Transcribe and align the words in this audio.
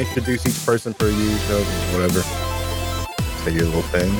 Introduce 0.00 0.46
each 0.46 0.64
person 0.64 0.94
for 0.94 1.08
you, 1.08 1.28
so 1.40 1.62
whatever. 1.92 2.22
Say 3.44 3.52
your 3.52 3.66
little 3.66 3.82
thing. 3.82 4.10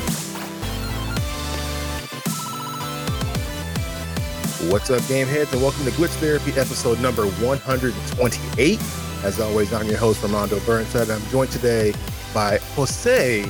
What's 4.70 4.90
up, 4.90 5.08
game 5.08 5.26
heads, 5.26 5.50
and 5.54 5.62
welcome 5.62 5.86
to 5.86 5.90
Glitch 5.92 6.10
Therapy, 6.20 6.50
episode 6.50 7.00
number 7.00 7.24
128. 7.24 8.78
As 9.24 9.40
always, 9.40 9.72
I'm 9.72 9.88
your 9.88 9.96
host, 9.96 10.22
Armando 10.22 10.60
Burnside. 10.66 11.08
I'm 11.08 11.26
joined 11.28 11.50
today 11.50 11.94
by 12.34 12.58
Jose. 12.74 13.44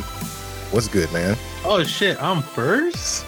What's 0.71 0.87
good, 0.87 1.12
man? 1.12 1.37
Oh 1.65 1.83
shit, 1.83 2.16
I'm 2.23 2.43
first. 2.43 3.27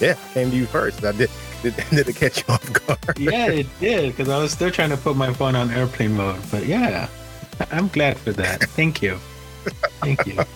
Yeah, 0.00 0.16
I 0.30 0.32
came 0.32 0.50
to 0.50 0.56
you 0.56 0.64
first. 0.64 1.04
I 1.04 1.12
did. 1.12 1.28
Did, 1.62 1.76
did 1.90 2.08
it 2.08 2.16
catch 2.16 2.38
you 2.38 2.44
off 2.54 2.86
guard? 2.86 3.18
Yeah, 3.18 3.48
it 3.48 3.66
did 3.78 4.16
because 4.16 4.30
I 4.30 4.38
was 4.38 4.52
still 4.52 4.70
trying 4.70 4.88
to 4.88 4.96
put 4.96 5.16
my 5.16 5.34
phone 5.34 5.54
on 5.54 5.70
airplane 5.70 6.16
mode. 6.16 6.40
But 6.50 6.64
yeah, 6.64 7.08
I'm 7.70 7.88
glad 7.88 8.16
for 8.18 8.32
that. 8.32 8.62
Thank 8.70 9.02
you. 9.02 9.18
Thank 10.00 10.26
you. 10.26 10.38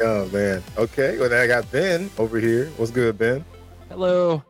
Oh 0.00 0.28
man. 0.28 0.62
Okay. 0.76 1.18
Well, 1.18 1.28
then 1.28 1.42
I 1.42 1.48
got 1.48 1.68
Ben 1.72 2.08
over 2.18 2.38
here. 2.38 2.66
What's 2.76 2.92
good, 2.92 3.18
Ben? 3.18 3.44
Hello. 3.88 4.44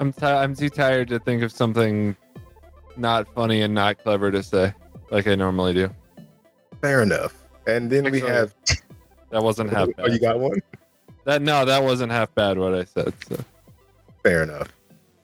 I'm 0.00 0.12
ti 0.12 0.26
I'm 0.26 0.56
too 0.56 0.68
tired 0.68 1.06
to 1.10 1.20
think 1.20 1.44
of 1.44 1.52
something 1.52 2.16
not 2.96 3.32
funny 3.32 3.62
and 3.62 3.72
not 3.72 4.02
clever 4.02 4.32
to 4.32 4.42
say 4.42 4.74
like 5.12 5.28
I 5.28 5.36
normally 5.36 5.72
do. 5.72 5.88
Fair 6.80 7.00
enough. 7.04 7.32
And 7.68 7.88
then 7.88 8.10
we 8.10 8.18
have. 8.20 8.52
That 9.30 9.44
wasn't 9.44 9.70
half 9.70 9.86
Oh, 9.98 10.06
you 10.06 10.12
bad. 10.18 10.20
got 10.20 10.40
one. 10.40 10.58
That 11.24 11.42
no, 11.42 11.64
that 11.64 11.84
wasn't 11.84 12.10
half 12.10 12.34
bad 12.34 12.58
what 12.58 12.74
I 12.74 12.82
said. 12.82 13.14
So 13.28 13.36
Fair 14.24 14.42
enough. 14.42 14.66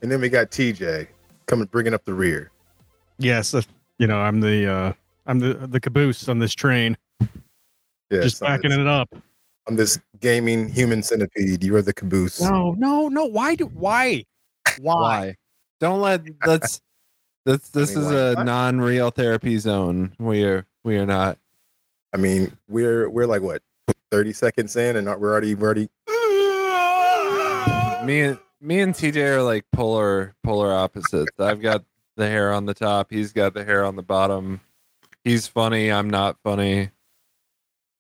And 0.03 0.13
then 0.13 0.21
we 0.21 0.29
got 0.29 0.53
TJ 0.53 1.09
coming, 1.47 1.67
bringing 1.67 1.95
up 1.95 2.05
the 2.05 2.15
rear. 2.15 2.53
Yes, 3.19 3.55
uh, 3.55 3.63
you 3.99 4.07
know, 4.07 4.21
I'm 4.21 4.41
the 4.41 4.71
uh 4.71 4.93
I'm 5.27 5.39
the 5.39 5.55
the 5.55 5.81
caboose 5.81 6.29
on 6.29 6.39
this 6.39 6.53
train, 6.55 6.97
Yeah, 8.11 8.21
just 8.23 8.41
backing 8.41 8.71
this, 8.71 8.79
it 8.79 8.87
up. 8.87 9.15
on 9.69 9.77
this 9.77 9.99
gaming 10.21 10.69
human 10.69 11.03
centipede. 11.03 11.63
You 11.65 11.75
are 11.77 11.83
the 11.83 11.93
caboose. 11.95 12.41
No, 12.41 12.73
no, 12.79 13.09
no. 13.09 13.25
Why 13.25 13.55
do 13.55 13.67
why? 13.67 14.25
Why? 14.81 14.95
why? 14.95 15.37
Don't 15.81 16.01
let 16.01 16.23
let's 16.47 16.81
this 17.47 17.69
this 17.71 17.95
mean, 17.95 18.05
is 18.05 18.11
why 18.37 18.43
a 18.43 18.45
non-real 18.45 19.11
therapy 19.11 19.59
zone. 19.59 20.13
We 20.19 20.45
are 20.45 20.67
we 20.83 20.97
are 20.99 21.07
not. 21.07 21.39
I 22.13 22.17
mean, 22.17 22.57
we're 22.69 23.09
we're 23.09 23.27
like 23.27 23.43
what, 23.43 23.63
thirty 24.11 24.33
seconds 24.33 24.77
in, 24.77 24.97
and 24.97 25.07
we're 25.07 25.33
already 25.33 25.55
we're 25.55 25.67
already. 25.69 25.89
Me 28.05 28.21
and 28.21 28.39
me 28.61 28.81
and 28.81 28.95
TJ 28.95 29.17
are 29.37 29.43
like 29.43 29.65
polar 29.73 30.35
polar 30.45 30.73
opposites. 30.73 31.33
I've 31.39 31.63
got 31.63 31.83
the 32.17 32.29
hair 32.29 32.53
on 32.53 32.67
the 32.67 32.75
top. 32.75 33.11
He's 33.11 33.33
got 33.33 33.55
the 33.55 33.65
hair 33.65 33.85
on 33.85 33.97
the 33.97 34.03
bottom. 34.03 34.61
He's 35.25 35.47
funny. 35.47 35.91
I'm 35.91 36.11
not 36.11 36.37
funny. 36.45 36.91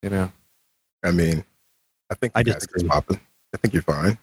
You 0.02 0.10
know. 0.10 0.32
I 1.02 1.10
mean, 1.10 1.44
I 2.10 2.14
think 2.14 2.32
I 2.34 2.40
you 2.40 2.44
guys 2.44 2.66
are 2.66 2.86
popping. 2.86 3.20
I 3.54 3.56
think 3.56 3.74
you're 3.74 3.82
fine. 3.82 4.18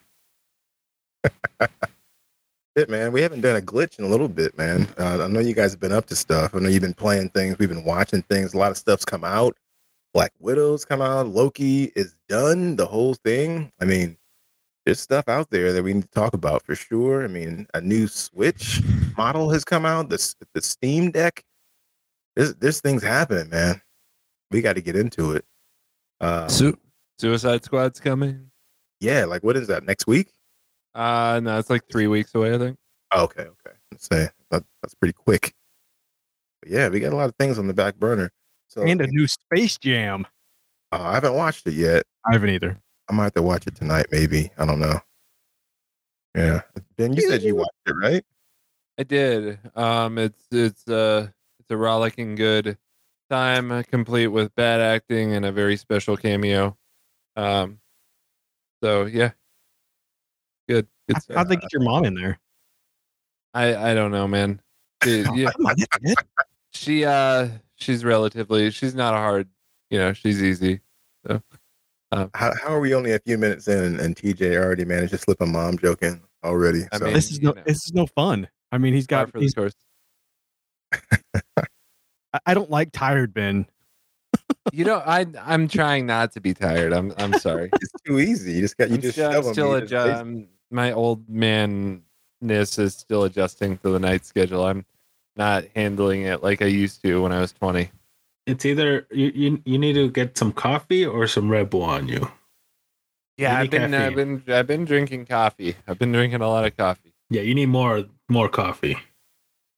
Shit, 2.76 2.88
man. 2.88 3.12
We 3.12 3.20
haven't 3.20 3.42
done 3.42 3.56
a 3.56 3.60
glitch 3.60 3.98
in 3.98 4.04
a 4.04 4.08
little 4.08 4.28
bit, 4.28 4.56
man. 4.56 4.88
Uh, 4.98 5.24
I 5.24 5.28
know 5.28 5.40
you 5.40 5.54
guys 5.54 5.72
have 5.72 5.80
been 5.80 5.92
up 5.92 6.06
to 6.06 6.16
stuff. 6.16 6.54
I 6.54 6.58
know 6.58 6.68
you've 6.68 6.80
been 6.82 6.94
playing 6.94 7.30
things. 7.30 7.58
We've 7.58 7.68
been 7.68 7.84
watching 7.84 8.22
things. 8.22 8.54
A 8.54 8.58
lot 8.58 8.70
of 8.70 8.78
stuff's 8.78 9.04
come 9.04 9.24
out. 9.24 9.56
Black 10.14 10.32
Widow's 10.38 10.84
come 10.84 11.02
out. 11.02 11.26
Loki 11.26 11.92
is 11.96 12.14
done. 12.28 12.76
The 12.76 12.86
whole 12.86 13.14
thing. 13.14 13.72
I 13.80 13.84
mean, 13.84 14.16
there's 14.84 15.00
stuff 15.00 15.28
out 15.28 15.50
there 15.50 15.72
that 15.72 15.82
we 15.82 15.92
need 15.92 16.02
to 16.02 16.08
talk 16.08 16.34
about 16.34 16.64
for 16.64 16.74
sure. 16.74 17.24
I 17.24 17.28
mean, 17.28 17.66
a 17.74 17.80
new 17.80 18.08
Switch 18.08 18.80
model 19.16 19.50
has 19.50 19.64
come 19.64 19.84
out. 19.84 20.08
The 20.08 20.34
the 20.54 20.62
Steam 20.62 21.10
Deck. 21.10 21.44
There's 22.36 22.54
there's 22.56 22.80
things 22.80 23.02
happening, 23.02 23.50
man. 23.50 23.80
We 24.50 24.60
got 24.62 24.74
to 24.74 24.82
get 24.82 24.96
into 24.96 25.32
it. 25.32 25.44
Uh, 26.20 26.48
Su- 26.48 26.78
Suicide 27.18 27.64
Squad's 27.64 28.00
coming. 28.00 28.50
yeah, 29.00 29.24
like 29.24 29.42
what 29.42 29.56
is 29.56 29.66
that 29.68 29.84
next 29.84 30.06
week? 30.06 30.32
Uh 30.94 31.40
no, 31.42 31.58
it's 31.58 31.70
like 31.70 31.82
three 31.90 32.06
weeks 32.06 32.34
away, 32.34 32.54
I 32.54 32.58
think. 32.58 32.76
Oh, 33.12 33.24
okay, 33.24 33.42
okay. 33.42 33.76
Let's 33.90 34.06
say 34.06 34.28
that, 34.50 34.62
that's 34.82 34.94
pretty 34.94 35.14
quick. 35.14 35.54
But 36.62 36.70
yeah, 36.70 36.88
we 36.88 37.00
got 37.00 37.12
a 37.12 37.16
lot 37.16 37.28
of 37.28 37.34
things 37.36 37.58
on 37.58 37.66
the 37.66 37.74
back 37.74 37.96
burner. 37.96 38.30
So 38.68 38.82
And 38.82 39.00
a 39.00 39.06
new 39.06 39.26
Space 39.26 39.76
Jam. 39.78 40.26
uh, 40.92 41.00
I 41.00 41.14
haven't 41.14 41.34
watched 41.34 41.66
it 41.66 41.74
yet. 41.74 42.04
I 42.26 42.34
haven't 42.34 42.50
either. 42.50 42.78
I 43.10 43.14
might 43.14 43.24
have 43.24 43.34
to 43.34 43.42
watch 43.42 43.66
it 43.66 43.74
tonight, 43.74 44.06
maybe. 44.10 44.50
I 44.58 44.64
don't 44.66 44.80
know. 44.80 45.00
Yeah, 46.34 46.62
Ben, 46.96 47.12
you 47.14 47.22
said 47.28 47.42
you 47.42 47.56
watched 47.56 47.70
it, 47.86 47.92
right? 48.00 48.24
I 48.98 49.02
did. 49.02 49.58
Um 49.74 50.18
it's 50.18 50.44
it's 50.50 50.86
uh 50.88 51.28
it's 51.72 51.76
a 51.80 51.82
rollicking 51.82 52.34
good 52.34 52.76
time 53.30 53.82
complete 53.84 54.26
with 54.26 54.54
bad 54.54 54.80
acting 54.80 55.32
and 55.32 55.46
a 55.46 55.50
very 55.52 55.78
special 55.78 56.18
cameo. 56.18 56.76
Um 57.34 57.80
so 58.82 59.06
yeah. 59.06 59.30
Good. 60.68 60.86
Good 61.08 61.22
stuff. 61.22 61.36
How'd 61.36 61.48
they 61.48 61.56
get 61.56 61.72
your 61.72 61.82
mom 61.82 62.04
in 62.04 62.14
there? 62.14 62.38
I 63.54 63.92
I 63.92 63.94
don't 63.94 64.10
know, 64.10 64.28
man. 64.28 64.60
She, 65.02 65.20
yeah, 65.34 65.50
Come 65.52 65.66
on, 65.66 65.76
that's 65.78 66.12
it. 66.12 66.18
she 66.72 67.06
uh 67.06 67.48
she's 67.76 68.04
relatively 68.04 68.70
she's 68.70 68.94
not 68.94 69.14
a 69.14 69.18
hard 69.18 69.48
you 69.88 69.98
know, 69.98 70.12
she's 70.12 70.42
easy. 70.42 70.80
So 71.26 71.42
how, 72.12 72.28
how 72.34 72.68
are 72.68 72.80
we 72.80 72.94
only 72.94 73.12
a 73.12 73.18
few 73.18 73.38
minutes 73.38 73.66
in 73.68 73.82
and, 73.82 74.00
and 74.00 74.14
TJ 74.14 74.56
already 74.56 74.84
managed 74.84 75.12
to 75.12 75.18
slip 75.18 75.40
a 75.40 75.46
mom 75.46 75.78
joke 75.78 76.02
in 76.02 76.20
already? 76.44 76.84
I 76.92 76.98
so 76.98 77.04
mean- 77.06 77.14
This 77.14 77.30
is 77.30 77.38
you 77.38 77.44
no 77.44 77.52
know. 77.52 77.62
this 77.64 77.86
is 77.86 77.92
no 77.94 78.06
fun. 78.06 78.48
I 78.70 78.76
mean, 78.78 78.92
he's 78.92 79.06
got 79.06 79.30
for 79.30 79.38
the 79.38 79.44
he's, 79.44 79.54
course. 79.54 79.74
I- 81.56 82.40
I 82.46 82.54
don't 82.54 82.70
like 82.70 82.92
tired 82.92 83.34
Ben. 83.34 83.66
You 84.72 84.84
know, 84.84 85.02
I 85.04 85.26
I'm 85.40 85.68
trying 85.68 86.06
not 86.06 86.32
to 86.32 86.40
be 86.40 86.54
tired. 86.54 86.92
I'm 86.92 87.12
I'm 87.18 87.34
sorry. 87.34 87.68
it's 87.80 87.92
too 88.06 88.18
easy. 88.20 88.52
You 88.52 88.60
just 88.62 88.76
got 88.78 88.88
you 88.88 88.96
I'm 88.96 89.00
just 89.02 89.14
still, 89.14 89.32
shove 89.32 89.44
still 89.52 89.74
you 89.80 89.86
just 89.86 89.92
adju- 89.92 90.38
face- 90.40 90.48
my 90.70 90.92
old 90.92 91.28
manness 91.28 92.78
is 92.78 92.94
still 92.94 93.24
adjusting 93.24 93.76
to 93.78 93.90
the 93.90 93.98
night 93.98 94.24
schedule. 94.24 94.64
I'm 94.64 94.86
not 95.36 95.64
handling 95.76 96.22
it 96.22 96.42
like 96.42 96.62
I 96.62 96.66
used 96.66 97.02
to 97.02 97.22
when 97.22 97.32
I 97.32 97.40
was 97.40 97.52
20. 97.52 97.90
It's 98.46 98.64
either 98.64 99.06
you, 99.10 99.30
you 99.34 99.62
you 99.66 99.78
need 99.78 99.92
to 99.94 100.10
get 100.10 100.38
some 100.38 100.52
coffee 100.52 101.04
or 101.04 101.26
some 101.26 101.50
Red 101.50 101.68
Bull 101.70 101.82
on 101.82 102.08
you. 102.08 102.30
Yeah, 103.36 103.52
You 103.52 103.56
I've 103.58 103.62
need 103.64 103.70
been 103.70 103.94
I've 103.94 104.14
been 104.14 104.42
I've 104.48 104.66
been 104.66 104.84
drinking 104.84 105.26
coffee. 105.26 105.76
I've 105.86 105.98
been 105.98 106.12
drinking 106.12 106.40
a 106.40 106.48
lot 106.48 106.64
of 106.64 106.76
coffee. 106.76 107.12
Yeah, 107.30 107.42
you 107.42 107.54
need 107.54 107.66
more 107.66 108.04
more 108.28 108.48
coffee. 108.48 108.96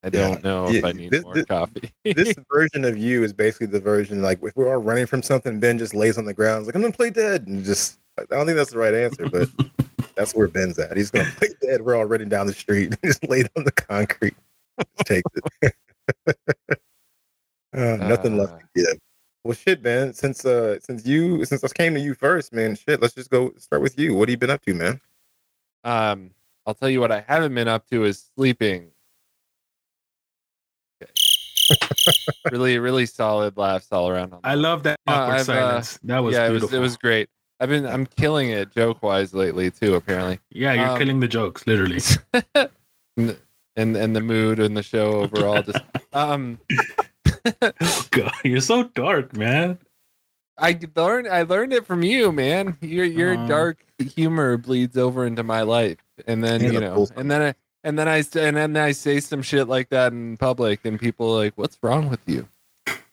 I 0.04 0.10
Yeah. 0.12 0.28
don't 0.28 0.44
know 0.44 0.68
Yeah, 0.68 0.78
if 0.80 0.84
I 0.84 0.92
need 0.92 1.10
this- 1.10 1.22
more 1.24 1.34
this- 1.34 1.46
coffee. 1.46 1.90
this 2.04 2.34
version 2.52 2.84
of 2.84 2.96
you 2.98 3.24
is 3.24 3.32
basically 3.32 3.68
the 3.68 3.80
version 3.80 4.20
like 4.22 4.38
if 4.42 4.54
we're 4.54 4.68
all 4.68 4.82
running 4.82 5.06
from 5.06 5.22
something, 5.22 5.58
Ben 5.60 5.78
just 5.78 5.94
lays 5.94 6.18
on 6.18 6.26
the 6.26 6.34
ground, 6.34 6.60
he's 6.60 6.66
like 6.66 6.74
I'm 6.76 6.82
gonna 6.82 6.92
play 6.92 7.10
dead, 7.10 7.46
and 7.46 7.64
just 7.64 7.98
I 8.18 8.24
don't 8.30 8.46
think 8.46 8.56
that's 8.56 8.70
the 8.70 8.78
right 8.78 8.94
answer, 8.94 9.28
but 9.30 9.48
that's 10.14 10.34
where 10.34 10.46
Ben's 10.46 10.78
at. 10.78 10.96
He's 10.96 11.10
gonna 11.10 11.30
play 11.36 11.48
dead. 11.62 11.80
We're 11.82 11.96
all 11.96 12.04
running 12.04 12.28
down 12.28 12.46
the 12.46 12.52
street, 12.52 12.94
just 13.04 13.26
laid 13.28 13.48
on 13.56 13.64
the 13.64 13.72
concrete, 13.72 14.36
just 14.78 15.06
takes 15.06 15.30
it. 15.62 15.74
Uh, 17.72 17.96
nothing 17.96 18.36
left 18.36 18.60
to 18.60 18.66
give. 18.74 18.98
Well, 19.42 19.54
shit, 19.54 19.82
Ben. 19.82 20.12
Since 20.12 20.44
uh, 20.44 20.78
since 20.80 21.04
you 21.06 21.44
since 21.44 21.64
I 21.64 21.68
came 21.68 21.94
to 21.94 22.00
you 22.00 22.14
first, 22.14 22.52
man, 22.52 22.76
shit. 22.76 23.00
Let's 23.02 23.14
just 23.14 23.30
go 23.30 23.52
start 23.58 23.82
with 23.82 23.98
you. 23.98 24.14
What 24.14 24.28
have 24.28 24.32
you 24.32 24.38
been 24.38 24.50
up 24.50 24.62
to, 24.62 24.74
man? 24.74 25.00
um, 25.82 26.30
I'll 26.66 26.74
tell 26.74 26.88
you 26.88 27.00
what 27.00 27.12
I 27.12 27.22
haven't 27.26 27.54
been 27.54 27.68
up 27.68 27.86
to 27.90 28.04
is 28.04 28.30
sleeping. 28.36 28.90
Okay. 31.70 32.12
really, 32.52 32.78
really 32.78 33.06
solid 33.06 33.56
laughs 33.56 33.88
all 33.90 34.08
around. 34.08 34.34
On 34.34 34.40
I 34.44 34.54
love 34.54 34.82
that 34.84 34.98
awkward 35.06 35.34
I've, 35.34 35.40
uh, 35.40 35.44
silence. 35.44 35.98
that 36.04 36.18
was 36.18 36.34
yeah, 36.34 36.46
it 36.46 36.50
was 36.50 36.72
it 36.72 36.78
was 36.78 36.96
great. 36.96 37.28
I've 37.60 37.68
been 37.68 37.86
I'm 37.86 38.06
killing 38.06 38.50
it 38.50 38.72
joke 38.72 39.02
wise 39.02 39.32
lately 39.32 39.70
too. 39.70 39.94
Apparently, 39.94 40.40
yeah, 40.50 40.72
you're 40.72 40.88
um, 40.88 40.98
killing 40.98 41.20
the 41.20 41.28
jokes, 41.28 41.66
literally. 41.66 42.00
and 43.16 43.36
and 43.76 43.96
and 43.96 44.16
the 44.16 44.20
mood 44.20 44.58
and 44.58 44.76
the 44.76 44.82
show 44.82 45.20
overall 45.20 45.62
just 45.62 45.80
um. 46.12 46.58
God, 48.10 48.32
you're 48.42 48.60
so 48.60 48.84
dark, 48.84 49.36
man. 49.36 49.78
I 50.58 50.78
learned 50.94 51.28
I 51.28 51.42
learned 51.42 51.72
it 51.72 51.86
from 51.86 52.02
you, 52.02 52.32
man. 52.32 52.76
Your 52.80 53.04
your 53.04 53.36
Aw. 53.36 53.46
dark 53.46 53.84
humor 53.98 54.56
bleeds 54.56 54.96
over 54.96 55.26
into 55.26 55.42
my 55.42 55.62
life, 55.62 55.98
and 56.26 56.42
then 56.42 56.62
you 56.62 56.80
know, 56.80 57.06
and 57.16 57.30
then 57.30 57.42
I 57.42 57.54
and 57.84 57.98
then 57.98 58.08
I 58.08 58.24
and 58.34 58.56
then 58.56 58.76
I 58.76 58.92
say 58.92 59.20
some 59.20 59.42
shit 59.42 59.68
like 59.68 59.90
that 59.90 60.12
in 60.12 60.36
public, 60.38 60.80
and 60.84 60.98
people 60.98 61.32
are 61.34 61.44
like, 61.44 61.52
"What's 61.56 61.78
wrong 61.82 62.08
with 62.08 62.26
you?" 62.26 62.48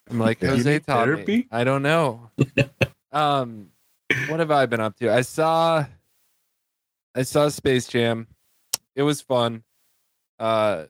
I'm 0.10 0.20
like, 0.20 0.42
Jose 0.42 0.80
taught 0.80 1.08
me. 1.08 1.14
therapy? 1.14 1.48
I 1.52 1.64
don't 1.64 1.84
know. 1.84 2.32
um, 3.12 3.68
what 4.28 4.40
have 4.40 4.52
I 4.52 4.66
been 4.66 4.82
up 4.82 4.98
to? 4.98 5.14
I 5.14 5.22
saw, 5.22 5.86
I 7.16 7.22
saw 7.22 7.48
Space 7.50 7.88
Jam. 7.88 8.28
It 8.96 9.04
was 9.04 9.22
fun. 9.22 9.64
Uh, 10.38 10.86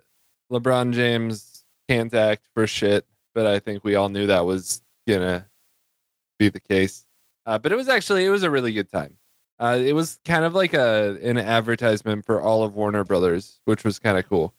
LeBron 0.51 0.93
James 0.93 1.63
can't 1.87 2.13
act 2.13 2.47
for 2.53 2.65
shit, 2.65 3.05
but 3.35 3.45
I 3.45 3.59
think 3.59 3.83
we 3.83 3.95
all 3.95 4.09
knew 4.09 4.27
that 4.27 4.45
was 4.45 4.81
gonna 5.07 5.47
be 6.39 6.49
the 6.49 6.59
case. 6.59 7.05
Uh, 7.45 7.57
but 7.59 7.71
it 7.71 7.75
was 7.75 7.89
actually 7.89 8.25
it 8.25 8.29
was 8.29 8.43
a 8.43 8.49
really 8.49 8.73
good 8.73 8.91
time. 8.91 9.17
Uh, 9.61 9.77
it 9.79 9.93
was 9.93 10.19
kind 10.25 10.43
of 10.43 10.55
like 10.55 10.73
a 10.73 11.17
an 11.21 11.37
advertisement 11.37 12.25
for 12.25 12.41
all 12.41 12.63
of 12.63 12.73
Warner 12.73 13.03
Brothers, 13.03 13.59
which 13.65 13.83
was 13.83 13.99
kind 13.99 14.17
of 14.17 14.27
cool. 14.27 14.53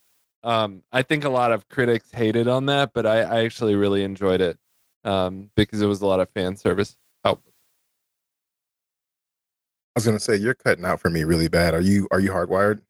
Um, 0.44 0.82
I 0.93 1.02
think 1.02 1.25
a 1.25 1.28
lot 1.28 1.50
of 1.52 1.69
critics 1.69 2.10
hated 2.12 2.46
on 2.49 2.66
that, 2.66 2.93
but 2.94 3.04
I, 3.06 3.20
I 3.22 3.44
actually 3.44 3.75
really 3.75 4.04
enjoyed 4.04 4.40
it. 4.40 4.58
um, 5.04 5.50
because 5.56 5.82
it 5.82 5.87
was 5.87 6.00
a 6.02 6.06
lot 6.06 6.20
of 6.20 6.28
fan 6.31 6.56
service. 6.56 6.96
Oh, 7.25 7.38
I 9.94 9.96
was 9.96 10.04
gonna 10.06 10.20
say 10.20 10.37
you're 10.37 10.54
cutting 10.54 10.84
out 10.84 11.00
for 11.00 11.10
me 11.10 11.25
really 11.25 11.48
bad. 11.48 11.75
Are 11.75 11.81
you 11.81 12.08
are 12.10 12.20
you 12.20 12.31
hardwired? 12.31 12.81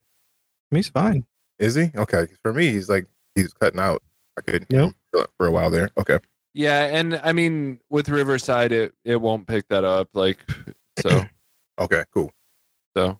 He's 0.71 0.89
fine. 0.89 1.25
Is 1.59 1.75
he? 1.75 1.91
Okay. 1.95 2.27
For 2.43 2.53
me, 2.53 2.67
he's 2.71 2.89
like 2.89 3.07
he's 3.35 3.53
cutting 3.53 3.79
out. 3.79 4.01
I 4.37 4.41
couldn't 4.41 4.71
hear 4.71 4.81
Nope. 4.81 4.95
for- 5.11 5.27
for 5.37 5.47
a 5.47 5.51
while 5.51 5.69
there. 5.69 5.89
Okay. 5.97 6.19
yeah, 6.53 6.85
and 6.85 7.19
I 7.23 7.33
mean 7.33 7.79
with 7.89 8.07
Riverside, 8.09 8.71
it 8.71 8.93
it 9.03 9.17
won't 9.19 9.47
pick 9.47 9.67
that 9.69 9.83
up. 9.83 10.09
Like 10.13 10.39
so, 10.99 11.25
Okay. 11.79 12.03
Cool. 12.13 12.31
so, 12.95 13.19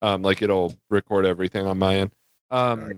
um, 0.00 0.22
like 0.22 0.42
it'll 0.42 0.74
record 0.90 1.26
everything 1.26 1.66
on 1.66 1.78
my 1.78 1.96
end. 1.96 2.10
Um, 2.50 2.80
Alright. 2.80 2.96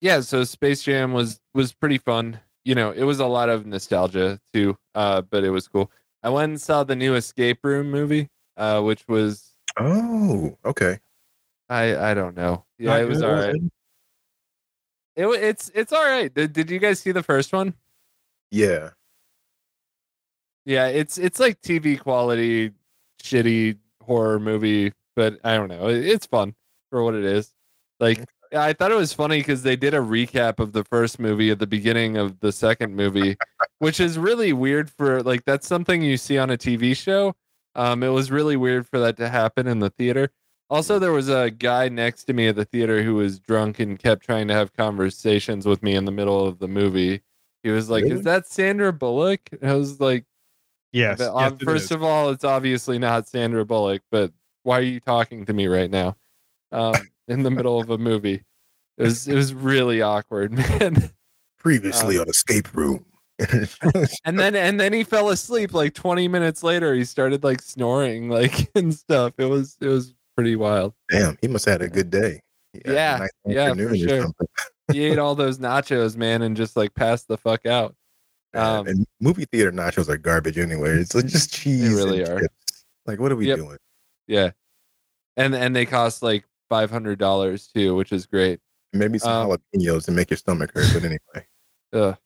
yeah. 0.00 0.20
So 0.20 0.44
Space 0.44 0.82
Jam 0.82 1.12
was 1.12 1.40
was 1.54 1.72
pretty 1.72 1.98
fun. 1.98 2.40
You 2.64 2.74
know, 2.74 2.90
it 2.90 3.04
was 3.04 3.20
a 3.20 3.26
lot 3.26 3.48
of 3.50 3.66
nostalgia 3.66 4.40
too. 4.52 4.76
Uh, 4.94 5.20
but 5.22 5.44
it 5.44 5.50
was 5.50 5.68
cool. 5.68 5.90
I 6.22 6.30
went 6.30 6.50
and 6.50 6.60
saw 6.60 6.84
the 6.84 6.96
new 6.96 7.14
Escape 7.14 7.58
Room 7.62 7.90
movie, 7.90 8.30
uh, 8.56 8.80
which 8.80 9.04
was 9.08 9.52
Oh. 9.78 10.56
Okay. 10.64 10.98
I 11.68 12.10
I 12.10 12.14
don't 12.14 12.36
know. 12.36 12.64
Yeah, 12.78 12.90
Not 12.92 13.00
it 13.02 13.08
was 13.08 13.22
all 13.22 13.32
right. 13.32 13.54
It, 15.16 15.26
it's 15.26 15.70
it's 15.74 15.92
all 15.92 16.04
right. 16.04 16.32
Did, 16.32 16.52
did 16.52 16.70
you 16.70 16.78
guys 16.78 17.00
see 17.00 17.12
the 17.12 17.22
first 17.22 17.52
one? 17.52 17.74
Yeah. 18.50 18.90
Yeah, 20.64 20.86
it's 20.88 21.18
it's 21.18 21.38
like 21.38 21.60
TV 21.60 22.00
quality, 22.00 22.72
shitty 23.22 23.76
horror 24.04 24.38
movie, 24.38 24.92
but 25.16 25.38
I 25.44 25.56
don't 25.56 25.68
know. 25.68 25.88
It's 25.88 26.26
fun 26.26 26.54
for 26.90 27.02
what 27.02 27.14
it 27.14 27.24
is. 27.24 27.52
Like 28.00 28.24
I 28.52 28.72
thought 28.72 28.92
it 28.92 28.96
was 28.96 29.12
funny 29.12 29.38
because 29.38 29.62
they 29.62 29.76
did 29.76 29.94
a 29.94 29.98
recap 29.98 30.58
of 30.58 30.72
the 30.72 30.84
first 30.84 31.18
movie 31.18 31.50
at 31.50 31.58
the 31.58 31.66
beginning 31.66 32.16
of 32.16 32.40
the 32.40 32.52
second 32.52 32.94
movie, 32.94 33.36
which 33.78 34.00
is 34.00 34.18
really 34.18 34.52
weird 34.52 34.90
for 34.90 35.22
like 35.22 35.44
that's 35.44 35.66
something 35.66 36.02
you 36.02 36.16
see 36.16 36.38
on 36.38 36.50
a 36.50 36.56
TV 36.56 36.96
show. 36.96 37.34
Um, 37.74 38.02
it 38.02 38.08
was 38.08 38.30
really 38.30 38.56
weird 38.56 38.88
for 38.88 39.00
that 39.00 39.16
to 39.16 39.28
happen 39.28 39.66
in 39.66 39.80
the 39.80 39.90
theater. 39.90 40.30
Also, 40.70 40.98
there 40.98 41.12
was 41.12 41.28
a 41.28 41.50
guy 41.50 41.88
next 41.88 42.24
to 42.24 42.32
me 42.32 42.48
at 42.48 42.56
the 42.56 42.64
theater 42.64 43.02
who 43.02 43.16
was 43.16 43.38
drunk 43.38 43.80
and 43.80 43.98
kept 43.98 44.24
trying 44.24 44.48
to 44.48 44.54
have 44.54 44.72
conversations 44.72 45.66
with 45.66 45.82
me 45.82 45.94
in 45.94 46.04
the 46.04 46.12
middle 46.12 46.46
of 46.46 46.58
the 46.58 46.68
movie. 46.68 47.20
He 47.62 47.70
was 47.70 47.90
like, 47.90 48.04
Really? 48.04 48.16
"Is 48.16 48.22
that 48.24 48.46
Sandra 48.46 48.92
Bullock?" 48.92 49.40
And 49.60 49.70
I 49.70 49.74
was 49.74 50.00
like, 50.00 50.24
Yes. 50.94 51.18
but, 51.18 51.24
yes 51.34 51.52
um, 51.52 51.58
it 51.60 51.64
first 51.64 51.84
is. 51.86 51.90
of 51.90 52.02
all, 52.02 52.30
it's 52.30 52.44
obviously 52.44 52.98
not 52.98 53.26
Sandra 53.28 53.64
Bullock, 53.66 54.02
but 54.10 54.32
why 54.62 54.78
are 54.78 54.82
you 54.82 55.00
talking 55.00 55.44
to 55.46 55.52
me 55.52 55.66
right 55.66 55.90
now? 55.90 56.16
Um, 56.72 56.94
in 57.28 57.42
the 57.42 57.50
middle 57.50 57.80
of 57.80 57.90
a 57.90 57.98
movie. 57.98 58.42
It 58.96 59.02
was 59.02 59.26
it 59.26 59.34
was 59.34 59.52
really 59.52 60.00
awkward, 60.02 60.52
man. 60.80 61.10
Previously 61.58 62.16
Um, 62.16 62.22
on 62.22 62.28
Escape 62.28 62.72
Room. 62.74 63.04
And 64.24 64.38
then 64.38 64.54
and 64.54 64.78
then 64.78 64.92
he 64.92 65.02
fell 65.02 65.30
asleep 65.30 65.74
like 65.74 65.94
20 65.94 66.28
minutes 66.28 66.62
later. 66.62 66.94
He 66.94 67.04
started 67.04 67.42
like 67.42 67.60
snoring 67.60 68.28
like 68.28 68.70
and 68.76 68.94
stuff. 68.94 69.34
It 69.38 69.46
was 69.46 69.76
it 69.80 69.88
was 69.88 70.14
pretty 70.36 70.54
wild. 70.54 70.94
Damn, 71.10 71.36
he 71.40 71.48
must 71.48 71.64
have 71.64 71.80
had 71.80 71.82
a 71.82 71.92
good 71.92 72.10
day. 72.10 72.40
He 72.72 72.82
had 72.84 72.88
a 72.88 72.94
Yeah, 72.94 73.16
nice 73.18 73.30
yeah, 73.46 73.74
for 73.74 73.96
sure. 73.96 74.26
He 74.92 75.04
ate 75.04 75.18
all 75.18 75.34
those 75.34 75.58
nachos, 75.58 76.16
man, 76.16 76.42
and 76.42 76.56
just 76.56 76.76
like 76.76 76.94
passed 76.94 77.26
the 77.26 77.36
fuck 77.36 77.66
out. 77.66 77.96
Man, 78.54 78.64
Um, 78.78 78.86
and 78.86 79.06
movie 79.20 79.44
theater 79.46 79.72
nachos 79.72 80.08
are 80.08 80.16
garbage 80.16 80.58
anyway. 80.58 80.90
It's 80.98 81.14
like 81.14 81.26
just 81.26 81.52
cheese. 81.52 81.82
They 81.88 81.94
really 81.94 82.22
are. 82.22 82.40
chips. 82.40 82.84
Like, 83.06 83.18
what 83.20 83.32
are 83.32 83.36
we 83.36 83.48
Yep. 83.48 83.58
doing? 83.58 83.78
Yeah. 84.26 84.50
And 85.36 85.54
and 85.54 85.74
they 85.74 85.84
cost 85.86 86.22
like 86.22 86.44
five 86.68 86.90
hundred 86.90 87.18
dollars 87.18 87.66
too, 87.66 87.94
which 87.96 88.12
is 88.12 88.26
great. 88.26 88.60
Maybe 88.92 89.18
some 89.18 89.50
Um, 89.50 89.58
jalapenos 89.74 90.04
to 90.06 90.12
make 90.12 90.30
your 90.30 90.36
stomach 90.36 90.70
hurt. 90.72 90.86
But 90.92 91.04
anyway, 91.04 91.46
Ugh. 91.92 92.16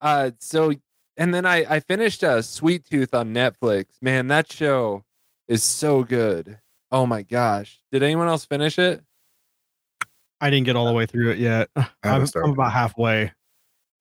Uh, 0.00 0.30
so 0.40 0.72
and 1.18 1.32
then 1.34 1.44
I 1.46 1.58
I 1.76 1.80
finished 1.80 2.24
uh, 2.24 2.40
Sweet 2.42 2.84
Tooth 2.86 3.14
on 3.14 3.34
Netflix. 3.34 3.86
Man, 4.00 4.28
that 4.28 4.50
show 4.50 5.04
is 5.48 5.62
so 5.62 6.02
good. 6.02 6.58
Oh 6.90 7.04
my 7.06 7.22
gosh! 7.22 7.80
Did 7.92 8.02
anyone 8.02 8.28
else 8.28 8.44
finish 8.46 8.78
it? 8.78 9.02
I 10.40 10.50
didn't 10.50 10.66
get 10.66 10.74
all 10.74 10.86
the 10.86 10.92
way 10.92 11.06
through 11.06 11.30
it 11.30 11.38
yet. 11.38 11.68
I'm, 12.02 12.26
I'm 12.42 12.50
about 12.50 12.72
halfway. 12.72 13.32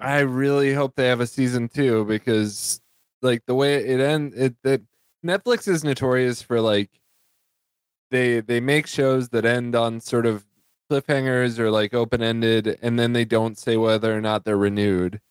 I 0.02 0.20
really 0.20 0.74
hope 0.74 0.96
they 0.96 1.08
have 1.08 1.22
a 1.22 1.28
season 1.28 1.70
two 1.70 2.06
because 2.06 2.82
like 3.22 3.46
the 3.46 3.56
way 3.56 3.76
it 3.76 4.00
end 4.00 4.34
it 4.36 4.56
that 4.64 4.82
Netflix 5.26 5.68
is 5.68 5.84
notorious 5.84 6.42
for 6.42 6.60
like 6.60 6.90
they 8.10 8.42
they 8.42 8.60
make 8.60 8.88
shows 8.88 9.30
that 9.30 9.46
end 9.46 9.76
on 9.76 10.02
sort 10.02 10.26
of 10.26 10.46
cliffhangers 10.90 11.60
or 11.60 11.72
like 11.72 11.94
open 11.94 12.22
ended 12.22 12.80
and 12.82 13.00
then 13.00 13.14
they 13.14 13.26
don't 13.26 13.58
say 13.58 13.78
whether 13.78 14.16
or 14.16 14.22
not 14.22 14.44
they're 14.44 14.58
renewed. 14.58 15.22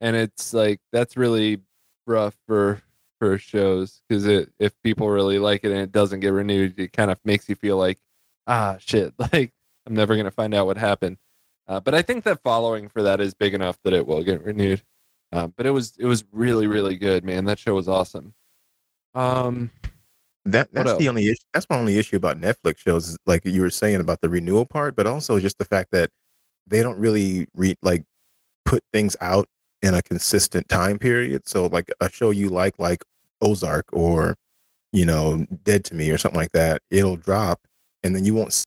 And 0.00 0.14
it's 0.14 0.52
like 0.54 0.80
that's 0.92 1.16
really 1.16 1.60
rough 2.06 2.36
for 2.46 2.82
for 3.18 3.38
shows 3.38 4.02
because 4.08 4.26
it 4.26 4.52
if 4.58 4.72
people 4.82 5.08
really 5.10 5.38
like 5.38 5.64
it 5.64 5.72
and 5.72 5.80
it 5.80 5.92
doesn't 5.92 6.20
get 6.20 6.32
renewed, 6.32 6.78
it 6.78 6.92
kind 6.92 7.10
of 7.10 7.18
makes 7.24 7.48
you 7.48 7.56
feel 7.56 7.76
like 7.78 7.98
ah 8.46 8.76
shit 8.78 9.14
like 9.32 9.52
I'm 9.86 9.94
never 9.94 10.16
gonna 10.16 10.30
find 10.30 10.54
out 10.54 10.66
what 10.66 10.76
happened. 10.76 11.16
Uh, 11.68 11.80
but 11.80 11.94
I 11.94 12.02
think 12.02 12.24
that 12.24 12.42
following 12.42 12.88
for 12.88 13.02
that 13.02 13.20
is 13.20 13.34
big 13.34 13.54
enough 13.54 13.78
that 13.84 13.92
it 13.92 14.06
will 14.06 14.24
get 14.24 14.42
renewed. 14.42 14.82
Uh, 15.32 15.48
but 15.48 15.66
it 15.66 15.70
was 15.70 15.92
it 15.98 16.06
was 16.06 16.24
really 16.32 16.66
really 16.66 16.96
good, 16.96 17.24
man. 17.24 17.44
That 17.44 17.58
show 17.58 17.74
was 17.74 17.88
awesome. 17.88 18.34
Um, 19.14 19.70
that 20.46 20.72
that's 20.72 20.94
the 20.94 21.08
only 21.08 21.28
issue. 21.28 21.44
That's 21.52 21.66
my 21.68 21.76
only 21.76 21.98
issue 21.98 22.16
about 22.16 22.40
Netflix 22.40 22.78
shows. 22.78 23.08
Is 23.10 23.18
like 23.26 23.44
you 23.44 23.60
were 23.60 23.70
saying 23.70 24.00
about 24.00 24.22
the 24.22 24.30
renewal 24.30 24.64
part, 24.64 24.96
but 24.96 25.06
also 25.06 25.38
just 25.38 25.58
the 25.58 25.66
fact 25.66 25.90
that 25.92 26.10
they 26.66 26.82
don't 26.82 26.98
really 26.98 27.46
re- 27.54 27.76
like 27.82 28.04
put 28.64 28.82
things 28.92 29.16
out 29.20 29.48
in 29.82 29.94
a 29.94 30.02
consistent 30.02 30.68
time 30.68 30.98
period. 30.98 31.46
So 31.46 31.66
like 31.66 31.90
a 32.00 32.10
show 32.10 32.30
you 32.30 32.48
like, 32.48 32.78
like 32.78 33.04
Ozark 33.42 33.86
or 33.92 34.36
you 34.92 35.04
know 35.04 35.46
Dead 35.64 35.84
to 35.86 35.94
Me 35.94 36.10
or 36.10 36.16
something 36.16 36.40
like 36.40 36.52
that, 36.52 36.80
it'll 36.90 37.16
drop, 37.16 37.60
and 38.02 38.16
then 38.16 38.24
you 38.24 38.34
won't. 38.34 38.64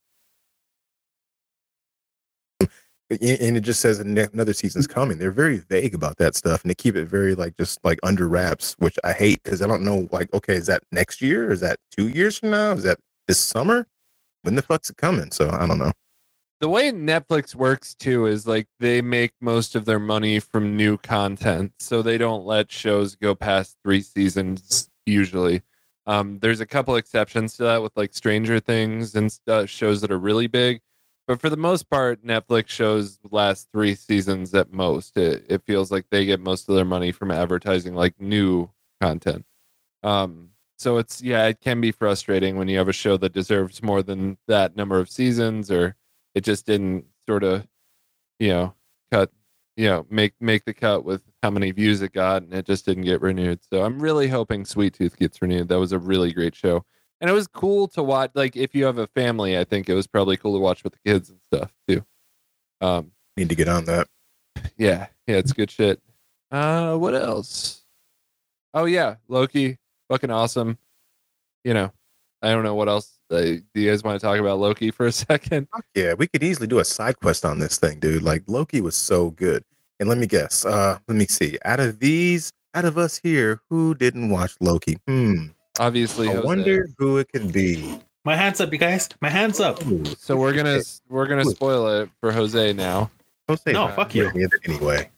And 3.11 3.57
it 3.57 3.61
just 3.61 3.81
says 3.81 3.99
another 3.99 4.53
season's 4.53 4.87
coming. 4.87 5.17
They're 5.17 5.31
very 5.31 5.57
vague 5.57 5.93
about 5.93 6.17
that 6.17 6.35
stuff, 6.35 6.61
and 6.63 6.69
they 6.69 6.75
keep 6.75 6.95
it 6.95 7.05
very 7.05 7.35
like 7.35 7.57
just 7.57 7.79
like 7.83 7.99
under 8.03 8.27
wraps, 8.27 8.75
which 8.79 8.97
I 9.03 9.13
hate 9.13 9.43
because 9.43 9.61
I 9.61 9.67
don't 9.67 9.83
know. 9.83 10.07
Like, 10.11 10.33
okay, 10.33 10.55
is 10.55 10.67
that 10.67 10.83
next 10.91 11.21
year? 11.21 11.51
Is 11.51 11.59
that 11.59 11.77
two 11.91 12.07
years 12.07 12.37
from 12.37 12.51
now? 12.51 12.71
Is 12.71 12.83
that 12.83 12.99
this 13.27 13.39
summer? 13.39 13.87
When 14.43 14.55
the 14.55 14.61
fuck's 14.61 14.89
it 14.89 14.97
coming? 14.97 15.31
So 15.31 15.49
I 15.49 15.67
don't 15.67 15.77
know. 15.77 15.91
the 16.61 16.69
way 16.69 16.91
Netflix 16.91 17.55
works 17.55 17.95
too 17.95 18.27
is 18.27 18.47
like 18.47 18.67
they 18.79 19.01
make 19.01 19.33
most 19.41 19.75
of 19.75 19.85
their 19.85 19.99
money 19.99 20.39
from 20.39 20.77
new 20.77 20.97
content, 20.97 21.73
so 21.79 22.01
they 22.01 22.17
don't 22.17 22.45
let 22.45 22.71
shows 22.71 23.15
go 23.15 23.35
past 23.35 23.77
three 23.83 24.01
seasons 24.01 24.89
usually. 25.05 25.63
Um, 26.07 26.39
there's 26.39 26.59
a 26.59 26.65
couple 26.65 26.95
exceptions 26.95 27.57
to 27.57 27.63
that 27.63 27.81
with 27.81 27.91
like 27.95 28.13
Stranger 28.13 28.59
Things 28.59 29.15
and 29.15 29.31
stuff, 29.31 29.69
shows 29.69 30.01
that 30.01 30.11
are 30.11 30.19
really 30.19 30.47
big, 30.47 30.81
but 31.31 31.39
for 31.39 31.49
the 31.49 31.55
most 31.55 31.89
part, 31.89 32.25
Netflix 32.25 32.67
shows 32.67 33.17
last 33.31 33.69
three 33.71 33.95
seasons 33.95 34.53
at 34.53 34.73
most. 34.73 35.15
It, 35.15 35.45
it 35.47 35.61
feels 35.65 35.89
like 35.89 36.05
they 36.09 36.25
get 36.25 36.41
most 36.41 36.67
of 36.67 36.75
their 36.75 36.83
money 36.83 37.13
from 37.13 37.31
advertising 37.31 37.95
like 37.95 38.19
new 38.19 38.69
content. 38.99 39.45
Um, 40.03 40.49
so 40.77 40.97
it's 40.97 41.21
yeah, 41.21 41.45
it 41.45 41.61
can 41.61 41.79
be 41.79 41.93
frustrating 41.93 42.57
when 42.57 42.67
you 42.67 42.77
have 42.79 42.89
a 42.89 42.93
show 42.93 43.15
that 43.15 43.31
deserves 43.31 43.81
more 43.81 44.03
than 44.03 44.39
that 44.49 44.75
number 44.75 44.99
of 44.99 45.09
seasons, 45.09 45.71
or 45.71 45.95
it 46.35 46.43
just 46.43 46.65
didn't 46.65 47.05
sort 47.25 47.45
of, 47.45 47.65
you 48.37 48.49
know, 48.49 48.73
cut, 49.09 49.31
you 49.77 49.87
know, 49.87 50.05
make 50.09 50.33
make 50.41 50.65
the 50.65 50.73
cut 50.73 51.05
with 51.05 51.21
how 51.41 51.49
many 51.49 51.71
views 51.71 52.01
it 52.01 52.11
got, 52.11 52.43
and 52.43 52.53
it 52.53 52.65
just 52.65 52.83
didn't 52.83 53.05
get 53.05 53.21
renewed. 53.21 53.61
So 53.71 53.85
I'm 53.85 54.01
really 54.01 54.27
hoping 54.27 54.65
Sweet 54.65 54.95
Tooth 54.95 55.15
gets 55.15 55.41
renewed. 55.41 55.69
That 55.69 55.79
was 55.79 55.93
a 55.93 55.97
really 55.99 56.33
great 56.33 56.57
show, 56.57 56.83
and 57.21 57.29
it 57.29 57.33
was 57.33 57.47
cool 57.47 57.87
to 57.89 58.03
watch. 58.03 58.31
Like 58.33 58.57
if 58.57 58.75
you 58.75 58.83
have 58.85 58.97
a 58.97 59.07
family, 59.07 59.57
I 59.57 59.63
think 59.63 59.87
it 59.87 59.93
was 59.93 60.07
probably 60.07 60.35
cool 60.35 60.53
to 60.55 60.59
watch 60.59 60.83
with 60.83 60.93
the 60.93 60.99
kids 61.09 61.29
and 61.29 61.39
stuff 61.53 61.71
too. 61.87 62.03
Um, 62.81 63.11
Need 63.37 63.49
to 63.49 63.55
get 63.55 63.69
on 63.69 63.85
that. 63.85 64.07
yeah, 64.77 65.07
yeah, 65.27 65.37
it's 65.37 65.53
good 65.53 65.71
shit. 65.71 66.01
Uh, 66.51 66.97
what 66.97 67.15
else? 67.15 67.83
Oh 68.73 68.85
yeah, 68.85 69.15
Loki, 69.29 69.77
fucking 70.09 70.31
awesome. 70.31 70.77
You 71.63 71.73
know, 71.73 71.91
I 72.41 72.49
don't 72.51 72.63
know 72.63 72.75
what 72.75 72.89
else. 72.89 73.17
Uh, 73.29 73.41
do 73.41 73.61
you 73.75 73.89
guys 73.89 74.03
want 74.03 74.19
to 74.19 74.25
talk 74.25 74.39
about 74.39 74.59
Loki 74.59 74.91
for 74.91 75.05
a 75.05 75.11
second? 75.13 75.67
Yeah, 75.95 76.15
we 76.15 76.27
could 76.27 76.43
easily 76.43 76.67
do 76.67 76.79
a 76.79 76.85
side 76.85 77.19
quest 77.21 77.45
on 77.45 77.59
this 77.59 77.77
thing, 77.77 77.99
dude. 77.99 78.23
Like 78.23 78.43
Loki 78.47 78.81
was 78.81 78.95
so 78.95 79.29
good. 79.31 79.63
And 79.99 80.09
let 80.09 80.17
me 80.17 80.25
guess. 80.25 80.65
Uh, 80.65 80.97
let 81.07 81.15
me 81.15 81.27
see. 81.27 81.59
Out 81.63 81.79
of 81.79 81.99
these, 81.99 82.51
out 82.73 82.85
of 82.85 82.97
us 82.97 83.19
here, 83.19 83.61
who 83.69 83.93
didn't 83.93 84.29
watch 84.31 84.55
Loki? 84.59 84.97
Hmm. 85.07 85.49
Obviously, 85.79 86.27
I 86.27 86.33
Jose. 86.33 86.45
wonder 86.45 86.89
who 86.97 87.17
it 87.17 87.31
could 87.31 87.51
be. 87.53 87.99
My 88.23 88.35
hands 88.35 88.61
up, 88.61 88.71
you 88.71 88.77
guys. 88.77 89.09
My 89.21 89.29
hands 89.29 89.59
up. 89.59 89.85
Ooh, 89.87 90.03
So 90.17 90.35
we're 90.37 90.53
gonna 90.53 90.79
we're 91.09 91.27
gonna 91.27 91.45
spoil 91.45 91.87
it 92.01 92.09
for 92.19 92.31
Jose 92.31 92.73
now. 92.73 93.09
Jose. 93.47 93.71
No, 93.71 93.87
not 93.87 93.95
fuck 93.95 94.13
remember 94.13 94.39
you. 94.39 94.45
Any 94.65 94.75
of 94.75 94.79
anyway. 94.81 95.09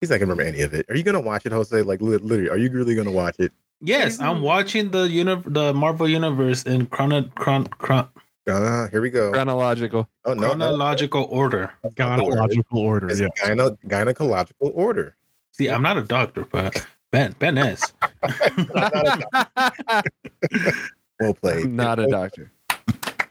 He's 0.00 0.10
not 0.10 0.16
gonna 0.20 0.32
remember 0.32 0.42
any 0.48 0.62
of 0.62 0.74
it. 0.74 0.86
Are 0.88 0.96
you 0.96 1.02
gonna 1.02 1.20
watch 1.20 1.44
it, 1.46 1.52
Jose? 1.52 1.82
Like 1.82 2.00
literally, 2.00 2.48
are 2.48 2.56
you 2.56 2.70
really 2.70 2.94
gonna 2.94 3.10
watch 3.10 3.36
it? 3.38 3.52
Yes, 3.80 4.20
I'm 4.20 4.42
watching 4.42 4.90
the 4.90 5.08
uni- 5.08 5.42
the 5.46 5.74
Marvel 5.74 6.08
universe 6.08 6.62
in 6.62 6.86
chrono- 6.86 7.28
chron- 7.34 7.66
chron- 7.66 8.08
Uh, 8.48 8.88
here 8.88 9.02
we 9.02 9.10
go. 9.10 9.32
Chronological. 9.32 10.08
Oh 10.24 10.34
no, 10.34 10.40
no. 10.40 10.48
chronological 10.54 11.26
order. 11.30 11.72
Chronological 11.96 12.78
order. 12.78 13.08
It's 13.10 13.20
Yeah. 13.20 13.28
gyno- 13.36 13.76
gynecological 13.86 14.70
order. 14.74 15.16
See, 15.50 15.68
I'm 15.68 15.82
not 15.82 15.98
a 15.98 16.02
doctor, 16.02 16.46
but 16.50 16.86
Ben 17.12 17.34
Ben 17.38 17.58
is. 17.58 17.92
Well 21.20 21.34
played. 21.34 21.66
not 21.70 22.00
a 22.00 22.08
doctor. 22.08 22.50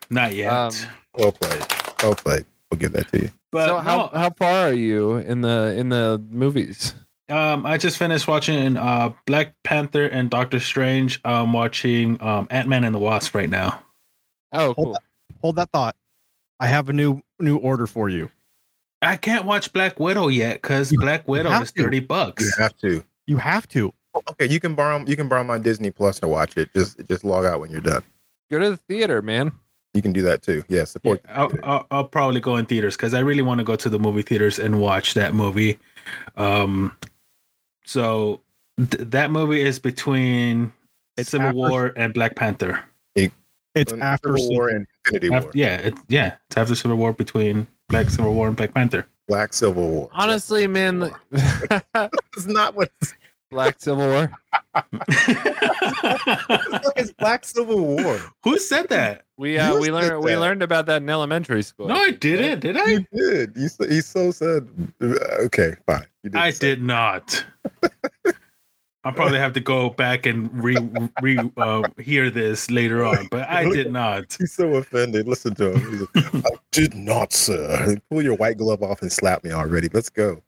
Not 0.09 0.33
yet. 0.33 0.53
Um, 0.53 0.71
Well 1.17 1.33
played. 1.33 1.61
Well 2.01 2.15
played. 2.15 2.45
We'll 2.69 2.79
give 2.79 2.93
that 2.93 3.11
to 3.11 3.23
you. 3.23 3.31
but 3.51 3.67
so 3.67 3.79
how 3.79 4.09
no, 4.13 4.19
how 4.19 4.29
far 4.29 4.67
are 4.69 4.73
you 4.73 5.17
in 5.17 5.41
the 5.41 5.75
in 5.77 5.89
the 5.89 6.23
movies? 6.29 6.93
um, 7.27 7.65
I 7.65 7.77
just 7.77 7.97
finished 7.97 8.29
watching 8.29 8.77
uh 8.77 9.11
Black 9.25 9.55
Panther 9.65 10.05
and 10.05 10.29
Doctor 10.29 10.61
Strange. 10.61 11.19
I'm 11.25 11.51
watching 11.51 12.21
um 12.21 12.47
Ant 12.50 12.69
Man 12.69 12.85
and 12.85 12.95
the 12.95 13.00
Wasp 13.00 13.35
right 13.35 13.50
now. 13.50 13.83
Oh, 14.53 14.73
Hold 14.73 14.75
cool. 14.75 14.97
Hold 15.41 15.55
that 15.57 15.69
thought. 15.71 15.97
I 16.61 16.67
have 16.67 16.88
a 16.88 16.93
new 16.93 17.21
new 17.41 17.57
order 17.57 17.88
for 17.88 18.07
you. 18.07 18.29
I 19.01 19.17
can't 19.17 19.43
watch 19.45 19.73
Black 19.73 20.00
Widow 20.00 20.29
yet 20.29 20.61
because 20.61 20.93
Black 20.93 21.27
Widow 21.27 21.51
is 21.61 21.73
to. 21.73 21.83
thirty 21.83 22.00
bucks. 22.00 22.45
You 22.45 22.51
have 22.63 22.77
to. 22.77 23.03
You 23.31 23.38
have 23.38 23.65
to. 23.69 23.93
Okay, 24.31 24.45
you 24.50 24.59
can 24.59 24.75
borrow 24.75 25.01
you 25.07 25.15
can 25.15 25.29
borrow 25.29 25.45
my 25.45 25.57
Disney 25.57 25.89
Plus 25.89 26.19
to 26.19 26.27
watch 26.27 26.57
it. 26.57 26.69
Just 26.75 27.00
just 27.07 27.23
log 27.23 27.45
out 27.45 27.61
when 27.61 27.71
you're 27.71 27.79
done. 27.79 28.03
Go 28.51 28.59
to 28.59 28.71
the 28.71 28.75
theater, 28.77 29.21
man. 29.21 29.53
You 29.93 30.01
can 30.01 30.11
do 30.11 30.21
that 30.23 30.41
too. 30.41 30.65
Yeah, 30.67 30.79
Yeah, 30.79 30.83
support. 30.83 31.23
the 31.23 31.38
I'll. 31.39 31.51
I'll, 31.63 31.88
I'll 31.91 32.03
probably 32.03 32.41
go 32.41 32.57
in 32.57 32.65
theaters 32.65 32.97
because 32.97 33.13
I 33.13 33.19
really 33.21 33.41
want 33.41 33.59
to 33.59 33.63
go 33.63 33.77
to 33.77 33.88
the 33.88 33.97
movie 34.00 34.21
theaters 34.21 34.59
and 34.59 34.81
watch 34.81 35.13
that 35.13 35.33
movie. 35.33 35.79
Um, 36.35 36.93
so 37.85 38.41
th- 38.77 39.09
that 39.11 39.31
movie 39.31 39.61
is 39.61 39.79
between 39.79 40.73
It's 41.15 41.29
Civil 41.29 41.47
after- 41.47 41.57
War 41.57 41.93
and 41.95 42.13
Black 42.13 42.35
Panther. 42.35 42.83
It's 43.73 43.93
When 43.93 44.01
after 44.01 44.35
Civil 44.38 44.50
War 44.50 44.67
and 44.67 44.85
Infinity 45.05 45.29
War. 45.29 45.39
Af- 45.39 45.55
yeah, 45.55 45.75
it, 45.77 45.93
yeah, 46.09 46.35
it's 46.50 46.57
after 46.57 46.75
Civil 46.75 46.97
War 46.97 47.13
between 47.13 47.65
Black 47.88 48.09
Civil 48.09 48.33
War 48.33 48.50
and 48.50 48.57
Black 48.57 48.73
Panther. 48.73 49.07
Black 49.29 49.53
Civil 49.53 49.88
War. 49.89 50.09
Honestly, 50.11 50.67
man, 50.67 51.09
it's 51.31 52.45
not 52.47 52.75
what 52.75 52.91
Black 53.51 53.79
Civil 53.79 54.08
War. 54.08 54.31
it's 56.96 57.12
Black 57.13 57.46
Civil 57.46 57.79
War. 57.86 58.20
Who 58.43 58.58
said 58.58 58.88
that? 58.89 59.25
We 59.38 59.58
uh, 59.58 59.74
You 59.74 59.79
we 59.79 59.86
said 59.88 59.93
learned 59.93 60.24
we 60.24 60.36
learned 60.38 60.63
about 60.63 60.86
that 60.88 61.01
in 61.01 61.10
elementary 61.10 61.62
school. 61.63 61.88
No, 61.88 61.96
I 61.96 62.12
didn't. 62.12 62.62
Did 62.62 62.77
I? 62.77 62.86
You 62.86 63.05
did. 63.13 63.53
You 63.58 63.65
s- 63.65 63.77
he 63.89 64.01
so 64.01 64.31
said. 64.31 64.67
uh, 65.01 65.13
Okay, 65.46 65.75
fine. 65.86 66.05
You 66.24 66.29
did 66.31 66.39
I 66.39 66.50
say- 66.51 66.60
did 66.75 66.81
not. 66.84 67.46
I'll 69.03 69.13
probably 69.13 69.39
have 69.39 69.53
to 69.53 69.60
go 69.60 69.89
back 69.89 70.27
and 70.27 70.51
re 70.63 70.77
re 71.24 71.39
uh, 71.58 71.81
hear 72.00 72.29
this 72.29 72.70
later 72.70 73.03
on, 73.03 73.27
but 73.31 73.50
I 73.50 73.67
did 73.67 73.91
not. 73.91 74.36
He's 74.38 74.53
so 74.53 74.75
offended. 74.75 75.27
Listen 75.27 75.55
to 75.55 75.74
him. 75.74 76.08
Like, 76.13 76.46
I 76.46 76.50
did 76.72 76.93
not, 76.93 77.34
sir. 77.34 77.98
Pull 78.12 78.22
your 78.22 78.36
white 78.36 78.58
glove 78.58 78.84
off 78.84 79.01
and 79.01 79.12
slap 79.12 79.43
me 79.43 79.51
already. 79.51 79.89
Let's 79.91 80.10
go. 80.10 80.43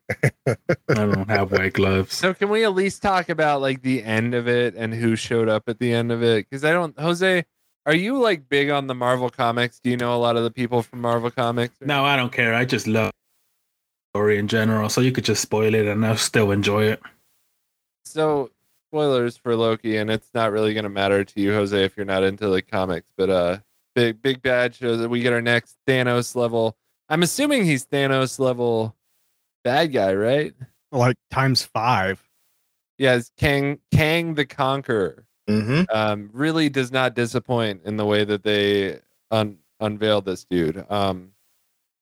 I 0.47 0.55
don't 0.87 1.29
have 1.29 1.51
white 1.51 1.73
gloves. 1.73 2.13
So 2.13 2.33
can 2.35 2.49
we 2.49 2.63
at 2.63 2.75
least 2.75 3.01
talk 3.01 3.29
about 3.29 3.59
like 3.61 3.81
the 3.81 4.03
end 4.03 4.35
of 4.35 4.47
it 4.47 4.75
and 4.75 4.93
who 4.93 5.15
showed 5.15 5.49
up 5.49 5.63
at 5.67 5.79
the 5.79 5.91
end 5.91 6.11
of 6.11 6.21
it? 6.21 6.47
Because 6.47 6.63
I 6.63 6.71
don't, 6.73 6.97
Jose. 6.99 7.43
Are 7.85 7.95
you 7.95 8.17
like 8.19 8.47
big 8.47 8.69
on 8.69 8.87
the 8.87 8.95
Marvel 8.95 9.29
comics? 9.31 9.79
Do 9.79 9.89
you 9.89 9.97
know 9.97 10.15
a 10.15 10.17
lot 10.21 10.37
of 10.37 10.43
the 10.43 10.51
people 10.51 10.83
from 10.83 11.01
Marvel 11.01 11.31
comics? 11.31 11.81
or- 11.81 11.87
No, 11.87 12.05
I 12.05 12.15
don't 12.15 12.31
care. 12.31 12.53
I 12.53 12.65
just 12.65 12.87
love 12.87 13.11
story 14.13 14.37
in 14.37 14.47
general, 14.47 14.89
so 14.89 15.01
you 15.01 15.11
could 15.11 15.25
just 15.25 15.41
spoil 15.41 15.73
it 15.73 15.87
and 15.87 16.05
I'll 16.05 16.15
still 16.17 16.51
enjoy 16.51 16.83
it. 16.83 17.01
So 18.13 18.51
spoilers 18.89 19.37
for 19.37 19.55
Loki, 19.55 19.97
and 19.97 20.11
it's 20.11 20.29
not 20.35 20.51
really 20.51 20.75
gonna 20.75 20.87
matter 20.89 21.23
to 21.23 21.41
you, 21.41 21.51
Jose, 21.51 21.83
if 21.83 21.97
you're 21.97 22.05
not 22.05 22.23
into 22.23 22.47
the 22.47 22.61
comics. 22.61 23.11
But 23.17 23.29
uh, 23.31 23.57
big 23.95 24.21
big 24.21 24.43
bad 24.43 24.75
shows 24.75 24.99
that 24.99 25.09
we 25.09 25.21
get 25.21 25.33
our 25.33 25.41
next 25.41 25.77
Thanos 25.87 26.35
level. 26.35 26.77
I'm 27.09 27.23
assuming 27.23 27.65
he's 27.65 27.87
Thanos 27.87 28.37
level 28.37 28.95
bad 29.63 29.91
guy, 29.91 30.13
right? 30.13 30.53
like 30.91 31.17
times 31.31 31.63
five. 31.63 32.21
Yeah, 32.99 33.15
it's 33.15 33.31
Kang 33.35 33.79
Kang 33.91 34.35
the 34.35 34.45
Conqueror. 34.45 35.25
Mm-hmm. 35.49 35.83
um, 35.93 36.29
really 36.31 36.69
does 36.69 36.89
not 36.91 37.15
disappoint 37.15 37.81
in 37.83 37.97
the 37.97 38.05
way 38.05 38.23
that 38.23 38.43
they 38.43 38.99
un- 39.29 39.57
unveiled 39.81 40.23
this 40.23 40.45
dude. 40.45 40.85
Um, 40.89 41.31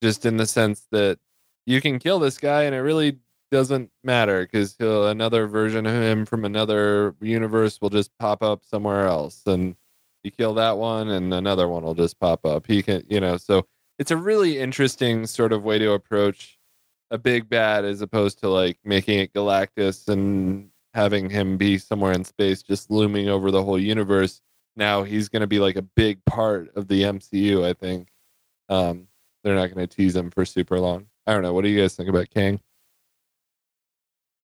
just 0.04 0.28
in 0.28 0.38
the 0.38 0.46
sense 0.46 0.88
that 0.92 1.18
you 1.66 1.82
can 1.82 1.98
kill 1.98 2.20
this 2.20 2.38
guy 2.38 2.64
and 2.64 2.76
it 2.76 2.82
really 2.82 3.18
doesn't 3.52 3.92
matter 4.04 4.44
because 4.44 4.76
another 4.80 5.46
version 5.48 5.86
of 5.86 5.94
him 5.94 6.26
from 6.26 6.46
another 6.46 7.16
universe 7.22 7.80
will 7.82 7.90
just 7.90 8.18
pop 8.18 8.42
up 8.42 8.64
somewhere 8.66 9.06
else, 9.08 9.42
and 9.46 9.76
you 10.24 10.32
kill 10.32 10.54
that 10.56 10.78
one 10.78 11.10
and 11.10 11.34
another 11.34 11.68
one 11.68 11.84
will 11.84 11.94
just 11.94 12.20
pop 12.20 12.46
up. 12.46 12.68
He 12.68 12.82
can, 12.82 13.04
you 13.10 13.20
know, 13.20 13.38
so 13.38 13.68
it's 14.00 14.12
a 14.12 14.18
really 14.18 14.60
interesting 14.60 15.28
sort 15.28 15.54
of 15.54 15.64
way 15.64 15.80
to 15.80 15.92
approach 15.92 16.58
a 17.10 17.18
big 17.18 17.50
bad 17.50 17.86
as 17.86 18.02
opposed 18.02 18.40
to 18.40 18.50
like 18.50 18.78
making 18.86 19.20
it 19.20 19.34
Galactus 19.34 20.08
and 20.08 20.70
having 20.94 21.30
him 21.30 21.58
be 21.58 21.78
somewhere 21.78 22.12
in 22.14 22.24
space 22.24 22.62
just 22.62 22.90
looming 22.90 23.30
over 23.30 23.52
the 23.52 23.64
whole 23.64 23.80
universe. 23.80 24.42
Now 24.76 25.04
he's 25.04 25.30
going 25.30 25.42
to 25.42 25.48
be 25.48 25.60
like 25.60 25.76
a 25.76 25.82
big 25.82 26.24
part 26.26 26.72
of 26.76 26.88
the 26.88 27.04
MCU, 27.04 27.66
I 27.66 27.74
think. 27.74 28.10
Um, 28.70 29.08
they're 29.44 29.56
not 29.56 29.74
going 29.74 29.86
to 29.88 29.94
tease 29.96 30.16
him 30.16 30.32
for 30.32 30.46
super 30.46 30.80
long. 30.80 31.08
I 31.28 31.34
don't 31.34 31.42
know. 31.42 31.54
What 31.54 31.64
do 31.64 31.70
you 31.70 31.82
guys 31.82 31.96
think 31.96 32.10
about 32.10 32.30
Kang? 32.30 32.62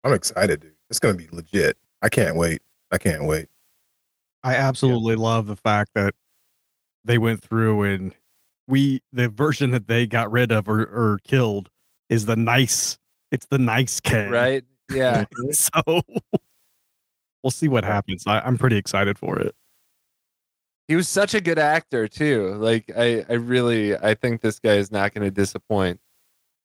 I'm 0.03 0.13
excited, 0.13 0.62
dude. 0.62 0.74
It's 0.89 1.00
gonna 1.00 1.15
be 1.15 1.27
legit. 1.31 1.77
I 2.01 2.10
can't 2.10 2.36
wait. 2.36 2.62
I 2.91 2.98
can't 2.98 3.25
wait. 3.25 3.48
I 4.43 4.55
absolutely 4.55 5.15
love 5.15 5.48
the 5.48 5.55
fact 5.55 5.91
that 5.96 6.15
they 7.05 7.17
went 7.17 7.41
through 7.41 7.84
and 7.84 8.15
we 8.67 9.01
the 9.13 9.29
version 9.29 9.72
that 9.72 9.88
they 9.88 10.08
got 10.08 10.31
rid 10.31 10.51
of 10.51 10.67
or, 10.67 10.81
or 10.81 11.20
killed 11.24 11.70
is 12.10 12.25
the 12.25 12.36
nice. 12.36 12.98
It's 13.31 13.46
the 13.46 13.58
nice 13.60 14.00
Ken. 14.00 14.29
Right? 14.31 14.63
Yeah. 14.91 15.25
So 15.53 16.01
we'll 17.43 17.51
see 17.51 17.67
what 17.67 17.84
happens. 17.84 18.24
I, 18.27 18.39
I'm 18.41 18.58
pretty 18.58 18.77
excited 18.77 19.17
for 19.17 19.39
it. 19.39 19.55
he 20.88 20.96
was 20.96 21.08
such 21.08 21.34
a 21.34 21.41
good 21.41 21.58
actor 21.58 22.08
too. 22.08 22.53
Like 22.55 22.91
I, 22.96 23.25
I 23.29 23.34
really, 23.34 23.96
I 23.96 24.13
think 24.15 24.41
this 24.41 24.60
guy 24.60 24.74
is 24.75 24.91
not 24.91 25.13
going 25.13 25.24
to 25.24 25.31
disappoint. 25.31 26.00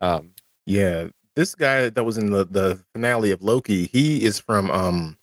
Um, 0.00 0.32
Yeah, 0.66 1.08
this 1.36 1.54
guy 1.54 1.90
that 1.90 2.02
was 2.04 2.18
in 2.18 2.30
the 2.30 2.44
the 2.44 2.82
finale 2.94 3.30
of 3.30 3.42
Loki, 3.42 3.86
he 3.86 4.24
is 4.24 4.40
from 4.40 4.70
um, 4.70 5.16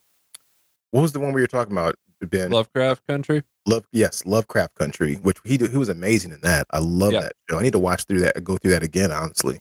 what 0.91 1.01
was 1.01 1.11
the 1.11 1.19
one 1.19 1.33
we 1.33 1.41
were 1.41 1.47
talking 1.47 1.73
about? 1.73 1.95
Ben 2.21 2.51
Lovecraft 2.51 3.05
Country. 3.05 3.43
Love, 3.65 3.85
yes, 3.91 4.25
Lovecraft 4.25 4.75
Country, 4.75 5.15
which 5.15 5.37
he 5.43 5.57
he 5.57 5.77
was 5.77 5.89
amazing 5.89 6.31
in 6.31 6.39
that. 6.41 6.65
I 6.71 6.79
love 6.79 7.11
Yeah. 7.11 7.21
that 7.21 7.33
show. 7.49 7.59
I 7.59 7.63
need 7.63 7.73
to 7.73 7.79
watch 7.79 8.05
through 8.05 8.21
that, 8.21 8.41
go 8.43 8.57
through 8.57 8.71
that 8.71 8.83
again, 8.83 9.11
honestly. 9.11 9.59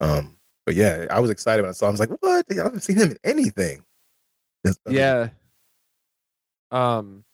Um, 0.00 0.38
but 0.64 0.74
yeah, 0.74 1.06
I 1.10 1.20
was 1.20 1.30
excited 1.30 1.62
when 1.62 1.68
I 1.68 1.72
saw. 1.72 1.86
him. 1.86 1.90
I 1.90 1.92
was 1.92 2.00
like, 2.00 2.10
what? 2.20 2.46
I 2.50 2.54
haven't 2.54 2.80
seen 2.80 2.96
him 2.96 3.10
in 3.10 3.18
anything. 3.24 3.84
Yeah. 4.88 5.28
Um, 6.70 7.24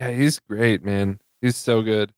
yeah, 0.00 0.10
he's 0.10 0.38
great, 0.40 0.84
man. 0.84 1.20
He's 1.40 1.56
so 1.56 1.82
good. 1.82 2.12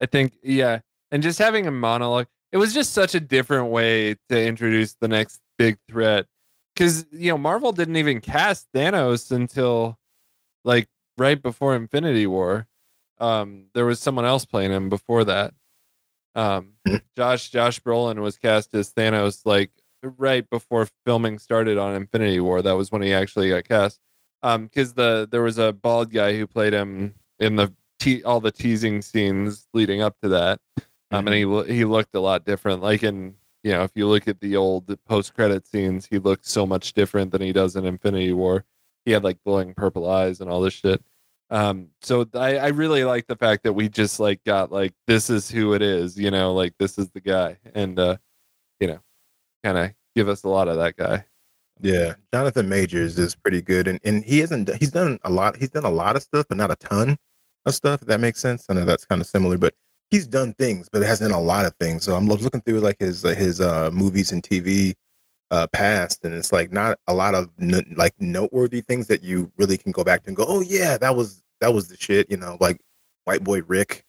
I 0.00 0.06
think, 0.06 0.34
yeah, 0.42 0.80
and 1.10 1.22
just 1.22 1.38
having 1.38 1.66
a 1.66 1.70
monologue. 1.70 2.26
It 2.52 2.58
was 2.58 2.74
just 2.74 2.92
such 2.92 3.14
a 3.14 3.20
different 3.20 3.70
way 3.70 4.16
to 4.28 4.46
introduce 4.46 4.94
the 5.00 5.08
next 5.08 5.40
big 5.58 5.78
threat, 5.88 6.26
because 6.74 7.06
you 7.10 7.30
know 7.32 7.38
Marvel 7.38 7.72
didn't 7.72 7.96
even 7.96 8.20
cast 8.20 8.68
Thanos 8.74 9.30
until 9.30 9.98
like 10.64 10.88
right 11.18 11.40
before 11.40 11.74
Infinity 11.74 12.26
War. 12.26 12.68
Um, 13.18 13.66
there 13.74 13.86
was 13.86 14.00
someone 14.00 14.24
else 14.24 14.44
playing 14.44 14.72
him 14.72 14.88
before 14.88 15.24
that. 15.24 15.54
Um. 16.34 16.74
Josh 17.16 17.50
Josh 17.50 17.80
Brolin 17.80 18.20
was 18.20 18.36
cast 18.36 18.74
as 18.74 18.92
Thanos 18.92 19.42
like 19.44 19.70
right 20.02 20.48
before 20.48 20.88
filming 21.06 21.38
started 21.38 21.78
on 21.78 21.94
Infinity 21.94 22.40
War. 22.40 22.62
That 22.62 22.72
was 22.72 22.90
when 22.90 23.02
he 23.02 23.12
actually 23.12 23.50
got 23.50 23.68
cast. 23.68 24.00
Um, 24.42 24.64
because 24.64 24.94
the 24.94 25.28
there 25.30 25.42
was 25.42 25.58
a 25.58 25.72
bald 25.72 26.12
guy 26.12 26.36
who 26.36 26.46
played 26.46 26.72
him 26.72 27.14
in 27.38 27.56
the 27.56 27.72
te- 28.00 28.24
all 28.24 28.40
the 28.40 28.50
teasing 28.50 29.02
scenes 29.02 29.68
leading 29.72 30.02
up 30.02 30.16
to 30.22 30.28
that. 30.30 30.60
Um, 31.12 31.28
and 31.28 31.36
he 31.36 31.74
he 31.74 31.84
looked 31.84 32.14
a 32.14 32.20
lot 32.20 32.44
different. 32.44 32.82
Like 32.82 33.02
in 33.02 33.34
you 33.62 33.72
know, 33.72 33.84
if 33.84 33.92
you 33.94 34.08
look 34.08 34.26
at 34.26 34.40
the 34.40 34.56
old 34.56 34.96
post 35.06 35.34
credit 35.34 35.66
scenes, 35.66 36.06
he 36.06 36.18
looked 36.18 36.46
so 36.46 36.66
much 36.66 36.94
different 36.94 37.30
than 37.30 37.42
he 37.42 37.52
does 37.52 37.76
in 37.76 37.84
Infinity 37.84 38.32
War. 38.32 38.64
He 39.04 39.12
had 39.12 39.24
like 39.24 39.42
glowing 39.44 39.74
purple 39.74 40.08
eyes 40.08 40.40
and 40.40 40.50
all 40.50 40.60
this 40.60 40.74
shit. 40.74 41.02
Um, 41.50 41.88
so 42.00 42.26
I, 42.34 42.56
I 42.56 42.68
really 42.68 43.04
like 43.04 43.26
the 43.26 43.36
fact 43.36 43.62
that 43.64 43.74
we 43.74 43.88
just 43.88 44.18
like 44.18 44.42
got 44.44 44.72
like 44.72 44.94
this 45.06 45.28
is 45.28 45.50
who 45.50 45.74
it 45.74 45.82
is, 45.82 46.18
you 46.18 46.30
know, 46.30 46.54
like 46.54 46.74
this 46.78 46.98
is 46.98 47.10
the 47.10 47.20
guy, 47.20 47.58
and 47.74 47.98
uh, 47.98 48.16
you 48.80 48.86
know, 48.88 49.00
kind 49.62 49.78
of 49.78 49.92
give 50.16 50.28
us 50.28 50.44
a 50.44 50.48
lot 50.48 50.68
of 50.68 50.78
that 50.78 50.96
guy. 50.96 51.24
Yeah, 51.80 52.14
Jonathan 52.32 52.68
Majors 52.68 53.18
is 53.18 53.34
pretty 53.34 53.60
good, 53.60 53.86
and 53.86 54.00
and 54.02 54.24
he 54.24 54.38
hasn't. 54.38 54.74
He's 54.76 54.90
done 54.92 55.18
a 55.24 55.30
lot. 55.30 55.56
He's 55.56 55.70
done 55.70 55.84
a 55.84 55.90
lot 55.90 56.16
of 56.16 56.22
stuff, 56.22 56.46
but 56.48 56.56
not 56.56 56.70
a 56.70 56.76
ton 56.76 57.18
of 57.66 57.74
stuff. 57.74 58.02
If 58.02 58.08
that 58.08 58.20
makes 58.20 58.40
sense. 58.40 58.66
I 58.68 58.74
know 58.74 58.84
that's 58.84 59.04
kind 59.04 59.20
of 59.20 59.26
similar, 59.26 59.58
but 59.58 59.74
he's 60.12 60.26
done 60.26 60.52
things, 60.52 60.88
but 60.92 61.02
it 61.02 61.06
hasn't 61.06 61.30
done 61.30 61.40
a 61.40 61.42
lot 61.42 61.64
of 61.64 61.74
things. 61.80 62.04
So 62.04 62.14
I'm 62.14 62.28
looking 62.28 62.60
through 62.60 62.80
like 62.80 62.98
his 63.00 63.22
his 63.22 63.60
uh, 63.60 63.90
movies 63.90 64.30
and 64.30 64.42
TV 64.42 64.94
uh, 65.50 65.66
past, 65.68 66.24
and 66.24 66.34
it's 66.34 66.52
like 66.52 66.70
not 66.70 66.98
a 67.08 67.14
lot 67.14 67.34
of 67.34 67.48
n- 67.60 67.94
like 67.96 68.14
noteworthy 68.20 68.82
things 68.82 69.08
that 69.08 69.24
you 69.24 69.50
really 69.56 69.78
can 69.78 69.90
go 69.90 70.04
back 70.04 70.22
to 70.22 70.28
and 70.28 70.36
go, 70.36 70.44
oh 70.46 70.60
yeah, 70.60 70.98
that 70.98 71.16
was 71.16 71.42
that 71.60 71.74
was 71.74 71.88
the 71.88 71.96
shit. 71.96 72.30
You 72.30 72.36
know, 72.36 72.58
like 72.60 72.78
White 73.24 73.42
Boy 73.42 73.62
Rick, 73.62 74.04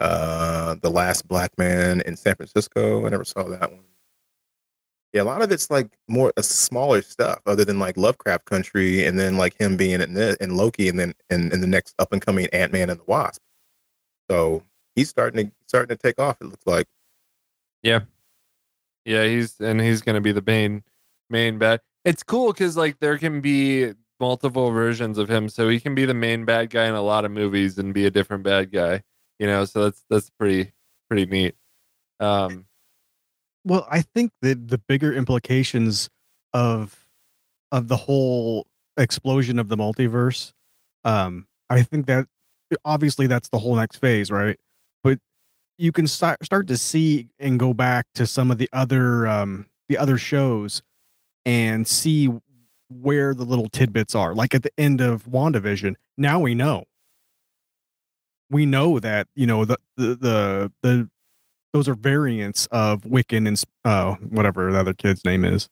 uh, 0.00 0.74
the 0.82 0.90
last 0.90 1.26
black 1.28 1.56
man 1.56 2.02
in 2.02 2.16
San 2.16 2.34
Francisco. 2.34 3.06
I 3.06 3.08
never 3.08 3.24
saw 3.24 3.44
that 3.44 3.70
one. 3.72 3.84
Yeah, 5.12 5.22
a 5.22 5.24
lot 5.24 5.42
of 5.42 5.52
it's 5.52 5.70
like 5.70 5.96
more 6.08 6.32
a 6.36 6.42
smaller 6.42 7.02
stuff, 7.02 7.40
other 7.46 7.64
than 7.64 7.78
like 7.78 7.96
Lovecraft 7.96 8.46
Country, 8.46 9.06
and 9.06 9.18
then 9.18 9.38
like 9.38 9.58
him 9.58 9.76
being 9.76 10.00
in 10.00 10.56
Loki, 10.56 10.88
and 10.88 10.98
then 10.98 11.14
in, 11.30 11.52
in 11.52 11.60
the 11.60 11.68
next 11.68 11.94
up 12.00 12.12
and 12.12 12.20
coming 12.20 12.48
Ant 12.52 12.72
Man 12.72 12.90
and 12.90 12.98
the 12.98 13.04
Wasp. 13.04 13.40
So 14.28 14.64
he's 14.96 15.08
starting 15.08 15.46
to 15.46 15.52
starting 15.68 15.96
to 15.96 16.02
take 16.02 16.18
off. 16.18 16.38
It 16.40 16.46
looks 16.46 16.66
like. 16.66 16.88
Yeah, 17.82 18.00
yeah, 19.04 19.24
he's 19.24 19.60
and 19.60 19.80
he's 19.80 20.02
gonna 20.02 20.20
be 20.20 20.32
the 20.32 20.42
main 20.44 20.82
main 21.30 21.58
bad. 21.58 21.80
It's 22.04 22.22
cool 22.24 22.52
because 22.52 22.76
like 22.76 22.98
there 22.98 23.18
can 23.18 23.40
be 23.40 23.92
multiple 24.18 24.70
versions 24.70 25.18
of 25.18 25.28
him, 25.28 25.48
so 25.48 25.68
he 25.68 25.78
can 25.78 25.94
be 25.94 26.04
the 26.06 26.14
main 26.14 26.44
bad 26.44 26.70
guy 26.70 26.86
in 26.86 26.94
a 26.94 27.02
lot 27.02 27.24
of 27.24 27.30
movies 27.30 27.78
and 27.78 27.94
be 27.94 28.06
a 28.06 28.10
different 28.10 28.42
bad 28.42 28.72
guy. 28.72 29.02
You 29.38 29.46
know, 29.46 29.64
so 29.66 29.84
that's 29.84 30.04
that's 30.10 30.30
pretty 30.30 30.72
pretty 31.08 31.26
neat. 31.26 31.54
Um, 32.20 32.66
Well, 33.64 33.86
I 33.90 34.02
think 34.02 34.32
that 34.42 34.68
the 34.68 34.78
bigger 34.78 35.12
implications 35.12 36.08
of 36.52 37.06
of 37.72 37.88
the 37.88 37.96
whole 37.96 38.66
explosion 38.96 39.58
of 39.58 39.68
the 39.68 39.76
multiverse, 39.76 40.52
um, 41.04 41.46
I 41.68 41.82
think 41.82 42.06
that 42.06 42.26
obviously 42.84 43.26
that's 43.26 43.48
the 43.48 43.58
whole 43.58 43.76
next 43.76 43.98
phase, 43.98 44.30
right? 44.30 44.58
But 45.02 45.18
you 45.78 45.92
can 45.92 46.06
start 46.06 46.44
start 46.44 46.66
to 46.68 46.76
see 46.76 47.28
and 47.38 47.58
go 47.58 47.74
back 47.74 48.06
to 48.14 48.26
some 48.26 48.50
of 48.50 48.58
the 48.58 48.68
other 48.72 49.26
um 49.26 49.66
the 49.88 49.98
other 49.98 50.18
shows 50.18 50.82
and 51.44 51.86
see 51.86 52.28
where 52.88 53.34
the 53.34 53.44
little 53.44 53.68
tidbits 53.68 54.14
are. 54.14 54.34
Like 54.34 54.54
at 54.54 54.62
the 54.62 54.70
end 54.78 55.00
of 55.00 55.24
WandaVision, 55.26 55.94
now 56.16 56.40
we 56.40 56.54
know. 56.54 56.84
We 58.50 58.64
know 58.64 59.00
that, 59.00 59.26
you 59.34 59.46
know, 59.46 59.64
the 59.64 59.78
the 59.96 60.14
the, 60.16 60.72
the 60.82 61.10
those 61.72 61.88
are 61.88 61.94
variants 61.94 62.66
of 62.70 63.02
Wiccan 63.02 63.46
and 63.48 63.62
uh 63.84 64.14
whatever 64.30 64.70
the 64.72 64.78
other 64.78 64.94
kid's 64.94 65.24
name 65.24 65.44
is. 65.44 65.68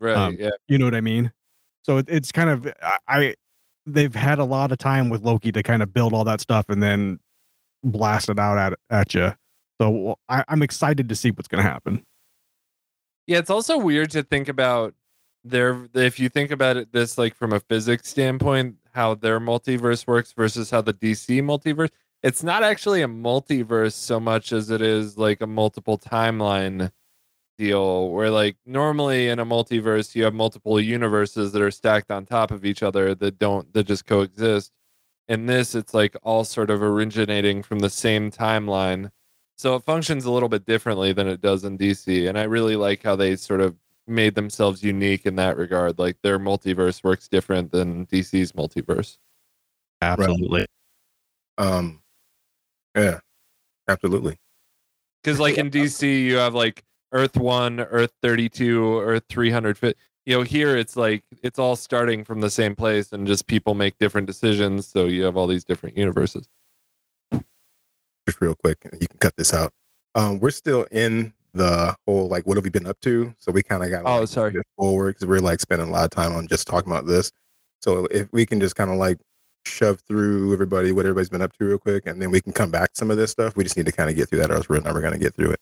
right? 0.00 0.16
Um, 0.16 0.36
yeah, 0.38 0.50
You 0.68 0.78
know 0.78 0.84
what 0.86 0.94
I 0.94 1.00
mean? 1.00 1.32
So 1.82 1.98
it, 1.98 2.06
it's 2.08 2.32
kind 2.32 2.50
of 2.50 2.66
I, 2.82 2.98
I 3.08 3.34
they've 3.86 4.14
had 4.14 4.38
a 4.40 4.44
lot 4.44 4.72
of 4.72 4.78
time 4.78 5.08
with 5.08 5.22
Loki 5.22 5.52
to 5.52 5.62
kind 5.62 5.82
of 5.82 5.94
build 5.94 6.12
all 6.12 6.24
that 6.24 6.40
stuff 6.40 6.68
and 6.68 6.82
then 6.82 7.20
blast 7.90 8.28
it 8.28 8.38
out 8.38 8.58
at 8.58 8.78
at 8.90 9.14
you. 9.14 9.32
So 9.80 10.18
I, 10.28 10.44
I'm 10.48 10.62
excited 10.62 11.08
to 11.08 11.14
see 11.14 11.30
what's 11.30 11.48
going 11.48 11.62
to 11.62 11.70
happen. 11.70 12.02
yeah. 13.26 13.38
It's 13.38 13.50
also 13.50 13.78
weird 13.78 14.10
to 14.12 14.22
think 14.22 14.48
about 14.48 14.94
their 15.44 15.86
if 15.94 16.18
you 16.18 16.28
think 16.28 16.50
about 16.50 16.76
it 16.76 16.92
this 16.92 17.18
like 17.18 17.34
from 17.34 17.52
a 17.52 17.60
physics 17.60 18.08
standpoint, 18.08 18.76
how 18.94 19.14
their 19.14 19.40
multiverse 19.40 20.06
works 20.06 20.32
versus 20.32 20.70
how 20.70 20.80
the 20.80 20.94
DC 20.94 21.42
multiverse. 21.42 21.90
It's 22.22 22.42
not 22.42 22.62
actually 22.62 23.02
a 23.02 23.08
multiverse 23.08 23.92
so 23.92 24.18
much 24.18 24.52
as 24.52 24.70
it 24.70 24.82
is 24.82 25.16
like 25.18 25.40
a 25.40 25.46
multiple 25.46 25.98
timeline 25.98 26.90
deal 27.58 28.10
where 28.10 28.30
like 28.30 28.56
normally 28.66 29.28
in 29.28 29.38
a 29.38 29.46
multiverse 29.46 30.14
you 30.14 30.24
have 30.24 30.34
multiple 30.34 30.80
universes 30.80 31.52
that 31.52 31.62
are 31.62 31.70
stacked 31.70 32.10
on 32.10 32.26
top 32.26 32.50
of 32.50 32.64
each 32.64 32.82
other 32.82 33.14
that 33.14 33.38
don't 33.38 33.72
that 33.72 33.84
just 33.84 34.04
coexist 34.06 34.72
in 35.28 35.46
this 35.46 35.74
it's 35.74 35.94
like 35.94 36.16
all 36.22 36.44
sort 36.44 36.70
of 36.70 36.82
originating 36.82 37.62
from 37.62 37.80
the 37.80 37.90
same 37.90 38.30
timeline 38.30 39.10
so 39.56 39.74
it 39.74 39.82
functions 39.82 40.24
a 40.24 40.30
little 40.30 40.48
bit 40.48 40.66
differently 40.66 41.12
than 41.12 41.26
it 41.26 41.40
does 41.40 41.64
in 41.64 41.76
dc 41.76 42.28
and 42.28 42.38
i 42.38 42.44
really 42.44 42.76
like 42.76 43.02
how 43.02 43.16
they 43.16 43.34
sort 43.36 43.60
of 43.60 43.74
made 44.06 44.34
themselves 44.36 44.82
unique 44.84 45.26
in 45.26 45.34
that 45.36 45.56
regard 45.56 45.98
like 45.98 46.16
their 46.22 46.38
multiverse 46.38 47.02
works 47.02 47.26
different 47.28 47.72
than 47.72 48.06
dc's 48.06 48.52
multiverse 48.52 49.18
Absolutely. 50.02 50.66
Um, 51.58 52.02
yeah, 52.94 53.20
absolutely. 53.88 54.36
because 55.22 55.40
like 55.40 55.56
in 55.56 55.70
dc 55.70 56.02
you 56.02 56.36
have 56.36 56.54
like 56.54 56.84
earth 57.12 57.36
1 57.36 57.80
earth 57.80 58.12
32 58.22 59.00
earth 59.00 59.24
300 59.28 59.78
fit 59.78 59.96
you 60.26 60.36
know 60.36 60.42
here 60.42 60.76
it's 60.76 60.96
like 60.96 61.22
it's 61.42 61.58
all 61.58 61.76
starting 61.76 62.24
from 62.24 62.40
the 62.40 62.50
same 62.50 62.74
place 62.76 63.12
and 63.12 63.26
just 63.26 63.46
people 63.46 63.74
make 63.74 63.96
different 63.98 64.26
decisions 64.26 64.86
so 64.86 65.06
you 65.06 65.22
have 65.24 65.36
all 65.36 65.46
these 65.46 65.64
different 65.64 65.96
universes 65.96 66.48
Just 68.28 68.40
real 68.40 68.56
quick, 68.56 68.78
you 69.00 69.06
can 69.06 69.18
cut 69.20 69.36
this 69.36 69.54
out. 69.54 69.72
Um, 70.16 70.40
we're 70.40 70.50
still 70.50 70.84
in 70.90 71.32
the 71.54 71.94
whole 72.06 72.28
like 72.28 72.44
what 72.46 72.56
have 72.56 72.64
we 72.64 72.70
been 72.70 72.86
up 72.86 72.98
to? 73.02 73.32
So 73.38 73.52
we 73.52 73.62
kind 73.62 73.84
of 73.84 73.90
got 73.90 74.02
Oh, 74.04 74.20
like, 74.20 74.28
sorry. 74.28 74.54
forward 74.76 75.14
because 75.14 75.26
we're 75.28 75.38
like 75.40 75.60
spending 75.60 75.88
a 75.88 75.90
lot 75.92 76.04
of 76.04 76.10
time 76.10 76.34
on 76.34 76.48
just 76.48 76.66
talking 76.66 76.90
about 76.90 77.06
this. 77.06 77.30
So 77.80 78.06
if 78.10 78.26
we 78.32 78.44
can 78.44 78.58
just 78.60 78.74
kind 78.74 78.90
of 78.90 78.96
like 78.96 79.18
shove 79.64 80.00
through 80.00 80.52
everybody 80.52 80.90
what 80.92 81.06
everybody's 81.06 81.28
been 81.28 81.40
up 81.42 81.52
to 81.58 81.64
real 81.64 81.78
quick, 81.78 82.06
and 82.06 82.20
then 82.20 82.30
we 82.32 82.40
can 82.40 82.52
come 82.52 82.70
back 82.70 82.92
to 82.94 82.98
some 82.98 83.10
of 83.12 83.16
this 83.16 83.30
stuff. 83.30 83.56
We 83.56 83.62
just 83.62 83.76
need 83.76 83.86
to 83.86 83.92
kind 83.92 84.10
of 84.10 84.16
get 84.16 84.28
through 84.28 84.40
that, 84.40 84.50
or 84.50 84.54
else 84.54 84.68
we're 84.68 84.80
never 84.80 85.00
going 85.00 85.12
to 85.12 85.18
get 85.20 85.34
through 85.34 85.50
it. 85.52 85.60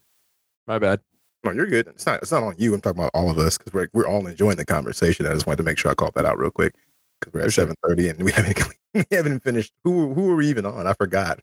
my 0.66 0.78
bad 0.78 1.00
No, 1.44 1.52
you're 1.52 1.66
good. 1.66 1.86
It's 1.88 2.06
not. 2.06 2.22
It's 2.22 2.32
not 2.32 2.42
on 2.42 2.54
you. 2.58 2.74
I'm 2.74 2.80
talking 2.80 3.00
about 3.00 3.10
all 3.14 3.30
of 3.30 3.38
us 3.38 3.58
because 3.58 3.72
we're 3.72 3.88
we're 3.92 4.06
all 4.06 4.26
enjoying 4.26 4.56
the 4.56 4.64
conversation. 4.64 5.26
I 5.26 5.34
just 5.34 5.46
wanted 5.46 5.58
to 5.58 5.62
make 5.62 5.78
sure 5.78 5.90
I 5.90 5.94
called 5.94 6.14
that 6.14 6.24
out 6.24 6.38
real 6.38 6.50
quick 6.50 6.74
because 7.20 7.34
we're 7.34 7.42
at 7.42 7.52
seven 7.52 7.74
thirty 7.86 8.08
and 8.08 8.22
we 8.22 8.32
haven't 8.32 8.58
we 8.94 9.04
haven't 9.10 9.40
finished. 9.42 9.72
Who 9.84 10.14
who 10.14 10.30
are 10.30 10.36
we 10.36 10.48
even 10.48 10.64
on? 10.64 10.86
I 10.86 10.94
forgot. 10.94 11.40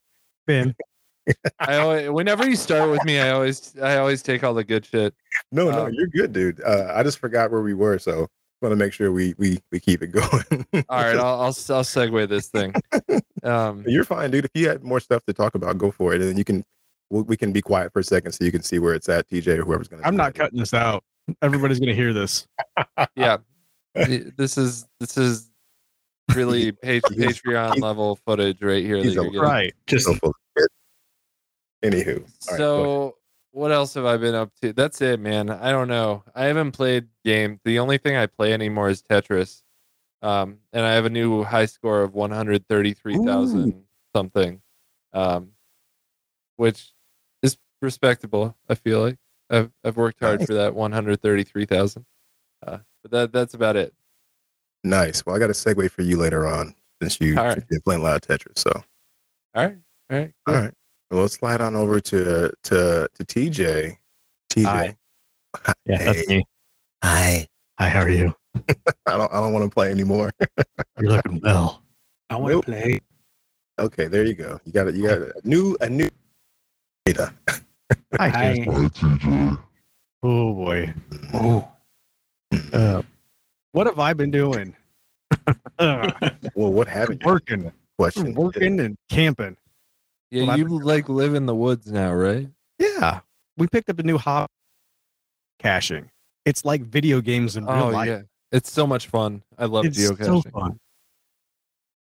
Ben, 0.47 0.75
I 1.59 1.77
always, 1.77 2.09
whenever 2.09 2.49
you 2.49 2.55
start 2.55 2.89
with 2.89 3.03
me, 3.05 3.19
I 3.19 3.29
always 3.29 3.75
I 3.81 3.97
always 3.97 4.23
take 4.23 4.43
all 4.43 4.55
the 4.55 4.63
good 4.63 4.85
shit. 4.85 5.13
No, 5.51 5.69
no, 5.69 5.85
Um, 5.85 5.93
you're 5.93 6.07
good, 6.07 6.33
dude. 6.33 6.61
Uh, 6.61 6.91
I 6.95 7.03
just 7.03 7.19
forgot 7.19 7.51
where 7.51 7.61
we 7.61 7.75
were, 7.75 7.99
so 7.99 8.27
want 8.61 8.71
to 8.71 8.75
make 8.75 8.93
sure 8.93 9.11
we 9.11 9.35
we 9.37 9.59
we 9.71 9.79
keep 9.79 10.01
it 10.01 10.07
going. 10.11 10.65
All 10.89 11.01
right, 11.01 11.15
I'll 11.15 11.25
I'll, 11.25 11.45
I'll 11.45 11.83
segue 11.83 12.27
this 12.27 12.47
thing. 12.47 12.73
Um, 13.43 13.83
you're 13.87 14.03
fine, 14.03 14.31
dude. 14.31 14.45
If 14.45 14.51
you 14.55 14.67
had 14.67 14.83
more 14.83 14.99
stuff 14.99 15.23
to 15.25 15.33
talk 15.33 15.55
about, 15.55 15.77
go 15.77 15.91
for 15.91 16.13
it, 16.13 16.21
and 16.21 16.29
then 16.29 16.37
you 16.37 16.43
can 16.43 16.63
we 17.11 17.21
we 17.23 17.37
can 17.37 17.51
be 17.51 17.61
quiet 17.61 17.91
for 17.93 17.99
a 17.99 18.03
second 18.03 18.31
so 18.31 18.43
you 18.43 18.51
can 18.51 18.63
see 18.63 18.79
where 18.79 18.93
it's 18.93 19.09
at, 19.09 19.29
TJ 19.29 19.59
or 19.59 19.63
whoever's 19.65 19.87
gonna. 19.87 20.01
I'm 20.03 20.15
not 20.15 20.29
it. 20.29 20.35
cutting 20.35 20.59
this 20.59 20.73
out. 20.73 21.03
Everybody's 21.41 21.79
going 21.79 21.89
to 21.89 21.95
hear 21.95 22.13
this. 22.13 22.47
yeah, 23.15 23.37
this 23.93 24.57
is 24.57 24.87
this 24.99 25.17
is 25.17 25.49
really 26.35 26.71
pa- 26.83 26.87
He's- 26.87 27.01
Patreon 27.11 27.79
level 27.81 28.15
footage 28.25 28.61
right 28.61 28.83
here 28.83 28.97
that 29.03 29.11
you're 29.13 29.23
a- 29.23 29.27
getting. 29.27 29.41
Right. 29.41 29.73
Just 29.87 30.05
So 30.05 30.15
full 30.15 30.29
of 30.29 30.35
shit. 30.57 30.69
Anywho, 31.83 32.07
all 32.07 32.13
right, 32.13 32.13
go 32.13 32.13
ahead. 32.13 32.57
So 32.57 33.15
what 33.51 33.71
else 33.71 33.93
have 33.95 34.05
I 34.05 34.15
been 34.17 34.35
up 34.35 34.51
to? 34.61 34.71
That's 34.73 35.01
it, 35.01 35.19
man. 35.19 35.49
I 35.49 35.71
don't 35.71 35.87
know. 35.89 36.23
I 36.33 36.45
haven't 36.45 36.71
played 36.71 37.07
game. 37.25 37.59
The 37.65 37.79
only 37.79 37.97
thing 37.97 38.15
I 38.15 38.27
play 38.27 38.53
anymore 38.53 38.89
is 38.89 39.03
Tetris. 39.03 39.61
Um, 40.21 40.59
and 40.71 40.85
I 40.85 40.93
have 40.93 41.05
a 41.05 41.09
new 41.09 41.43
high 41.43 41.65
score 41.65 42.03
of 42.03 42.13
133,000 42.13 43.83
something. 44.15 44.61
Um, 45.13 45.49
which 46.57 46.75
is 46.79 46.93
respectable, 47.81 48.55
I 48.69 48.75
feel 48.75 49.01
like. 49.01 49.17
I've 49.49 49.71
I've 49.83 49.97
worked 49.97 50.19
hard 50.21 50.39
Nice. 50.39 50.47
for 50.47 50.53
that 50.55 50.73
133,000. 50.75 52.05
Uh, 52.65 52.77
but 53.01 53.11
that 53.11 53.31
that's 53.33 53.53
about 53.53 53.75
it. 53.75 53.93
nice. 54.83 55.25
Well, 55.25 55.35
I 55.35 55.39
got 55.39 55.49
a 55.49 55.53
segue 55.53 55.89
for 55.91 56.01
you 56.03 56.17
later 56.17 56.47
on 56.47 56.73
since 57.01 57.19
you, 57.19 57.37
All 57.37 57.45
right. 57.45 57.55
you've 57.57 57.67
been 57.67 57.81
playing 57.81 58.01
a 58.01 58.03
lot 58.03 58.15
of 58.15 58.21
Tetris. 58.21 58.59
So 58.59 58.71
All 59.55 59.65
right. 59.65 59.77
All 60.09 60.17
right. 60.19 60.31
all 60.47 60.53
cool. 60.53 60.63
right, 60.63 60.73
well, 61.09 61.21
let's 61.21 61.33
slide 61.35 61.59
on 61.61 61.75
over 61.75 61.99
to 61.99 62.51
to 62.63 63.09
to 63.13 63.25
TJ. 63.25 63.97
TJ, 64.53 64.65
Hi. 64.65 64.95
Yeah, 65.85 65.97
that's 66.13 66.27
me. 66.27 66.43
hi. 67.03 67.47
Hi, 67.79 67.89
how 67.89 68.01
are 68.01 68.09
you? 68.09 68.35
I 69.05 69.17
don't 69.17 69.31
I 69.33 69.39
don't 69.41 69.53
want 69.53 69.65
to 69.65 69.73
play 69.73 69.89
anymore. 69.91 70.31
You're 70.99 71.11
looking 71.11 71.39
well. 71.43 71.81
I 72.29 72.35
want 72.35 72.51
to 72.51 72.55
Nope. 72.55 72.65
play. 72.65 72.99
Okay, 73.79 74.07
there 74.07 74.23
you 74.25 74.33
go. 74.35 74.59
You 74.65 74.71
got 74.71 74.87
it. 74.87 74.95
You 74.95 75.03
got 75.07 75.17
a 75.19 75.33
new 75.43 75.75
a 75.81 75.89
new 75.89 76.09
data. 77.05 77.33
Hi, 78.19 78.29
Hi. 78.29 78.53
Jason. 78.55 79.57
Oh 80.23 80.53
boy. 80.53 80.93
Oh, 81.33 81.67
Uh, 82.73 83.01
what 83.71 83.87
have 83.87 83.99
I 83.99 84.13
been 84.13 84.31
doing? 84.31 84.75
uh, 85.79 86.11
Well, 86.53 86.71
what 86.73 86.87
haven't 86.87 87.21
you? 87.21 87.27
working, 87.27 87.71
Question. 87.97 88.33
working, 88.35 88.79
and 88.79 88.95
camping. 89.09 89.57
Yeah, 90.29 90.45
Well, 90.45 90.57
you 90.57 90.67
like 90.79 91.09
live 91.09 91.33
in 91.35 91.45
the 91.45 91.55
woods 91.55 91.91
now, 91.91 92.13
right? 92.13 92.49
Yeah, 92.79 93.21
we 93.57 93.67
picked 93.67 93.89
up 93.89 93.99
a 93.99 94.03
new 94.03 94.17
hobby, 94.17 94.51
caching. 95.59 96.09
It's 96.45 96.65
like 96.65 96.81
video 96.81 97.21
games 97.21 97.55
in 97.57 97.65
real 97.65 97.85
Oh 97.85 97.89
life. 97.89 98.07
yeah. 98.07 98.21
It's 98.51 98.71
so 98.71 98.85
much 98.85 99.07
fun. 99.07 99.43
I 99.57 99.65
love 99.65 99.85
it's 99.85 99.97
geocaching. 99.97 100.25
so 100.25 100.41
fun. 100.51 100.79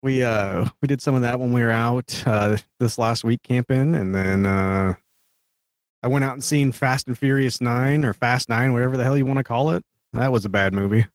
We 0.01 0.23
uh 0.23 0.67
we 0.81 0.87
did 0.87 1.01
some 1.01 1.13
of 1.15 1.21
that 1.21 1.39
when 1.39 1.53
we 1.53 1.61
were 1.61 1.71
out 1.71 2.23
uh 2.25 2.57
this 2.79 2.97
last 2.97 3.23
week 3.23 3.41
camping, 3.43 3.95
and 3.95 4.15
then 4.15 4.45
uh 4.45 4.95
I 6.01 6.07
went 6.07 6.23
out 6.25 6.33
and 6.33 6.43
seen 6.43 6.71
Fast 6.71 7.07
and 7.07 7.17
Furious 7.17 7.59
Nine 7.61 8.05
or 8.05 8.13
Fast 8.13 8.49
Nine, 8.49 8.73
whatever 8.73 8.95
the 8.97 9.03
hell 9.03 9.17
you 9.17 9.25
want 9.25 9.37
to 9.37 9.43
call 9.43 9.71
it. 9.71 9.83
That 10.13 10.31
was 10.31 10.45
a 10.45 10.49
bad 10.49 10.73
movie. 10.73 11.05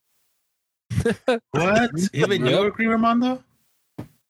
what? 1.50 1.90
Even 2.12 2.44
you 2.44 2.50
Yep. 2.50 2.66
agree, 2.66 2.86
Armando? 2.86 3.42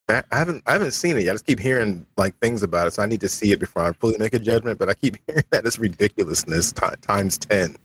I 0.09 0.23
I 0.31 0.39
haven't 0.39 0.63
I 0.67 0.73
haven't 0.73 0.93
seen 0.93 1.17
it. 1.17 1.25
yet. 1.25 1.31
I 1.31 1.35
just 1.35 1.47
keep 1.47 1.59
hearing 1.59 2.07
like 2.17 2.39
things 2.39 2.63
about 2.63 2.87
it, 2.87 2.93
so 2.93 3.03
I 3.03 3.07
need 3.07 3.21
to 3.23 3.29
see 3.29 3.53
it 3.53 3.59
before 3.59 3.85
I 3.85 3.93
fully 3.93 4.17
make 4.19 4.35
a 4.35 4.39
judgment. 4.39 4.79
But 4.79 4.89
I 4.89 4.95
keep 4.95 5.17
hearing 5.27 5.45
that 5.51 5.67
it's 5.67 5.79
ridiculousness 5.79 6.73
ti 6.73 6.87
times 7.01 7.39
ten. 7.39 7.77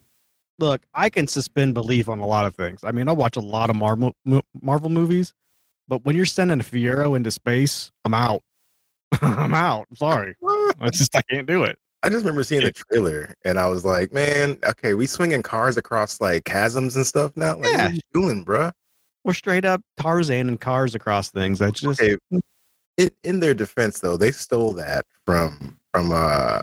Look, 0.60 0.82
I 0.94 1.10
can 1.10 1.28
suspend 1.28 1.74
belief 1.74 2.10
on 2.10 2.20
a 2.20 2.28
lot 2.28 2.46
of 2.46 2.54
things. 2.56 2.82
I 2.84 2.92
mean, 2.92 3.08
I 3.08 3.14
watch 3.14 3.38
a 3.38 3.42
lot 3.42 3.70
of 3.70 3.76
Marvel 3.78 4.14
Marvel 4.62 4.90
movies, 4.90 5.34
but 5.88 6.04
when 6.06 6.16
you're 6.16 6.26
sending 6.26 6.60
a 6.60 6.64
Fiero 6.64 7.16
into 7.16 7.32
space, 7.32 7.92
I'm 8.06 8.14
out. 8.14 8.44
I'm 9.22 9.54
out. 9.54 9.88
I'm 9.90 9.96
sorry. 9.96 10.36
I 10.80 10.90
just 10.92 11.16
I 11.16 11.22
can't 11.24 11.48
do 11.48 11.64
it. 11.64 11.80
I 12.04 12.10
just 12.10 12.20
remember 12.24 12.44
seeing 12.44 12.64
the 12.64 12.72
trailer 12.72 13.34
and 13.44 13.60
I 13.60 13.68
was 13.68 13.84
like, 13.84 14.14
man, 14.14 14.58
okay, 14.66 14.94
we 14.94 15.06
swinging 15.06 15.42
cars 15.44 15.76
across 15.78 16.22
like 16.22 16.48
chasms 16.48 16.96
and 16.96 17.06
stuff 17.06 17.36
now. 17.36 17.58
Like, 17.58 17.72
Yeah. 17.72 17.84
what 17.84 17.92
are 17.92 17.96
you 17.96 18.02
doing, 18.14 18.46
bruh? 18.46 18.72
We're 19.26 19.34
straight 19.34 19.66
up 19.66 19.82
Tarzan 19.98 20.48
and 20.48 20.60
cars 20.60 20.96
across 20.96 21.30
things. 21.30 21.60
That's 21.60 21.82
just 21.82 22.02
Okay, 22.02 22.18
it, 22.98 23.14
in 23.24 23.40
their 23.42 23.54
defense 23.54 24.00
though, 24.00 24.16
they 24.18 24.32
stole 24.32 24.72
that 24.74 25.06
from 25.26 25.78
from 25.94 26.12
uh 26.14 26.62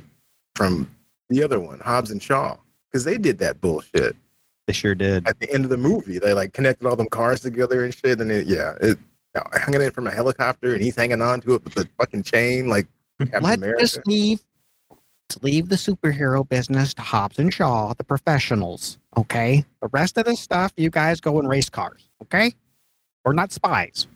from 0.54 0.90
the 1.28 1.42
other 1.42 1.60
one, 1.60 1.80
Hobbs 1.80 2.10
and 2.10 2.22
Shaw, 2.22 2.56
because 2.90 3.04
they 3.04 3.18
did 3.18 3.38
that 3.38 3.60
bullshit 3.60 4.16
they 4.66 4.72
sure 4.72 4.94
did. 4.94 5.28
at 5.28 5.38
the 5.38 5.52
end 5.52 5.64
of 5.64 5.70
the 5.70 5.76
movie. 5.76 6.18
They 6.18 6.32
like 6.32 6.52
connected 6.54 6.86
all 6.88 6.96
them 6.96 7.08
cars 7.10 7.40
together 7.40 7.84
and 7.84 7.94
shit, 7.94 8.20
and 8.20 8.30
it, 8.32 8.46
yeah, 8.46 8.74
it 8.80 8.98
hanging 9.52 9.82
in 9.82 9.90
from 9.90 10.06
a 10.06 10.10
helicopter 10.10 10.72
and 10.72 10.82
he's 10.82 10.96
hanging 10.96 11.20
on 11.20 11.42
to 11.42 11.54
it 11.56 11.64
with 11.64 11.74
the 11.74 11.86
fucking 11.98 12.22
chain, 12.22 12.68
like 12.68 12.86
Captain 13.20 13.42
Let's 13.42 13.56
America. 13.56 14.02
leave 14.06 14.40
leave 15.42 15.68
the 15.68 15.76
superhero 15.76 16.48
business 16.48 16.94
to 16.94 17.02
Hobbs 17.02 17.38
and 17.38 17.52
Shaw, 17.52 17.92
the 17.94 18.04
professionals. 18.04 18.98
Okay. 19.16 19.64
The 19.82 19.88
rest 19.88 20.16
of 20.18 20.24
the 20.24 20.36
stuff, 20.36 20.72
you 20.76 20.90
guys 20.90 21.20
go 21.20 21.38
and 21.38 21.48
race 21.48 21.68
cars. 21.68 22.08
Okay. 22.22 22.54
We're 23.24 23.32
not 23.32 23.52
spies. 23.52 24.06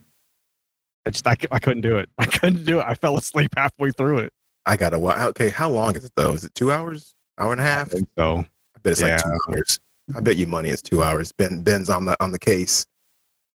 I 1.05 1.09
just 1.09 1.27
I, 1.27 1.35
I 1.51 1.59
couldn't 1.59 1.81
do 1.81 1.97
it. 1.97 2.09
I 2.17 2.25
couldn't 2.25 2.63
do 2.65 2.79
it. 2.79 2.85
I 2.87 2.93
fell 2.95 3.17
asleep 3.17 3.51
halfway 3.57 3.91
through 3.91 4.19
it. 4.19 4.33
I 4.65 4.77
gotta. 4.77 4.99
wa- 4.99 5.17
Okay, 5.29 5.49
how 5.49 5.69
long 5.69 5.95
is 5.95 6.05
it 6.05 6.11
though? 6.15 6.33
Is 6.33 6.43
it 6.45 6.53
two 6.55 6.71
hours? 6.71 7.13
Hour 7.39 7.51
and 7.51 7.61
a 7.61 7.63
half? 7.63 7.93
I 7.95 7.99
So 8.17 8.37
I 8.75 8.79
bet 8.83 8.91
it's 8.91 9.01
Yeah. 9.01 9.15
like 9.15 9.23
two 9.23 9.39
hours. 9.53 9.79
I 10.15 10.19
bet 10.19 10.37
you 10.37 10.47
money 10.47 10.69
it's 10.69 10.81
two 10.81 11.01
hours. 11.03 11.31
Ben 11.31 11.63
Ben's 11.63 11.89
on 11.89 12.05
the 12.05 12.15
on 12.23 12.31
the 12.31 12.39
case. 12.39 12.85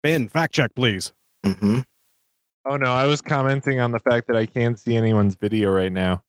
Ben, 0.03 0.29
fact 0.29 0.53
check, 0.53 0.73
please. 0.75 1.11
hmm 1.43 1.79
Oh 2.65 2.77
no, 2.77 2.91
I 2.91 3.07
was 3.07 3.21
commenting 3.21 3.79
on 3.79 3.91
the 3.91 3.99
fact 3.99 4.27
that 4.27 4.35
I 4.37 4.45
can't 4.45 4.77
see 4.79 4.95
anyone's 4.95 5.33
video 5.35 5.71
right 5.71 5.91
now. 5.91 6.23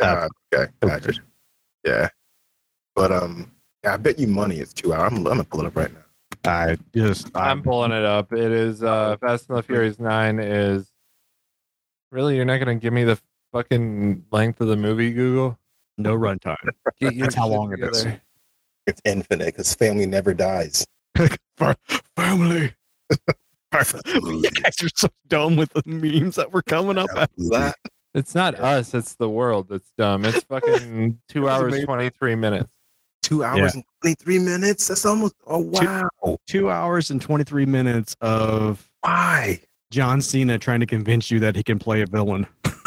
Uh, 0.00 0.28
okay, 0.52 0.70
gotcha. 0.80 1.12
Yeah, 1.84 2.08
but 2.94 3.12
um, 3.12 3.50
yeah, 3.84 3.94
I 3.94 3.96
bet 3.96 4.18
you 4.18 4.26
money 4.26 4.58
it's 4.58 4.72
two 4.72 4.92
hours. 4.92 5.12
I'm, 5.12 5.18
I'm 5.18 5.24
gonna 5.24 5.44
pull 5.44 5.60
it 5.60 5.66
up 5.66 5.76
right 5.76 5.92
now. 5.92 6.00
I 6.44 6.76
just 6.94 7.28
I'm 7.34 7.58
I'm 7.58 7.62
pulling 7.62 7.92
it 7.92 8.04
up. 8.04 8.32
It 8.32 8.52
is 8.52 8.82
uh 8.82 9.16
Fast 9.18 9.48
and 9.48 9.58
the 9.58 9.62
Furious 9.62 9.98
Nine 9.98 10.38
is 10.38 10.90
really 12.10 12.36
you're 12.36 12.44
not 12.44 12.58
gonna 12.58 12.74
give 12.74 12.92
me 12.92 13.04
the 13.04 13.18
fucking 13.52 14.24
length 14.30 14.60
of 14.60 14.68
the 14.68 14.76
movie, 14.76 15.12
Google? 15.12 15.58
no 15.98 16.16
runtime. 16.16 16.56
Get 17.00 17.14
your 17.14 17.26
That's 17.26 17.34
how 17.34 17.48
long 17.48 17.72
it 17.72 17.80
is. 17.80 18.06
It's 18.86 19.00
infinite 19.04 19.46
because 19.46 19.74
family 19.74 20.06
never 20.06 20.34
dies. 20.34 20.86
For 21.56 21.74
family. 22.16 22.74
you 23.72 24.50
guys 24.50 24.82
are 24.82 24.88
so 24.94 25.08
dumb 25.26 25.56
with 25.56 25.72
the 25.72 25.82
memes 25.86 26.36
that 26.36 26.52
were 26.52 26.62
coming 26.62 26.98
up 26.98 27.10
after 27.16 27.42
that. 27.50 27.76
It's 28.16 28.34
not 28.34 28.54
us, 28.58 28.94
it's 28.94 29.14
the 29.14 29.28
world 29.28 29.68
that's 29.68 29.92
dumb. 29.96 30.24
It's 30.24 30.42
fucking 30.48 31.18
two 31.28 31.48
hours 31.48 31.68
amazing. 31.74 31.86
twenty 31.86 32.10
three 32.10 32.34
minutes. 32.34 32.68
Two 33.22 33.44
hours 33.44 33.74
and 33.74 33.84
twenty 34.00 34.14
three 34.14 34.38
minutes. 34.38 34.88
That's 34.88 35.04
almost. 35.06 35.34
Oh 35.46 35.58
wow! 35.58 36.38
Two 36.46 36.70
hours 36.70 37.10
and 37.10 37.20
23 37.20 37.66
minutes 37.66 38.16
of 38.20 38.88
Why? 39.02 39.60
John 39.90 40.20
Cena 40.22 40.58
trying 40.58 40.80
to 40.80 40.86
convince 40.86 41.30
you 41.30 41.38
that 41.40 41.54
he 41.56 41.62
can 41.62 41.78
play 41.78 42.00
a 42.02 42.06
villain. 42.06 42.46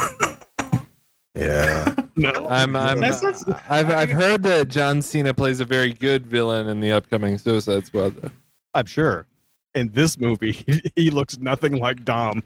Yeah. 1.35 1.95
No. 2.15 2.31
I'm 2.49 2.75
I'm 2.75 2.99
That's 2.99 3.21
not- 3.21 3.63
I've 3.69 3.89
I've 3.91 4.09
heard 4.09 4.43
that 4.43 4.67
John 4.67 5.01
Cena 5.01 5.33
plays 5.33 5.61
a 5.61 5.65
very 5.65 5.93
good 5.93 6.25
villain 6.27 6.67
in 6.67 6.81
the 6.81 6.91
upcoming 6.91 7.37
Suicide 7.37 7.85
Squad. 7.85 8.13
though. 8.21 8.31
I'm 8.73 8.85
sure. 8.87 9.25
In 9.73 9.89
this 9.93 10.19
movie, 10.19 10.51
he, 10.51 10.81
he 10.97 11.11
looks 11.11 11.37
nothing 11.37 11.77
like 11.77 12.03
Dom. 12.03 12.43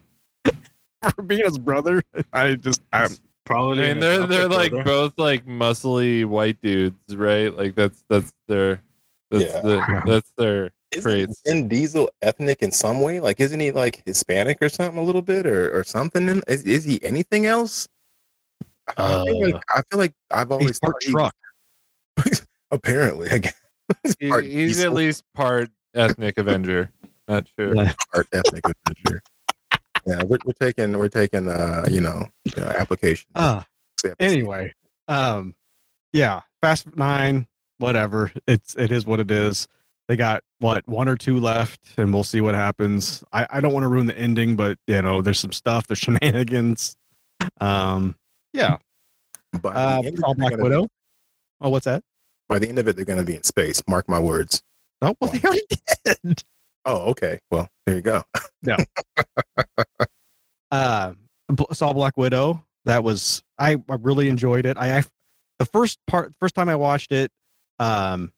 For 1.16 1.22
being 1.22 1.44
his 1.46 1.58
brother, 1.58 2.02
I 2.32 2.56
just 2.56 2.82
I'm 2.94 3.12
I 3.12 3.16
Probably. 3.46 3.80
mean, 3.84 4.00
they're 4.00 4.26
they're 4.26 4.48
like 4.48 4.72
photo. 4.72 4.84
both 4.86 5.14
like 5.18 5.46
muscly 5.46 6.24
white 6.26 6.62
dudes, 6.62 7.16
right? 7.16 7.56
Like 7.56 7.76
that's 7.76 8.04
that's 8.10 8.32
their 8.48 8.82
that's 9.32 9.44
Yeah. 9.46 9.62
the, 9.62 10.02
that's 10.06 10.32
their 10.38 10.72
Isn't 10.92 11.04
traits. 11.04 11.42
Vin 11.46 11.68
Diesel 11.68 12.10
ethnic 12.22 12.62
in 12.62 12.72
some 12.72 13.02
way? 13.02 13.20
Like, 13.20 13.40
isn't 13.42 13.60
he 13.60 13.72
like 13.72 14.02
Hispanic 14.06 14.60
or 14.62 14.70
something 14.70 14.98
a 14.98 15.04
little 15.04 15.22
bit, 15.22 15.46
or 15.46 15.78
or 15.78 15.84
something? 15.84 16.42
Is, 16.48 16.64
is 16.64 16.86
he 16.86 17.04
anything 17.04 17.46
else? 17.46 17.88
I, 18.98 19.26
feel 19.26 19.42
like, 19.52 19.64
I 19.70 19.82
feel 19.90 20.00
like 20.00 20.14
I've 20.32 20.52
always 20.52 20.68
he's 20.70 20.80
part 20.80 20.96
thought 21.04 21.04
he- 21.04 21.12
truck. 21.12 21.36
apparently, 22.72 23.30
I 23.30 23.38
guess. 23.40 23.54
He's 24.20 24.40
He- 24.40 24.50
he's 24.50 24.80
at 24.84 24.94
least 24.94 25.24
part 25.36 25.70
ethnic 25.96 26.38
Avenger. 26.38 26.92
Not 27.28 27.48
sure. 27.60 27.76
Yeah. 27.76 27.94
part 28.14 28.28
ethnic. 28.34 28.64
Avenger. 28.88 29.22
Yeah, 30.06 30.24
we're, 30.24 30.38
we're 30.46 30.54
taking 30.60 30.98
we're 30.98 31.10
taking 31.10 31.48
uh 31.48 31.86
you 31.90 32.02
know 32.02 32.28
uh, 32.58 32.62
application. 32.78 33.28
Ah, 33.36 33.66
anyway, 34.20 34.74
um, 35.08 35.56
yeah, 36.12 36.42
Fast 36.62 36.96
Nine, 36.96 37.48
whatever. 37.78 38.32
It's 38.48 38.76
it 38.76 38.92
is 38.92 39.06
what 39.06 39.20
it 39.20 39.32
is. 39.32 39.68
They 40.08 40.18
got 40.18 40.44
what 40.60 40.88
one 40.88 41.08
or 41.08 41.16
two 41.16 41.40
left, 41.40 41.80
and 41.98 42.14
we'll 42.14 42.24
see 42.26 42.42
what 42.42 42.56
happens. 42.56 43.24
I 43.32 43.48
I 43.50 43.62
don't 43.62 43.74
want 43.74 43.84
to 43.84 43.88
ruin 43.88 44.06
the 44.06 44.18
ending, 44.18 44.56
but 44.56 44.78
you 44.88 45.02
know, 45.02 45.22
there's 45.22 45.40
some 45.40 45.52
stuff, 45.54 45.88
there's 45.88 46.00
shenanigans. 46.00 46.96
Um, 47.62 48.16
yeah. 48.54 48.78
But 49.62 49.76
Uh, 49.76 50.02
the 50.02 50.08
end 50.08 50.18
of 50.18 50.24
all 50.24 50.32
it, 50.34 50.38
they're 50.40 50.50
Black 50.50 50.64
Widow. 50.64 50.88
Oh, 51.62 51.70
what's 51.70 51.86
that? 51.86 52.04
by 52.50 52.60
the 52.60 52.68
end 52.68 52.78
of 52.78 52.88
it, 52.88 52.96
they're 52.96 53.06
going 53.06 53.20
to 53.20 53.26
be 53.26 53.36
in 53.36 53.44
space. 53.44 53.82
Mark 53.88 54.08
my 54.10 54.20
words. 54.20 54.62
Oh, 55.02 55.16
well, 55.20 55.32
they 55.34 55.40
already 55.42 55.64
did. 56.06 56.44
Oh, 56.86 57.10
okay. 57.12 57.40
Well, 57.50 57.68
there 57.86 57.96
you 57.96 58.02
go. 58.02 58.24
Yeah. 58.62 58.78
uh 60.72 61.14
saw 61.72 61.94
Black 61.94 62.18
Widow. 62.18 62.66
That 62.86 63.04
was 63.04 63.44
I, 63.58 63.78
I 63.90 63.96
really 64.00 64.28
enjoyed 64.30 64.66
it. 64.66 64.78
I, 64.78 65.00
I 65.00 65.04
the 65.60 65.66
first 65.66 66.00
part 66.08 66.34
first 66.40 66.56
time 66.56 66.70
I 66.70 66.76
watched 66.76 67.12
it, 67.12 67.32
um 67.80 68.32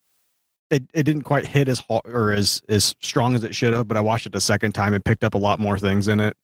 it, 0.71 0.83
it 0.93 1.03
didn't 1.03 1.21
quite 1.23 1.45
hit 1.45 1.67
as 1.67 1.79
hard 1.79 2.01
or 2.05 2.31
as 2.31 2.61
as 2.69 2.95
strong 3.01 3.35
as 3.35 3.43
it 3.43 3.55
should 3.55 3.73
have, 3.73 3.87
but 3.87 3.97
I 3.97 4.01
watched 4.01 4.25
it 4.25 4.33
the 4.33 4.41
second 4.41 4.73
time 4.73 4.93
and 4.93 5.03
picked 5.03 5.23
up 5.23 5.33
a 5.33 5.37
lot 5.37 5.59
more 5.59 5.77
things 5.79 6.07
in 6.07 6.19
it. 6.19 6.35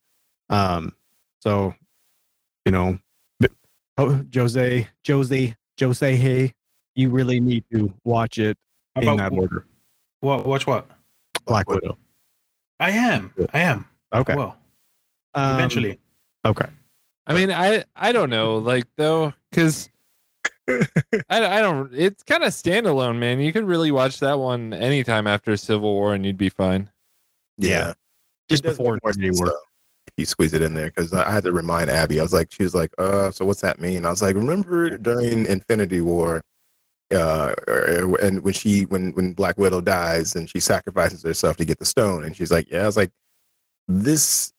Um 0.50 0.96
so 1.40 1.74
you 2.66 2.72
know 2.72 3.00
oh, 3.98 4.26
Jose 4.34 4.88
Jose 5.08 5.56
Jose 5.80 6.16
hey, 6.16 6.54
you 6.96 7.10
really 7.10 7.40
need 7.40 7.64
to 7.72 7.94
watch 8.04 8.38
it 8.38 8.58
How 8.96 9.02
in 9.02 9.08
about 9.08 9.18
that 9.32 9.38
order. 9.38 9.66
what? 10.22 10.46
Watch 10.46 10.68
what? 10.68 10.90
Black 11.52 11.70
Widow. 11.70 11.98
I 12.80 12.92
am. 12.92 13.34
I 13.54 13.60
am. 13.60 13.86
Okay. 14.14 14.36
Well, 14.36 14.58
Um, 15.34 15.56
eventually. 15.56 16.00
Okay. 16.46 16.66
I 17.28 17.34
mean, 17.34 17.52
I 17.52 17.84
I 17.96 18.12
don't 18.14 18.30
know, 18.30 18.58
like 18.58 18.86
though, 18.98 19.34
because 19.50 19.90
I 20.68 20.78
I 21.30 21.60
don't. 21.62 21.94
It's 21.94 22.24
kind 22.24 22.44
of 22.44 22.50
standalone, 22.54 23.18
man. 23.20 23.40
You 23.42 23.52
could 23.54 23.66
really 23.66 23.92
watch 23.92 24.20
that 24.22 24.40
one 24.40 24.74
anytime 24.74 25.28
after 25.28 25.56
Civil 25.58 25.94
War, 25.94 26.14
and 26.14 26.26
you'd 26.26 26.38
be 26.38 26.50
fine. 26.50 26.90
Yeah. 27.58 27.94
Just 28.50 28.64
before 28.64 28.94
make 28.94 29.04
Infinity 29.06 29.38
War. 29.40 29.48
though, 29.48 29.60
if 30.08 30.14
You 30.18 30.26
squeeze 30.26 30.54
it 30.54 30.62
in 30.62 30.74
there 30.74 30.88
because 30.88 31.14
I 31.14 31.30
had 31.32 31.44
to 31.44 31.52
remind 31.52 31.90
Abby. 31.90 32.20
I 32.20 32.24
was 32.24 32.34
like, 32.34 32.52
she 32.52 32.64
was 32.64 32.74
like, 32.74 32.92
uh, 32.98 33.32
so 33.32 33.46
what's 33.46 33.62
that 33.62 33.80
mean? 33.80 34.06
I 34.06 34.10
was 34.10 34.22
like, 34.22 34.36
remember 34.36 34.98
during 34.98 35.46
Infinity 35.46 36.02
War, 36.02 36.42
uh, 37.12 37.54
and 38.22 38.42
when 38.44 38.54
she 38.54 38.84
when 38.86 39.12
when 39.14 39.34
Black 39.34 39.58
Widow 39.58 39.82
dies 39.82 40.36
and 40.36 40.50
she 40.50 40.60
sacrifices 40.60 41.24
herself 41.24 41.58
to 41.58 41.66
get 41.66 41.80
the 41.80 41.86
stone, 41.86 42.24
and 42.24 42.36
she's 42.36 42.52
like, 42.52 42.70
yeah, 42.72 42.84
I 42.84 42.86
was 42.86 42.98
like, 42.98 43.12
this 43.88 44.54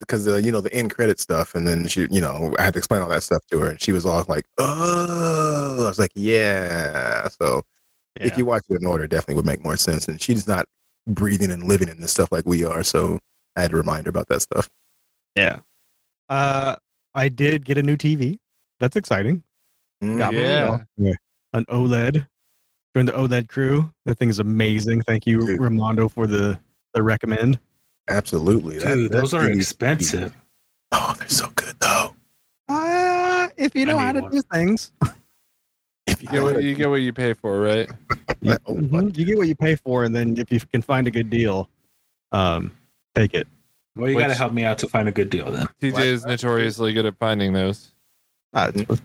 because 0.00 0.28
uh, 0.28 0.36
you 0.36 0.52
know 0.52 0.60
the 0.60 0.72
end 0.72 0.94
credit 0.94 1.18
stuff, 1.20 1.54
and 1.54 1.66
then 1.66 1.88
she, 1.88 2.06
you 2.10 2.20
know, 2.20 2.54
I 2.58 2.62
had 2.62 2.74
to 2.74 2.78
explain 2.78 3.02
all 3.02 3.08
that 3.08 3.22
stuff 3.22 3.44
to 3.50 3.58
her, 3.60 3.70
and 3.70 3.80
she 3.80 3.92
was 3.92 4.06
all 4.06 4.24
like, 4.28 4.44
oh, 4.58 5.84
I 5.84 5.88
was 5.88 5.98
like, 5.98 6.12
yeah. 6.14 7.28
So 7.28 7.62
if 8.16 8.36
you 8.38 8.46
watch 8.46 8.62
it 8.68 8.80
in 8.80 8.86
order, 8.86 9.04
it 9.04 9.10
definitely 9.10 9.36
would 9.36 9.46
make 9.46 9.62
more 9.64 9.76
sense. 9.76 10.08
And 10.08 10.20
she's 10.20 10.46
not 10.46 10.66
breathing 11.06 11.50
and 11.50 11.64
living 11.64 11.88
in 11.88 12.00
this 12.00 12.12
stuff 12.12 12.30
like 12.32 12.46
we 12.46 12.64
are, 12.64 12.82
so 12.82 13.18
I 13.56 13.62
had 13.62 13.70
to 13.70 13.76
remind 13.76 14.06
her 14.06 14.10
about 14.10 14.28
that 14.28 14.42
stuff. 14.42 14.68
Yeah. 15.34 15.60
Uh, 16.28 16.76
I 17.14 17.28
did 17.28 17.64
get 17.64 17.78
a 17.78 17.82
new 17.82 17.96
TV. 17.96 18.38
That's 18.80 18.96
exciting. 18.96 19.42
Mm, 20.02 20.18
Got 20.18 20.34
me, 20.34 20.40
Yeah. 21.10 21.14
You 21.56 21.64
know, 21.68 21.84
An 21.84 21.88
OLED. 21.88 22.26
Join 22.96 23.06
the 23.06 23.12
OLED 23.12 23.48
crew. 23.48 23.92
That 24.06 24.18
thing 24.18 24.28
is 24.28 24.38
amazing. 24.38 25.02
Thank 25.02 25.26
you, 25.26 25.46
Dude. 25.46 25.60
Ramondo, 25.60 26.10
for 26.10 26.26
the 26.26 26.58
the 26.94 27.02
recommend. 27.02 27.58
Absolutely, 28.08 28.78
Dude, 28.78 29.10
that 29.10 29.20
those 29.20 29.34
are 29.34 29.42
TV 29.42 29.56
expensive. 29.56 30.34
Oh, 30.92 31.14
they're 31.18 31.28
so 31.28 31.48
good 31.56 31.74
though. 31.80 32.14
Uh, 32.68 33.48
if 33.56 33.74
you 33.74 33.84
know 33.86 33.98
how 33.98 34.12
to 34.12 34.20
one. 34.22 34.30
do 34.30 34.42
things, 34.52 34.92
If 36.06 36.22
You 36.22 36.28
get 36.28 36.42
what 36.42 36.62
you 36.62 36.74
get 36.74 36.88
what 36.88 36.96
you 37.02 37.12
pay 37.12 37.34
for, 37.34 37.60
right? 37.60 37.88
you, 38.40 38.56
Oh, 38.66 38.80
fuck. 38.88 39.18
you 39.18 39.24
get 39.24 39.36
what 39.36 39.48
you 39.48 39.56
pay 39.56 39.74
for, 39.74 40.04
and 40.04 40.14
then 40.14 40.36
if 40.38 40.50
you 40.52 40.60
can 40.72 40.80
find 40.82 41.06
a 41.06 41.10
good 41.10 41.28
deal, 41.30 41.68
um, 42.32 42.70
take 43.14 43.34
it. 43.34 43.48
Well, 43.96 44.10
you 44.10 44.18
got 44.18 44.28
to 44.28 44.34
help 44.34 44.52
me 44.52 44.64
out 44.64 44.78
to 44.78 44.88
find 44.88 45.08
a 45.08 45.12
good 45.12 45.30
deal 45.30 45.50
then. 45.50 45.66
TJ 45.82 46.00
is 46.00 46.24
notoriously 46.24 46.92
good 46.92 47.06
at 47.06 47.16
finding 47.18 47.52
those. 47.52 47.92
Uh, 48.52 48.70
it's, 48.74 49.02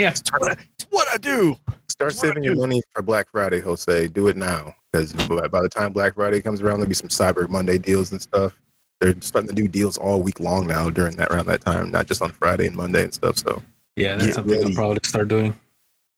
Yeah. 0.00 0.10
it's 0.10 0.30
what 0.32 0.50
I- 0.58 0.62
it's 0.74 0.86
what 0.90 1.08
I 1.12 1.16
do. 1.18 1.56
Start 1.88 2.14
saving 2.14 2.42
your 2.44 2.56
money 2.56 2.82
for 2.94 3.02
Black 3.02 3.28
Friday, 3.30 3.60
Jose. 3.60 4.08
Do 4.08 4.28
it 4.28 4.36
now, 4.36 4.74
because 4.92 5.12
by 5.12 5.48
by 5.48 5.60
the 5.62 5.68
time 5.68 5.92
Black 5.92 6.14
Friday 6.14 6.40
comes 6.40 6.62
around, 6.62 6.78
there'll 6.78 6.88
be 6.88 6.94
some 6.94 7.08
Cyber 7.08 7.48
Monday 7.48 7.78
deals 7.78 8.10
and 8.12 8.20
stuff. 8.22 8.56
They're 9.00 9.14
starting 9.20 9.48
to 9.48 9.54
do 9.54 9.66
deals 9.68 9.98
all 9.98 10.22
week 10.22 10.40
long 10.40 10.66
now 10.66 10.88
during 10.90 11.16
that 11.16 11.30
around 11.30 11.46
that 11.46 11.60
time, 11.62 11.90
not 11.90 12.06
just 12.06 12.22
on 12.22 12.30
Friday 12.32 12.66
and 12.66 12.76
Monday 12.76 13.04
and 13.04 13.12
stuff. 13.14 13.36
So 13.38 13.62
Yeah, 13.96 14.14
that's 14.14 14.26
Get 14.26 14.34
something 14.36 14.52
ready. 14.54 14.66
I'll 14.68 14.74
probably 14.74 15.00
start 15.04 15.28
doing. 15.28 15.58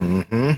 Mm-hmm. 0.01 0.51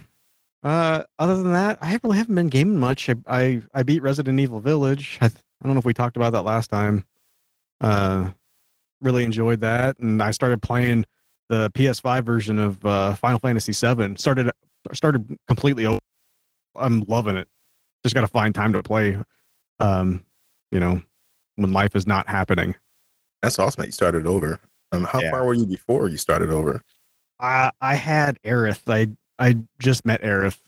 Uh, 0.64 1.04
other 1.20 1.38
than 1.38 1.54
that, 1.54 1.78
I 1.82 2.00
really 2.04 2.18
haven't 2.18 2.36
been 2.36 2.50
gaming 2.50 2.80
much. 2.80 3.10
I 3.10 3.16
I, 3.28 3.62
I 3.74 3.84
beat 3.84 4.02
Resident 4.02 4.40
Evil 4.40 4.60
Village. 4.60 5.18
I, 5.22 5.28
I 5.28 5.30
don't 5.64 5.74
know 5.74 5.80
if 5.80 5.86
we 5.86 5.94
talked 5.94 6.18
about 6.18 6.34
that 6.34 6.44
last 6.44 6.70
time. 6.70 7.06
Uh, 7.82 8.30
really 9.02 9.24
enjoyed 9.24 9.62
that, 9.62 9.98
and 10.00 10.22
I 10.22 10.32
started 10.32 10.62
playing 10.62 11.06
the 11.50 11.70
PS5 11.72 12.24
version 12.24 12.60
of 12.60 12.84
uh, 12.86 13.16
Final 13.16 13.40
Fantasy 13.40 13.72
VII. 13.74 14.16
Started 14.18 14.52
started 14.94 15.38
completely. 15.48 15.86
Over. 15.86 16.00
I'm 16.76 17.02
loving 17.08 17.38
it. 17.38 17.48
Just 18.04 18.16
got 18.16 18.22
to 18.22 18.28
find 18.28 18.54
time 18.54 18.74
to 18.74 18.84
play. 18.84 19.18
Um, 19.80 20.24
you 20.72 20.80
know, 20.80 21.02
when 21.56 21.72
life 21.74 21.96
is 21.96 22.06
not 22.08 22.28
happening. 22.30 22.76
That's 23.42 23.60
awesome 23.60 23.82
that 23.82 23.88
you 23.88 23.92
started 23.92 24.26
over. 24.26 24.60
Um, 24.92 25.04
how 25.04 25.20
Yeah. 25.22 25.32
far 25.32 25.46
were 25.46 25.54
you 25.54 25.66
before 25.66 26.08
you 26.10 26.18
started 26.18 26.50
over? 26.50 26.82
I 27.40 27.72
I 27.82 27.96
had 27.96 28.42
Aerith. 28.44 28.82
I 28.88 29.10
I 29.38 29.58
just 29.80 30.06
met 30.06 30.22
Aerith, 30.22 30.60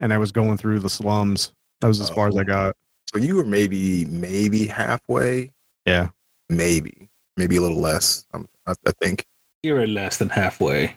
and 0.00 0.12
I 0.12 0.18
was 0.18 0.32
going 0.32 0.56
through 0.58 0.80
the 0.80 0.90
slums. 0.90 1.52
That 1.80 1.88
was 1.88 2.00
as 2.00 2.10
far 2.10 2.28
as 2.28 2.36
I 2.36 2.40
Oh. 2.40 2.44
got. 2.44 2.76
So 3.12 3.18
you 3.20 3.36
were 3.36 3.44
maybe 3.44 4.04
maybe 4.06 4.66
halfway. 4.66 5.52
Yeah. 5.86 6.08
Maybe 6.48 7.08
maybe 7.36 7.56
a 7.56 7.60
little 7.60 7.80
less. 7.80 8.24
Um, 8.34 8.48
I, 8.66 8.72
I 8.86 8.92
think. 9.00 9.26
You're 9.66 9.84
less 9.88 10.18
than 10.18 10.28
halfway. 10.28 10.94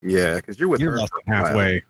Yeah, 0.00 0.36
because 0.36 0.56
you're 0.56 0.68
with 0.68 0.80
You're 0.80 0.92
her 0.92 0.98
less 0.98 1.10
than 1.10 1.34
halfway. 1.34 1.82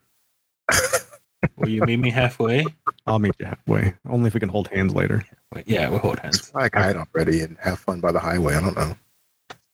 Will 1.58 1.68
you 1.68 1.82
meet 1.82 1.98
me 1.98 2.08
halfway? 2.08 2.64
I'll 3.06 3.18
meet 3.18 3.34
you 3.38 3.44
halfway. 3.44 3.92
Only 4.08 4.28
if 4.28 4.34
we 4.34 4.40
can 4.40 4.48
hold 4.48 4.68
hands 4.68 4.94
later. 4.94 5.26
Yeah, 5.66 5.90
we'll 5.90 5.98
hold 5.98 6.20
hands. 6.20 6.40
Fly 6.48 6.66
a 6.66 6.70
kite 6.70 6.96
already 6.96 7.42
and 7.42 7.58
have 7.60 7.80
fun 7.80 8.00
by 8.00 8.12
the 8.12 8.18
highway. 8.18 8.54
I 8.54 8.60
don't 8.62 8.74
know. 8.74 8.96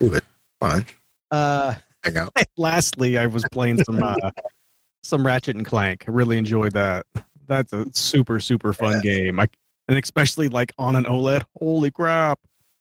Do 0.01 0.15
it. 0.15 0.25
Fine. 0.59 0.85
Uh, 1.31 1.77
Hang 2.03 2.17
out. 2.17 2.33
lastly, 2.57 3.19
I 3.19 3.27
was 3.27 3.45
playing 3.53 3.85
some 3.85 4.03
uh, 4.03 4.17
some 5.05 5.25
Ratchet 5.25 5.55
and 5.55 5.65
Clank. 5.65 6.07
I 6.09 6.11
really 6.11 6.39
enjoyed 6.39 6.73
that. 6.73 7.07
That's 7.47 7.73
a 7.73 7.87
super 7.93 8.41
super 8.41 8.73
fun 8.73 9.01
game. 9.01 9.39
I 9.39 9.47
and 9.87 9.97
especially 9.97 10.49
like 10.49 10.73
on 10.77 10.97
an 10.97 11.05
OLED. 11.05 11.45
Holy 11.57 11.93
crap! 11.93 12.41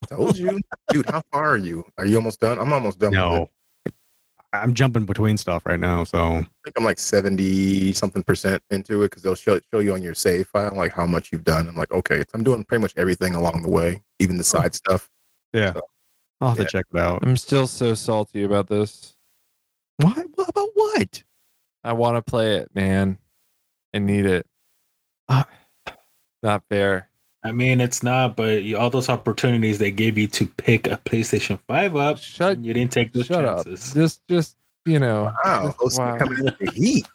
Told 0.10 0.36
you, 0.36 0.60
dude. 0.90 1.08
How 1.08 1.22
far 1.32 1.50
are 1.50 1.58
you? 1.58 1.86
Are 2.00 2.08
you 2.08 2.16
almost 2.16 2.40
done? 2.40 2.58
I'm 2.58 2.74
almost 2.74 2.98
done. 2.98 3.12
With 3.12 3.20
it. 3.20 3.22
No, 3.22 3.50
I'm 4.54 4.74
jumping 4.74 5.06
between 5.06 5.38
stuff 5.38 5.66
right 5.66 5.80
now. 5.80 6.04
So 6.06 6.20
I 6.20 6.48
think 6.64 6.78
I'm 6.78 6.84
like 6.86 7.00
70 7.00 7.92
something 7.94 8.24
percent 8.24 8.64
into 8.72 9.04
it 9.04 9.08
because 9.10 9.22
they'll 9.24 9.36
show 9.36 9.60
show 9.72 9.80
you 9.80 9.94
on 9.94 10.02
your 10.02 10.14
save 10.14 10.48
file 10.48 10.74
like 10.76 10.94
how 10.94 11.06
much 11.06 11.32
you've 11.32 11.44
done. 11.44 11.68
I'm 11.68 11.76
like, 11.76 11.92
okay, 11.92 12.24
I'm 12.34 12.44
doing 12.44 12.64
pretty 12.64 12.82
much 12.82 12.94
everything 12.98 13.36
along 13.36 13.62
the 13.62 13.70
way, 13.70 14.02
even 14.20 14.38
the 14.38 14.44
side 14.44 14.74
stuff. 14.74 15.10
yeah, 15.54 15.74
I'll 16.42 16.50
have 16.50 16.58
Yeah. 16.60 16.64
to 16.64 16.70
check 16.70 16.86
it 16.94 17.00
out. 17.00 17.20
I'm 17.26 17.36
still 17.38 17.68
so 17.68 17.94
salty 17.94 18.44
about 18.44 18.68
this. 18.68 19.16
What? 19.98 20.26
What 20.36 20.50
about 20.50 20.70
what? 20.74 21.24
I 21.84 21.94
want 21.94 22.16
to 22.18 22.22
play 22.22 22.56
it, 22.58 22.70
man. 22.74 23.18
I 23.94 24.00
need 24.00 24.26
it. 24.26 24.46
Uh, 25.28 25.44
Not 26.44 26.64
fair. 26.70 27.10
I 27.48 27.52
mean, 27.54 27.80
it's 27.80 28.04
not, 28.04 28.36
but 28.36 28.64
you, 28.64 28.78
all 28.78 28.90
those 28.90 29.08
opportunities 29.10 29.80
they 29.80 29.92
gave 29.92 30.18
you 30.18 30.28
to 30.28 30.46
pick 30.46 30.88
a 30.88 30.98
PlayStation 30.98 31.60
5 31.68 31.96
up, 31.96 32.18
Shut 32.18 32.60
you 32.60 32.74
didn't 32.74 32.92
take 32.92 33.14
those 33.14 33.28
shut 33.28 33.46
chances. 33.46 33.92
up. 33.92 33.96
Just 33.96 34.28
just 34.28 34.58
you 34.86 35.00
know. 35.00 35.34
Wow, 35.46 35.66
just- 35.68 35.78
Jose 35.80 36.02
wow. 36.04 36.18
coming 36.18 36.40
in 36.40 36.46
with 36.46 36.60
the 36.60 36.72
heat. 36.72 37.08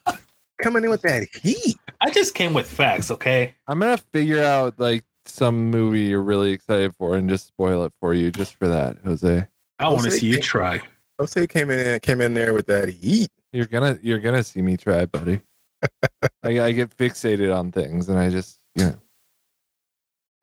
Coming 0.61 0.83
in 0.85 0.89
with 0.89 1.01
that 1.03 1.27
heat. 1.41 1.77
I 2.01 2.09
just 2.09 2.35
came 2.35 2.53
with 2.53 2.69
facts, 2.69 3.11
okay? 3.11 3.53
I'm 3.67 3.79
gonna 3.79 3.97
figure 3.97 4.43
out 4.43 4.79
like 4.79 5.03
some 5.25 5.69
movie 5.69 6.01
you're 6.01 6.21
really 6.21 6.51
excited 6.51 6.95
for 6.95 7.15
and 7.15 7.29
just 7.29 7.47
spoil 7.47 7.83
it 7.85 7.93
for 7.99 8.13
you 8.13 8.31
just 8.31 8.55
for 8.55 8.67
that, 8.67 8.97
Jose. 9.05 9.45
I 9.79 9.87
want 9.89 10.03
to 10.05 10.11
see 10.11 10.27
you 10.27 10.39
try. 10.39 10.81
Jose 11.19 11.47
came 11.47 11.69
in 11.69 11.99
came 11.99 12.21
in 12.21 12.33
there 12.33 12.53
with 12.53 12.65
that 12.67 12.89
heat. 12.89 13.29
You're 13.51 13.65
gonna 13.67 13.99
you're 14.01 14.19
gonna 14.19 14.43
see 14.43 14.61
me 14.61 14.77
try, 14.77 15.05
buddy. 15.05 15.41
I, 16.43 16.59
I 16.59 16.71
get 16.71 16.95
fixated 16.95 17.55
on 17.55 17.71
things 17.71 18.09
and 18.09 18.17
I 18.17 18.29
just 18.29 18.59
you 18.75 18.85
know. 18.85 18.95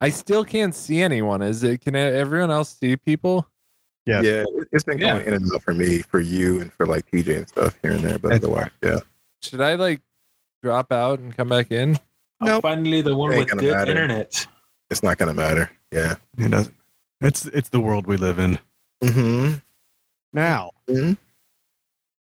I 0.01 0.09
still 0.09 0.43
can't 0.43 0.73
see 0.73 1.01
anyone. 1.01 1.41
Is 1.41 1.63
it? 1.63 1.81
Can 1.81 1.95
everyone 1.95 2.49
else 2.51 2.75
see 2.77 2.97
people? 2.97 3.47
Yeah, 4.07 4.21
Yeah, 4.21 4.43
it- 4.47 4.67
it's 4.71 4.83
been 4.83 4.97
Yeah. 4.97 5.13
going 5.13 5.27
in 5.27 5.33
and 5.35 5.53
out 5.53 5.61
for 5.61 5.73
me, 5.75 5.99
for 6.01 6.19
you, 6.19 6.59
and 6.59 6.73
for 6.73 6.87
like 6.87 7.05
TJ 7.11 7.37
and 7.37 7.47
stuff 7.47 7.77
here 7.83 7.91
and 7.91 8.01
there. 8.03 8.17
But 8.17 8.29
That's 8.29 8.43
otherwise, 8.43 8.71
yeah. 8.81 8.99
Should 9.43 9.61
I 9.61 9.75
like 9.75 10.01
drop 10.63 10.91
out 10.91 11.19
and 11.19 11.35
come 11.37 11.49
back 11.49 11.71
in? 11.71 11.99
I'm 12.39 12.47
Nope. 12.47 12.63
finally 12.63 13.01
the 13.01 13.15
one 13.15 13.29
with 13.29 13.47
gonna 13.47 13.61
good 13.61 13.73
matter. 13.75 13.91
internet. 13.91 14.47
It's 14.89 15.03
not 15.03 15.19
gonna 15.19 15.35
matter. 15.35 15.69
Yeah. 15.91 16.15
It 16.37 16.49
doesn't. 16.49 16.75
It's 17.21 17.45
it's 17.45 17.69
the 17.69 17.79
world 17.79 18.07
we 18.07 18.17
live 18.17 18.39
in 18.39 18.57
Mm-hmm. 19.03 19.55
now. 20.33 20.71
Mhm. 20.87 21.17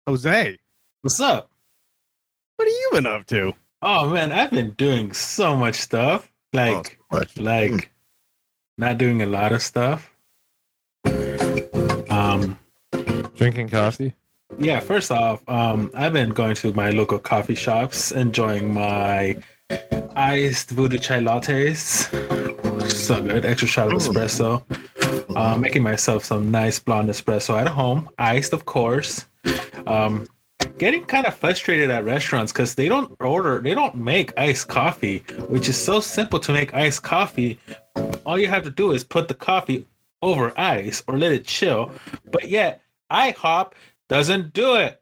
Jose, 0.07 0.59
What's 1.01 1.21
up? 1.21 1.51
what 2.57 2.67
have 2.69 2.73
you 2.73 2.89
been 2.93 3.07
up 3.07 3.27
to? 3.29 3.55
Oh 3.81 4.11
man, 4.11 4.33
I've 4.33 4.51
been 4.51 4.73
doing 4.73 5.13
so 5.15 5.57
much 5.57 5.77
stuff. 5.77 6.30
Like, 6.53 6.99
much. 7.13 7.37
like, 7.39 7.91
not 8.79 8.99
doing 8.99 9.23
a 9.23 9.27
lot 9.27 9.53
of 9.53 9.63
stuff. 9.63 10.11
Um, 12.11 12.59
Drinking 13.37 13.69
coffee. 13.69 14.15
yeah. 14.59 14.81
First 14.81 15.11
off, 15.13 15.43
um, 15.49 15.91
I've 15.95 16.13
been 16.13 16.31
going 16.31 16.55
to 16.57 16.73
my 16.75 16.91
local 16.91 17.19
coffee 17.19 17.55
shops, 17.55 18.11
enjoying 18.13 18.75
my 18.75 19.37
iced 20.17 20.71
voodoo 20.71 20.99
chai 20.99 21.21
lattes. 21.21 22.11
So 22.91 23.23
good, 23.23 23.45
extra 23.45 23.69
shot 23.69 23.93
of 23.95 24.03
Mm. 24.03 24.09
espresso. 24.09 25.27
Uh, 25.37 25.57
making 25.57 25.83
myself 25.83 26.25
some 26.25 26.51
nice 26.51 26.79
blonde 26.81 27.09
espresso 27.09 27.59
at 27.61 27.69
home, 27.69 28.09
iced, 28.19 28.53
of 28.53 28.65
course. 28.65 29.27
Um, 29.87 30.27
getting 30.79 31.05
kind 31.05 31.27
of 31.27 31.35
frustrated 31.35 31.91
at 31.91 32.05
restaurants 32.05 32.53
because 32.53 32.75
they 32.75 32.89
don't 32.89 33.15
order, 33.21 33.61
they 33.61 33.75
don't 33.75 33.95
make 33.97 34.33
iced 34.39 34.69
coffee, 34.69 35.19
which 35.49 35.69
is 35.69 35.77
so 35.83 36.01
simple 36.01 36.39
to 36.41 36.53
make 36.53 36.73
iced 36.75 37.03
coffee. 37.03 37.59
All 38.25 38.39
you 38.39 38.49
have 38.49 38.63
to 38.65 38.71
do 38.71 38.93
is 38.93 39.05
put 39.05 39.29
the 39.29 39.35
coffee 39.35 39.87
over 40.23 40.53
ice 40.59 41.03
or 41.07 41.19
let 41.19 41.33
it 41.33 41.45
chill. 41.47 41.91
But 42.31 42.49
yet, 42.49 42.83
IHOP 43.11 43.73
doesn't 44.09 44.53
do 44.53 44.77
it. 44.77 45.01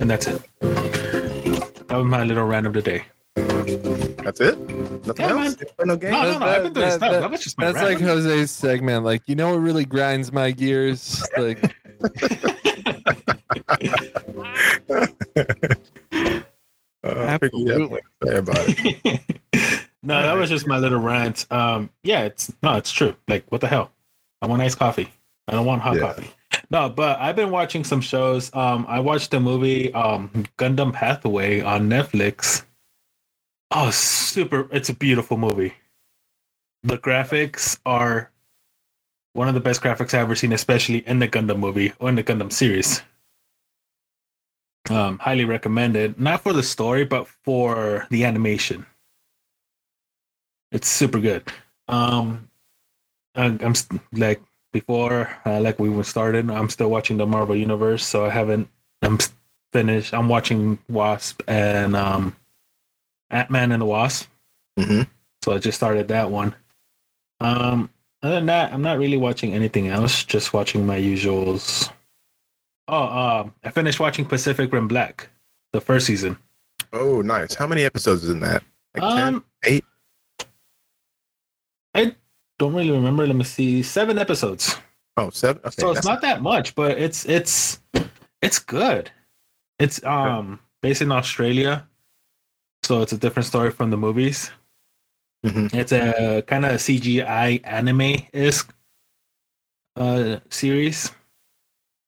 And 0.00 0.08
that's 0.10 0.26
it. 0.26 0.42
That 0.60 1.98
was 1.98 2.06
my 2.06 2.24
little 2.24 2.44
rant 2.44 2.66
of 2.66 2.72
the 2.72 2.82
day. 2.82 3.04
That's 3.36 4.40
it. 4.40 4.58
Nothing 5.06 5.26
Yeah, 5.28 5.44
else. 5.44 5.56
No 5.84 5.96
game. 5.96 6.10
No, 6.12 6.22
no, 6.22 6.30
That- 6.32 6.40
no. 6.40 6.46
I've 6.46 6.62
been 6.62 6.72
doing 6.72 6.86
that- 6.88 6.92
stuff. 6.94 7.10
that- 7.12 7.20
That 7.20 7.30
was 7.30 7.40
just 7.42 7.58
my 7.58 7.66
That's 7.66 7.76
rant. 7.84 8.00
like 8.00 8.08
Jose's 8.08 8.50
segment. 8.50 9.04
Like, 9.04 9.22
you 9.26 9.34
know 9.34 9.50
what 9.50 9.60
really 9.60 9.84
grinds 9.84 10.32
my 10.32 10.50
gears? 10.50 11.22
Like, 11.36 11.60
Uh, 17.04 17.26
I 17.26 17.38
figured 17.38 17.52
you 17.54 17.66
had 17.68 17.78
something 17.80 17.98
to 18.22 18.28
say 18.28 18.36
about 18.38 18.56
it. 18.66 19.20
no, 20.02 20.22
that 20.22 20.32
was 20.36 20.48
just 20.48 20.66
my 20.66 20.78
little 20.78 21.00
rant. 21.00 21.46
Um, 21.50 21.90
yeah, 22.02 22.22
it's 22.22 22.50
no, 22.62 22.76
it's 22.76 22.90
true. 22.90 23.14
Like, 23.28 23.44
what 23.50 23.60
the 23.60 23.66
hell? 23.68 23.90
I 24.40 24.46
want 24.46 24.62
iced 24.62 24.78
coffee. 24.78 25.12
I 25.48 25.52
don't 25.52 25.66
want 25.66 25.82
hot 25.82 25.96
Yeah. 25.96 26.00
coffee. 26.00 26.30
No, 26.70 26.88
but 26.88 27.18
I've 27.20 27.36
been 27.36 27.50
watching 27.50 27.84
some 27.84 28.00
shows. 28.00 28.54
Um, 28.54 28.86
I 28.88 29.00
watched 29.00 29.30
the 29.32 29.40
movie 29.40 29.92
um 29.92 30.30
Gundam 30.56 30.94
Hathaway 30.94 31.60
on 31.60 31.90
Netflix. 31.90 32.64
Oh, 33.70 33.90
super! 33.90 34.68
It's 34.72 34.88
a 34.88 34.94
beautiful 34.94 35.36
movie. 35.36 35.74
The 36.84 36.96
graphics 36.96 37.78
are 37.84 38.30
one 39.34 39.48
of 39.48 39.54
the 39.54 39.60
best 39.60 39.82
graphics 39.82 40.14
I've 40.14 40.22
ever 40.22 40.34
seen, 40.34 40.52
especially 40.52 41.06
in 41.06 41.18
the 41.18 41.28
Gundam 41.28 41.58
movie 41.58 41.92
or 41.98 42.08
in 42.08 42.14
the 42.14 42.24
Gundam 42.24 42.50
series. 42.50 43.02
Um, 44.90 45.18
highly 45.18 45.44
recommended. 45.44 46.18
Not 46.20 46.42
for 46.42 46.52
the 46.52 46.62
story, 46.62 47.04
but 47.04 47.26
for 47.44 48.06
the 48.10 48.24
animation. 48.24 48.86
It's 50.72 50.88
super 50.88 51.20
good. 51.20 51.44
Um, 51.88 52.50
I- 53.34 53.58
I'm 53.60 53.74
like 54.12 54.42
before, 54.72 55.30
uh, 55.46 55.60
like 55.60 55.78
we 55.78 55.88
were 55.88 56.04
started. 56.04 56.50
I'm 56.50 56.68
still 56.68 56.90
watching 56.90 57.16
the 57.16 57.26
Marvel 57.26 57.56
Universe, 57.56 58.06
so 58.06 58.24
I 58.26 58.30
haven't. 58.30 58.68
I'm 59.02 59.18
finished. 59.72 60.12
I'm 60.14 60.28
watching 60.28 60.78
Wasp 60.88 61.42
and 61.48 61.96
um, 61.96 62.36
Ant 63.30 63.50
Man 63.50 63.72
and 63.72 63.80
the 63.82 63.86
Wasp. 63.86 64.28
hmm 64.78 65.02
So 65.42 65.52
I 65.52 65.58
just 65.58 65.76
started 65.78 66.08
that 66.08 66.30
one. 66.30 66.54
Um, 67.40 67.90
other 68.24 68.36
than 68.36 68.46
that, 68.46 68.72
I'm 68.72 68.80
not 68.80 68.98
really 68.98 69.18
watching 69.18 69.52
anything 69.52 69.88
else. 69.88 70.24
Just 70.24 70.54
watching 70.54 70.86
my 70.86 70.98
usuals. 70.98 71.92
Oh, 72.88 73.04
um, 73.04 73.54
I 73.62 73.70
finished 73.70 74.00
watching 74.00 74.24
Pacific 74.24 74.72
Rim 74.72 74.88
Black, 74.88 75.28
the 75.74 75.80
first 75.80 76.06
season. 76.06 76.38
Oh, 76.92 77.20
nice. 77.20 77.54
How 77.54 77.66
many 77.66 77.84
episodes 77.84 78.24
is 78.24 78.30
in 78.30 78.40
that? 78.40 78.62
Like 78.94 79.02
10? 79.16 79.34
um, 79.34 79.44
Eight? 79.64 79.84
I 81.94 82.16
don't 82.58 82.74
really 82.74 82.92
remember. 82.92 83.26
Let 83.26 83.36
me 83.36 83.44
see. 83.44 83.82
Seven 83.82 84.18
episodes. 84.18 84.76
Oh, 85.18 85.28
seven. 85.30 85.60
Okay, 85.64 85.82
so 85.82 85.90
it's 85.92 86.06
not 86.06 86.22
that 86.22 86.40
much, 86.42 86.74
but 86.74 86.98
it's 86.98 87.24
it's 87.26 87.80
it's 88.42 88.58
good. 88.58 89.10
It's 89.78 90.02
um 90.04 90.58
based 90.82 91.02
in 91.02 91.12
Australia, 91.12 91.86
so 92.82 93.02
it's 93.02 93.12
a 93.12 93.18
different 93.18 93.46
story 93.46 93.70
from 93.70 93.90
the 93.90 93.96
movies. 93.96 94.50
Mhm. 95.44 95.74
It's 95.74 95.92
a 95.92 96.42
kind 96.42 96.64
of 96.64 96.80
CGI 96.80 97.60
anime 97.64 98.26
isk 98.32 98.70
uh 99.96 100.40
series. 100.50 101.10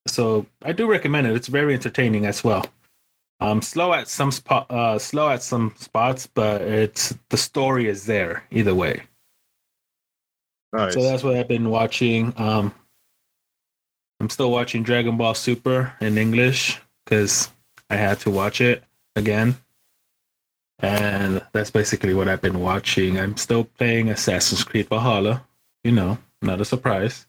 So 0.08 0.46
I 0.62 0.72
do 0.72 0.88
recommend 0.90 1.26
it. 1.26 1.36
It's 1.36 1.48
very 1.48 1.74
entertaining 1.74 2.26
as 2.26 2.42
well. 2.42 2.64
Um, 3.40 3.60
slow 3.60 3.92
at 3.92 4.08
some 4.08 4.30
spot, 4.30 4.70
uh, 4.70 4.98
slow 4.98 5.28
at 5.28 5.42
some 5.42 5.74
spots, 5.76 6.26
but 6.26 6.62
it's 6.62 7.14
the 7.28 7.36
story 7.36 7.86
is 7.86 8.06
there 8.06 8.44
either 8.50 8.74
way. 8.74 9.02
Nice. 10.72 10.94
So 10.94 11.02
that's 11.02 11.22
what 11.22 11.36
I've 11.36 11.48
been 11.48 11.68
watching. 11.68 12.32
Um, 12.38 12.74
I'm 14.20 14.30
still 14.30 14.50
watching 14.50 14.82
Dragon 14.82 15.18
Ball 15.18 15.34
Super 15.34 15.92
in 16.00 16.16
English 16.16 16.80
because 17.04 17.50
I 17.90 17.96
had 17.96 18.20
to 18.20 18.30
watch 18.30 18.62
it 18.62 18.82
again. 19.14 19.56
And 20.78 21.42
that's 21.52 21.70
basically 21.70 22.12
what 22.14 22.28
I've 22.28 22.42
been 22.42 22.60
watching. 22.60 23.18
I'm 23.18 23.36
still 23.36 23.64
playing 23.64 24.10
Assassin's 24.10 24.62
Creed 24.62 24.88
Valhalla. 24.88 25.44
You 25.84 25.92
know, 25.92 26.18
not 26.42 26.60
a 26.60 26.64
surprise. 26.64 27.26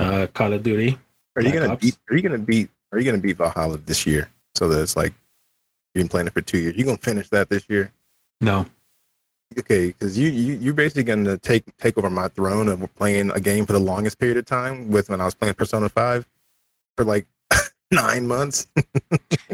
Uh, 0.00 0.26
Call 0.32 0.52
of 0.52 0.62
Duty. 0.62 0.98
are 1.36 1.42
you 1.42 1.50
Black 1.50 1.54
gonna 1.62 1.72
Ops. 1.74 1.84
beat? 1.84 1.98
Are 2.10 2.16
you 2.16 2.22
gonna 2.22 2.38
beat? 2.38 2.70
Are 2.92 2.98
you 2.98 3.04
gonna 3.04 3.18
beat 3.22 3.36
Valhalla 3.36 3.78
this 3.78 4.06
year? 4.06 4.30
So 4.54 4.68
that 4.68 4.80
it's 4.82 4.96
like 4.96 5.12
you've 5.94 6.02
been 6.02 6.08
playing 6.08 6.26
it 6.26 6.32
for 6.32 6.40
two 6.40 6.58
years. 6.58 6.76
You 6.76 6.84
gonna 6.84 6.96
finish 6.98 7.28
that 7.28 7.48
this 7.48 7.64
year? 7.68 7.92
No. 8.40 8.66
Okay, 9.58 9.88
because 9.88 10.18
you 10.18 10.28
you 10.30 10.54
you're 10.54 10.74
basically 10.74 11.04
gonna 11.04 11.38
take 11.38 11.64
take 11.78 11.96
over 11.98 12.10
my 12.10 12.28
throne 12.28 12.68
of 12.68 12.94
playing 12.96 13.30
a 13.30 13.40
game 13.40 13.64
for 13.66 13.72
the 13.72 13.78
longest 13.80 14.18
period 14.18 14.36
of 14.36 14.46
time 14.46 14.90
with 14.90 15.08
when 15.08 15.20
I 15.20 15.24
was 15.24 15.34
playing 15.34 15.54
Persona 15.54 15.88
Five 15.88 16.26
for 16.96 17.04
like 17.04 17.26
nine 17.90 18.26
months. 18.26 18.66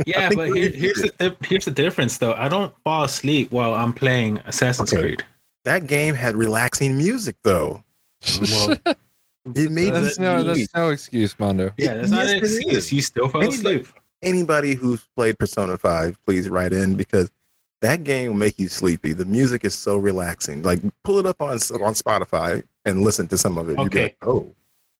Yeah, 0.07 0.29
but 0.35 0.49
here, 0.57 0.70
here's 0.70 0.97
the 1.03 1.12
it. 1.20 1.37
here's 1.42 1.64
the 1.64 1.70
difference 1.70 2.18
though. 2.18 2.33
I 2.35 2.49
don't 2.49 2.75
fall 2.83 3.05
asleep 3.05 3.53
while 3.53 3.75
I'm 3.75 3.92
playing 3.92 4.38
Assassin's 4.44 4.92
Okay. 4.92 5.03
Creed. 5.03 5.25
That 5.64 5.87
game 5.87 6.14
had 6.16 6.35
relaxing 6.37 6.97
music 6.99 7.37
though. 7.44 7.83
Well, 8.40 8.77
It 9.55 9.70
made 9.70 9.70
me 9.70 9.90
that's 9.90 10.18
no, 10.18 10.42
sleep. 10.42 10.57
that's 10.57 10.75
no 10.75 10.88
excuse, 10.90 11.38
Mondo. 11.38 11.70
yeah, 11.77 11.94
that's 11.94 12.11
not 12.11 12.25
Yes, 12.27 12.31
an 12.33 12.38
excuse. 12.38 12.77
is. 12.87 12.92
You 12.92 13.03
still 13.03 13.29
fall 13.29 13.42
Anybody- 13.42 13.81
asleep. 13.81 13.87
anybody 14.23 14.75
who's 14.75 15.03
played 15.16 15.38
Persona 15.38 15.77
5, 15.79 16.18
please 16.27 16.49
write 16.49 16.73
in 16.73 16.97
because 16.97 17.31
that 17.83 18.03
game 18.05 18.33
will 18.33 18.38
make 18.38 18.59
you 18.59 18.68
sleepy. 18.68 19.12
The 19.12 19.27
music 19.27 19.64
is 19.64 19.75
so 19.77 19.97
relaxing. 19.97 20.62
Like 20.62 20.81
pull 21.05 21.18
it 21.18 21.27
up 21.27 21.40
on 21.40 21.51
on 21.51 21.94
Spotify 21.94 22.64
and 22.85 23.03
listen 23.03 23.29
to 23.29 23.38
some 23.38 23.59
of 23.59 23.68
it. 23.68 23.79
You'd 23.79 23.90
be 23.92 23.99
Okay. 23.99 24.03
like, 24.05 24.16
oh, 24.23 24.53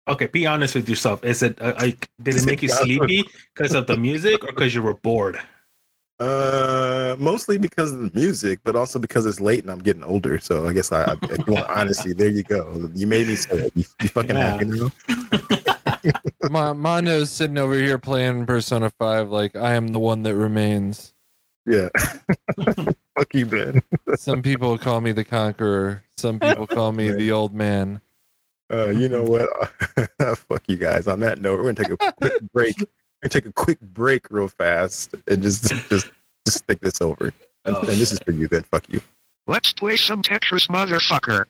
Okay, 0.06 0.26
be 0.26 0.46
honest 0.46 0.74
with 0.74 0.88
yourself. 0.88 1.24
Is 1.24 1.42
it 1.42 1.60
uh, 1.62 1.74
like 1.78 2.08
did 2.22 2.34
it 2.36 2.42
it 2.42 2.46
make 2.46 2.62
you 2.62 2.68
sleepy 2.68 3.24
because 3.54 3.74
of 3.74 3.86
the 3.86 3.96
music 3.96 4.44
or 4.44 4.48
because 4.48 4.74
you 4.74 4.82
were 4.82 4.94
bored? 4.94 5.38
uh, 6.20 7.16
mostly 7.18 7.58
because 7.58 7.90
of 7.92 7.98
the 8.00 8.10
music, 8.18 8.60
but 8.64 8.76
also 8.76 8.98
because 8.98 9.26
it's 9.26 9.40
late 9.40 9.62
and 9.62 9.70
I'm 9.70 9.80
getting 9.80 10.04
older. 10.04 10.38
So 10.38 10.66
I 10.66 10.72
guess 10.72 10.92
I, 10.92 11.04
I 11.04 11.16
if 11.30 11.46
you 11.46 11.54
want 11.54 11.68
honesty, 11.68 12.12
there 12.12 12.28
you 12.28 12.42
go. 12.44 12.88
You 12.94 13.06
made 13.06 13.26
me 13.26 13.34
say 13.34 13.56
it. 13.66 13.72
You, 13.74 13.84
you 14.00 14.08
fucking 14.08 14.36
Yeah. 14.36 14.50
happy 14.52 14.64
now? 14.66 14.90
Mon- 16.50 16.78
Mondo's 16.78 17.30
sitting 17.30 17.58
over 17.58 17.74
here 17.74 17.98
playing 17.98 18.46
Persona 18.46 18.90
5 18.90 19.30
like 19.30 19.56
I 19.56 19.72
am 19.74 19.88
the 19.88 19.98
one 19.98 20.22
that 20.22 20.36
remains. 20.36 21.14
Yeah. 21.66 21.88
Fuck 23.16 23.34
you, 23.34 23.46
Ben. 23.46 23.82
Some 24.16 24.42
people 24.42 24.76
call 24.78 25.00
me 25.00 25.12
the 25.12 25.24
conqueror. 25.24 26.04
Some 26.18 26.38
people 26.38 26.66
call 26.66 26.92
me 26.92 27.10
the 27.16 27.32
old 27.32 27.54
man. 27.54 28.00
Uh, 28.72 28.88
you 28.88 29.09
know 29.09 29.22
what? 29.22 29.48
Fuck 30.38 30.62
you 30.66 30.77
guys. 30.77 31.07
On 31.07 31.20
that 31.20 31.40
note, 31.40 31.59
we're 31.59 31.72
gonna 31.72 31.88
take 31.88 32.00
a 32.00 32.12
quick 32.12 32.40
break. 32.53 32.79
We're 32.79 32.87
gonna 33.22 33.31
take 33.31 33.46
a 33.46 33.53
quick 33.53 33.81
break 33.81 34.31
real 34.31 34.48
fast 34.48 35.14
and 35.27 35.42
just 35.42 35.68
just 35.88 36.11
just 36.46 36.64
think 36.66 36.81
this 36.81 37.00
over. 37.00 37.33
And, 37.64 37.77
and 37.77 37.88
this 37.88 38.12
is 38.12 38.18
for 38.20 38.33
you, 38.33 38.48
then. 38.48 38.62
Fuck 38.64 38.88
you. 38.88 39.00
Let's 39.46 39.72
play 39.72 39.96
some 39.96 40.22
Tetris, 40.22 40.68
motherfucker. 40.68 41.44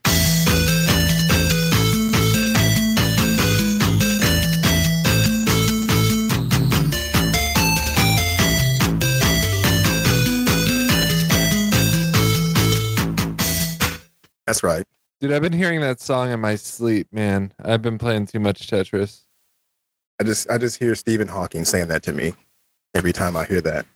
That's 14.46 14.62
right. 14.62 14.84
Dude, 15.24 15.32
I've 15.32 15.40
been 15.40 15.54
hearing 15.54 15.80
that 15.80 16.02
song 16.02 16.30
in 16.30 16.40
my 16.40 16.54
sleep, 16.54 17.08
man. 17.10 17.50
I've 17.64 17.80
been 17.80 17.96
playing 17.96 18.26
too 18.26 18.40
much 18.40 18.68
Tetris. 18.68 19.22
I 20.20 20.24
just 20.24 20.50
I 20.50 20.58
just 20.58 20.78
hear 20.78 20.94
Stephen 20.94 21.28
Hawking 21.28 21.64
saying 21.64 21.88
that 21.88 22.02
to 22.02 22.12
me 22.12 22.34
every 22.94 23.14
time 23.14 23.34
I 23.34 23.46
hear 23.46 23.62
that. 23.62 23.86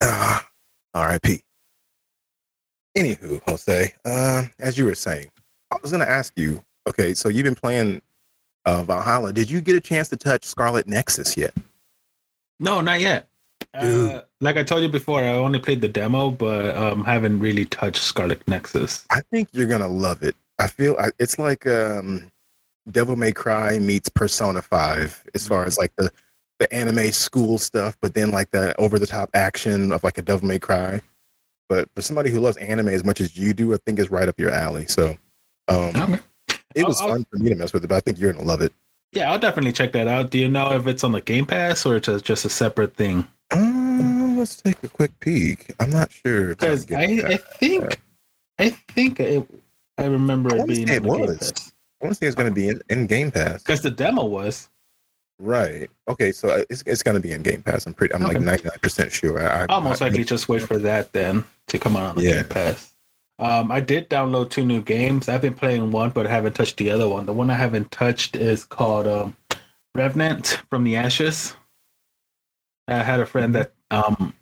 Ah, 0.00 0.46
R.I.P. 0.94 1.42
Anywho, 2.96 3.42
Jose, 3.48 3.94
uh, 4.04 4.44
as 4.60 4.78
you 4.78 4.84
were 4.84 4.94
saying, 4.94 5.26
I 5.72 5.78
was 5.82 5.90
gonna 5.90 6.04
ask 6.04 6.32
you. 6.36 6.62
Okay, 6.88 7.14
so 7.14 7.28
you've 7.28 7.42
been 7.42 7.56
playing 7.56 8.00
uh, 8.64 8.84
Valhalla. 8.84 9.32
Did 9.32 9.50
you 9.50 9.60
get 9.60 9.74
a 9.74 9.80
chance 9.80 10.08
to 10.10 10.16
touch 10.16 10.44
Scarlet 10.44 10.86
Nexus 10.86 11.36
yet? 11.36 11.52
No, 12.60 12.80
not 12.80 13.00
yet. 13.00 13.26
Dude. 13.80 14.12
Uh, 14.12 14.22
like 14.40 14.56
I 14.56 14.62
told 14.62 14.84
you 14.84 14.88
before, 14.88 15.20
I 15.20 15.30
only 15.30 15.58
played 15.58 15.80
the 15.80 15.88
demo, 15.88 16.30
but 16.30 16.76
um, 16.76 17.04
haven't 17.04 17.40
really 17.40 17.64
touched 17.64 18.04
Scarlet 18.04 18.46
Nexus. 18.46 19.04
I 19.10 19.22
think 19.32 19.48
you're 19.50 19.66
gonna 19.66 19.88
love 19.88 20.22
it. 20.22 20.36
I 20.58 20.66
feel 20.68 20.96
I, 20.98 21.10
it's 21.18 21.38
like 21.38 21.66
um, 21.66 22.30
Devil 22.90 23.16
May 23.16 23.32
Cry 23.32 23.78
meets 23.78 24.08
Persona 24.08 24.62
Five 24.62 25.22
as 25.34 25.46
far 25.46 25.64
as 25.64 25.78
like 25.78 25.92
the 25.96 26.10
the 26.58 26.72
anime 26.72 27.12
school 27.12 27.58
stuff, 27.58 27.96
but 28.00 28.14
then 28.14 28.30
like 28.30 28.50
the 28.50 28.74
over 28.80 28.98
the 28.98 29.06
top 29.06 29.28
action 29.34 29.92
of 29.92 30.02
like 30.02 30.18
a 30.18 30.22
Devil 30.22 30.48
May 30.48 30.58
Cry. 30.58 31.00
But 31.68 31.88
for 31.94 32.00
somebody 32.02 32.30
who 32.30 32.40
loves 32.40 32.56
anime 32.58 32.88
as 32.88 33.04
much 33.04 33.20
as 33.20 33.36
you 33.36 33.52
do, 33.52 33.74
I 33.74 33.78
think 33.84 33.98
it's 33.98 34.10
right 34.10 34.28
up 34.28 34.38
your 34.38 34.50
alley. 34.50 34.86
So 34.86 35.16
um, 35.68 35.92
Okay. 35.96 36.20
it 36.74 36.86
was 36.86 37.00
I'll- 37.00 37.08
fun 37.08 37.26
for 37.30 37.38
me 37.38 37.50
to 37.50 37.56
mess 37.56 37.72
with 37.72 37.84
it, 37.84 37.88
but 37.88 37.96
I 37.96 38.00
think 38.00 38.18
you're 38.18 38.32
gonna 38.32 38.44
love 38.46 38.62
it. 38.62 38.72
Yeah, 39.12 39.30
I'll 39.32 39.38
definitely 39.38 39.72
check 39.72 39.92
that 39.92 40.08
out. 40.08 40.30
Do 40.30 40.38
you 40.38 40.48
know 40.48 40.72
if 40.72 40.86
it's 40.86 41.02
on 41.04 41.12
the 41.12 41.20
Game 41.20 41.46
Pass 41.46 41.86
or 41.86 41.96
it's 41.96 42.08
just 42.22 42.44
a 42.44 42.48
separate 42.50 42.96
thing? 42.96 43.26
Uh, 43.50 44.34
let's 44.36 44.56
take 44.60 44.82
a 44.82 44.88
quick 44.88 45.18
peek. 45.20 45.72
I'm 45.80 45.90
not 45.90 46.10
sure. 46.12 46.48
Because 46.48 46.90
I, 46.92 47.02
I 47.26 47.36
think 47.36 48.00
I 48.58 48.70
think 48.70 49.20
it, 49.20 49.48
I 49.98 50.04
remember 50.06 50.54
it 50.54 50.58
wanna 50.58 50.66
being 50.72 50.86
say 50.86 50.98
on 50.98 51.04
it 51.04 51.08
Game 51.08 51.20
was. 51.26 51.38
Pass. 51.52 51.72
I 52.00 52.04
want 52.06 52.14
to 52.14 52.18
say 52.18 52.26
it's 52.26 52.36
gonna 52.36 52.50
be 52.50 52.68
in, 52.68 52.80
in 52.90 53.06
Game 53.06 53.30
Pass. 53.30 53.62
Because 53.62 53.82
the 53.82 53.90
demo 53.90 54.24
was. 54.24 54.68
Right. 55.38 55.90
Okay. 56.08 56.32
So 56.32 56.48
uh, 56.50 56.64
it's, 56.70 56.82
it's 56.86 57.02
gonna 57.02 57.20
be 57.20 57.32
in 57.32 57.42
Game 57.42 57.62
Pass. 57.62 57.86
I'm 57.86 57.94
pretty. 57.94 58.14
I'm 58.14 58.22
like 58.22 58.40
99 58.40 58.78
percent 58.80 59.12
sure. 59.12 59.40
I, 59.42 59.62
I, 59.62 59.66
I'll 59.70 59.80
most 59.80 60.02
I- 60.02 60.06
likely 60.06 60.24
just 60.24 60.48
wait 60.48 60.62
for 60.62 60.78
that 60.78 61.12
then 61.12 61.44
to 61.68 61.78
come 61.78 61.96
out 61.96 62.10
on 62.10 62.16
the 62.16 62.22
Yeah. 62.22 62.34
Game 62.42 62.44
Pass. 62.48 62.92
Um, 63.38 63.70
I 63.70 63.80
did 63.80 64.08
download 64.08 64.48
two 64.48 64.64
new 64.64 64.80
games. 64.80 65.28
I've 65.28 65.42
been 65.42 65.52
playing 65.52 65.90
one, 65.90 66.08
but 66.08 66.26
I 66.26 66.30
haven't 66.30 66.54
touched 66.54 66.78
the 66.78 66.90
other 66.90 67.06
one. 67.06 67.26
The 67.26 67.34
one 67.34 67.50
I 67.50 67.54
haven't 67.54 67.90
touched 67.90 68.34
is 68.34 68.64
called 68.64 69.06
um, 69.06 69.36
Remnant 69.94 70.62
from 70.70 70.84
the 70.84 70.96
Ashes. 70.96 71.54
I 72.88 73.02
had 73.02 73.20
a 73.20 73.26
friend 73.26 73.54
that 73.54 73.72
um, 73.90 74.32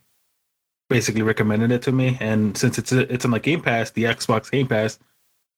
basically 0.89 1.23
recommended 1.23 1.73
it 1.73 1.83
to 1.83 1.93
me, 1.93 2.17
and 2.21 2.57
since 2.57 2.79
it's 2.79 2.93
it's 2.93 3.25
on 3.25 3.33
the 3.33 3.41
Game 3.41 3.63
Pass, 3.63 3.91
the 3.91 4.05
Xbox 4.05 4.49
Game 4.51 4.69
Pass, 4.69 5.01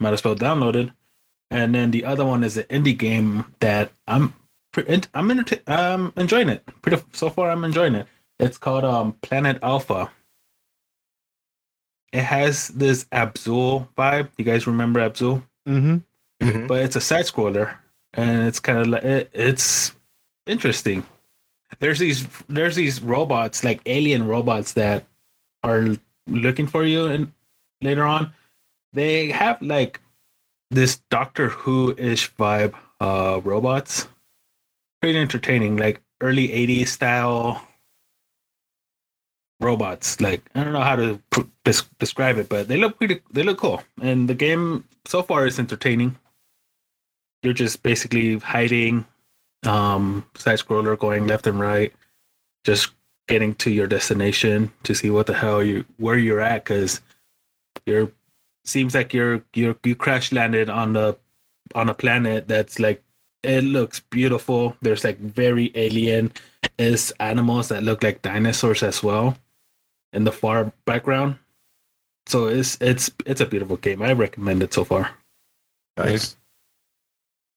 might 0.01 0.13
as 0.13 0.25
well 0.25 0.37
download 0.37 0.77
it. 0.77 0.91
And 1.51 1.75
then 1.75 1.91
the 1.93 2.05
other 2.05 2.25
one 2.25 2.43
is 2.45 2.57
an 2.57 2.65
indie 2.65 2.97
game 2.97 3.45
that 3.61 3.93
I'm 4.09 4.35
pre- 4.73 5.01
I'm 5.15 5.31
enter- 5.31 5.61
um 5.67 6.13
enjoying 6.17 6.49
it. 6.49 6.65
Pretty 6.83 7.03
so 7.13 7.31
far, 7.31 7.51
I'm 7.51 7.65
enjoying 7.65 7.95
it. 7.95 8.07
It's 8.39 8.59
called 8.59 8.85
um 8.85 9.13
Planet 9.23 9.59
Alpha. 9.63 10.11
It 12.13 12.23
has 12.23 12.69
this 12.69 13.05
Abzu 13.07 13.89
vibe. 13.97 14.31
You 14.39 14.45
guys 14.45 14.67
remember 14.67 15.01
Abzu? 15.01 15.43
Mm-hmm. 15.69 15.97
Mhm. 16.47 16.69
But 16.69 16.83
it's 16.83 16.97
a 16.97 17.01
side 17.01 17.25
scroller, 17.27 17.77
and 18.15 18.47
it's 18.47 18.61
kind 18.61 18.79
of 18.79 18.87
like 18.89 19.05
it, 19.05 19.31
it's 19.33 19.93
interesting. 20.47 21.05
There's 21.79 21.99
these 21.99 22.27
there's 22.49 22.77
these 22.77 23.03
robots 23.03 23.65
like 23.65 23.81
alien 23.87 24.27
robots 24.27 24.73
that 24.75 25.05
are 25.63 25.97
looking 26.27 26.67
for 26.67 26.85
you, 26.85 27.07
and 27.07 27.33
later 27.83 28.05
on, 28.05 28.33
they 28.97 29.29
have 29.29 29.61
like 29.63 30.01
this 30.71 30.97
Doctor 31.11 31.51
Who 31.51 31.95
ish 31.97 32.35
vibe 32.35 32.75
uh 33.01 33.41
robots. 33.45 34.09
Pretty 35.01 35.19
entertaining, 35.19 35.77
like 35.77 36.01
early 36.21 36.49
'80s 36.49 36.89
style 36.89 37.63
robots. 39.61 40.21
Like 40.21 40.43
I 40.55 40.65
don't 40.65 40.73
know 40.73 40.81
how 40.81 40.97
to 40.97 41.21
pr- 41.31 41.53
des- 41.65 41.89
describe 41.99 42.39
it, 42.39 42.49
but 42.49 42.69
they 42.69 42.79
look 42.79 42.99
pretty. 42.99 43.21
They 43.31 43.43
look 43.43 43.59
cool, 43.59 43.83
and 44.01 44.29
the 44.29 44.35
game 44.35 44.85
so 45.05 45.23
far 45.23 45.47
is 45.47 45.59
entertaining. 45.59 46.17
You're 47.43 47.53
just 47.53 47.83
basically 47.83 48.39
hiding, 48.39 49.05
um, 49.65 50.27
side 50.37 50.59
scroller 50.59 50.99
going 50.99 51.27
left 51.27 51.47
and 51.47 51.61
right, 51.61 51.93
just 52.65 52.91
getting 53.29 53.55
to 53.57 53.71
your 53.71 53.87
destination 53.87 54.73
to 54.85 54.95
see 54.95 55.11
what 55.11 55.27
the 55.27 55.35
hell 55.35 55.63
you 55.63 55.85
where 55.99 56.17
you're 56.17 56.41
at 56.41 56.65
because 56.65 57.03
you're 57.85 58.11
seems 58.67 58.95
like 58.95 59.15
you're 59.15 59.43
you're 59.55 59.77
you 59.85 59.95
crash 59.95 60.33
landed 60.33 60.69
on 60.69 60.93
the 60.93 61.17
on 61.75 61.89
a 61.89 61.95
planet 61.95 62.49
that's 62.49 62.79
like 62.79 63.03
it 63.43 63.65
looks 63.65 64.01
beautiful. 64.01 64.77
There's 64.83 65.05
like 65.05 65.19
very 65.19 65.71
alien 65.75 66.33
is 66.79 67.13
animals 67.21 67.69
that 67.69 67.83
look 67.83 68.03
like 68.03 68.23
dinosaurs 68.23 68.83
as 68.83 69.03
well 69.03 69.37
in 70.13 70.25
the 70.25 70.33
far 70.33 70.73
background. 70.85 71.37
So 72.27 72.47
it's 72.47 72.77
it's 72.81 73.11
it's 73.25 73.41
a 73.41 73.47
beautiful 73.47 73.77
game. 73.77 74.03
I 74.03 74.13
recommend 74.13 74.63
it 74.63 74.75
so 74.75 74.85
far. 74.85 75.11
Nice. 75.97 76.37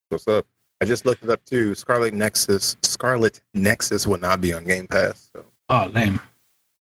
What's 0.08 0.26
up? 0.28 0.46
I 0.80 0.86
just 0.86 1.04
looked 1.04 1.22
it 1.22 1.30
up 1.30 1.44
too. 1.44 1.74
Scarlet 1.74 2.14
Nexus. 2.14 2.76
Scarlet 2.82 3.40
Nexus 3.52 4.06
will 4.06 4.18
not 4.18 4.40
be 4.40 4.52
on 4.52 4.64
Game 4.64 4.86
Pass. 4.86 5.30
So 5.34 5.44
Oh, 5.70 5.88
lame. 5.94 6.20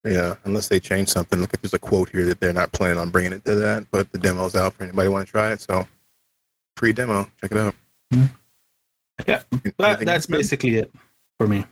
Yeah, 0.07 0.35
unless 0.45 0.67
they 0.67 0.79
change 0.79 1.09
something. 1.09 1.39
Look, 1.39 1.51
there's 1.61 1.73
a 1.73 1.79
quote 1.79 2.09
here 2.09 2.25
that 2.25 2.39
they're 2.39 2.53
not 2.53 2.71
planning 2.71 2.97
on 2.97 3.09
bringing 3.09 3.33
it 3.33 3.43
to 3.45 3.55
that, 3.55 3.87
but 3.91 4.11
the 4.11 4.17
demo's 4.17 4.55
out 4.55 4.73
for 4.73 4.83
anybody 4.83 5.09
want 5.09 5.25
to 5.27 5.31
try 5.31 5.51
it. 5.51 5.61
So, 5.61 5.87
free 6.75 6.93
demo, 6.93 7.29
check 7.41 7.51
it 7.51 7.57
out. 7.57 7.75
Yeah, 9.27 9.41
That, 9.77 10.05
that's 10.05 10.27
basically 10.27 10.77
it 10.77 10.91
for 11.37 11.47
me. 11.47 11.65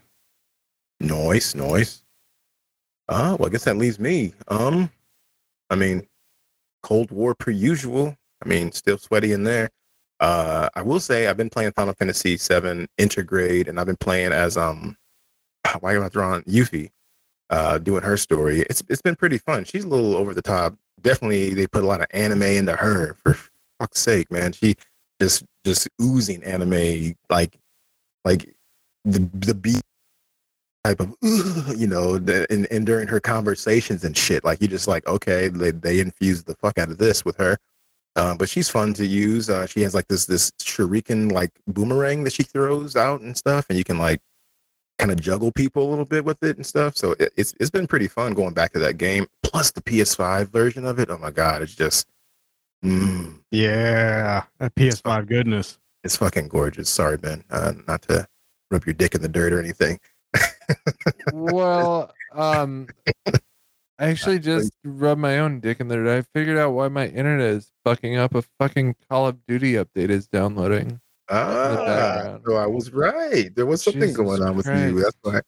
Noise, 0.99 1.55
noise. 1.55 2.03
Ah, 3.07 3.35
well, 3.39 3.47
I 3.47 3.51
guess 3.51 3.65
that 3.65 3.77
leaves 3.77 3.99
me. 3.99 4.33
Um, 4.47 4.89
I 5.69 5.75
mean, 5.75 6.07
Cold 6.81 7.11
War 7.11 7.35
per 7.35 7.51
usual. 7.51 8.17
I 8.43 8.47
mean, 8.47 8.71
still 8.71 8.97
sweaty 8.97 9.31
in 9.31 9.43
there. 9.43 9.69
Uh, 10.19 10.69
I 10.75 10.81
will 10.81 10.99
say 10.99 11.27
I've 11.27 11.37
been 11.37 11.49
playing 11.49 11.71
Final 11.73 11.93
Fantasy 11.93 12.35
VII 12.37 12.87
Intergrade, 12.97 13.67
and 13.67 13.79
I've 13.79 13.85
been 13.85 13.97
playing 13.97 14.31
as 14.31 14.57
um, 14.57 14.97
why 15.79 15.95
am 15.95 16.03
I 16.03 16.09
throwing 16.09 16.41
Yuffie, 16.43 16.91
uh, 17.49 17.77
doing 17.77 18.03
her 18.03 18.17
story. 18.17 18.61
It's 18.61 18.83
it's 18.89 19.01
been 19.01 19.15
pretty 19.15 19.37
fun. 19.37 19.65
She's 19.65 19.83
a 19.83 19.87
little 19.87 20.15
over 20.15 20.33
the 20.33 20.41
top. 20.41 20.75
Definitely, 21.01 21.53
they 21.53 21.67
put 21.67 21.83
a 21.83 21.87
lot 21.87 22.01
of 22.01 22.07
anime 22.11 22.43
into 22.43 22.75
her. 22.75 23.15
For 23.23 23.37
fuck's 23.79 23.99
sake, 23.99 24.31
man, 24.31 24.51
she 24.51 24.75
just 25.19 25.43
just 25.63 25.87
oozing 26.01 26.43
anime 26.43 27.15
like 27.29 27.57
like 28.23 28.55
the 29.03 29.29
the 29.33 29.53
beat 29.53 29.81
type 30.83 30.99
of 30.99 31.15
you 31.77 31.87
know 31.87 32.17
the, 32.17 32.45
and, 32.49 32.67
and 32.71 32.85
during 32.85 33.07
her 33.07 33.19
conversations 33.19 34.03
and 34.03 34.15
shit 34.15 34.43
like 34.43 34.61
you 34.61 34.67
just 34.67 34.87
like 34.87 35.05
okay 35.07 35.47
they, 35.47 35.71
they 35.71 35.99
infused 35.99 36.45
the 36.45 36.55
fuck 36.55 36.77
out 36.77 36.91
of 36.91 36.97
this 36.97 37.25
with 37.25 37.37
her 37.37 37.57
uh, 38.15 38.35
but 38.35 38.47
she's 38.47 38.69
fun 38.69 38.93
to 38.93 39.05
use 39.05 39.49
uh, 39.49 39.65
she 39.65 39.81
has 39.81 39.95
like 39.95 40.07
this 40.07 40.25
this 40.25 40.51
shuriken 40.61 41.31
like 41.31 41.51
boomerang 41.67 42.23
that 42.23 42.33
she 42.33 42.43
throws 42.43 42.95
out 42.95 43.21
and 43.21 43.35
stuff 43.35 43.65
and 43.69 43.77
you 43.77 43.83
can 43.83 43.97
like 43.97 44.21
kind 44.97 45.11
of 45.11 45.19
juggle 45.19 45.51
people 45.51 45.87
a 45.87 45.89
little 45.89 46.05
bit 46.05 46.23
with 46.25 46.41
it 46.43 46.55
and 46.57 46.65
stuff 46.65 46.95
so 46.95 47.11
it, 47.19 47.33
it's 47.35 47.53
it's 47.59 47.69
been 47.69 47.87
pretty 47.87 48.07
fun 48.07 48.33
going 48.33 48.53
back 48.53 48.71
to 48.71 48.79
that 48.79 48.97
game 48.97 49.27
plus 49.43 49.71
the 49.71 49.81
ps5 49.81 50.47
version 50.49 50.85
of 50.85 50.99
it 50.99 51.09
oh 51.09 51.17
my 51.17 51.31
god 51.31 51.61
it's 51.61 51.75
just 51.75 52.07
mm, 52.83 53.37
Yeah, 53.51 54.43
that 54.59 54.73
PS5 54.75 55.27
goodness. 55.27 55.77
it's 56.03 56.15
fucking 56.17 56.47
gorgeous 56.47 56.89
sorry 56.89 57.17
ben 57.17 57.43
uh, 57.49 57.73
not 57.87 58.01
to 58.03 58.27
rub 58.71 58.85
your 58.85 58.93
dick 58.93 59.15
in 59.15 59.21
the 59.21 59.29
dirt 59.29 59.53
or 59.53 59.59
anything 59.59 59.99
well, 61.33 62.13
um, 62.33 62.87
I 63.27 64.07
actually 64.07 64.39
just 64.39 64.73
rubbed 64.83 65.21
my 65.21 65.39
own 65.39 65.59
dick 65.59 65.79
in 65.79 65.87
the 65.87 65.95
dirt. 65.95 66.17
I 66.17 66.21
figured 66.37 66.57
out 66.57 66.71
why 66.71 66.87
my 66.89 67.07
internet 67.07 67.47
is 67.47 67.71
fucking 67.83 68.17
up. 68.17 68.35
A 68.35 68.41
fucking 68.59 68.95
Call 69.09 69.27
of 69.27 69.45
Duty 69.45 69.73
update 69.73 70.09
is 70.09 70.27
downloading. 70.27 70.99
Ah, 71.29 72.37
so 72.45 72.55
I 72.55 72.67
was 72.67 72.91
right. 72.91 73.53
There 73.55 73.65
was 73.65 73.83
something 73.83 74.01
Jesus 74.01 74.17
going 74.17 74.43
on 74.43 74.55
with 74.55 74.67
you. 74.67 75.01
That's 75.01 75.17
why. 75.21 75.41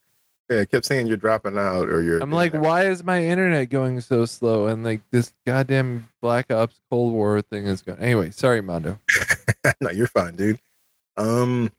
Yeah, 0.49 0.61
I 0.61 0.65
kept 0.65 0.85
saying 0.85 1.07
you're 1.07 1.17
dropping 1.17 1.57
out 1.57 1.89
or 1.89 2.01
you're. 2.01 2.19
I'm 2.19 2.31
like, 2.31 2.53
why 2.53 2.85
is 2.85 3.03
my 3.03 3.21
internet 3.23 3.69
going 3.69 3.99
so 3.99 4.25
slow? 4.25 4.67
And 4.67 4.83
like 4.83 5.01
this 5.11 5.33
goddamn 5.45 6.07
Black 6.21 6.51
Ops 6.51 6.79
Cold 6.89 7.13
War 7.13 7.41
thing 7.41 7.65
is 7.67 7.81
going. 7.81 7.99
Anyway, 7.99 8.31
sorry, 8.31 8.61
Mondo. 8.61 8.97
no, 9.81 9.89
you're 9.91 10.07
fine, 10.07 10.35
dude. 10.37 10.59
Um, 11.17 11.69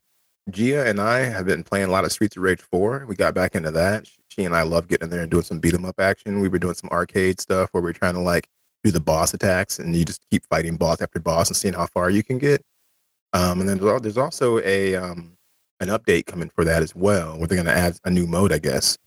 Gia 0.50 0.86
and 0.86 1.00
I 1.00 1.20
have 1.20 1.46
been 1.46 1.62
playing 1.64 1.88
a 1.88 1.90
lot 1.90 2.04
of 2.04 2.12
Streets 2.12 2.36
of 2.36 2.42
Rage 2.42 2.60
4. 2.60 3.06
We 3.08 3.14
got 3.16 3.34
back 3.34 3.54
into 3.54 3.70
that. 3.70 4.06
She 4.28 4.44
and 4.44 4.54
I 4.54 4.62
love 4.62 4.86
getting 4.88 5.06
in 5.06 5.10
there 5.10 5.22
and 5.22 5.30
doing 5.30 5.44
some 5.44 5.60
beat 5.60 5.74
'em 5.74 5.86
up 5.86 5.98
action. 5.98 6.40
We 6.40 6.48
were 6.48 6.58
doing 6.58 6.74
some 6.74 6.90
arcade 6.90 7.40
stuff 7.40 7.70
where 7.72 7.82
we 7.82 7.90
are 7.90 7.94
trying 7.94 8.14
to 8.14 8.20
like 8.20 8.48
do 8.84 8.90
the 8.90 9.00
boss 9.00 9.32
attacks 9.34 9.78
and 9.78 9.96
you 9.96 10.04
just 10.04 10.22
keep 10.30 10.44
fighting 10.48 10.76
boss 10.76 11.00
after 11.00 11.18
boss 11.20 11.48
and 11.48 11.56
seeing 11.56 11.74
how 11.74 11.86
far 11.86 12.10
you 12.10 12.22
can 12.22 12.38
get. 12.38 12.62
Um, 13.32 13.60
and 13.60 13.68
then 13.68 13.78
there's 13.78 14.16
also 14.16 14.58
a 14.60 14.96
um 14.96 15.36
an 15.80 15.88
update 15.88 16.26
coming 16.26 16.50
for 16.50 16.64
that 16.64 16.82
as 16.82 16.94
well, 16.94 17.38
where 17.38 17.46
they're 17.46 17.56
gonna 17.56 17.70
add 17.70 17.98
a 18.04 18.10
new 18.10 18.26
mode, 18.26 18.52
I 18.52 18.58
guess, 18.58 18.98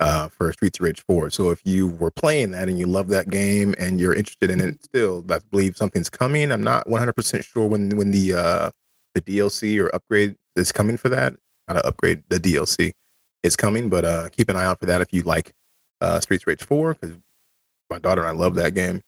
uh, 0.00 0.28
for 0.28 0.52
Streets 0.52 0.78
of 0.78 0.84
Rage 0.84 1.02
4. 1.06 1.30
So 1.30 1.50
if 1.50 1.60
you 1.64 1.88
were 1.88 2.10
playing 2.10 2.52
that 2.52 2.68
and 2.68 2.78
you 2.78 2.86
love 2.86 3.08
that 3.08 3.30
game 3.30 3.74
and 3.78 4.00
you're 4.00 4.14
interested 4.14 4.50
in 4.50 4.60
it 4.60 4.82
still, 4.84 5.24
I 5.30 5.40
believe 5.50 5.76
something's 5.76 6.10
coming. 6.10 6.50
I'm 6.52 6.62
not 6.62 6.86
100% 6.86 7.44
sure 7.44 7.66
when 7.66 7.96
when 7.96 8.10
the 8.10 8.34
uh 8.34 8.70
the 9.14 9.22
DLC 9.22 9.80
or 9.82 9.94
upgrade 9.94 10.36
is 10.56 10.72
coming 10.72 10.96
for 10.96 11.08
that. 11.10 11.34
Not 11.68 11.78
an 11.78 11.82
upgrade, 11.84 12.22
the 12.28 12.40
DLC 12.40 12.92
is 13.42 13.56
coming, 13.56 13.88
but 13.88 14.04
uh 14.04 14.28
keep 14.30 14.48
an 14.48 14.56
eye 14.56 14.64
out 14.64 14.80
for 14.80 14.86
that 14.86 15.00
if 15.00 15.12
you 15.12 15.22
like 15.22 15.52
uh 16.00 16.20
Streets 16.20 16.44
of 16.44 16.48
Rage 16.48 16.64
4 16.64 16.94
because 16.94 17.16
my 17.90 17.98
daughter 17.98 18.22
and 18.22 18.28
I 18.28 18.32
love 18.32 18.54
that 18.56 18.74
game. 18.74 19.02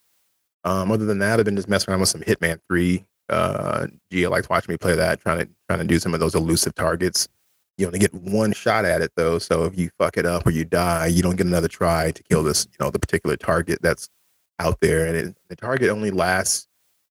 Um, 0.63 0.91
other 0.91 1.05
than 1.05 1.19
that, 1.19 1.39
I've 1.39 1.45
been 1.45 1.55
just 1.55 1.69
messing 1.69 1.91
around 1.91 2.01
with 2.01 2.09
some 2.09 2.21
Hitman 2.21 2.59
3. 2.69 3.03
Uh, 3.31 3.87
Gia 4.11 4.29
likes 4.29 4.49
watching 4.49 4.73
me 4.73 4.77
play 4.77 4.95
that, 4.95 5.21
trying 5.21 5.39
to 5.39 5.49
trying 5.67 5.79
to 5.79 5.85
do 5.85 5.99
some 5.99 6.13
of 6.13 6.19
those 6.19 6.35
elusive 6.35 6.75
targets. 6.75 7.27
You 7.77 7.87
only 7.87 7.99
get 7.99 8.13
one 8.13 8.51
shot 8.51 8.85
at 8.85 9.01
it 9.01 9.11
though, 9.15 9.39
so 9.39 9.63
if 9.65 9.77
you 9.77 9.89
fuck 9.97 10.17
it 10.17 10.25
up 10.25 10.45
or 10.45 10.51
you 10.51 10.65
die, 10.65 11.07
you 11.07 11.23
don't 11.23 11.37
get 11.37 11.47
another 11.47 11.69
try 11.69 12.11
to 12.11 12.23
kill 12.23 12.43
this, 12.43 12.67
you 12.69 12.83
know, 12.83 12.91
the 12.91 12.99
particular 12.99 13.37
target 13.37 13.79
that's 13.81 14.09
out 14.59 14.79
there. 14.81 15.07
And 15.07 15.15
it, 15.15 15.35
the 15.49 15.55
target 15.55 15.89
only 15.89 16.11
lasts 16.11 16.67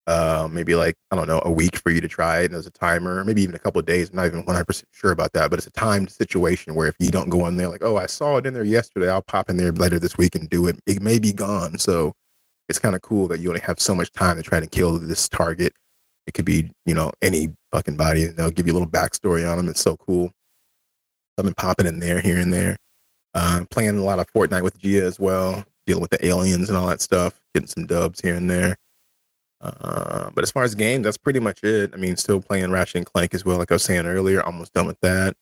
uh, 0.07 0.49
maybe 0.51 0.75
like 0.75 0.97
I 1.11 1.17
don't 1.17 1.29
know 1.29 1.41
a 1.45 1.51
week 1.51 1.77
for 1.77 1.91
you 1.91 2.01
to 2.01 2.09
try 2.09 2.41
it. 2.41 2.47
And 2.47 2.55
there's 2.55 2.67
a 2.67 2.71
timer, 2.71 3.25
maybe 3.25 3.43
even 3.43 3.55
a 3.55 3.59
couple 3.59 3.79
of 3.79 3.87
days. 3.87 4.11
I'm 4.11 4.17
not 4.17 4.27
even 4.27 4.45
100 4.45 4.65
percent 4.65 4.89
sure 4.93 5.13
about 5.13 5.33
that, 5.35 5.51
but 5.51 5.59
it's 5.59 5.67
a 5.67 5.73
timed 5.73 6.11
situation 6.11 6.75
where 6.75 6.89
if 6.89 6.97
you 6.99 7.11
don't 7.11 7.31
go 7.31 7.47
in 7.47 7.57
there, 7.57 7.69
like, 7.69 7.85
oh, 7.85 7.97
I 7.97 8.07
saw 8.07 8.37
it 8.37 8.47
in 8.47 8.55
there 8.55 8.65
yesterday, 8.65 9.09
I'll 9.09 9.23
pop 9.23 9.51
in 9.51 9.57
there 9.57 9.73
later 9.73 9.99
this 9.99 10.19
week 10.19 10.35
and 10.35 10.49
do 10.49 10.67
it. 10.67 10.81
It 10.87 11.01
may 11.01 11.19
be 11.19 11.33
gone, 11.33 11.79
so 11.79 12.15
it's 12.69 12.79
kind 12.79 12.95
of 12.95 13.03
cool 13.03 13.29
that 13.29 13.41
you 13.41 13.49
only 13.49 13.61
have 13.61 13.81
so 13.81 13.95
much 13.95 14.13
time 14.13 14.37
to 14.37 14.43
try 14.43 14.61
to 14.61 14.67
kill 14.67 14.99
this 14.99 15.29
target. 15.29 15.75
It 16.27 16.35
could 16.35 16.45
be, 16.45 16.71
you 16.87 16.95
know, 16.95 17.13
any 17.23 17.51
fucking 17.73 17.97
body. 17.97 18.27
They'll 18.27 18.51
give 18.51 18.67
you 18.67 18.73
a 18.73 18.79
little 18.79 18.89
backstory 18.89 19.51
on 19.51 19.57
them. 19.57 19.69
It's 19.69 19.81
so 19.81 19.97
cool. 19.97 20.31
I've 21.39 21.45
been 21.45 21.55
popping 21.55 21.87
in 21.87 21.99
there 21.99 22.21
here 22.21 22.39
and 22.39 22.53
there. 22.53 22.77
Uh, 23.35 23.65
playing 23.71 23.97
a 23.97 24.05
lot 24.05 24.19
of 24.19 24.27
Fortnite 24.33 24.63
with 24.63 24.79
Gia 24.79 25.05
as 25.05 25.19
well, 25.19 25.65
dealing 25.87 26.03
with 26.03 26.11
the 26.11 26.25
aliens 26.27 26.69
and 26.69 26.77
all 26.77 26.89
that 26.89 27.01
stuff, 27.01 27.41
getting 27.55 27.69
some 27.69 27.87
dubs 27.87 28.21
here 28.21 28.35
and 28.35 28.51
there. 28.51 28.77
Uh, 29.61 30.31
but 30.35 30.43
as 30.43 30.51
far 30.51 30.65
as 30.65 30.75
games, 30.75 31.05
that's 31.05 31.19
pretty 31.19 31.41
much 31.41 31.63
it. 31.63 31.93
I 31.93 31.97
mean, 31.97 32.17
still 32.17 32.41
playing 32.41 32.71
Ratchet 32.71 32.97
and 32.97 33.07
Clank 33.07 33.35
as 33.35 33.45
well. 33.45 33.59
Like 33.59 33.71
I 33.71 33.75
was 33.75 33.83
saying 33.83 34.07
earlier, 34.07 34.43
almost 34.43 34.73
done 34.73 34.87
with 34.87 35.01
that. 35.01 35.37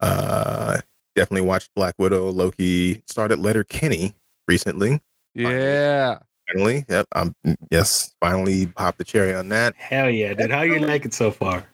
Uh, 0.00 0.80
definitely 1.14 1.46
watched 1.46 1.70
Black 1.74 1.94
Widow, 1.98 2.30
Loki. 2.30 3.02
Started 3.06 3.38
Letterkenny 3.38 4.14
recently. 4.48 5.00
Yeah. 5.34 6.18
Finally, 6.52 6.84
yep. 6.88 7.06
I'm 7.12 7.34
mm, 7.44 7.56
yes, 7.70 8.14
finally 8.20 8.66
popped 8.66 8.98
the 8.98 9.04
cherry 9.04 9.34
on 9.34 9.48
that. 9.50 9.74
Hell 9.76 10.10
yeah, 10.10 10.34
dude. 10.34 10.50
How 10.50 10.62
you 10.62 10.78
like 10.78 11.04
it 11.04 11.14
so 11.14 11.30
far? 11.30 11.66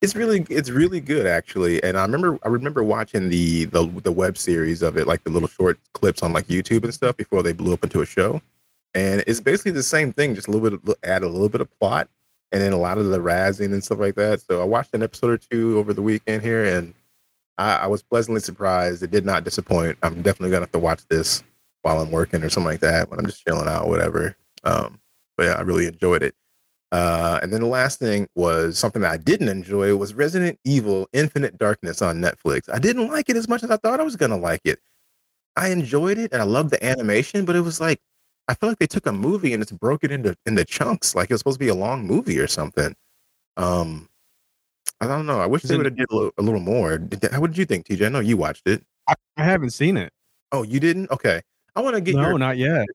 It's 0.00 0.14
really, 0.14 0.46
it's 0.50 0.70
really 0.70 1.00
good 1.00 1.26
actually. 1.26 1.82
And 1.82 1.96
I 1.96 2.02
remember, 2.02 2.38
I 2.42 2.48
remember 2.48 2.82
watching 2.82 3.28
the 3.28 3.66
the 3.66 3.86
the 4.02 4.12
web 4.12 4.38
series 4.38 4.82
of 4.82 4.96
it, 4.96 5.06
like 5.06 5.24
the 5.24 5.30
little 5.30 5.48
short 5.48 5.78
clips 5.92 6.22
on 6.22 6.32
like 6.32 6.46
YouTube 6.46 6.84
and 6.84 6.94
stuff 6.94 7.16
before 7.16 7.42
they 7.42 7.52
blew 7.52 7.72
up 7.72 7.84
into 7.84 8.00
a 8.00 8.06
show. 8.06 8.40
And 8.94 9.24
it's 9.26 9.40
basically 9.40 9.72
the 9.72 9.82
same 9.82 10.12
thing, 10.12 10.34
just 10.34 10.46
a 10.46 10.52
little 10.52 10.78
bit, 10.78 10.96
add 11.02 11.22
a 11.22 11.28
little 11.28 11.48
bit 11.48 11.60
of 11.60 11.78
plot, 11.78 12.08
and 12.52 12.62
then 12.62 12.72
a 12.72 12.78
lot 12.78 12.96
of 12.96 13.06
the 13.06 13.18
razzing 13.18 13.72
and 13.72 13.82
stuff 13.82 13.98
like 13.98 14.14
that. 14.14 14.40
So 14.40 14.62
I 14.62 14.64
watched 14.64 14.94
an 14.94 15.02
episode 15.02 15.30
or 15.30 15.38
two 15.38 15.78
over 15.78 15.92
the 15.92 16.02
weekend 16.02 16.42
here, 16.42 16.64
and 16.64 16.94
I, 17.58 17.76
I 17.76 17.86
was 17.88 18.02
pleasantly 18.02 18.40
surprised. 18.40 19.02
It 19.02 19.10
did 19.10 19.26
not 19.26 19.44
disappoint. 19.44 19.98
I'm 20.02 20.22
definitely 20.22 20.50
gonna 20.50 20.62
have 20.62 20.72
to 20.72 20.78
watch 20.78 21.06
this 21.08 21.42
while 21.84 22.00
I'm 22.00 22.10
working 22.10 22.42
or 22.42 22.48
something 22.48 22.70
like 22.72 22.80
that 22.80 23.10
when 23.10 23.18
I'm 23.20 23.26
just 23.26 23.44
chilling 23.44 23.68
out, 23.68 23.88
whatever. 23.88 24.36
Um, 24.64 25.00
but 25.36 25.44
yeah, 25.44 25.52
I 25.54 25.60
really 25.60 25.86
enjoyed 25.86 26.22
it. 26.22 26.34
Uh, 26.90 27.40
and 27.42 27.52
then 27.52 27.60
the 27.60 27.66
last 27.66 27.98
thing 27.98 28.26
was 28.34 28.78
something 28.78 29.02
that 29.02 29.10
I 29.12 29.16
didn't 29.18 29.48
enjoy 29.48 29.94
was 29.96 30.14
Resident 30.14 30.58
Evil 30.64 31.08
Infinite 31.12 31.58
Darkness 31.58 32.00
on 32.00 32.20
Netflix. 32.22 32.68
I 32.72 32.78
didn't 32.78 33.08
like 33.08 33.28
it 33.28 33.36
as 33.36 33.48
much 33.48 33.62
as 33.62 33.70
I 33.70 33.76
thought 33.76 34.00
I 34.00 34.04
was 34.04 34.16
gonna 34.16 34.36
like 34.38 34.62
it. 34.64 34.78
I 35.56 35.68
enjoyed 35.68 36.18
it 36.18 36.32
and 36.32 36.40
I 36.40 36.44
loved 36.44 36.70
the 36.70 36.84
animation, 36.84 37.44
but 37.44 37.56
it 37.56 37.60
was 37.60 37.80
like 37.80 38.00
I 38.48 38.54
feel 38.54 38.68
like 38.68 38.78
they 38.78 38.86
took 38.86 39.06
a 39.06 39.12
movie 39.12 39.52
and 39.54 39.62
it's 39.62 39.72
broken 39.72 40.10
into 40.10 40.36
into 40.46 40.64
chunks, 40.64 41.14
like 41.14 41.30
it 41.30 41.34
was 41.34 41.40
supposed 41.40 41.58
to 41.58 41.64
be 41.64 41.68
a 41.68 41.74
long 41.74 42.06
movie 42.06 42.38
or 42.38 42.46
something. 42.46 42.94
Um, 43.56 44.08
I 45.00 45.06
don't 45.06 45.26
know. 45.26 45.40
I 45.40 45.46
wish 45.46 45.62
they 45.62 45.76
would 45.76 45.86
have 45.86 45.96
did 45.96 46.06
a 46.10 46.14
little, 46.14 46.30
a 46.38 46.42
little 46.42 46.60
more. 46.60 46.98
Did 46.98 47.20
they- 47.20 47.38
what 47.38 47.48
did 47.50 47.58
you 47.58 47.66
think, 47.66 47.86
TJ? 47.86 48.06
I 48.06 48.08
know 48.08 48.20
you 48.20 48.36
watched 48.36 48.66
it. 48.66 48.84
I, 49.08 49.14
I 49.36 49.44
haven't 49.44 49.70
seen 49.70 49.96
it. 49.96 50.12
Oh, 50.52 50.62
you 50.62 50.78
didn't? 50.80 51.10
Okay. 51.10 51.42
I 51.76 51.80
want 51.82 51.94
to 51.96 52.00
get 52.00 52.14
No, 52.16 52.22
your 52.30 52.38
not 52.38 52.56
yet. 52.56 52.86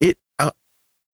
it 0.00 0.18
uh, 0.38 0.50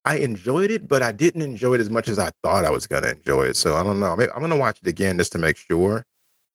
I 0.05 0.17
enjoyed 0.17 0.71
it, 0.71 0.87
but 0.87 1.01
I 1.01 1.11
didn't 1.11 1.41
enjoy 1.41 1.75
it 1.75 1.81
as 1.81 1.89
much 1.89 2.07
as 2.07 2.19
I 2.19 2.31
thought 2.43 2.65
I 2.65 2.69
was 2.71 2.87
gonna 2.87 3.09
enjoy 3.09 3.43
it. 3.47 3.55
So 3.55 3.75
I 3.75 3.83
don't 3.83 3.99
know. 3.99 4.15
Maybe 4.15 4.31
I'm 4.33 4.41
gonna 4.41 4.57
watch 4.57 4.79
it 4.81 4.87
again 4.87 5.17
just 5.17 5.31
to 5.33 5.37
make 5.37 5.57
sure. 5.57 6.05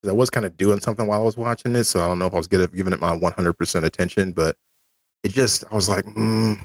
'Cause 0.03 0.11
I 0.11 0.13
was 0.13 0.31
kind 0.31 0.45
of 0.47 0.57
doing 0.57 0.81
something 0.81 1.07
while 1.07 1.21
I 1.21 1.25
was 1.25 1.37
watching 1.37 1.75
it, 1.77 1.85
so 1.85 2.01
I 2.05 2.07
don't 2.09 2.19
know 2.19 2.27
if 2.27 2.35
I 2.35 2.39
was 2.39 2.49
giving 2.49 2.67
giving 2.69 2.93
it 2.93 3.01
my 3.01 3.13
100% 3.17 3.85
attention. 3.85 4.33
But 4.33 4.57
it 5.23 5.31
just, 5.31 5.65
I 5.71 5.75
was 5.75 5.89
like, 5.89 6.05
mm, 6.07 6.61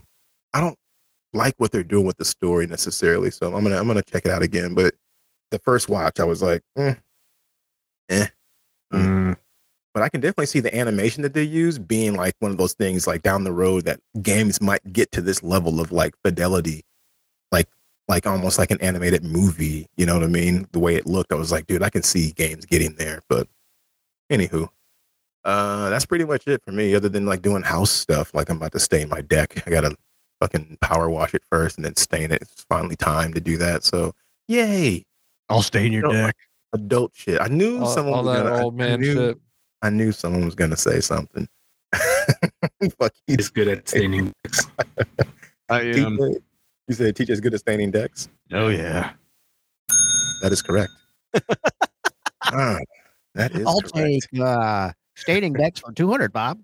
I 0.53 0.59
don't 0.61 0.77
like 1.33 1.55
what 1.57 1.71
they're 1.71 1.83
doing 1.83 2.05
with 2.05 2.17
the 2.17 2.25
story 2.25 2.67
necessarily. 2.67 3.31
So 3.31 3.55
I'm 3.55 3.63
gonna 3.63 3.77
I'm 3.79 3.87
gonna 3.87 4.01
check 4.03 4.25
it 4.25 4.31
out 4.31 4.41
again. 4.43 4.73
But 4.75 4.95
the 5.51 5.59
first 5.59 5.89
watch, 5.89 6.19
I 6.19 6.25
was 6.25 6.41
like, 6.41 6.61
mm, 6.77 6.97
eh. 8.09 8.27
Mm, 8.93 9.37
But 9.93 10.03
I 10.03 10.09
can 10.09 10.21
definitely 10.21 10.45
see 10.45 10.61
the 10.61 10.73
animation 10.75 11.21
that 11.23 11.33
they 11.33 11.43
use 11.43 11.77
being 11.77 12.15
like 12.15 12.35
one 12.39 12.51
of 12.51 12.57
those 12.57 12.73
things 12.73 13.07
like 13.07 13.23
down 13.23 13.43
the 13.43 13.51
road 13.51 13.83
that 13.85 13.99
games 14.21 14.61
might 14.61 14.93
get 14.93 15.11
to 15.11 15.21
this 15.21 15.43
level 15.43 15.81
of 15.81 15.91
like 15.91 16.15
fidelity, 16.23 16.83
like 17.51 17.67
like 18.07 18.25
almost 18.25 18.57
like 18.57 18.71
an 18.71 18.79
animated 18.81 19.23
movie. 19.25 19.87
You 19.97 20.05
know 20.05 20.13
what 20.15 20.23
I 20.23 20.27
mean? 20.27 20.67
The 20.71 20.79
way 20.79 20.95
it 20.95 21.07
looked, 21.07 21.31
I 21.33 21.35
was 21.35 21.51
like, 21.51 21.67
dude, 21.67 21.83
I 21.83 21.89
can 21.89 22.03
see 22.03 22.31
games 22.31 22.65
getting 22.65 22.95
there. 22.95 23.21
But 23.27 23.47
anywho, 24.31 24.69
Uh, 25.43 25.89
that's 25.89 26.05
pretty 26.05 26.23
much 26.25 26.47
it 26.47 26.61
for 26.63 26.71
me. 26.71 26.93
Other 26.95 27.09
than 27.09 27.25
like 27.25 27.41
doing 27.41 27.63
house 27.63 27.91
stuff, 27.91 28.33
like 28.33 28.49
I'm 28.49 28.57
about 28.57 28.71
to 28.73 28.79
stain 28.79 29.09
my 29.09 29.21
deck. 29.21 29.61
I 29.67 29.71
gotta 29.71 29.95
fucking 30.39 30.77
power 30.81 31.09
wash 31.09 31.33
it 31.33 31.43
first 31.49 31.77
and 31.77 31.83
then 31.85 31.95
stain 31.97 32.31
it. 32.31 32.41
It's 32.43 32.63
finally 32.69 32.95
time 32.95 33.33
to 33.33 33.41
do 33.41 33.57
that. 33.57 33.83
So 33.83 34.13
yay, 34.47 35.03
I'll 35.49 35.61
stain 35.63 35.91
your 35.91 36.03
No. 36.03 36.11
deck. 36.13 36.35
adult 36.73 37.11
shit. 37.13 37.41
I 37.41 37.47
knew 37.49 37.79
All, 37.81 37.87
someone 37.87 38.13
all 38.19 38.23
was 38.23 38.37
that 38.37 38.43
gonna. 38.45 38.55
I- 38.55 38.61
old 38.63 38.75
I 38.75 38.77
man 38.77 38.99
knew- 39.01 39.13
shit. 39.13 39.37
I 39.81 39.89
knew 39.89 40.11
someone 40.11 40.45
was 40.45 40.55
gonna 40.55 40.77
say 40.77 40.99
something. 40.99 41.47
Fuck 42.99 43.13
you. 43.27 43.35
He's 43.37 43.49
good 43.49 43.67
at 43.67 43.87
staining. 43.89 44.33
decks. 44.43 44.67
I 45.69 45.81
am. 45.81 46.17
TJ, 46.17 46.41
you 46.87 46.95
said 46.95 47.15
teacher's 47.15 47.39
good 47.41 47.53
at 47.53 47.59
staining 47.61 47.91
decks. 47.91 48.29
Oh 48.51 48.67
yeah. 48.69 49.11
That 50.41 50.51
is 50.51 50.61
correct. 50.61 50.91
ah, 52.43 52.77
that 53.35 53.51
is 53.55 53.65
I'll 53.65 53.79
correct. 53.81 54.27
take 54.31 54.41
uh, 54.41 54.91
staining 55.15 55.53
decks 55.53 55.79
for 55.79 55.91
200, 55.93 56.31
Bob. 56.33 56.59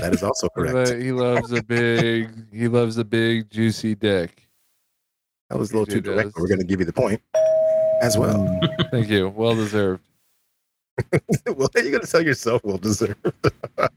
That 0.00 0.12
is 0.14 0.22
also 0.22 0.48
He 0.54 0.62
lo- 0.62 0.72
correct. 0.72 1.02
He 1.02 1.12
loves 1.12 1.52
a 1.52 1.62
big. 1.62 2.30
he 2.52 2.68
loves 2.68 2.98
a 2.98 3.04
big 3.04 3.50
juicy 3.50 3.94
dick. 3.94 4.46
That 5.48 5.58
was 5.58 5.70
a 5.72 5.78
little 5.78 5.86
He 5.86 6.00
too 6.00 6.00
direct, 6.02 6.26
does. 6.26 6.32
but 6.34 6.42
we're 6.42 6.48
gonna 6.48 6.64
give 6.64 6.78
you 6.80 6.86
the 6.86 6.92
point 6.92 7.22
as 8.02 8.18
well. 8.18 8.60
Thank 8.90 9.08
you. 9.08 9.30
Well 9.30 9.54
deserved. 9.54 10.02
well, 11.46 11.68
you're 11.74 11.92
gonna 11.92 12.06
tell 12.06 12.24
yourself 12.24 12.62
well 12.64 12.78
deserved. 12.78 13.16
uh, 13.78 13.90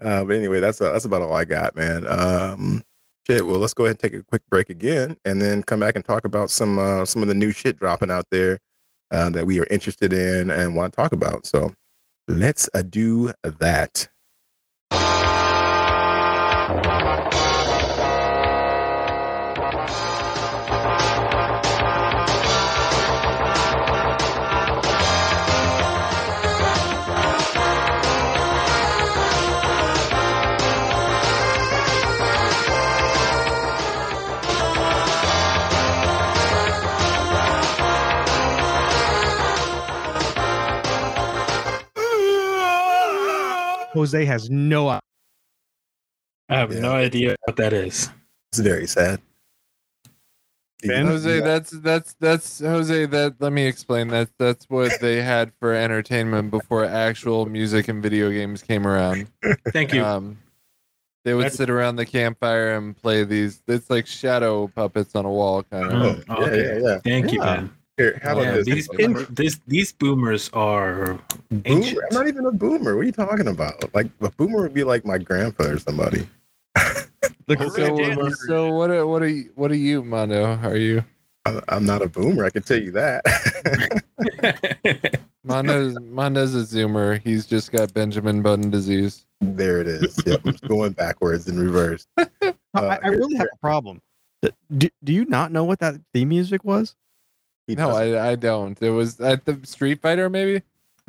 but 0.00 0.30
anyway, 0.30 0.60
that's 0.60 0.80
uh, 0.80 0.92
that's 0.92 1.04
about 1.04 1.22
all 1.22 1.32
I 1.32 1.44
got, 1.44 1.76
man. 1.76 2.06
Um, 2.06 2.82
shit. 3.26 3.46
Well, 3.46 3.58
let's 3.58 3.74
go 3.74 3.84
ahead 3.84 3.92
and 3.92 4.00
take 4.00 4.14
a 4.14 4.24
quick 4.24 4.42
break 4.50 4.70
again, 4.70 5.16
and 5.24 5.40
then 5.40 5.62
come 5.62 5.80
back 5.80 5.96
and 5.96 6.04
talk 6.04 6.24
about 6.24 6.50
some 6.50 6.78
uh, 6.78 7.04
some 7.04 7.22
of 7.22 7.28
the 7.28 7.34
new 7.34 7.52
shit 7.52 7.78
dropping 7.78 8.10
out 8.10 8.26
there 8.30 8.58
uh, 9.10 9.30
that 9.30 9.46
we 9.46 9.60
are 9.60 9.66
interested 9.70 10.12
in 10.12 10.50
and 10.50 10.76
want 10.76 10.92
to 10.92 10.96
talk 10.96 11.12
about. 11.12 11.46
So 11.46 11.72
let's 12.26 12.68
uh, 12.74 12.82
do 12.82 13.32
that. 13.42 14.08
Jose 43.92 44.24
has 44.24 44.50
no. 44.50 44.88
i- 44.88 45.00
I 46.48 46.58
have 46.58 46.72
Yeah. 46.72 46.80
no 46.80 46.92
idea 46.92 47.36
what 47.44 47.56
that 47.56 47.72
is. 47.72 48.10
It's 48.52 48.60
very 48.60 48.86
sad. 48.86 49.20
Ben? 50.82 51.06
Jose, 51.06 51.40
that's 51.40 51.70
that's 51.70 52.14
that's 52.20 52.60
Jose. 52.60 53.06
That 53.06 53.34
let 53.40 53.52
me 53.52 53.66
explain. 53.66 54.08
That 54.08 54.30
that's 54.38 54.64
what 54.70 54.92
they 55.00 55.20
had 55.22 55.52
for 55.58 55.74
entertainment 55.74 56.50
before 56.52 56.84
actual 56.84 57.46
music 57.46 57.88
and 57.88 58.00
video 58.02 58.30
games 58.30 58.62
came 58.62 58.86
around. 58.86 59.26
Thank 59.72 59.92
you. 59.92 60.04
Um, 60.04 60.38
they 61.24 61.34
would 61.34 61.42
That's- 61.46 61.56
sit 61.56 61.68
around 61.68 61.96
the 61.96 62.06
campfire 62.06 62.76
and 62.76 62.96
play 62.96 63.24
these. 63.24 63.60
It's 63.66 63.90
like 63.90 64.06
shadow 64.06 64.68
puppets 64.68 65.14
on 65.16 65.24
a 65.26 65.30
wall, 65.30 65.64
kind 65.64 65.92
of. 65.92 66.24
Oh, 66.28 66.40
yeah, 66.40 66.46
okay. 66.46 66.80
yeah, 66.80 66.88
yeah. 66.88 66.98
Thank 67.00 67.32
you, 67.32 67.40
Yeah. 67.42 67.66
Man. 67.98 68.06
Here, 68.12 68.20
how 68.22 68.32
about 68.32 68.42
Yeah, 68.44 68.52
this? 68.56 68.64
these, 68.66 68.88
Boomer- 68.88 69.22
this, 69.24 69.60
these 69.66 69.92
boomers 69.92 70.50
are 70.52 71.18
I'm 71.50 71.62
not 72.12 72.28
even 72.28 72.46
a 72.46 72.52
boomer. 72.52 72.94
What 72.96 73.02
are 73.02 73.04
you 73.04 73.12
talking 73.12 73.48
about? 73.48 73.92
Like 73.94 74.06
a 74.20 74.30
boomer 74.30 74.62
would 74.62 74.74
be 74.74 74.84
like 74.84 75.04
my 75.04 75.18
grandpa 75.18 75.64
or 75.64 75.78
somebody. 75.78 76.28
The 77.46 77.56
So, 77.74 78.46
so 78.46 78.72
what? 78.74 78.90
Are, 78.90 79.06
what 79.06 79.22
are 79.22 79.28
you? 79.28 79.50
What 79.54 79.70
are 79.70 79.76
you, 79.76 80.04
Mondo? 80.04 80.44
Are 80.62 80.76
you? 80.76 81.02
I'm, 81.46 81.60
I'm 81.68 81.86
not 81.86 82.02
a 82.02 82.08
boomer. 82.08 82.44
I 82.44 82.50
can 82.50 82.62
tell 82.62 82.80
you 82.80 82.90
that. 82.92 83.22
Mondo's 85.44 85.98
Mondo's 86.00 86.54
a 86.54 86.58
zoomer. 86.58 87.20
He's 87.22 87.46
just 87.46 87.72
got 87.72 87.92
Benjamin 87.94 88.42
Button 88.42 88.70
disease. 88.70 89.24
there 89.40 89.80
it 89.80 89.86
is. 89.88 90.20
Yep, 90.26 90.40
I'm 90.44 90.56
going 90.68 90.92
backwards 90.92 91.48
and 91.48 91.58
reverse. 91.58 92.06
I, 92.18 92.54
Uh, 92.74 92.98
I 93.02 93.08
really 93.08 93.36
have 93.36 93.48
a 93.52 93.56
problem. 93.56 94.02
Do, 94.76 94.88
do 95.02 95.12
you 95.12 95.24
not 95.24 95.50
know 95.50 95.64
what 95.64 95.78
that 95.80 95.96
theme 96.12 96.28
music 96.28 96.62
was? 96.64 96.94
He 97.68 97.74
No, 97.76 97.90
I 97.90 98.30
I 98.30 98.34
don't. 98.34 98.80
It 98.82 98.90
was 98.90 99.20
at 99.20 99.44
the 99.44 99.60
Street 99.62 100.00
Fighter, 100.02 100.28
maybe. 100.28 100.62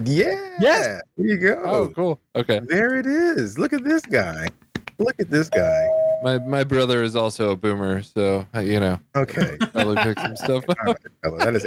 yeah. 0.04 0.56
Yes. 0.60 1.02
There 1.18 1.26
you 1.26 1.38
go. 1.38 1.62
Oh, 1.66 1.88
cool. 1.96 2.20
Okay. 2.36 2.60
There 2.60 2.98
it 2.98 3.06
is. 3.08 3.58
Look 3.58 3.74
at 3.74 3.84
this 3.84 4.02
guy. 4.04 4.50
Look 5.00 5.16
at 5.20 5.30
this 5.32 5.50
guy. 5.50 5.88
My 6.22 6.38
my 6.40 6.66
brother 6.66 7.02
is 7.02 7.16
also 7.16 7.52
a 7.52 7.56
boomer, 7.56 8.04
so 8.04 8.46
uh, 8.54 8.60
you 8.60 8.82
know, 8.82 9.00
Okay. 9.16 9.56
probably 9.72 9.96
pick 10.04 10.20
some 10.20 10.36
stuff 10.36 10.66
up. 10.70 10.78
right, 10.86 10.98
fella. 11.24 11.38
That 11.40 11.56
is 11.56 11.64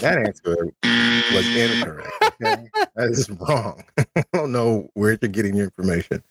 that 0.00 0.18
answer 0.18 0.68
was 0.82 1.46
incorrect. 1.56 2.10
Okay? 2.42 2.68
That 2.96 3.10
is 3.10 3.30
wrong. 3.30 3.84
I 4.16 4.24
don't 4.32 4.50
know 4.50 4.90
where 4.94 5.10
you're 5.22 5.30
getting 5.30 5.54
your 5.54 5.66
information. 5.66 6.24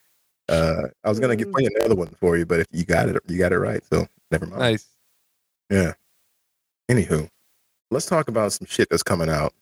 Uh, 0.49 0.89
I 1.05 1.09
was 1.09 1.21
gonna 1.21 1.37
get 1.37 1.53
play 1.53 1.69
another 1.79 1.95
one 1.95 2.09
for 2.19 2.35
you, 2.35 2.45
but 2.45 2.59
if 2.59 2.67
you 2.71 2.83
got 2.83 3.07
it, 3.07 3.15
you 3.29 3.37
got 3.37 3.53
it 3.53 3.59
right. 3.59 3.81
So 3.89 4.05
never 4.29 4.45
mind. 4.45 4.59
Nice. 4.59 4.85
Yeah. 5.69 5.93
Anywho, 6.91 7.29
let's 7.93 8.05
talk 8.05 8.27
about 8.27 8.51
some 8.51 8.67
shit 8.67 8.89
that's 8.89 9.03
coming 9.03 9.29
out 9.29 9.53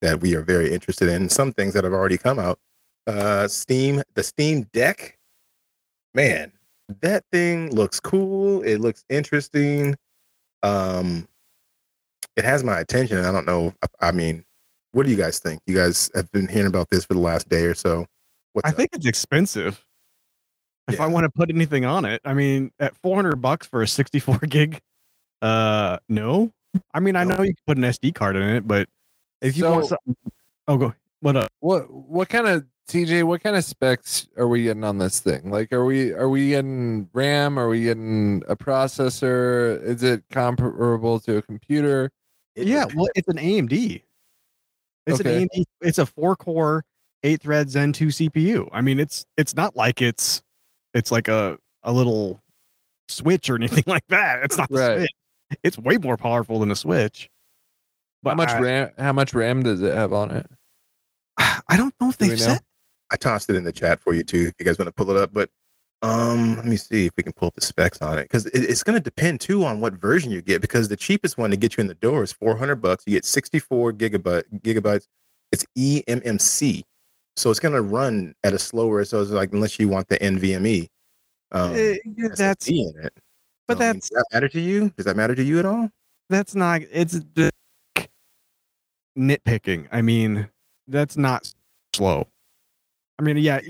that 0.00 0.20
we 0.20 0.34
are 0.34 0.42
very 0.42 0.72
interested 0.72 1.08
in. 1.08 1.28
Some 1.28 1.52
things 1.52 1.74
that 1.74 1.84
have 1.84 1.92
already 1.92 2.18
come 2.18 2.38
out. 2.38 2.58
Uh, 3.06 3.48
Steam, 3.48 4.02
the 4.14 4.22
Steam 4.22 4.62
Deck. 4.72 5.18
Man, 6.14 6.52
that 7.00 7.24
thing 7.30 7.74
looks 7.74 8.00
cool. 8.00 8.62
It 8.62 8.78
looks 8.78 9.04
interesting. 9.08 9.96
Um, 10.62 11.28
it 12.36 12.44
has 12.44 12.64
my 12.64 12.80
attention. 12.80 13.24
I 13.24 13.32
don't 13.32 13.46
know. 13.46 13.74
I, 13.82 14.08
I 14.08 14.12
mean, 14.12 14.44
what 14.92 15.04
do 15.04 15.10
you 15.10 15.16
guys 15.16 15.38
think? 15.38 15.60
You 15.66 15.74
guys 15.74 16.10
have 16.14 16.30
been 16.32 16.48
hearing 16.48 16.68
about 16.68 16.88
this 16.90 17.04
for 17.04 17.14
the 17.14 17.20
last 17.20 17.48
day 17.48 17.64
or 17.64 17.74
so. 17.74 18.06
What's 18.52 18.66
I 18.66 18.70
up? 18.70 18.76
think 18.76 18.90
it's 18.94 19.06
expensive. 19.06 19.84
If 20.88 21.00
I 21.00 21.06
want 21.06 21.24
to 21.24 21.30
put 21.30 21.50
anything 21.50 21.84
on 21.84 22.04
it, 22.04 22.20
I 22.24 22.32
mean, 22.32 22.70
at 22.78 22.96
400 22.96 23.42
bucks 23.42 23.66
for 23.66 23.82
a 23.82 23.88
64 23.88 24.38
gig, 24.48 24.80
uh, 25.42 25.98
no. 26.08 26.52
I 26.94 27.00
mean, 27.00 27.16
I 27.16 27.24
know 27.24 27.42
you 27.42 27.54
can 27.54 27.62
put 27.66 27.76
an 27.78 27.84
SD 27.84 28.14
card 28.14 28.36
in 28.36 28.42
it, 28.42 28.66
but 28.66 28.88
if 29.40 29.56
you 29.56 29.64
want 29.64 29.84
So- 29.86 29.96
something, 30.06 30.16
oh, 30.68 30.76
go. 30.76 30.94
What 31.20 31.36
up? 31.36 31.50
What 31.60 31.90
what 31.92 32.28
kind 32.28 32.46
of 32.46 32.66
TJ? 32.88 33.24
What 33.24 33.42
kind 33.42 33.56
of 33.56 33.64
specs 33.64 34.28
are 34.36 34.46
we 34.46 34.64
getting 34.64 34.84
on 34.84 34.98
this 34.98 35.18
thing? 35.18 35.50
Like, 35.50 35.72
are 35.72 35.84
we 35.84 36.12
are 36.12 36.28
we 36.28 36.50
getting 36.50 37.08
RAM? 37.14 37.58
Are 37.58 37.68
we 37.68 37.82
getting 37.84 38.42
a 38.48 38.54
processor? 38.54 39.82
Is 39.82 40.02
it 40.02 40.22
comparable 40.30 41.18
to 41.20 41.38
a 41.38 41.42
computer? 41.42 42.10
It 42.54 42.68
yeah, 42.68 42.84
well, 42.94 43.08
it's 43.14 43.28
an 43.28 43.38
AMD. 43.38 44.02
It's 45.06 45.20
Okay. 45.20 45.42
an 45.42 45.48
AMD. 45.54 45.64
It's 45.80 45.98
a 45.98 46.06
four 46.06 46.36
core, 46.36 46.84
eight 47.22 47.40
thread 47.42 47.70
Zen 47.70 47.92
2 47.92 48.06
CPU. 48.08 48.68
I 48.72 48.82
mean, 48.82 49.00
it's 49.00 49.24
it's 49.36 49.56
not 49.56 49.74
like 49.74 50.02
it's 50.02 50.42
it's 50.94 51.10
like 51.10 51.28
a 51.28 51.58
a 51.82 51.92
little 51.92 52.40
switch 53.08 53.48
or 53.48 53.56
anything 53.56 53.84
like 53.86 54.06
that. 54.10 54.42
It's 54.44 54.58
not 54.58 54.68
the 54.68 54.78
Right. 54.78 55.08
Switch. 55.48 55.58
It's 55.62 55.78
way 55.78 55.96
more 55.98 56.16
powerful 56.16 56.60
than 56.60 56.70
a 56.70 56.76
switch. 56.76 57.28
But 58.22 58.30
how 58.30 58.36
much 58.36 58.50
I, 58.50 58.60
RAM? 58.60 58.90
How 58.98 59.12
much 59.12 59.34
RAM 59.34 59.62
does 59.62 59.82
it 59.82 59.94
have 59.94 60.12
on 60.12 60.30
it? 60.30 60.46
I 61.38 61.76
don't 61.76 61.94
know 62.00 62.08
if 62.10 62.18
Do 62.18 62.26
they've 62.26 62.38
we 62.38 62.44
know? 62.44 62.52
said. 62.54 62.60
I 63.10 63.16
tossed 63.16 63.48
it 63.50 63.56
in 63.56 63.64
the 63.64 63.72
chat 63.72 64.00
for 64.00 64.14
you 64.14 64.24
too. 64.24 64.48
If 64.48 64.54
you 64.58 64.64
guys 64.64 64.78
want 64.78 64.88
to 64.88 64.92
pull 64.92 65.10
it 65.10 65.16
up, 65.16 65.32
but 65.32 65.48
um, 66.02 66.56
let 66.56 66.66
me 66.66 66.76
see 66.76 67.06
if 67.06 67.12
we 67.16 67.22
can 67.22 67.32
pull 67.32 67.48
up 67.48 67.54
the 67.54 67.60
specs 67.60 68.02
on 68.02 68.18
it 68.18 68.24
because 68.24 68.46
it, 68.46 68.64
it's 68.64 68.82
going 68.82 68.98
to 68.98 69.02
depend 69.02 69.40
too 69.40 69.64
on 69.64 69.80
what 69.80 69.94
version 69.94 70.30
you 70.30 70.42
get. 70.42 70.60
Because 70.60 70.88
the 70.88 70.96
cheapest 70.96 71.38
one 71.38 71.50
to 71.50 71.56
get 71.56 71.76
you 71.76 71.80
in 71.82 71.86
the 71.86 71.94
door 71.94 72.22
is 72.22 72.32
400 72.32 72.76
bucks. 72.76 73.04
You 73.06 73.12
get 73.14 73.24
64 73.24 73.92
gigabyte 73.92 74.42
gigabytes. 74.60 75.06
It's 75.52 75.64
eMMC, 75.78 76.82
so 77.36 77.50
it's 77.50 77.60
going 77.60 77.74
to 77.74 77.80
run 77.82 78.34
at 78.42 78.52
a 78.52 78.58
slower. 78.58 79.04
So 79.04 79.22
it's 79.22 79.30
like 79.30 79.52
unless 79.52 79.78
you 79.78 79.88
want 79.88 80.08
the 80.08 80.18
NVMe, 80.18 80.88
um, 81.52 81.74
Eh, 81.74 81.96
that's 82.16 82.40
SSD 82.40 82.68
in 82.70 83.04
it. 83.04 83.12
But 83.68 83.78
So, 83.78 83.84
I 83.84 83.86
mean, 83.86 83.94
that's 83.94 84.08
does 84.08 84.16
that 84.16 84.26
matter 84.32 84.48
to 84.48 84.60
you? 84.60 84.90
Does 84.96 85.06
that 85.06 85.16
matter 85.16 85.34
to 85.34 85.42
you 85.42 85.58
at 85.58 85.66
all? 85.66 85.90
that's 86.28 86.54
not 86.54 86.82
it's 86.90 87.20
the 87.34 87.50
nitpicking. 89.16 89.88
I 89.92 90.02
mean, 90.02 90.48
that's 90.88 91.16
not 91.16 91.52
slow. 91.94 92.26
I 93.18 93.22
mean, 93.22 93.36
yeah, 93.38 93.60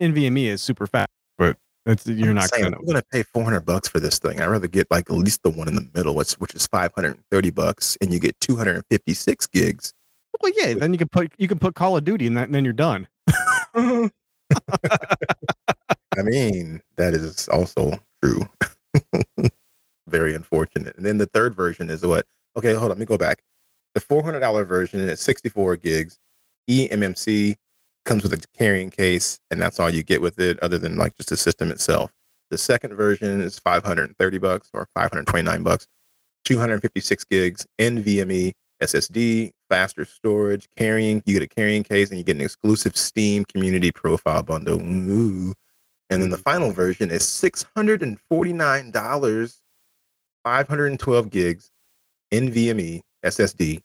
NVMe 0.00 0.46
is 0.46 0.62
super 0.62 0.86
fast, 0.86 1.08
but 1.38 1.56
it's 1.86 2.06
you're 2.06 2.28
I'm 2.28 2.36
not 2.36 2.50
saying, 2.50 2.64
gonna. 2.64 2.78
I'm 2.78 2.86
gonna 2.86 3.02
pay 3.12 3.22
400 3.22 3.60
bucks 3.60 3.88
for 3.88 4.00
this 4.00 4.18
thing. 4.18 4.40
I'd 4.40 4.46
rather 4.46 4.68
get 4.68 4.90
like 4.90 5.10
at 5.10 5.16
least 5.16 5.42
the 5.42 5.50
one 5.50 5.68
in 5.68 5.74
the 5.74 5.88
middle, 5.94 6.14
which 6.14 6.32
which 6.34 6.54
is 6.54 6.66
530 6.66 7.50
bucks, 7.50 7.96
and 8.00 8.12
you 8.12 8.20
get 8.20 8.38
256 8.40 9.46
gigs. 9.48 9.92
Well, 10.40 10.52
yeah, 10.56 10.74
then 10.74 10.92
you 10.92 10.98
can 10.98 11.08
put 11.08 11.32
you 11.38 11.48
can 11.48 11.58
put 11.58 11.74
Call 11.74 11.96
of 11.96 12.04
Duty 12.04 12.26
and, 12.26 12.36
that, 12.36 12.44
and 12.44 12.54
then 12.54 12.64
you're 12.64 12.72
done. 12.72 13.08
I 13.74 14.10
mean, 16.22 16.80
that 16.96 17.14
is 17.14 17.48
also 17.48 17.98
true. 18.22 18.48
Very 20.08 20.34
unfortunate. 20.34 20.96
And 20.96 21.04
then 21.04 21.18
the 21.18 21.26
third 21.26 21.54
version 21.54 21.90
is 21.90 22.04
what? 22.04 22.26
Okay, 22.56 22.72
hold 22.72 22.84
on. 22.84 22.88
Let 22.90 22.98
me 22.98 23.06
go 23.06 23.18
back. 23.18 23.42
The 23.94 24.00
$400 24.00 24.66
version 24.66 25.00
is 25.00 25.20
64 25.20 25.76
gigs. 25.76 26.18
eMMC 26.68 27.56
comes 28.04 28.22
with 28.22 28.32
a 28.32 28.42
carrying 28.56 28.90
case, 28.90 29.38
and 29.50 29.60
that's 29.60 29.78
all 29.78 29.90
you 29.90 30.02
get 30.02 30.22
with 30.22 30.38
it, 30.38 30.58
other 30.60 30.78
than 30.78 30.96
like 30.96 31.16
just 31.16 31.28
the 31.28 31.36
system 31.36 31.70
itself. 31.70 32.10
The 32.50 32.58
second 32.58 32.94
version 32.94 33.40
is 33.40 33.58
530 33.58 34.38
bucks 34.38 34.70
or 34.72 34.88
529 34.94 35.62
bucks, 35.62 35.86
256 36.44 37.24
gigs, 37.24 37.66
NVMe 37.78 38.52
SSD, 38.82 39.50
faster 39.68 40.04
storage, 40.04 40.68
carrying. 40.76 41.22
You 41.26 41.34
get 41.34 41.42
a 41.42 41.48
carrying 41.48 41.82
case, 41.82 42.08
and 42.10 42.18
you 42.18 42.24
get 42.24 42.36
an 42.36 42.42
exclusive 42.42 42.96
Steam 42.96 43.44
Community 43.44 43.92
Profile 43.92 44.42
bundle. 44.42 44.80
Ooh. 44.80 45.54
And 46.10 46.20
then 46.20 46.30
the 46.30 46.38
final 46.38 46.72
version 46.72 47.10
is 47.10 47.22
$649, 47.22 49.60
512 50.44 51.30
gigs, 51.30 51.70
NVMe 52.32 53.00
SSD 53.24 53.80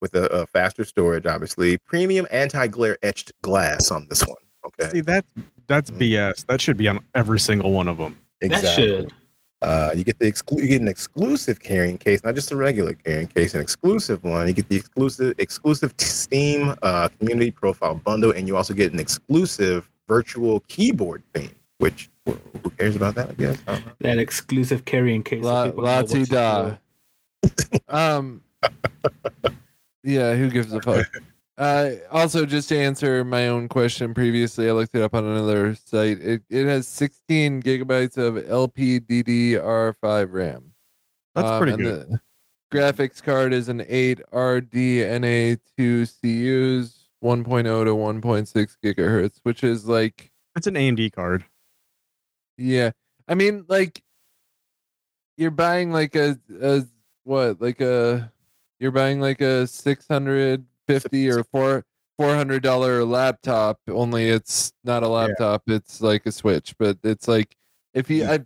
with 0.00 0.14
a, 0.14 0.26
a 0.28 0.46
faster 0.46 0.84
storage, 0.84 1.26
obviously. 1.26 1.76
Premium 1.78 2.26
anti-glare 2.30 2.96
etched 3.02 3.32
glass 3.42 3.90
on 3.90 4.06
this 4.08 4.26
one. 4.26 4.36
Okay. 4.64 4.90
See 4.90 5.00
that 5.02 5.24
that's 5.66 5.90
BS. 5.90 6.46
That 6.46 6.60
should 6.60 6.76
be 6.76 6.88
on 6.88 7.00
every 7.14 7.40
single 7.40 7.72
one 7.72 7.88
of 7.88 7.98
them. 7.98 8.18
That 8.40 8.74
should. 8.74 9.12
Uh, 9.60 9.90
you 9.94 10.02
get 10.02 10.18
the 10.18 10.30
exclu- 10.30 10.60
you 10.60 10.66
get 10.66 10.80
an 10.80 10.88
exclusive 10.88 11.60
carrying 11.60 11.96
case, 11.96 12.24
not 12.24 12.34
just 12.34 12.50
a 12.50 12.56
regular 12.56 12.94
carrying 12.94 13.28
case, 13.28 13.54
an 13.54 13.60
exclusive 13.60 14.24
one. 14.24 14.48
You 14.48 14.54
get 14.54 14.68
the 14.68 14.76
exclusive 14.76 15.34
exclusive 15.38 15.94
Steam 15.98 16.74
uh, 16.82 17.08
community 17.20 17.52
profile 17.52 17.94
bundle, 17.94 18.32
and 18.32 18.48
you 18.48 18.56
also 18.56 18.74
get 18.74 18.92
an 18.92 18.98
exclusive 18.98 19.88
virtual 20.12 20.60
keyboard 20.68 21.22
thing, 21.34 21.50
Which 21.78 22.10
who 22.26 22.70
cares 22.78 22.96
about 22.96 23.14
that? 23.14 23.30
I 23.30 23.32
guess. 23.32 23.58
I 23.66 23.74
don't. 23.80 23.98
That 24.00 24.18
exclusive 24.18 24.84
carrying 24.84 25.22
case. 25.22 25.42
La, 25.42 25.66
people 25.66 25.84
la 25.84 26.02
what 26.02 26.28
da. 26.28 26.76
Um, 27.88 28.42
yeah, 30.04 30.34
who 30.34 30.50
gives 30.50 30.72
a 30.72 30.80
fuck? 30.80 31.06
Uh, 31.58 31.96
also, 32.10 32.46
just 32.46 32.70
to 32.70 32.76
answer 32.76 33.22
my 33.24 33.46
own 33.48 33.68
question 33.68 34.14
previously, 34.14 34.68
I 34.68 34.72
looked 34.72 34.94
it 34.94 35.02
up 35.02 35.14
on 35.14 35.22
another 35.24 35.74
site. 35.74 36.18
It 36.18 36.42
it 36.48 36.66
has 36.66 36.88
16 36.88 37.62
gigabytes 37.62 38.16
of 38.16 38.34
LPDDR5 38.46 40.32
RAM. 40.32 40.72
That's 41.34 41.46
Um, 41.48 41.58
pretty 41.62 41.72
and 41.74 41.82
good. 41.82 42.08
The 42.10 42.20
graphics 42.76 43.22
card 43.22 43.52
is 43.52 43.68
an 43.68 43.84
8 43.86 44.22
RDNA2 44.32 46.06
CUs, 46.22 47.01
1.0 47.22 47.62
to 47.62 47.94
1.6 47.94 48.76
gigahertz, 48.84 49.38
which 49.44 49.62
is 49.64 49.86
like 49.86 50.30
It's 50.56 50.66
an 50.66 50.74
AMD 50.74 51.12
card. 51.12 51.44
yeah. 52.58 52.90
I 53.28 53.34
mean, 53.34 53.64
like 53.68 54.02
you're 55.36 55.50
buying 55.52 55.92
like 55.92 56.14
a, 56.16 56.38
a 56.60 56.82
what, 57.24 57.60
like 57.60 57.80
a 57.80 58.30
you're 58.80 58.90
buying 58.90 59.20
like 59.20 59.40
a 59.40 59.66
six 59.66 60.06
hundred 60.08 60.64
fifty 60.88 61.30
or 61.30 61.44
four 61.44 61.84
four 62.18 62.34
hundred 62.34 62.62
dollar 62.64 63.04
laptop. 63.04 63.78
Only 63.88 64.28
it's 64.28 64.72
not 64.84 65.04
a 65.04 65.08
laptop. 65.08 65.62
It's 65.68 66.00
like 66.00 66.26
a 66.26 66.32
Switch. 66.32 66.74
But 66.78 66.98
it's 67.04 67.28
like 67.28 67.56
if 67.94 68.08
you, 68.10 68.24
I, 68.26 68.40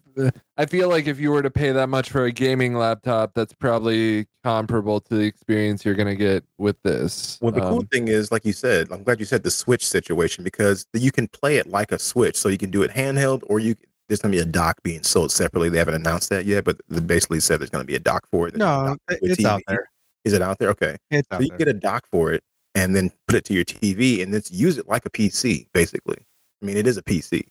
I 0.57 0.67
feel 0.67 0.89
like 0.89 1.07
if 1.07 1.21
you 1.21 1.31
were 1.31 1.43
to 1.43 1.51
pay 1.51 1.71
that 1.73 1.89
much 1.89 2.11
for 2.11 2.25
a 2.25 2.33
gaming 2.33 2.75
laptop, 2.75 3.33
that's 3.35 3.53
probably 3.53 4.27
comparable 4.43 5.01
to 5.03 5.15
the 5.15 5.25
experience 5.25 5.85
you're 5.85 5.95
gonna 5.95 6.17
get 6.17 6.45
with 6.59 6.77
this. 6.83 7.39
Well, 7.41 7.53
the 7.53 7.61
cool 7.61 7.79
Um, 7.81 7.87
thing 7.87 8.09
is, 8.09 8.33
like 8.33 8.45
you 8.45 8.53
said, 8.53 8.89
I'm 8.91 9.03
glad 9.05 9.21
you 9.21 9.27
said 9.27 9.43
the 9.43 9.51
Switch 9.51 9.87
situation 9.87 10.43
because 10.45 10.87
you 10.93 11.13
can 11.13 11.29
play 11.29 11.57
it 11.59 11.67
like 11.69 11.93
a 11.93 11.99
Switch. 11.99 12.37
So 12.37 12.49
you 12.49 12.59
can 12.59 12.71
do 12.71 12.83
it 12.83 12.91
handheld, 12.91 13.43
or 13.47 13.59
you 13.61 13.77
there's 14.09 14.21
going 14.21 14.31
to 14.31 14.37
be 14.39 14.43
a 14.43 14.47
dock 14.47 14.81
being 14.85 15.03
sold 15.03 15.33
separately. 15.33 15.69
They 15.69 15.79
haven't 15.79 15.95
announced 15.95 16.31
that 16.31 16.45
yet, 16.47 16.63
but 16.65 16.81
they 16.89 17.01
basically 17.01 17.41
said 17.41 17.59
there's 17.61 17.71
going 17.71 17.83
to 17.83 17.87
be 17.87 17.97
a 17.97 18.01
dock 18.01 18.25
for 18.31 18.47
it. 18.47 18.53
that 18.55 18.59
you 18.61 18.65
can 18.65 18.85
No, 18.85 18.89
dock 18.91 18.99
to 19.09 19.15
it- 19.17 19.29
a 19.31 19.33
it's 19.33 19.45
out 19.45 19.63
there. 19.67 19.91
Is 20.25 20.33
it 20.33 20.43
out 20.43 20.59
there? 20.61 20.69
Okay, 20.71 20.97
It's 21.11 21.29
so 21.31 21.41
you 21.41 21.49
there. 21.49 21.59
get 21.59 21.69
a 21.69 21.73
dock 21.73 22.05
for 22.13 22.33
it 22.33 22.43
and 22.77 22.95
then 22.95 23.11
put 23.27 23.37
it 23.37 23.45
to 23.47 23.55
your 23.55 23.65
TV 23.65 24.23
and 24.23 24.33
then 24.33 24.43
use 24.51 24.79
it 24.79 24.89
like 24.89 25.07
a 25.07 25.11
PC, 25.11 25.67
basically. 25.73 26.19
I 26.63 26.67
mean, 26.67 26.77
it 26.77 26.87
is 26.87 26.97
a 26.97 27.03
PC. 27.03 27.47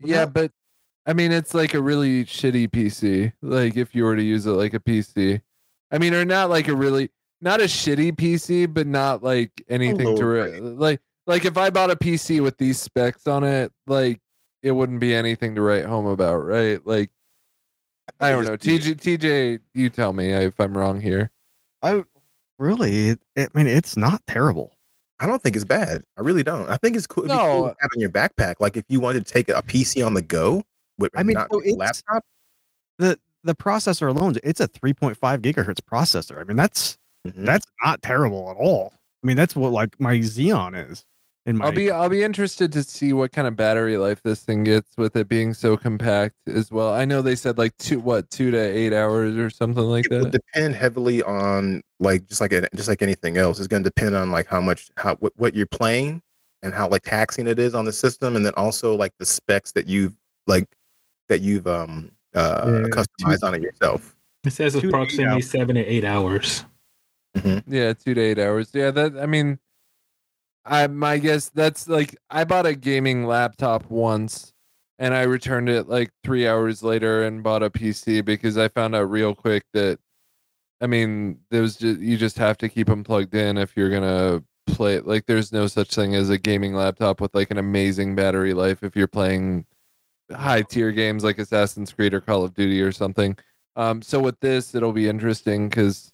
Yeah, 0.00 0.24
but 0.26 0.52
I 1.08 1.14
mean, 1.14 1.32
it's 1.32 1.54
like 1.54 1.72
a 1.72 1.80
really 1.80 2.26
shitty 2.26 2.68
PC. 2.68 3.32
Like 3.40 3.78
if 3.78 3.94
you 3.94 4.04
were 4.04 4.14
to 4.14 4.22
use 4.22 4.44
it 4.44 4.50
like 4.50 4.74
a 4.74 4.78
PC, 4.78 5.40
I 5.90 5.96
mean, 5.96 6.12
or 6.12 6.26
not 6.26 6.50
like 6.50 6.68
a 6.68 6.76
really 6.76 7.10
not 7.40 7.62
a 7.62 7.64
shitty 7.64 8.12
PC, 8.12 8.72
but 8.72 8.86
not 8.86 9.22
like 9.22 9.50
anything 9.70 10.16
to 10.16 10.26
re- 10.26 10.60
like 10.60 11.00
like 11.26 11.46
if 11.46 11.56
I 11.56 11.70
bought 11.70 11.90
a 11.90 11.96
PC 11.96 12.42
with 12.42 12.58
these 12.58 12.78
specs 12.78 13.26
on 13.26 13.42
it, 13.42 13.72
like 13.86 14.20
it 14.62 14.72
wouldn't 14.72 15.00
be 15.00 15.14
anything 15.14 15.54
to 15.54 15.62
write 15.62 15.86
home 15.86 16.04
about, 16.04 16.44
right? 16.44 16.86
Like 16.86 17.10
I 18.20 18.30
don't 18.30 18.44
know. 18.44 18.58
TJ, 18.58 18.96
TJ, 18.96 19.60
you 19.72 19.88
tell 19.88 20.12
me 20.12 20.32
if 20.32 20.60
I'm 20.60 20.76
wrong 20.76 21.00
here. 21.00 21.30
I 21.82 22.04
really, 22.58 23.10
it, 23.10 23.20
I 23.36 23.46
mean, 23.54 23.66
it's 23.66 23.96
not 23.96 24.20
terrible. 24.26 24.72
I 25.20 25.26
don't 25.26 25.42
think 25.42 25.56
it's 25.56 25.64
bad. 25.64 26.04
I 26.18 26.20
really 26.20 26.42
don't. 26.42 26.68
I 26.68 26.76
think 26.76 26.96
it's 26.96 27.06
cool. 27.06 27.24
No. 27.24 27.36
cool 27.36 27.74
in 27.94 28.00
your 28.00 28.10
backpack. 28.10 28.56
Like 28.60 28.76
if 28.76 28.84
you 28.88 29.00
wanted 29.00 29.26
to 29.26 29.32
take 29.32 29.48
a 29.48 29.62
PC 29.62 30.04
on 30.04 30.12
the 30.14 30.22
go, 30.22 30.64
with 30.98 31.10
I 31.16 31.22
mean, 31.22 31.34
not 31.34 31.48
so 31.52 31.60
it's- 31.60 31.76
laptop. 31.76 32.24
the 32.98 33.18
The 33.44 33.54
processor 33.54 34.08
alone, 34.08 34.34
it's 34.42 34.60
a 34.60 34.66
3.5 34.68 35.16
gigahertz 35.40 35.80
processor. 35.80 36.40
I 36.40 36.44
mean, 36.44 36.56
that's 36.56 36.98
Mhm. 37.26 37.46
that's 37.46 37.66
not 37.84 38.02
terrible 38.02 38.50
at 38.50 38.56
all. 38.56 38.92
I 39.22 39.26
mean, 39.26 39.36
that's 39.36 39.54
what 39.56 39.72
like 39.72 39.98
my 40.00 40.16
Xeon 40.18 40.90
is. 40.90 41.04
In 41.46 41.56
my 41.56 41.66
I'll 41.66 41.72
be 41.72 41.90
I'll 41.90 42.08
be 42.10 42.22
interested 42.22 42.72
to 42.72 42.82
see 42.82 43.12
what 43.14 43.32
kind 43.32 43.46
of 43.48 43.56
battery 43.56 43.96
life 43.96 44.20
this 44.22 44.42
thing 44.42 44.64
gets 44.64 44.90
with 44.98 45.16
it 45.16 45.28
being 45.28 45.54
so 45.54 45.76
compact 45.78 46.34
as 46.46 46.70
well. 46.70 46.92
I 46.92 47.04
know 47.06 47.22
they 47.22 47.36
said 47.36 47.56
like 47.58 47.74
two 47.78 48.00
what 48.00 48.28
two 48.28 48.50
to 48.50 48.58
eight 48.58 48.92
hours 48.92 49.36
or 49.36 49.48
something 49.50 49.82
like 49.84 50.06
it 50.06 50.10
would 50.20 50.32
that. 50.32 50.42
depend 50.52 50.74
heavily 50.74 51.22
on 51.22 51.80
like 52.00 52.26
just 52.26 52.40
like 52.42 52.52
a- 52.52 52.68
just 52.74 52.88
like 52.88 53.00
anything 53.02 53.38
else. 53.38 53.58
It's 53.60 53.68
going 53.68 53.82
to 53.82 53.88
depend 53.88 54.14
on 54.14 54.30
like 54.30 54.46
how 54.48 54.60
much 54.60 54.90
how 54.96 55.14
what, 55.16 55.32
what 55.36 55.54
you're 55.54 55.66
playing 55.66 56.22
and 56.62 56.74
how 56.74 56.88
like 56.88 57.04
taxing 57.04 57.46
it 57.46 57.58
is 57.58 57.74
on 57.74 57.84
the 57.86 57.92
system, 57.92 58.36
and 58.36 58.44
then 58.44 58.52
also 58.56 58.94
like 58.94 59.12
the 59.18 59.24
specs 59.26 59.72
that 59.72 59.86
you've 59.86 60.14
like 60.46 60.66
that 61.28 61.40
you've 61.40 61.66
um 61.66 62.10
uh 62.34 62.64
Yeah, 62.66 62.80
customized 62.88 63.42
on 63.42 63.54
it 63.54 63.62
yourself. 63.62 64.14
It 64.44 64.52
says 64.52 64.72
Two 64.74 64.78
eight 64.78 64.84
approximately 64.88 65.26
hours. 65.34 65.50
seven 65.50 65.74
to 65.76 65.84
eight 65.84 66.04
hours. 66.04 66.64
Yeah, 67.66 67.92
two 67.92 68.14
to 68.14 68.20
eight 68.20 68.38
hours. 68.38 68.70
Yeah, 68.72 68.90
that 68.90 69.16
I 69.18 69.26
mean, 69.26 69.58
I 70.64 70.86
my 70.86 71.18
guess 71.18 71.48
that's 71.50 71.88
like 71.88 72.16
I 72.30 72.44
bought 72.44 72.66
a 72.66 72.74
gaming 72.74 73.26
laptop 73.26 73.88
once, 73.90 74.52
and 74.98 75.14
I 75.14 75.22
returned 75.22 75.68
it 75.68 75.88
like 75.88 76.10
three 76.24 76.48
hours 76.48 76.82
later 76.82 77.24
and 77.24 77.42
bought 77.42 77.62
a 77.62 77.70
PC 77.70 78.24
because 78.24 78.58
I 78.58 78.68
found 78.68 78.94
out 78.94 79.10
real 79.10 79.34
quick 79.34 79.62
that, 79.72 79.98
I 80.80 80.86
mean, 80.86 81.38
there 81.50 81.62
was 81.62 81.76
just 81.76 82.00
you 82.00 82.16
just 82.16 82.38
have 82.38 82.58
to 82.58 82.68
keep 82.68 82.88
them 82.88 83.04
plugged 83.04 83.34
in 83.34 83.56
if 83.56 83.76
you're 83.76 83.90
gonna 83.90 84.42
play. 84.66 84.98
Like, 85.00 85.26
there's 85.26 85.52
no 85.52 85.66
such 85.68 85.94
thing 85.94 86.14
as 86.14 86.30
a 86.30 86.38
gaming 86.38 86.74
laptop 86.74 87.20
with 87.20 87.34
like 87.34 87.50
an 87.50 87.58
amazing 87.58 88.14
battery 88.16 88.52
life 88.54 88.82
if 88.82 88.96
you're 88.96 89.06
playing 89.06 89.64
high 90.34 90.62
tier 90.62 90.92
games 90.92 91.24
like 91.24 91.38
Assassin's 91.38 91.92
Creed 91.92 92.14
or 92.14 92.20
Call 92.20 92.44
of 92.44 92.54
Duty 92.54 92.80
or 92.82 92.92
something. 92.92 93.36
Um, 93.76 94.02
so 94.02 94.20
with 94.20 94.38
this, 94.40 94.74
it'll 94.74 94.92
be 94.92 95.08
interesting 95.08 95.68
because 95.68 96.12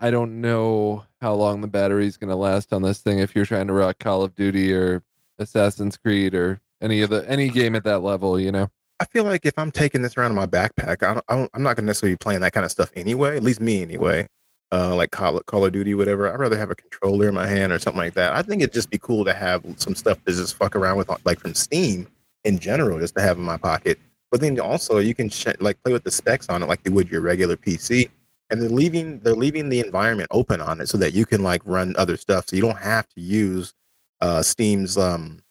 I 0.00 0.10
don't 0.10 0.40
know 0.40 1.04
how 1.20 1.34
long 1.34 1.60
the 1.60 1.68
battery's 1.68 2.16
going 2.16 2.30
to 2.30 2.36
last 2.36 2.72
on 2.72 2.82
this 2.82 3.00
thing 3.00 3.18
if 3.18 3.34
you're 3.34 3.46
trying 3.46 3.66
to 3.66 3.72
rock 3.72 3.98
Call 3.98 4.22
of 4.22 4.34
Duty 4.34 4.72
or 4.72 5.02
Assassin's 5.38 5.96
Creed 5.96 6.34
or 6.34 6.60
any 6.80 7.02
of 7.02 7.10
the 7.10 7.28
any 7.28 7.48
game 7.48 7.74
at 7.74 7.84
that 7.84 8.00
level, 8.00 8.38
you 8.38 8.52
know. 8.52 8.68
I 8.98 9.04
feel 9.04 9.24
like 9.24 9.44
if 9.44 9.58
I'm 9.58 9.70
taking 9.70 10.00
this 10.00 10.16
around 10.16 10.30
in 10.30 10.36
my 10.36 10.46
backpack, 10.46 11.02
I 11.02 11.14
don't, 11.14 11.24
I 11.28 11.48
I'm 11.54 11.62
not 11.62 11.76
going 11.76 11.84
to 11.84 11.86
necessarily 11.86 12.14
be 12.14 12.18
playing 12.18 12.40
that 12.40 12.52
kind 12.52 12.64
of 12.64 12.70
stuff 12.70 12.90
anyway. 12.94 13.36
At 13.36 13.42
least 13.42 13.60
me 13.60 13.82
anyway. 13.82 14.26
Uh, 14.72 14.94
like 14.96 15.10
Call, 15.10 15.38
Call 15.40 15.64
of 15.64 15.72
Duty, 15.72 15.94
whatever. 15.94 16.32
I'd 16.32 16.40
rather 16.40 16.58
have 16.58 16.70
a 16.70 16.74
controller 16.74 17.28
in 17.28 17.34
my 17.34 17.46
hand 17.46 17.72
or 17.72 17.78
something 17.78 18.00
like 18.00 18.14
that. 18.14 18.34
I 18.34 18.42
think 18.42 18.62
it'd 18.62 18.74
just 18.74 18.90
be 18.90 18.98
cool 18.98 19.24
to 19.24 19.32
have 19.32 19.64
some 19.76 19.94
stuff 19.94 20.22
to 20.24 20.32
just 20.32 20.56
fuck 20.56 20.74
around 20.74 20.96
with, 20.96 21.10
like 21.24 21.38
from 21.38 21.54
Steam 21.54 22.08
in 22.46 22.58
general, 22.58 22.98
just 22.98 23.14
to 23.16 23.22
have 23.22 23.36
in 23.36 23.44
my 23.44 23.56
pocket. 23.56 23.98
But 24.30 24.40
then 24.40 24.58
also 24.60 24.98
you 24.98 25.14
can 25.14 25.28
sh- 25.28 25.46
like 25.60 25.82
play 25.82 25.92
with 25.92 26.04
the 26.04 26.10
specs 26.10 26.48
on 26.48 26.62
it 26.62 26.66
like 26.66 26.80
you 26.84 26.92
would 26.92 27.10
your 27.10 27.20
regular 27.20 27.56
PC. 27.56 28.08
And 28.48 28.62
they're 28.62 28.68
leaving 28.68 29.18
they're 29.20 29.34
leaving 29.34 29.68
the 29.68 29.80
environment 29.80 30.28
open 30.30 30.60
on 30.60 30.80
it 30.80 30.88
so 30.88 30.96
that 30.98 31.12
you 31.12 31.26
can 31.26 31.42
like 31.42 31.62
run 31.64 31.94
other 31.98 32.16
stuff. 32.16 32.48
So 32.48 32.56
you 32.56 32.62
don't 32.62 32.78
have 32.78 33.08
to 33.10 33.20
use 33.20 33.74
uh, 34.20 34.42
Steam's 34.42 34.96
um 34.96 35.42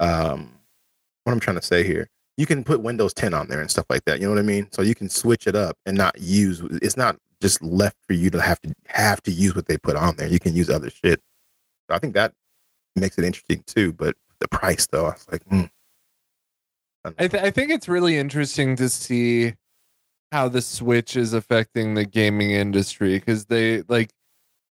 um 0.00 0.58
what 1.24 1.32
I'm 1.32 1.40
trying 1.40 1.56
to 1.56 1.62
say 1.62 1.84
here. 1.84 2.08
You 2.36 2.46
can 2.46 2.64
put 2.64 2.80
Windows 2.80 3.14
10 3.14 3.34
on 3.34 3.46
there 3.46 3.60
and 3.60 3.70
stuff 3.70 3.86
like 3.88 4.04
that. 4.06 4.18
You 4.18 4.26
know 4.26 4.32
what 4.32 4.40
I 4.40 4.42
mean? 4.42 4.66
So 4.72 4.82
you 4.82 4.94
can 4.94 5.08
switch 5.08 5.46
it 5.46 5.54
up 5.54 5.76
and 5.86 5.96
not 5.96 6.18
use. 6.18 6.60
It's 6.82 6.96
not 6.96 7.16
just 7.40 7.62
left 7.62 7.96
for 8.06 8.14
you 8.14 8.30
to 8.30 8.40
have 8.40 8.60
to 8.62 8.74
have 8.86 9.22
to 9.22 9.30
use 9.30 9.54
what 9.54 9.66
they 9.66 9.76
put 9.76 9.94
on 9.94 10.16
there. 10.16 10.26
You 10.26 10.40
can 10.40 10.56
use 10.56 10.68
other 10.68 10.90
shit. 10.90 11.20
So 11.88 11.94
I 11.94 11.98
think 11.98 12.14
that 12.14 12.32
makes 12.96 13.18
it 13.18 13.24
interesting 13.24 13.62
too. 13.66 13.92
But 13.92 14.16
the 14.40 14.48
price 14.48 14.86
though, 14.86 15.06
I 15.06 15.10
was 15.10 15.26
like, 15.30 15.44
hmm. 15.44 15.64
I 17.04 17.28
th- 17.28 17.42
I 17.42 17.50
think 17.50 17.70
it's 17.70 17.88
really 17.88 18.16
interesting 18.16 18.76
to 18.76 18.88
see 18.88 19.54
how 20.30 20.48
the 20.48 20.62
Switch 20.62 21.16
is 21.16 21.32
affecting 21.32 21.94
the 21.94 22.04
gaming 22.06 22.50
industry 22.52 23.18
because 23.18 23.46
they 23.46 23.82
like 23.82 24.12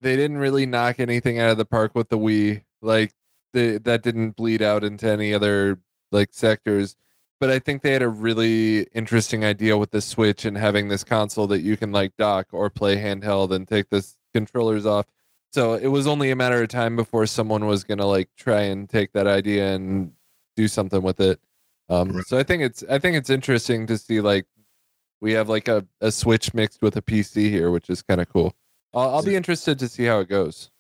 they 0.02 0.16
didn't 0.16 0.38
really 0.38 0.66
knock 0.66 1.00
anything 1.00 1.40
out 1.40 1.52
of 1.52 1.58
the 1.58 1.66
park 1.66 1.96
with 1.96 2.10
the 2.10 2.18
Wii. 2.18 2.64
Like 2.82 3.14
they, 3.54 3.78
that 3.80 4.04
didn't 4.04 4.32
bleed 4.32 4.62
out 4.62 4.84
into 4.84 5.10
any 5.10 5.34
other 5.34 5.80
like 6.12 6.30
sectors. 6.34 6.96
But 7.40 7.50
I 7.52 7.60
think 7.60 7.82
they 7.82 7.92
had 7.92 8.02
a 8.02 8.10
really 8.10 8.84
interesting 8.94 9.44
idea 9.46 9.78
with 9.78 9.92
the 9.92 10.02
Switch 10.02 10.46
and 10.46 10.58
having 10.58 10.88
this 10.88 11.04
console 11.04 11.48
that 11.48 11.62
you 11.62 11.78
can 11.78 11.92
like 11.92 12.16
dock 12.18 12.48
or 12.52 12.70
play 12.70 12.98
handheld 12.98 13.52
and 13.52 13.68
take 13.68 13.90
this 13.90 14.18
controllers 14.34 14.86
off. 14.86 15.06
So 15.54 15.76
it 15.76 15.88
was 15.88 16.08
only 16.08 16.32
a 16.32 16.36
matter 16.36 16.62
of 16.62 16.70
time 16.70 16.96
before 16.96 17.26
someone 17.28 17.66
was 17.66 17.84
gonna 17.84 18.06
like 18.06 18.30
try 18.38 18.62
and 18.64 18.90
take 18.90 19.14
that 19.14 19.28
idea 19.28 19.74
and 19.74 20.14
do 20.56 20.68
something 20.68 21.02
with 21.02 21.20
it. 21.20 21.40
Um, 21.90 22.10
Right. 22.10 22.26
so 22.26 22.38
I 22.38 22.44
think 22.44 22.64
it's 22.64 22.84
I 22.90 22.98
think 23.00 23.16
it's 23.16 23.30
interesting 23.30 23.86
to 23.88 23.98
see 23.98 24.22
like 24.22 24.46
we 25.22 25.34
have 25.34 25.50
like 25.50 25.68
a, 25.68 25.86
a 26.02 26.12
Switch 26.12 26.54
mixed 26.54 26.82
with 26.82 26.96
a 26.98 27.02
PC 27.02 27.50
here, 27.50 27.72
which 27.72 27.90
is 27.90 28.02
kind 28.02 28.20
of 28.22 28.30
cool. 28.30 28.54
I'll, 28.94 29.16
I'll 29.16 29.24
be 29.24 29.36
interested 29.36 29.78
to 29.80 29.88
see 29.88 30.04
how 30.06 30.20
it 30.20 30.30
goes. 30.30 30.72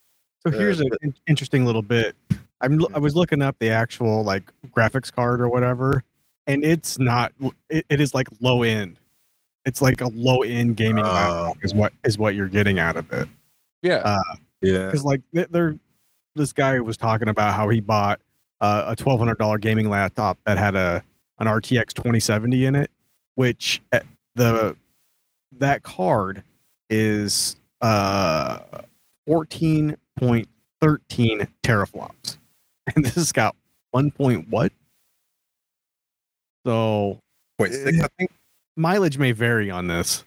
So 0.45 0.49
Uh, 0.53 0.57
here's 0.57 0.79
an 0.79 0.89
in- 1.01 1.15
interesting 1.27 1.65
little 1.65 1.81
bit. 1.81 2.15
I'm 2.61 2.83
I 2.95 2.99
was 2.99 3.15
looking 3.15 3.41
up 3.41 3.55
the 3.59 3.69
actual 3.69 4.23
like 4.23 4.43
graphics 4.75 5.11
card 5.11 5.41
or 5.41 5.49
whatever, 5.49 6.03
and 6.47 6.63
it's 6.63 6.97
not. 6.99 7.33
It, 7.69 7.85
it 7.89 8.01
is 8.01 8.13
like 8.13 8.27
low 8.39 8.63
end. 8.63 8.97
It's 9.65 9.81
like 9.81 10.01
a 10.01 10.07
low 10.09 10.41
end 10.43 10.75
gaming 10.77 11.03
Oh. 11.05 11.11
laptop 11.11 11.57
is 11.63 11.73
what 11.73 11.93
is 12.03 12.17
what 12.17 12.35
you're 12.35 12.47
getting 12.47 12.79
out 12.79 12.95
of 12.97 13.11
it. 13.13 13.27
Yeah, 13.81 13.97
Uh, 13.97 14.35
Yeah. 14.61 14.85
Because 14.85 15.03
like 15.03 15.21
they're 15.33 15.75
this 16.35 16.51
guy 16.53 16.79
was 16.79 16.97
talking 16.97 17.27
about 17.29 17.53
how 17.53 17.69
he 17.69 17.79
bought 17.79 18.19
uh, 18.61 18.85
a 18.87 18.95
twelve 18.95 19.19
hundred 19.19 19.37
dollar 19.37 19.57
gaming 19.57 19.89
laptop 19.89 20.37
that 20.45 20.57
had 20.57 20.75
a 20.75 21.03
an 21.39 21.47
RTX 21.47 21.93
twenty 21.93 22.19
seventy 22.19 22.65
in 22.65 22.75
it, 22.75 22.89
which 23.35 23.81
uh, 23.91 23.99
the 24.35 24.75
that 25.53 25.83
card 25.83 26.43
is 26.89 27.55
uh 27.81 28.59
fourteen 29.27 29.95
point 30.17 30.47
thirteen 30.81 31.47
teraflops, 31.63 32.37
and 32.95 33.05
this 33.05 33.15
has 33.15 33.31
got 33.31 33.55
one 33.91 34.11
point 34.11 34.47
what? 34.49 34.71
So 36.65 37.19
Point 37.57 37.73
six, 37.73 38.01
I 38.01 38.07
think. 38.17 38.31
mileage 38.75 39.17
may 39.17 39.31
vary 39.31 39.69
on 39.71 39.87
this. 39.87 40.25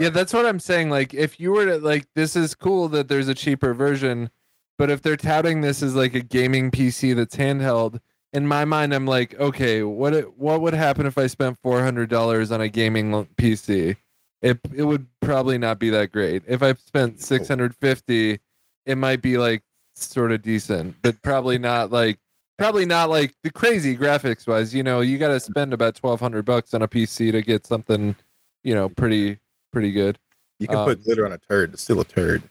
Yeah, 0.00 0.08
that's 0.08 0.32
what 0.32 0.46
I'm 0.46 0.58
saying. 0.58 0.88
Like, 0.88 1.12
if 1.12 1.38
you 1.38 1.52
were 1.52 1.66
to 1.66 1.78
like, 1.78 2.06
this 2.14 2.34
is 2.34 2.54
cool 2.54 2.88
that 2.88 3.08
there's 3.08 3.28
a 3.28 3.34
cheaper 3.34 3.74
version, 3.74 4.30
but 4.78 4.90
if 4.90 5.02
they're 5.02 5.16
touting 5.16 5.60
this 5.60 5.82
as 5.82 5.94
like 5.94 6.14
a 6.14 6.20
gaming 6.20 6.70
PC 6.70 7.14
that's 7.14 7.36
handheld, 7.36 8.00
in 8.32 8.48
my 8.48 8.64
mind, 8.64 8.92
I'm 8.92 9.06
like, 9.06 9.38
okay, 9.38 9.82
what 9.84 10.12
it, 10.12 10.36
what 10.36 10.60
would 10.60 10.74
happen 10.74 11.06
if 11.06 11.16
I 11.16 11.28
spent 11.28 11.58
four 11.62 11.82
hundred 11.82 12.10
dollars 12.10 12.50
on 12.50 12.60
a 12.60 12.68
gaming 12.68 13.12
PC? 13.36 13.96
It 14.42 14.58
it 14.74 14.82
would 14.82 15.06
probably 15.20 15.56
not 15.56 15.78
be 15.78 15.88
that 15.90 16.12
great. 16.12 16.42
If 16.46 16.62
I 16.62 16.74
spent 16.74 17.20
six 17.20 17.46
hundred 17.46 17.74
fifty, 17.76 18.40
it 18.86 18.98
might 18.98 19.22
be 19.22 19.38
like 19.38 19.62
sort 19.94 20.32
of 20.32 20.42
decent, 20.42 20.96
but 21.02 21.22
probably 21.22 21.58
not 21.58 21.92
like 21.92 22.18
probably 22.58 22.84
not 22.84 23.08
like 23.08 23.34
the 23.44 23.52
crazy 23.52 23.96
graphics 23.96 24.46
wise. 24.46 24.74
You 24.74 24.82
know, 24.82 25.00
you 25.00 25.16
got 25.16 25.28
to 25.28 25.40
spend 25.40 25.72
about 25.72 25.94
twelve 25.94 26.20
hundred 26.20 26.44
bucks 26.44 26.74
on 26.74 26.82
a 26.82 26.88
PC 26.88 27.30
to 27.32 27.40
get 27.40 27.66
something, 27.66 28.16
you 28.64 28.74
know, 28.74 28.88
pretty 28.88 29.38
pretty 29.72 29.92
good. 29.92 30.18
You 30.58 30.66
can 30.66 30.78
um, 30.78 30.86
put 30.86 31.04
glitter 31.04 31.24
on 31.24 31.32
a 31.32 31.38
turd. 31.38 31.74
It's 31.74 31.82
still 31.82 32.00
a 32.00 32.04
turd. 32.04 32.42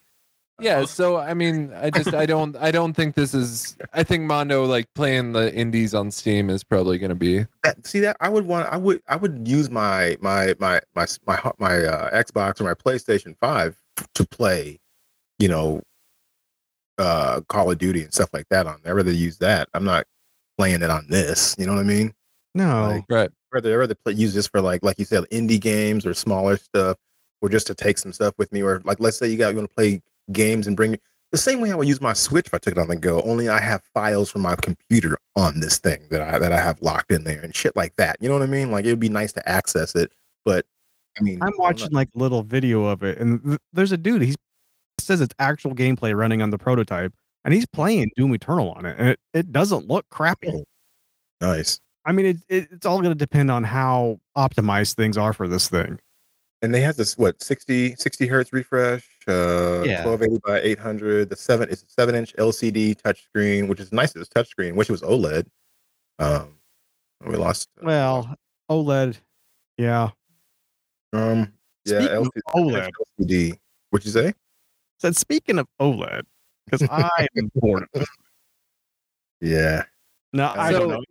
Yeah, 0.64 0.86
so 0.86 1.18
I 1.18 1.34
mean, 1.34 1.74
I 1.74 1.90
just 1.90 2.14
I 2.14 2.26
don't 2.26 2.56
I 2.58 2.72
don't 2.72 2.94
think 2.94 3.16
this 3.16 3.34
is 3.34 3.76
I 3.94 4.04
think 4.04 4.24
Mondo 4.24 4.66
like 4.66 4.88
playing 4.96 5.34
the 5.34 5.54
indies 5.54 5.94
on 5.94 6.12
Steam 6.12 6.50
is 6.50 6.64
probably 6.64 6.98
going 6.98 7.10
to 7.10 7.16
be 7.16 7.46
That, 7.64 7.86
see 7.86 8.00
that 8.02 8.18
I 8.20 8.30
would 8.30 8.46
want. 8.46 8.68
I 8.72 8.78
would. 8.78 9.02
I 9.08 9.16
would 9.16 9.48
use 9.48 9.70
my 9.70 10.18
my 10.22 10.56
my 10.60 10.80
my 10.96 11.06
my 11.26 11.40
my, 11.44 11.52
my 11.60 11.86
uh, 11.86 12.24
Xbox 12.24 12.62
or 12.62 12.64
my 12.64 12.74
PlayStation 12.74 13.36
Five 13.40 13.78
to 14.16 14.26
play. 14.28 14.80
You 15.40 15.50
know, 15.50 15.82
uh, 16.98 17.42
Call 17.50 17.72
of 17.72 17.78
Duty 17.78 18.04
and 18.04 18.14
stuff 18.14 18.30
like 18.34 18.48
that 18.50 18.68
on. 18.68 18.80
there. 18.84 18.94
I'd 18.94 18.98
rather 18.98 19.12
use 19.12 19.38
that. 19.40 19.68
I'm 19.74 19.84
not 19.84 20.06
playing 20.58 20.82
it 20.82 20.90
on 20.90 21.08
this. 21.10 21.56
You 21.58 21.66
know 21.66 21.74
what 21.74 21.82
I 21.82 21.84
mean? 21.84 22.14
No, 22.56 22.88
Like, 22.88 23.06
right. 23.10 23.30
rather 23.52 23.74
I'd 23.74 23.78
rather 23.78 23.96
play, 23.96 24.14
use 24.14 24.34
this 24.34 24.48
for 24.48 24.62
like 24.62 24.84
like 24.84 25.00
you 25.00 25.06
said 25.06 25.24
indie 25.32 25.60
games 25.60 26.06
or 26.06 26.14
smaller 26.14 26.58
stuff 26.58 26.98
or 27.42 27.50
just 27.50 27.68
to 27.68 27.76
take 27.76 27.98
some 27.98 28.14
stuff 28.14 28.36
with 28.38 28.52
me 28.52 28.62
or 28.62 28.82
like 28.86 29.00
let's 29.00 29.18
say 29.18 29.28
you 29.28 29.38
got 29.38 29.50
you 29.50 29.58
want 29.58 29.70
to 29.70 29.76
play 29.76 30.02
games 30.32 30.68
and 30.68 30.76
bring 30.76 30.98
the 31.32 31.38
same 31.38 31.62
way 31.62 31.72
I 31.72 31.76
would 31.76 31.88
use 31.88 32.00
my 32.00 32.14
Switch 32.14 32.46
if 32.46 32.54
I 32.54 32.60
took 32.60 32.74
it 32.74 32.78
on 32.78 32.88
the 32.88 32.96
go. 32.96 33.22
Only 33.24 33.50
I 33.50 33.60
have 33.60 33.82
files 33.94 34.30
from 34.30 34.42
my 34.42 34.56
computer 34.56 35.18
on 35.36 35.60
this 35.60 35.80
thing 35.80 36.02
that 36.12 36.22
I 36.22 36.38
that 36.40 36.52
I 36.52 36.60
have 36.60 36.82
locked 36.82 37.12
in 37.12 37.24
there 37.24 37.42
and 37.42 37.56
shit 37.56 37.76
like 37.76 37.96
that. 37.96 38.18
You 38.22 38.30
know 38.30 38.36
what 38.36 38.44
I 38.44 38.48
mean? 38.48 38.72
Like 38.72 38.86
it 38.86 38.90
would 38.90 39.00
be 39.00 39.10
nice 39.10 39.34
to 39.34 39.50
access 39.50 39.96
it, 39.96 40.12
but 40.46 40.66
I 41.20 41.24
mean, 41.24 41.40
I'm 41.42 41.54
watching 41.58 41.92
like 41.92 42.10
a 42.16 42.20
little 42.20 42.44
video 42.44 42.86
of 42.86 43.04
it, 43.04 43.18
and 43.18 43.44
th- 43.44 43.60
there's 43.74 43.92
a 43.92 43.98
dude. 43.98 44.22
He's 44.22 44.36
says 45.00 45.22
it's 45.22 45.36
actual 45.40 45.76
gameplay 45.76 46.16
running 46.16 46.42
on 46.42 46.50
the 46.50 46.58
prototype, 46.58 47.14
and 47.44 47.54
he's 47.54 47.66
playing 47.66 48.12
Doom 48.16 48.34
Eternal 48.34 48.72
on 48.72 48.86
it, 48.86 48.96
and 48.98 49.10
it, 49.10 49.20
it 49.34 49.52
doesn't 49.52 49.88
look 49.88 50.08
crappy. 50.10 50.50
Oh. 50.50 50.64
nice. 51.42 51.80
I 52.06 52.12
mean, 52.12 52.26
it, 52.26 52.38
it 52.50 52.68
it's 52.72 52.86
all 52.86 52.98
going 52.98 53.12
to 53.12 53.16
depend 53.16 53.50
on 53.50 53.64
how 53.64 54.20
optimized 54.38 54.96
things 54.96 55.18
are 55.18 55.34
for 55.34 55.48
this 55.48 55.70
thing. 55.70 56.00
And 56.62 56.74
they 56.74 56.82
have 56.82 56.96
this 56.96 57.18
what 57.18 57.42
60 57.42 57.96
60 57.96 58.28
hertz 58.28 58.54
refresh, 58.54 59.08
uh, 59.28 59.84
Yeah. 59.86 60.06
1280 60.06 60.40
by 60.46 60.60
800. 60.62 61.30
The 61.30 61.36
seven 61.36 61.70
is 61.70 61.84
a 61.84 61.90
seven 61.90 62.16
inch 62.16 62.34
LCD 62.38 62.96
touchscreen, 63.02 63.68
which 63.68 63.80
is 63.80 63.92
nice. 63.92 64.16
It's 64.16 64.30
touchscreen. 64.30 64.76
which 64.76 64.90
was 64.90 65.02
OLED. 65.02 65.46
Um, 66.20 66.58
we 67.26 67.36
lost. 67.36 67.70
uh, 67.82 67.86
Well, 67.86 68.36
OLED, 68.70 69.18
yeah. 69.78 70.10
Um, 71.14 71.52
yeah, 71.86 72.00
Speaking 72.00 72.18
of 72.18 72.24
LCD, 72.24 72.42
OLED. 72.56 72.92
LCD. 73.22 73.58
What'd 73.90 74.06
you 74.06 74.12
say? 74.12 74.34
Said 75.00 75.16
speaking 75.16 75.60
of 75.60 75.68
OLED, 75.80 76.24
because 76.66 76.88
I 76.90 77.28
am 77.38 77.52
bored. 77.56 77.86
Yeah, 79.42 79.84
No, 80.32 80.52
I 80.56 80.72
So- 80.72 80.80
don't 80.80 80.90
know. 80.90 81.04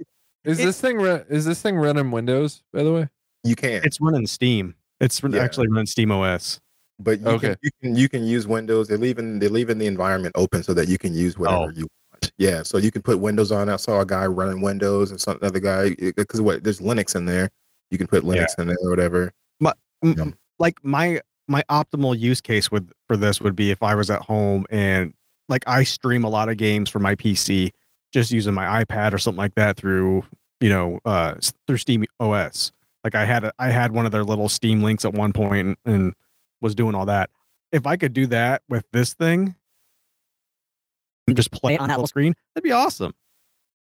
Is 0.45 0.59
It- 0.59 0.65
this 0.65 0.81
thing 0.81 0.97
ru- 0.97 1.25
is 1.29 1.45
this 1.45 1.63
thing 1.63 1.77
running 1.77 2.11
Windows 2.11 2.63
by 2.73 2.83
the 2.83 2.93
way? 2.93 3.09
you 3.45 3.55
can, 3.55 3.83
It's 3.85 4.01
running 4.01 4.27
Steam. 4.27 4.75
It's 5.01 5.21
Yeah. 5.23 5.39
actually 5.43 5.69
running 5.69 5.87
Steam 5.87 6.11
OS. 6.11 6.61
But 6.99 7.21
you 7.21 7.27
Okay. 7.27 7.49
can 7.49 7.57
you 7.63 7.71
can 7.83 7.97
you 7.97 8.09
can 8.09 8.25
use 8.25 8.47
Windows. 8.47 8.89
They're 8.89 8.99
leaving 8.99 9.39
they're 9.39 9.49
leaving 9.51 9.79
the 9.79 9.87
environment 9.87 10.35
open 10.37 10.63
so 10.63 10.75
that 10.75 10.89
you 10.89 10.99
can 10.99 11.15
use 11.15 11.39
whatever 11.39 11.65
Oh. 11.65 11.71
you 11.75 11.87
want. 12.13 12.33
Yeah, 12.39 12.63
so 12.63 12.79
you 12.79 12.91
can 12.91 13.03
put 13.03 13.19
Windows 13.19 13.51
on. 13.53 13.69
I 13.69 13.77
saw 13.77 14.01
a 14.01 14.07
guy 14.07 14.27
running 14.27 14.61
Windows 14.63 15.11
and 15.11 15.21
some 15.21 15.39
other 15.43 15.61
guy 15.61 15.95
because 16.17 16.41
what 16.41 16.63
there's 16.65 16.81
Linux 16.81 17.15
in 17.17 17.25
there. 17.27 17.51
You 17.91 17.99
can 17.99 18.07
put 18.07 18.25
Linux 18.25 18.59
in 18.59 18.69
there 18.69 18.77
or 18.83 18.91
whatever. 18.91 19.33
like 20.59 20.77
my 20.83 21.21
my 21.49 21.63
optimal 21.69 22.19
use 22.19 22.41
case 22.41 22.71
with 22.71 22.89
for 23.09 23.17
this 23.17 23.41
would 23.41 23.57
be 23.57 23.71
if 23.71 23.83
I 23.83 23.95
was 23.95 24.11
at 24.11 24.21
home 24.23 24.65
and 24.71 25.13
like 25.49 25.65
I 25.67 25.83
stream 25.85 26.25
a 26.25 26.29
lot 26.29 26.49
of 26.49 26.57
games 26.57 26.89
from 26.89 27.03
my 27.03 27.15
PC 27.17 27.71
just 28.13 28.31
using 28.31 28.55
my 28.55 28.85
iPad 28.85 29.13
or 29.13 29.19
something 29.19 29.39
like 29.39 29.55
that 29.57 29.77
through 29.77 30.25
you 30.61 30.69
know 30.69 31.01
uh 31.05 31.35
through 31.67 31.79
Steam 31.79 32.05
OS. 32.21 32.73
Like 33.05 33.15
I 33.17 33.25
had 33.25 33.43
a, 33.45 33.53
I 33.59 33.71
had 33.71 33.91
one 33.93 34.07
of 34.07 34.13
their 34.13 34.23
little 34.25 34.49
Steam 34.49 34.83
links 34.83 35.05
at 35.05 35.13
one 35.15 35.33
point 35.33 35.67
and, 35.67 35.77
and 35.85 36.15
was 36.63 36.75
doing 36.75 36.95
all 36.95 37.07
that. 37.07 37.29
If 37.73 37.87
I 37.87 37.97
could 37.97 38.13
do 38.15 38.27
that 38.29 38.63
with 38.69 38.85
this 38.93 39.13
thing 39.15 39.55
and 41.27 41.37
just 41.37 41.51
play 41.51 41.75
it 41.75 41.81
on 41.81 41.89
that 41.89 41.95
little 41.97 42.07
screen, 42.07 42.35
that'd 42.55 42.65
be 42.65 42.73
awesome. 42.73 43.13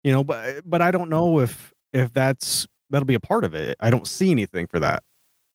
You 0.04 0.12
know, 0.12 0.24
but 0.24 0.68
but 0.68 0.82
I 0.82 0.90
don't 0.90 1.08
know 1.08 1.38
if 1.40 1.72
if 1.92 2.12
that's 2.12 2.66
that'll 2.90 3.06
be 3.06 3.14
a 3.14 3.20
part 3.20 3.44
of 3.44 3.54
it. 3.54 3.76
I 3.80 3.90
don't 3.90 4.06
see 4.06 4.30
anything 4.30 4.66
for 4.66 4.80
that. 4.80 5.02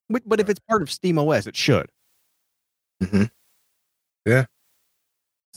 But, 0.10 0.24
but 0.26 0.40
if 0.40 0.50
it's 0.50 0.60
part 0.70 0.82
of 0.82 0.90
Steam 0.90 1.20
OS, 1.20 1.48
it 1.48 1.56
should. 1.56 1.90
hmm 3.04 3.24
So 3.26 3.28
Yeah. 4.26 4.46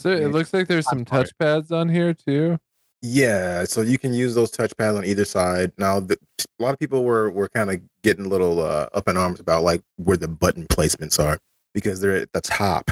it 0.04 0.32
looks 0.32 0.52
like 0.52 0.66
there's 0.66 0.88
some 0.88 1.04
That's 1.04 1.32
touchpads 1.32 1.70
on 1.70 1.88
here 1.88 2.12
too. 2.14 2.58
Yeah, 3.02 3.64
so 3.64 3.80
you 3.80 3.98
can 3.98 4.12
use 4.12 4.34
those 4.34 4.50
touchpads 4.50 4.98
on 4.98 5.06
either 5.06 5.24
side. 5.24 5.72
Now, 5.78 6.00
the, 6.00 6.18
a 6.58 6.62
lot 6.62 6.74
of 6.74 6.78
people 6.78 7.02
were 7.02 7.30
were 7.30 7.48
kind 7.48 7.70
of 7.70 7.80
getting 8.02 8.26
a 8.26 8.28
little 8.28 8.60
uh, 8.60 8.88
up 8.92 9.08
in 9.08 9.16
arms 9.16 9.40
about 9.40 9.62
like 9.62 9.82
where 9.96 10.18
the 10.18 10.28
button 10.28 10.66
placements 10.66 11.18
are 11.22 11.38
because 11.74 12.00
they're 12.00 12.16
at 12.16 12.32
the 12.32 12.40
top 12.40 12.90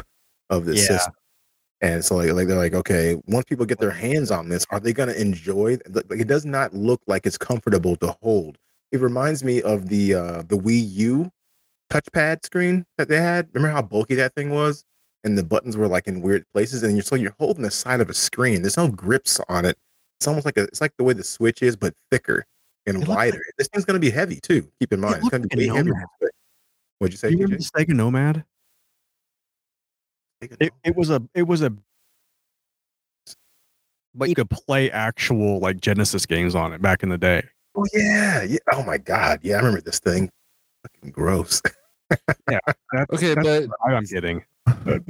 of 0.51 0.65
the 0.65 0.75
Yeah. 0.77 0.83
system. 0.85 1.15
And 1.81 2.05
so 2.05 2.17
like, 2.17 2.33
like 2.33 2.49
they're 2.49 2.57
like, 2.57 2.75
okay, 2.75 3.17
once 3.27 3.45
people 3.45 3.65
get 3.65 3.79
their 3.79 3.91
hands 3.93 4.31
on 4.33 4.49
this, 4.49 4.67
are 4.71 4.81
they 4.81 4.93
going 4.93 5.09
to 5.09 5.21
enjoy? 5.21 5.79
Like, 5.89 6.21
it 6.21 6.27
does 6.27 6.45
not 6.45 6.75
look 6.75 7.01
like 7.07 7.25
it's 7.25 7.39
comfortable 7.39 7.95
to 7.97 8.17
hold. 8.21 8.59
It 8.91 9.01
reminds 9.01 9.45
me 9.45 9.63
of 9.63 9.89
the 9.89 10.15
uh, 10.15 10.43
the 10.49 10.57
Wii 10.59 10.91
U 10.95 11.31
touchpad 11.91 12.45
screen 12.45 12.85
that 12.97 13.09
they 13.09 13.21
had. 13.21 13.49
Remember 13.53 13.73
how 13.75 13.83
bulky 13.83 14.15
that 14.17 14.35
thing 14.35 14.51
was, 14.51 14.85
and 15.25 15.37
the 15.39 15.45
buttons 15.45 15.77
were 15.77 15.87
like 15.89 16.09
in 16.09 16.21
weird 16.21 16.45
places, 16.53 16.83
and 16.83 16.97
you're 16.97 17.03
so 17.05 17.15
you're 17.15 17.35
holding 17.39 17.63
the 17.63 17.71
side 17.71 18.01
of 18.01 18.11
a 18.11 18.15
screen. 18.15 18.63
There's 18.63 18.77
no 18.77 18.89
grips 18.89 19.39
on 19.49 19.65
it. 19.65 19.77
It's 20.19 20.27
almost 20.27 20.47
like 20.47 20.57
a 20.57 20.63
it's 20.65 20.81
like 20.81 20.95
the 20.97 21.05
way 21.05 21.13
the 21.13 21.23
Switch 21.23 21.63
is, 21.63 21.77
but 21.77 21.95
thicker 22.11 22.45
and 22.87 23.03
It 23.03 23.09
wider. 23.09 23.41
this 23.57 23.69
thing's 23.69 23.85
gonna 23.85 23.99
be 24.01 24.11
heavy 24.11 24.41
too. 24.43 24.67
Keep 24.81 24.95
in 24.95 25.01
mind, 25.01 25.17
it's 25.19 25.29
gonna 25.29 25.47
be 25.47 25.69
a 25.69 25.71
way 25.73 25.77
heavier. 25.77 25.93
Nomad. 25.93 26.01
than 26.01 26.09
the 26.21 26.27
Switch. 26.27 26.33
What'd 26.99 27.13
you 27.13 27.19
say? 27.19 27.31
You 27.31 27.39
remember 27.45 27.57
Sega 27.63 27.89
Nomad? 27.95 28.45
It, 30.41 30.73
it 30.85 30.97
was 30.97 31.11
a 31.11 31.23
it 31.35 31.43
was 31.43 31.63
a 31.63 31.73
but 34.15 34.29
you 34.29 34.35
could 34.35 34.51
play 34.51 34.91
actual 34.91 35.59
like 35.61 35.81
Genesis 35.81 36.27
games 36.27 36.55
on 36.55 36.73
it 36.73 36.83
back 36.83 37.03
in 37.03 37.09
the 37.09 37.19
day. 37.19 37.43
Oh 37.77 37.87
yeah, 37.93 38.43
yeah. 38.43 38.59
Oh 38.73 38.83
my 38.83 38.99
god, 38.99 39.41
yeah. 39.43 39.55
I 39.55 39.59
remember 39.59 39.81
this 39.81 40.01
thing. 40.01 40.31
Fucking 40.83 41.11
gross. 41.11 41.63
That's, 42.47 43.13
Okay, 43.13 43.35
that's 43.35 43.67
but 43.67 43.69
I'm 43.87 44.03
getting. 44.05 44.43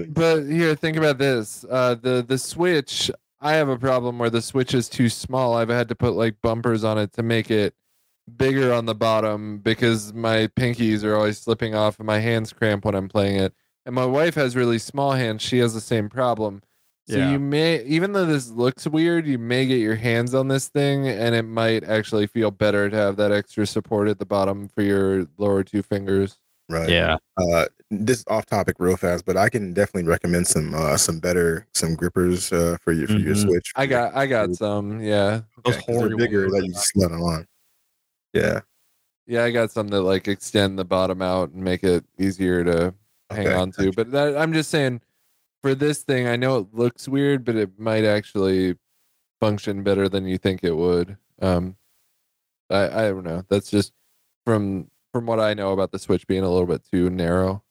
but 0.09 0.43
here 0.43 0.75
think 0.75 0.97
about 0.97 1.19
this. 1.19 1.65
Uh 1.71 1.95
the 1.95 2.25
the 2.27 2.37
Switch 2.37 3.09
I 3.41 3.53
have 3.55 3.69
a 3.69 3.79
problem 3.79 4.19
where 4.19 4.31
the 4.31 4.43
Switch 4.43 4.75
is 4.75 4.89
too 4.89 5.09
small. 5.09 5.55
I've 5.55 5.69
had 5.69 5.89
to 5.91 5.95
put 5.95 6.15
like 6.15 6.35
bumpers 6.43 6.83
on 6.83 6.99
it 6.99 7.13
to 7.13 7.23
make 7.23 7.53
it 7.53 7.75
bigger 8.37 8.73
on 8.73 8.85
the 8.87 8.97
bottom 8.97 9.59
because 9.59 10.13
my 10.13 10.49
pinkies 10.49 11.05
are 11.05 11.15
always 11.15 11.39
slipping 11.39 11.75
off 11.77 11.99
and 12.01 12.07
my 12.07 12.19
hands 12.19 12.53
cramp 12.53 12.85
when 12.85 12.97
I'm 12.97 13.09
playing 13.09 13.37
it. 13.37 13.55
And 13.87 13.95
my 13.95 14.05
wife 14.07 14.35
has 14.35 14.55
really 14.57 14.79
small 14.79 15.13
hands. 15.13 15.43
She 15.43 15.59
has 15.59 15.75
the 15.75 15.81
same 15.81 16.09
problem. 16.09 16.63
So 17.09 17.17
Yeah. 17.17 17.31
you 17.33 17.39
may, 17.39 17.83
even 17.85 18.13
though 18.13 18.27
this 18.27 18.51
looks 18.51 18.87
weird, 18.87 19.27
you 19.27 19.39
may 19.39 19.65
get 19.67 19.79
your 19.81 19.95
hands 19.95 20.35
on 20.35 20.49
this 20.49 20.69
thing, 20.69 21.09
and 21.09 21.35
it 21.35 21.45
might 21.45 21.85
actually 21.85 22.27
feel 22.27 22.51
better 22.51 22.91
to 22.91 22.97
have 22.97 23.17
that 23.17 23.33
extra 23.33 23.67
support 23.67 24.09
at 24.09 24.19
the 24.19 24.27
bottom 24.27 24.69
for 24.69 24.83
your 24.83 25.27
lower 25.39 25.65
two 25.65 25.83
fingers. 25.83 26.37
Right. 26.69 26.91
Yeah. 26.91 27.17
Uh, 27.39 27.65
this 27.91 28.19
is 28.19 28.25
off 28.29 28.45
topic 28.45 28.77
real 28.79 28.99
fast, 28.99 29.25
but 29.25 29.39
I 29.39 29.49
can 29.49 29.73
definitely 29.73 30.07
recommend 30.07 30.47
some 30.47 30.75
uh, 30.75 30.99
some 30.99 31.19
better 31.19 31.67
some 31.73 31.95
grippers 31.95 32.53
uh, 32.53 32.77
for 32.83 32.93
your 32.93 33.07
for 33.07 33.15
your 33.15 33.35
Mhm. 33.35 33.43
Switch. 33.43 33.73
I 33.75 33.87
got, 33.87 34.15
I 34.15 34.27
got 34.27 34.55
some. 34.55 35.01
Yeah, 35.01 35.41
Those 35.65 35.77
Okay, 35.77 35.87
'cause 35.87 36.01
they're 36.09 36.17
bigger 36.19 36.51
that 36.51 36.63
you 36.63 36.73
not- 36.73 36.83
slid 36.85 37.11
them 37.11 37.23
on. 37.23 37.47
Yeah. 38.35 38.61
yeah, 39.27 39.45
I 39.45 39.51
got 39.51 39.71
some 39.71 39.89
that 39.89 40.03
like 40.03 40.29
extend 40.29 40.79
the 40.79 40.85
bottom 40.85 41.23
out 41.23 41.53
and 41.53 41.65
make 41.65 41.83
it 41.85 42.05
easier 42.19 42.63
to 42.65 42.93
hang 43.31 43.47
Okay, 43.47 43.55
on 43.57 43.73
to. 43.73 43.93
But 43.93 44.11
that, 44.13 44.37
I'm 44.37 44.53
just 44.53 44.71
saying, 44.71 45.01
for 45.63 45.75
this 45.75 46.03
thing, 46.03 46.27
I 46.27 46.37
know 46.37 46.59
it 46.59 46.75
looks 46.75 47.09
weird, 47.09 47.45
but 47.45 47.57
it 47.57 47.79
might 47.79 48.05
actually 48.05 48.77
function 49.41 49.83
better 49.83 50.09
than 50.09 50.27
you 50.27 50.39
think 50.39 50.61
it 50.63 50.77
would. 50.77 51.17
Um, 51.41 51.77
I, 52.71 52.85
I 52.87 53.09
don't 53.09 53.25
know. 53.25 53.43
That's 53.49 53.71
just 53.71 53.93
from 54.45 54.91
from 55.13 55.27
what 55.27 55.41
I 55.41 55.55
know 55.55 55.73
about 55.73 55.91
the 55.91 55.99
Switch 55.99 56.27
being 56.27 56.43
a 56.45 56.51
little 56.51 56.67
bit 56.67 56.83
too 56.91 57.11
narrow. 57.11 57.63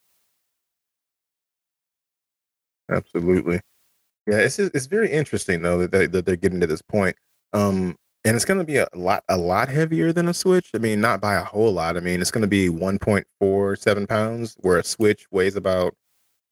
Absolutely. 2.90 3.62
Yeah, 4.28 4.40
it's 4.40 4.60
it's 4.60 4.88
very 4.88 5.12
interesting 5.12 5.62
though 5.62 5.78
that 5.80 5.92
they, 5.92 6.08
that 6.08 6.26
they're 6.26 6.36
getting 6.36 6.60
to 6.62 6.68
this 6.68 6.82
point. 6.82 7.16
Um, 7.54 7.96
and 8.26 8.36
it's 8.36 8.46
going 8.46 8.60
to 8.60 8.66
be 8.66 8.78
a 8.78 8.88
lot 8.94 9.24
a 9.30 9.38
lot 9.38 9.70
heavier 9.70 10.12
than 10.12 10.28
a 10.28 10.34
Switch. 10.34 10.70
I 10.74 10.80
mean, 10.80 11.02
not 11.02 11.22
by 11.22 11.36
a 11.36 11.44
whole 11.44 11.72
lot. 11.72 11.98
I 11.98 12.00
mean, 12.00 12.22
it's 12.22 12.32
going 12.32 12.42
to 12.42 12.48
be 12.48 12.70
1.47 12.70 14.10
pounds, 14.10 14.56
where 14.60 14.78
a 14.78 14.84
Switch 14.84 15.28
weighs 15.32 15.56
about 15.56 15.96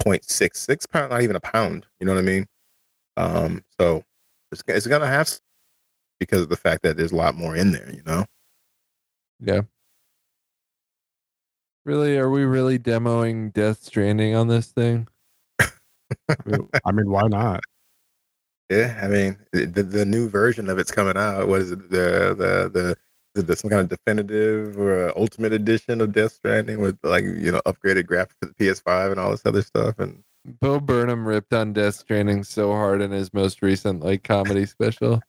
0.66 0.05 0.89
pound, 0.89 1.11
not 1.11 1.21
even 1.21 1.35
a 1.35 1.41
pound. 1.41 1.85
You 1.99 2.05
know 2.05 2.13
what 2.13 2.19
I 2.19 2.23
mean? 2.23 2.47
Um, 3.17 3.63
so 3.79 4.03
it's 4.51 4.63
it's 4.67 4.87
going 4.87 5.01
to 5.01 5.07
have 5.07 5.29
because 6.19 6.41
of 6.41 6.49
the 6.49 6.57
fact 6.57 6.83
that 6.83 6.97
there's 6.97 7.11
a 7.11 7.15
lot 7.15 7.35
more 7.35 7.55
in 7.55 7.71
there. 7.71 7.91
You 7.93 8.03
know? 8.05 8.25
Yeah. 9.39 9.61
Really, 11.85 12.17
are 12.17 12.31
we 12.31 12.45
really 12.45 12.79
demoing 12.79 13.53
Death 13.53 13.83
Stranding 13.83 14.33
on 14.35 14.47
this 14.47 14.67
thing? 14.67 15.07
I 15.59 16.91
mean, 16.91 17.09
why 17.11 17.27
not? 17.27 17.61
Yeah, 18.69 18.99
I 19.01 19.07
mean, 19.07 19.37
the 19.51 19.83
the 19.83 20.05
new 20.05 20.27
version 20.27 20.69
of 20.69 20.79
it's 20.79 20.91
coming 20.91 21.17
out. 21.17 21.47
What 21.47 21.61
is 21.61 21.71
it? 21.71 21.89
The 21.89 22.35
the 22.35 22.95
the 23.43 23.55
some 23.55 23.69
kind 23.69 23.81
of 23.81 23.89
definitive 23.89 24.79
or 24.79 25.15
ultimate 25.17 25.53
edition 25.53 26.01
of 26.01 26.13
Death 26.13 26.33
Stranding 26.33 26.79
with 26.79 26.97
like 27.03 27.23
you 27.23 27.51
know 27.51 27.61
upgraded 27.65 28.03
graphics 28.03 28.35
for 28.41 28.47
the 28.47 28.53
PS5 28.53 29.11
and 29.11 29.19
all 29.19 29.31
this 29.31 29.45
other 29.45 29.61
stuff. 29.61 29.99
And 29.99 30.23
Bo 30.61 30.79
Burnham 30.79 31.27
ripped 31.27 31.53
on 31.53 31.73
Death 31.73 31.95
Stranding 31.95 32.43
so 32.43 32.71
hard 32.71 33.01
in 33.01 33.11
his 33.11 33.33
most 33.33 33.61
recent 33.61 34.03
like 34.03 34.23
comedy 34.23 34.65
special. 34.65 35.21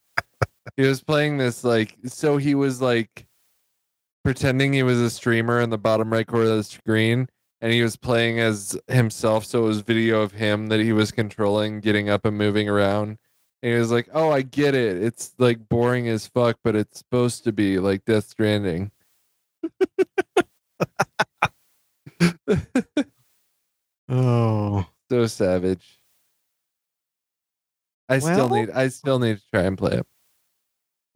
he 0.76 0.86
was 0.86 1.02
playing 1.02 1.38
this 1.38 1.64
like 1.64 1.96
so 2.06 2.36
he 2.36 2.54
was 2.54 2.80
like 2.80 3.26
pretending 4.24 4.72
he 4.72 4.82
was 4.82 5.00
a 5.00 5.10
streamer 5.10 5.60
in 5.60 5.70
the 5.70 5.78
bottom 5.78 6.12
right 6.12 6.26
corner 6.26 6.50
of 6.50 6.56
the 6.56 6.64
screen 6.64 7.28
and 7.60 7.72
he 7.72 7.82
was 7.82 7.96
playing 7.96 8.40
as 8.40 8.76
himself 8.88 9.44
so 9.44 9.64
it 9.64 9.68
was 9.68 9.80
video 9.80 10.20
of 10.20 10.32
him 10.32 10.66
that 10.66 10.80
he 10.80 10.92
was 10.92 11.12
controlling 11.12 11.78
getting 11.80 12.10
up 12.10 12.24
and 12.24 12.36
moving 12.36 12.68
around 12.68 13.18
and 13.66 13.74
he 13.74 13.80
was 13.80 13.90
like 13.90 14.08
oh 14.14 14.30
i 14.30 14.42
get 14.42 14.76
it 14.76 15.02
it's 15.02 15.34
like 15.38 15.68
boring 15.68 16.06
as 16.08 16.24
fuck 16.28 16.56
but 16.62 16.76
it's 16.76 17.00
supposed 17.00 17.42
to 17.42 17.50
be 17.50 17.80
like 17.80 18.04
death 18.04 18.28
stranding 18.28 18.92
Oh, 24.08 24.86
so 25.10 25.26
savage 25.26 25.98
i 28.08 28.20
still 28.20 28.48
need 28.48 28.70
i 28.70 28.86
still 28.86 29.18
need 29.18 29.38
to 29.38 29.42
try 29.52 29.62
and 29.62 29.76
play 29.76 29.96
it 29.96 30.06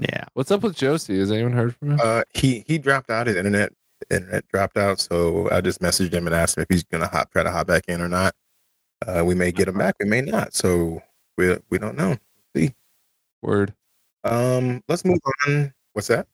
yeah. 0.01 0.25
What's 0.33 0.51
up 0.51 0.63
with 0.63 0.77
Josie? 0.77 1.19
Has 1.19 1.31
anyone 1.31 1.53
heard 1.53 1.77
from 1.77 1.91
him? 1.91 2.01
uh, 2.03 2.23
he 2.33 2.65
he 2.67 2.79
dropped 2.79 3.11
out. 3.11 3.27
His 3.27 3.37
internet 3.37 3.71
internet 4.11 4.49
dropped 4.49 4.79
out. 4.79 4.99
So 4.99 5.51
I 5.51 5.61
just 5.61 5.81
messaged 5.83 6.15
him 6.15 6.27
and 6.27 6.35
asked 6.35 6.57
him 6.57 6.63
if 6.63 6.69
he's 6.71 6.85
gonna 6.85 7.07
hop 7.07 7.31
try 7.31 7.43
to 7.43 7.51
hop 7.51 7.67
back 7.67 7.85
in 7.87 8.01
or 8.01 8.09
not. 8.09 8.35
Uh, 9.07 9.23
we 9.27 9.35
may 9.35 9.53
get 9.53 9.69
him 9.69 9.77
back. 9.77 9.97
We 10.01 10.07
may 10.09 10.23
not. 10.23 10.55
So 10.55 11.03
we 11.37 11.59
we 11.69 11.77
don't 11.77 11.99
know. 11.99 12.17
Word. 13.43 13.75
Um, 14.25 14.83
let's 14.89 15.05
move 15.05 15.19
on. 15.47 15.73
What's 15.93 16.09
that? 16.09 16.27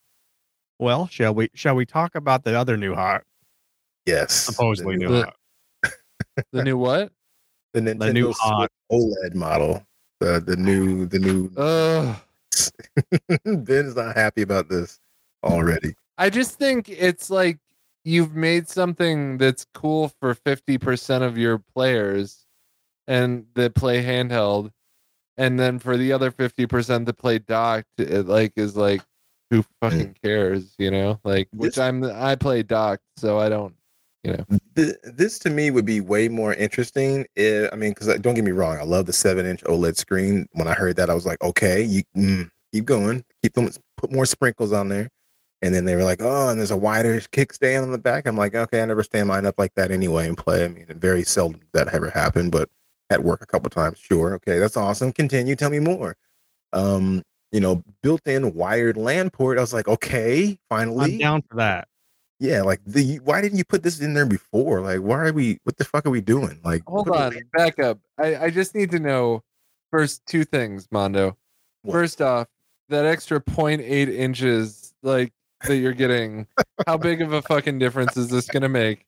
Well, 0.78 1.06
shall 1.06 1.34
we? 1.34 1.48
Shall 1.54 1.74
we 1.76 1.86
talk 1.86 2.14
about 2.14 2.44
the 2.44 2.58
other 2.58 2.76
new 2.76 2.94
hot? 2.94 3.22
Yes, 4.06 4.32
Supposedly 4.32 4.96
the, 4.96 5.04
new 5.04 5.08
The- 5.08 5.24
hot. 5.24 5.36
The 6.52 6.62
new 6.64 6.76
what? 6.76 7.12
the 7.72 7.80
Nintendo 7.80 7.98
the 8.06 8.12
new 8.12 8.24
Switch 8.26 8.36
hot. 8.40 8.70
OLED 8.92 9.34
model. 9.34 9.82
The 10.20 10.40
the 10.40 10.56
new 10.56 11.06
the 11.06 11.18
new 11.18 11.50
Ugh. 11.56 12.16
Ben's 13.64 13.96
not 13.96 14.16
happy 14.16 14.42
about 14.42 14.68
this 14.68 14.98
already. 15.44 15.94
I 16.18 16.30
just 16.30 16.58
think 16.58 16.88
it's 16.88 17.28
like 17.30 17.58
you've 18.04 18.34
made 18.34 18.68
something 18.68 19.36
that's 19.36 19.66
cool 19.74 20.08
for 20.20 20.34
50% 20.34 21.22
of 21.22 21.36
your 21.36 21.58
players 21.58 22.46
and 23.06 23.44
that 23.54 23.74
play 23.74 24.02
handheld. 24.02 24.70
And 25.38 25.58
then 25.60 25.78
for 25.78 25.96
the 25.96 26.12
other 26.12 26.30
50% 26.30 27.04
that 27.06 27.18
play 27.18 27.38
docked, 27.38 27.88
it 27.98 28.26
like 28.26 28.52
is 28.56 28.76
like, 28.76 29.02
who 29.50 29.64
fucking 29.80 30.16
cares, 30.22 30.74
you 30.78 30.90
know? 30.90 31.20
Like, 31.24 31.48
which 31.52 31.74
This- 31.74 31.78
I'm, 31.78 32.04
I 32.04 32.36
play 32.36 32.62
docked, 32.62 33.02
so 33.16 33.38
I 33.38 33.48
don't, 33.48 33.74
Th- 34.74 34.96
This 35.04 35.38
to 35.40 35.50
me 35.50 35.70
would 35.70 35.84
be 35.84 36.00
way 36.00 36.28
more 36.28 36.52
interesting. 36.54 37.26
If, 37.36 37.72
I 37.72 37.76
mean, 37.76 37.90
because 37.90 38.08
don't 38.20 38.34
get 38.34 38.44
me 38.44 38.50
wrong, 38.50 38.76
I 38.76 38.82
love 38.82 39.06
the 39.06 39.12
seven-inch 39.12 39.62
OLED 39.64 39.96
screen. 39.96 40.48
When 40.52 40.66
I 40.66 40.74
heard 40.74 40.96
that, 40.96 41.10
I 41.10 41.14
was 41.14 41.26
like, 41.26 41.40
okay, 41.42 41.82
you 41.82 42.02
mm, 42.16 42.50
keep 42.72 42.84
going, 42.86 43.24
keep 43.42 43.54
them, 43.54 43.70
put 43.96 44.10
more 44.10 44.26
sprinkles 44.26 44.72
on 44.72 44.88
there. 44.88 45.10
And 45.62 45.74
then 45.74 45.84
they 45.84 45.96
were 45.96 46.04
like, 46.04 46.20
oh, 46.20 46.48
and 46.48 46.58
there's 46.58 46.70
a 46.70 46.76
wider 46.76 47.18
kickstand 47.20 47.82
on 47.82 47.92
the 47.92 47.98
back. 47.98 48.26
I'm 48.26 48.36
like, 48.36 48.54
okay, 48.54 48.82
I 48.82 48.84
never 48.84 49.02
stand 49.02 49.28
mine 49.28 49.46
up 49.46 49.58
like 49.58 49.74
that 49.74 49.90
anyway 49.90 50.26
and 50.26 50.36
play. 50.36 50.64
I 50.64 50.68
mean, 50.68 50.86
very 50.88 51.22
seldom 51.22 51.60
that 51.72 51.94
ever 51.94 52.10
happened, 52.10 52.52
but 52.52 52.68
at 53.10 53.22
work 53.22 53.42
a 53.42 53.46
couple 53.46 53.70
times. 53.70 53.98
Sure, 53.98 54.34
okay, 54.34 54.58
that's 54.58 54.76
awesome. 54.76 55.12
Continue, 55.12 55.56
tell 55.56 55.70
me 55.70 55.78
more. 55.78 56.16
Um, 56.72 57.22
you 57.52 57.60
know, 57.60 57.82
built-in 58.02 58.54
wired 58.54 58.96
LAN 58.96 59.30
port. 59.30 59.58
I 59.58 59.60
was 59.60 59.72
like, 59.72 59.88
okay, 59.88 60.58
finally, 60.68 61.14
I'm 61.14 61.18
down 61.18 61.42
for 61.42 61.56
that. 61.56 61.88
yeah, 62.40 62.62
like 62.62 62.80
the 62.84 63.16
why 63.24 63.40
didn't 63.40 63.58
you 63.58 63.64
put 63.64 63.82
this 63.82 64.00
in 64.00 64.14
there 64.14 64.26
before? 64.26 64.80
Like, 64.80 65.00
why 65.00 65.18
are 65.18 65.32
we? 65.32 65.58
What 65.64 65.76
the 65.76 65.84
fuck 65.84 66.06
are 66.06 66.10
we 66.10 66.20
doing? 66.20 66.60
Like, 66.64 66.82
hold 66.86 67.06
put 67.06 67.14
it 67.14 67.20
on, 67.20 67.36
in- 67.36 67.48
back 67.52 67.78
up. 67.78 67.98
I, 68.18 68.36
I 68.36 68.50
just 68.50 68.74
need 68.74 68.90
to 68.90 68.98
know 68.98 69.42
first 69.90 70.26
two 70.26 70.44
things, 70.44 70.88
Mondo. 70.90 71.36
What? 71.82 71.92
First 71.92 72.20
off, 72.20 72.48
that 72.88 73.04
extra 73.06 73.40
0.8 73.40 73.80
inches, 74.08 74.92
like, 75.02 75.32
that 75.66 75.76
you're 75.76 75.92
getting, 75.92 76.46
how 76.86 76.96
big 76.96 77.22
of 77.22 77.32
a 77.32 77.40
fucking 77.42 77.78
difference 77.78 78.16
is 78.16 78.28
this 78.28 78.48
going 78.48 78.62
to 78.62 78.68
make? 78.68 79.06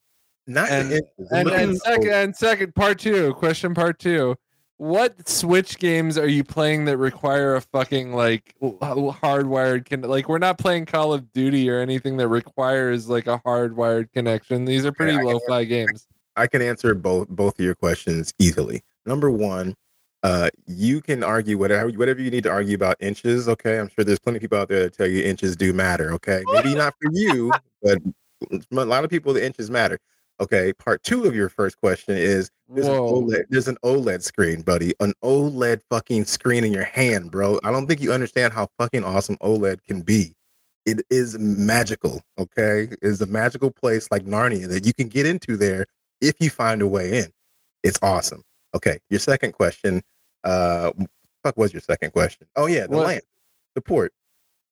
Not 0.49 0.71
and- 0.71 0.93
And, 1.31 1.49
and 1.51 1.79
second, 1.79 2.09
and 2.11 2.35
second, 2.35 2.75
part 2.75 2.99
two, 2.99 3.35
question 3.35 3.75
part 3.75 3.99
two. 3.99 4.35
What 4.79 5.29
Switch 5.29 5.79
games 5.79 6.17
are 6.17 6.29
you 6.29 6.43
playing 6.45 6.85
that 6.87 6.97
require 6.97 7.57
a 7.57 7.61
fucking 7.61 8.15
like 8.15 8.55
hardwired 8.63 9.91
con- 9.91 10.03
like 10.03 10.29
we're 10.29 10.39
not 10.39 10.57
playing 10.57 10.87
Call 10.87 11.13
of 11.13 11.33
Duty 11.33 11.69
or 11.69 11.81
anything 11.81 12.17
that 12.19 12.29
requires 12.29 13.09
like 13.09 13.27
a 13.27 13.41
hardwired 13.45 14.13
connection. 14.13 14.65
These 14.65 14.87
are 14.87 14.93
pretty 14.93 15.17
can 15.17 15.25
low-fi 15.27 15.65
games. 15.65 16.07
I 16.37 16.47
can 16.47 16.63
answer 16.63 16.95
both 16.95 17.29
both 17.29 17.59
of 17.59 17.65
your 17.65 17.75
questions 17.75 18.33
easily. 18.39 18.83
Number 19.05 19.31
one, 19.33 19.75
uh, 20.23 20.49
you 20.67 21.01
can 21.01 21.25
argue 21.25 21.59
whatever 21.59 21.91
whatever 21.91 22.23
you 22.23 22.31
need 22.31 22.45
to 22.45 22.51
argue 22.51 22.77
about 22.77 22.97
inches. 23.01 23.49
Okay, 23.49 23.81
I'm 23.81 23.89
sure 23.89 24.05
there's 24.05 24.21
plenty 24.21 24.37
of 24.37 24.43
people 24.43 24.59
out 24.59 24.69
there 24.69 24.85
that 24.85 24.97
tell 24.97 25.09
you 25.09 25.25
inches 25.25 25.57
do 25.57 25.73
matter. 25.73 26.13
Okay, 26.13 26.45
maybe 26.53 26.77
not 26.77 26.95
for 27.03 27.11
you, 27.13 27.53
but 27.83 27.99
a 28.71 28.85
lot 28.85 29.03
of 29.03 29.11
people 29.11 29.33
the 29.33 29.45
inches 29.45 29.71
matter. 29.73 29.99
Okay, 30.41 30.73
part 30.73 31.03
two 31.03 31.25
of 31.25 31.35
your 31.35 31.49
first 31.49 31.79
question 31.81 32.17
is 32.17 32.51
there's 32.69 32.87
an. 32.87 32.93
OLED, 32.95 33.45
there's 33.51 33.67
an 33.69 33.77
OLED 33.85 34.23
screen, 34.23 34.63
buddy. 34.63 34.95
An 35.01 35.13
OLED 35.25 35.81
fucking 35.91 36.25
screen 36.27 36.65
in 36.65 36.73
your 36.73 36.85
hand, 36.85 37.31
bro. 37.31 37.59
I 37.65 37.73
don't 37.73 37.87
think 37.87 38.01
you 38.01 38.13
understand 38.13 38.53
how 38.53 38.69
fucking 38.79 39.03
awesome 39.05 39.37
OLED 39.39 39.83
can 39.85 40.03
be. 40.03 40.35
It 40.87 41.03
is 41.11 41.37
magical, 41.39 42.23
okay? 42.39 42.85
It 42.85 42.99
is 43.03 43.21
a 43.21 43.27
magical 43.27 43.71
place 43.71 44.09
like 44.11 44.25
Narnia 44.25 44.69
that 44.69 44.87
you 44.87 44.95
can 44.95 45.09
get 45.09 45.27
into 45.27 45.57
there 45.57 45.87
if 46.21 46.35
you 46.41 46.51
find 46.51 46.81
a 46.83 46.87
way 46.87 47.19
in. 47.19 47.33
It's 47.83 47.99
awesome. 48.03 48.43
Okay, 48.75 48.99
your 49.11 49.21
second 49.21 49.53
question. 49.53 50.03
Uh 50.45 50.93
fuck 51.43 51.57
was 51.57 51.73
your 51.73 51.83
second 51.83 52.13
question? 52.13 52.47
Oh 52.55 52.67
yeah, 52.67 52.87
the 52.87 52.97
What- 52.97 53.07
LAN, 53.07 53.21
the 53.75 53.81
port. 53.81 54.13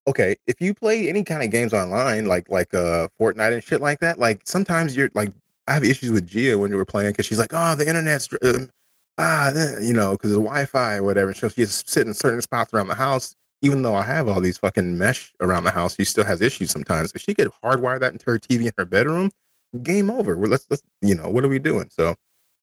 Okay, 0.08 0.36
if 0.46 0.60
you 0.60 0.72
play 0.72 1.08
any 1.08 1.24
kind 1.24 1.42
of 1.42 1.50
games 1.50 1.74
online, 1.74 2.26
like 2.26 2.48
like 2.48 2.72
uh 2.72 3.08
Fortnite 3.20 3.52
and 3.54 3.64
shit 3.64 3.80
like 3.80 3.98
that, 4.00 4.18
like 4.18 4.40
sometimes 4.44 4.96
you're 4.96 5.10
like 5.14 5.32
I 5.66 5.74
have 5.74 5.84
issues 5.84 6.10
with 6.10 6.26
Gia 6.26 6.58
when 6.58 6.70
we 6.70 6.76
were 6.76 6.84
playing 6.84 7.12
because 7.12 7.26
she's 7.26 7.38
like, 7.38 7.52
oh, 7.52 7.74
the 7.74 7.88
internet's 7.88 8.28
um, 8.42 8.70
ah, 9.18 9.50
you 9.80 9.92
know, 9.92 10.12
because 10.12 10.32
of 10.32 10.38
Wi-Fi 10.38 10.96
or 10.96 11.02
whatever. 11.02 11.34
So 11.34 11.48
she's 11.48 11.82
sitting 11.86 12.08
in 12.08 12.14
certain 12.14 12.42
spots 12.42 12.72
around 12.72 12.88
the 12.88 12.94
house. 12.94 13.34
Even 13.62 13.82
though 13.82 13.94
I 13.94 14.02
have 14.02 14.28
all 14.28 14.40
these 14.40 14.58
fucking 14.58 14.98
mesh 14.98 15.32
around 15.40 15.64
the 15.64 15.70
house, 15.70 15.96
she 15.96 16.04
still 16.04 16.24
has 16.24 16.42
issues 16.42 16.70
sometimes. 16.70 17.12
If 17.14 17.22
she 17.22 17.34
could 17.34 17.50
hardwire 17.64 17.98
that 17.98 18.12
into 18.12 18.26
her 18.26 18.38
TV 18.38 18.66
in 18.66 18.72
her 18.76 18.84
bedroom, 18.84 19.30
game 19.82 20.10
over. 20.10 20.36
Well, 20.36 20.50
let's 20.50 20.66
let's 20.70 20.82
you 21.00 21.14
know 21.14 21.28
what 21.30 21.44
are 21.44 21.48
we 21.48 21.58
doing? 21.58 21.88
So 21.90 22.14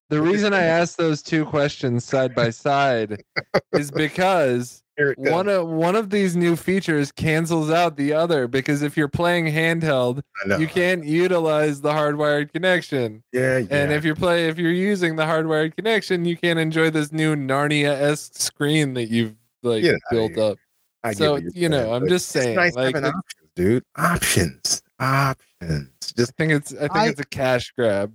The 0.09 0.21
reason 0.21 0.53
I 0.53 0.63
asked 0.63 0.97
those 0.97 1.23
two 1.23 1.45
questions 1.45 2.05
side 2.05 2.35
by 2.35 2.51
side 2.51 3.23
is 3.73 3.89
because 3.89 4.82
one 5.17 5.47
of 5.49 5.67
one 5.67 5.95
of 5.95 6.09
these 6.09 6.35
new 6.35 6.55
features 6.55 7.11
cancels 7.11 7.69
out 7.71 7.97
the 7.97 8.13
other 8.13 8.47
because 8.47 8.81
if 8.81 8.95
you're 8.95 9.07
playing 9.07 9.45
handheld, 9.45 10.21
you 10.59 10.67
can't 10.67 11.03
utilize 11.03 11.81
the 11.81 11.91
hardwired 11.91 12.53
connection. 12.53 13.23
Yeah, 13.31 13.57
yeah. 13.57 13.67
And 13.71 13.91
if 13.91 14.03
you're 14.03 14.15
play 14.15 14.47
if 14.47 14.57
you're 14.57 14.71
using 14.71 15.15
the 15.15 15.23
hardwired 15.23 15.75
connection, 15.75 16.25
you 16.25 16.37
can't 16.37 16.59
enjoy 16.59 16.89
this 16.89 17.11
new 17.11 17.35
Narnia-esque 17.35 18.35
screen 18.39 18.93
that 18.93 19.09
you've 19.09 19.35
like 19.63 19.81
Get 19.83 19.95
outta 19.95 20.01
built 20.11 20.31
here. 20.35 20.43
up. 20.43 20.57
I 21.03 21.13
so, 21.13 21.35
you're 21.53 21.69
know, 21.69 21.79
saying, 21.83 21.93
I'm 21.93 22.07
just 22.07 22.29
saying, 22.29 22.55
nice 22.55 22.75
like, 22.75 22.95
having 22.95 23.01
the- 23.11 23.17
options, 23.17 23.49
dude. 23.55 23.83
Options, 23.97 24.81
options. 24.99 25.89
Just 26.15 26.31
I 26.31 26.33
think 26.37 26.51
it's 26.53 26.73
I 26.73 26.79
think 26.79 26.95
I- 26.95 27.07
it's 27.09 27.19
a 27.19 27.25
cash 27.25 27.73
grab. 27.77 28.13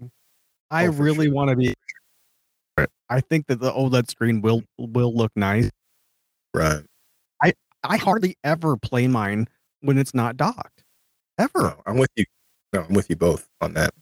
I 0.70 0.86
Oh, 0.86 0.90
really 0.92 1.26
sure. 1.26 1.34
want 1.34 1.50
to 1.50 1.56
be. 1.56 1.74
I 3.10 3.20
think 3.20 3.46
that 3.48 3.58
the 3.60 3.72
OLED 3.72 4.08
screen 4.10 4.40
will 4.42 4.62
will 4.78 5.14
look 5.14 5.32
nice. 5.34 5.70
Right. 6.58 6.84
I 7.42 7.52
I 7.84 7.96
hardly 7.96 8.36
ever 8.44 8.76
play 8.76 9.06
mine 9.06 9.48
when 9.80 9.98
it's 9.98 10.14
not 10.14 10.36
docked, 10.36 10.84
ever. 11.38 11.50
No, 11.62 11.82
I'm 11.86 11.96
with 11.98 12.10
you. 12.16 12.24
No, 12.72 12.82
I'm 12.82 12.94
with 12.94 13.08
you 13.08 13.16
both 13.16 13.48
on 13.60 13.74
that. 13.74 13.94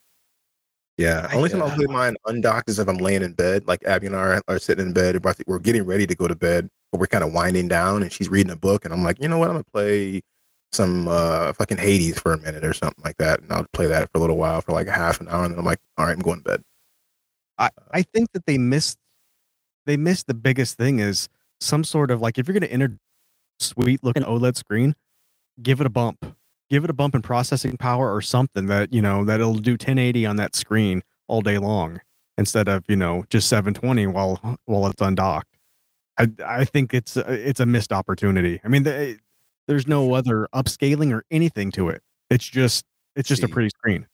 Yeah. 0.99 1.27
I- 1.31 1.37
Only 1.37 1.51
time 1.51 1.63
I'll 1.63 1.71
uh, 1.71 1.77
play 1.77 1.87
mine 1.87 2.17
undocked 2.27 2.69
is 2.71 2.79
if 2.79 2.89
I'm 2.89 2.97
laying 2.97 3.23
in 3.23 3.33
bed. 3.35 3.69
Like 3.69 3.85
Abby 3.85 4.07
and 4.07 4.17
I 4.17 4.21
are, 4.21 4.43
are 4.49 4.59
sitting 4.59 4.87
in 4.87 4.93
bed. 4.93 5.15
We're, 5.15 5.19
about 5.19 5.37
to- 5.37 5.45
we're 5.47 5.59
getting 5.59 5.85
ready 5.85 6.07
to 6.07 6.15
go 6.15 6.27
to 6.27 6.35
bed, 6.35 6.69
but 6.91 7.01
we're 7.01 7.07
kind 7.07 7.23
of 7.23 7.33
winding 7.33 7.69
down 7.69 8.03
and 8.03 8.11
she's 8.11 8.29
reading 8.29 8.51
a 8.53 8.57
book. 8.57 8.85
And 8.85 8.95
I'm 8.95 9.05
like, 9.05 9.21
you 9.23 9.29
know 9.29 9.39
what? 9.39 9.49
I'm 9.49 9.55
going 9.55 9.65
to 9.65 9.71
play 9.71 10.23
some 10.73 11.07
uh, 11.07 11.53
fucking 11.53 11.77
Hades 11.77 12.19
for 12.19 12.33
a 12.33 12.39
minute 12.39 12.65
or 12.65 12.73
something 12.73 13.05
like 13.05 13.19
that. 13.19 13.41
And 13.41 13.53
I'll 13.53 13.67
play 13.73 13.87
that 13.87 14.11
for 14.11 14.19
a 14.19 14.21
little 14.21 14.39
while 14.39 14.63
for 14.63 14.73
like 14.73 14.87
a 14.89 14.93
half 14.93 15.21
an 15.21 15.29
hour. 15.29 15.45
And 15.45 15.53
then 15.53 15.59
I'm 15.59 15.65
like, 15.67 15.81
all 15.99 16.07
right, 16.07 16.13
I'm 16.13 16.19
going 16.19 16.39
to 16.39 16.45
bed. 16.45 16.63
I 17.59 18.03
think 18.03 18.33
that 18.33 18.45
they 18.47 18.59
missed 18.59 18.99
they 19.87 19.97
missed 19.97 20.27
the 20.27 20.35
biggest 20.35 20.77
thing 20.77 20.99
is 20.99 21.29
some 21.61 21.85
sort 21.85 22.11
of 22.11 22.21
like 22.23 22.39
if 22.39 22.49
you're 22.49 22.55
going 22.59 22.69
to 22.69 22.73
enter 22.73 22.97
sweet 23.61 24.05
looking 24.05 24.25
OLED 24.25 24.57
screen, 24.57 24.95
give 25.63 25.81
it 25.81 25.87
a 25.87 25.91
bump. 25.91 26.37
Give 26.71 26.85
it 26.85 26.91
a 26.91 26.95
bump 26.95 27.15
in 27.15 27.23
processing 27.23 27.77
power 27.77 28.15
or 28.15 28.23
something 28.23 28.67
that, 28.67 28.93
you 28.93 29.03
know, 29.03 29.25
that 29.25 29.41
it'll 29.41 29.55
do 29.55 29.73
1080 29.73 30.27
on 30.27 30.37
that 30.37 30.57
screen 30.57 31.03
all 31.29 31.43
day 31.43 31.59
long 31.59 32.01
instead 32.39 32.69
of, 32.69 32.85
you 32.89 32.97
know, 32.97 33.25
just 33.31 33.49
720 33.49 34.07
while 34.09 34.59
while 34.67 34.87
it's 34.89 35.03
undocked. 35.03 35.57
I 36.19 36.29
I 36.45 36.65
think 36.67 36.95
it's 36.95 37.17
it's 37.17 37.61
a 37.61 37.67
missed 37.67 37.93
opportunity. 37.93 38.61
I 38.65 38.69
mean, 38.69 38.85
the, 38.85 39.19
there's 39.69 39.87
no 39.89 40.15
other 40.15 40.49
upscaling 40.55 41.13
or 41.15 41.25
anything 41.31 41.73
to 41.73 41.89
it. 41.91 42.03
It's 42.31 42.47
just 42.49 42.85
it's 43.17 43.29
just 43.29 43.45
a 43.45 43.49
pretty 43.49 43.71
screen. 43.71 44.07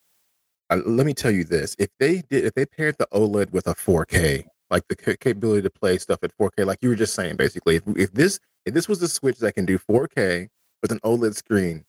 uh, 0.71 0.81
let 0.87 1.07
me 1.07 1.15
tell 1.15 1.31
you 1.31 1.45
this: 1.45 1.77
if 1.79 1.91
they 2.01 2.23
did, 2.31 2.45
if 2.45 2.55
they 2.55 2.67
paired 2.67 2.97
the 2.99 3.09
OLED 3.13 3.53
with 3.53 3.67
a 3.67 3.75
4K, 3.75 4.45
like 4.73 4.89
the 4.89 4.97
capability 4.97 5.63
to 5.63 5.71
play 5.71 5.99
stuff 5.99 6.21
at 6.23 6.37
4K, 6.37 6.67
like 6.67 6.79
you 6.81 6.89
were 6.89 6.97
just 6.97 7.15
saying, 7.15 7.37
basically, 7.37 7.77
if, 7.77 7.83
if 7.95 8.13
this 8.13 8.41
if 8.65 8.75
this 8.75 8.89
was 8.89 9.03
a 9.03 9.09
Switch 9.09 9.39
that 9.39 9.53
can 9.55 9.67
do 9.67 9.79
4K 9.79 10.49
with 10.81 10.91
an 10.91 10.99
OLED 11.01 11.35
screen, 11.35 11.85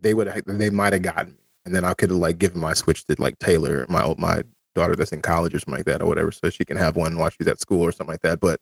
they 0.00 0.14
would 0.14 0.28
they 0.46 0.70
might 0.70 0.94
have 0.94 1.02
gotten 1.02 1.32
me, 1.34 1.38
and 1.66 1.74
then 1.74 1.84
I 1.84 1.94
could 1.94 2.10
have 2.10 2.18
like 2.18 2.38
given 2.38 2.58
my 2.58 2.72
Switch 2.72 3.04
to 3.06 3.16
like 3.18 3.38
Taylor, 3.38 3.86
my 3.88 4.02
old- 4.02 4.18
my 4.18 4.42
daughter 4.74 4.96
that's 4.96 5.12
in 5.12 5.20
college 5.20 5.54
or 5.54 5.58
something 5.58 5.74
like 5.74 5.84
that, 5.84 6.00
or 6.00 6.06
whatever, 6.06 6.32
so 6.32 6.48
she 6.48 6.64
can 6.64 6.78
have 6.78 6.96
one 6.96 7.18
while 7.18 7.28
she's 7.30 7.46
at 7.46 7.60
school 7.60 7.82
or 7.82 7.92
something 7.92 8.14
like 8.14 8.22
that. 8.22 8.40
But 8.40 8.58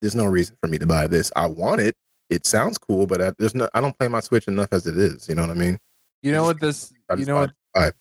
there's 0.00 0.14
no 0.14 0.24
reason 0.24 0.56
for 0.60 0.68
me 0.68 0.78
to 0.78 0.86
buy 0.86 1.06
this. 1.06 1.30
I 1.36 1.46
want 1.46 1.82
it. 1.82 1.94
It 2.30 2.46
sounds 2.46 2.78
cool, 2.78 3.06
but 3.06 3.20
I, 3.20 3.32
there's 3.38 3.54
no. 3.54 3.68
I 3.74 3.82
don't 3.82 3.96
play 3.98 4.08
my 4.08 4.20
Switch 4.20 4.48
enough 4.48 4.68
as 4.72 4.86
it 4.86 4.96
is. 4.96 5.28
You 5.28 5.34
know 5.34 5.42
what 5.42 5.50
I 5.50 5.54
mean? 5.54 5.78
You 6.22 6.32
know 6.32 6.44
what 6.44 6.58
this 6.58 6.90
you 7.18 7.26
know 7.26 7.36
what 7.36 7.50
it. 7.50 7.94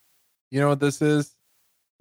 You 0.49 0.62
know 0.62 0.70
what 0.70 0.80
this 0.80 1.01
is? 1.01 1.36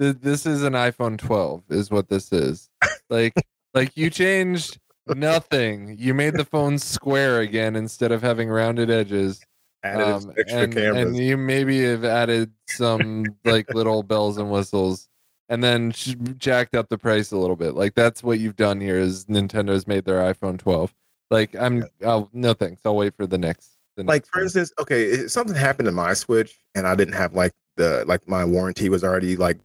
Th- 0.03 0.17
This 0.21 0.47
is 0.47 0.63
an 0.63 0.73
iPhone 0.75 1.17
12 1.19 1.65
is 1.71 1.91
what 1.91 2.09
this 2.09 2.33
is. 2.33 2.69
Like 3.11 3.35
like 3.75 3.97
you 3.97 4.11
changed 4.11 4.79
nothing. 5.07 5.97
You 5.99 6.15
made 6.15 6.35
the 6.35 6.45
phone 6.45 6.79
square 6.79 7.41
again 7.41 7.77
instead 7.77 8.13
of 8.13 8.23
having 8.23 8.49
rounded 8.49 8.91
edges. 8.91 9.41
Added 9.85 10.07
Um, 10.07 10.33
extra 10.37 10.61
and, 10.63 10.75
cameras. 10.75 11.07
and 11.09 11.17
you 11.17 11.37
maybe 11.37 11.83
have 11.85 12.05
added 12.05 12.53
some 12.69 13.25
like 13.45 13.73
little 13.75 14.03
bells 14.03 14.39
and 14.39 14.51
whistles 14.51 15.09
and 15.49 15.63
then 15.63 15.91
sh- 15.91 16.15
jacked 16.39 16.75
up 16.77 16.89
the 16.89 16.97
price 16.99 17.33
a 17.33 17.37
little 17.37 17.57
bit. 17.57 17.75
Like 17.75 17.95
that's 17.95 18.23
what 18.23 18.39
you've 18.39 18.57
done 18.57 18.81
here 18.81 18.99
is 18.99 19.25
Nintendo's 19.27 19.87
made 19.89 20.05
their 20.05 20.21
iPhone 20.33 20.59
12. 20.59 20.95
Like 21.31 21.55
I'm 21.57 21.85
I'll 22.07 22.29
no 22.33 22.55
thanks. 22.55 22.83
I'll 22.85 22.97
wait 22.97 23.15
for 23.17 23.27
the 23.27 23.39
next 23.39 23.71
the 23.97 24.05
like 24.05 24.23
next 24.23 24.29
for 24.31 24.43
instance 24.43 24.73
okay 24.79 25.27
something 25.29 25.55
happened 25.57 25.87
to 25.87 25.93
my 25.93 26.15
switch 26.15 26.59
and 26.75 26.87
i 26.87 26.95
didn't 26.95 27.13
have 27.13 27.35
like 27.35 27.53
the 27.77 28.03
like 28.07 28.27
my 28.27 28.43
warranty 28.43 28.89
was 28.89 29.05
already 29.05 29.37
like 29.37 29.59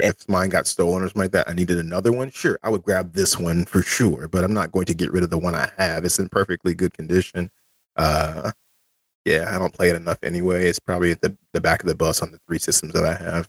if 0.00 0.28
mine 0.28 0.48
got 0.48 0.66
stolen 0.66 1.02
or 1.02 1.06
something 1.06 1.22
like 1.22 1.32
that 1.32 1.48
i 1.48 1.52
needed 1.52 1.78
another 1.78 2.12
one 2.12 2.30
sure 2.30 2.58
i 2.62 2.68
would 2.68 2.82
grab 2.82 3.12
this 3.12 3.38
one 3.38 3.64
for 3.64 3.82
sure 3.82 4.28
but 4.28 4.44
i'm 4.44 4.54
not 4.54 4.72
going 4.72 4.86
to 4.86 4.94
get 4.94 5.12
rid 5.12 5.22
of 5.22 5.30
the 5.30 5.38
one 5.38 5.54
i 5.54 5.70
have 5.76 6.04
it's 6.04 6.18
in 6.18 6.28
perfectly 6.28 6.74
good 6.74 6.92
condition. 6.92 7.50
Uh 7.96 8.52
yeah 9.24 9.54
i 9.54 9.58
don't 9.58 9.74
play 9.74 9.90
it 9.90 9.96
enough 9.96 10.18
anyway 10.22 10.66
it's 10.66 10.78
probably 10.78 11.10
at 11.10 11.20
the, 11.20 11.36
the 11.52 11.60
back 11.60 11.82
of 11.82 11.88
the 11.88 11.94
bus 11.94 12.22
on 12.22 12.30
the 12.30 12.40
three 12.46 12.58
systems 12.58 12.92
that 12.92 13.04
i 13.04 13.14
have 13.14 13.48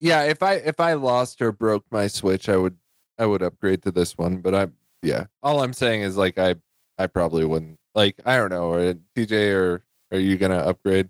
yeah 0.00 0.22
if 0.22 0.42
i 0.42 0.54
if 0.54 0.78
i 0.80 0.92
lost 0.92 1.40
or 1.40 1.50
broke 1.50 1.84
my 1.90 2.06
switch 2.06 2.48
i 2.48 2.56
would 2.56 2.76
i 3.18 3.26
would 3.26 3.42
upgrade 3.42 3.82
to 3.82 3.90
this 3.90 4.16
one 4.18 4.38
but 4.38 4.54
i 4.54 4.68
yeah 5.02 5.24
all 5.42 5.62
i'm 5.62 5.72
saying 5.72 6.02
is 6.02 6.16
like 6.16 6.38
i 6.38 6.54
i 6.98 7.06
probably 7.06 7.44
wouldn't 7.44 7.78
like 7.94 8.16
i 8.26 8.36
don't 8.36 8.50
know 8.50 8.72
or 8.72 8.94
tj 9.16 9.54
or 9.54 9.82
are 10.12 10.18
you 10.18 10.36
gonna 10.36 10.58
upgrade 10.58 11.08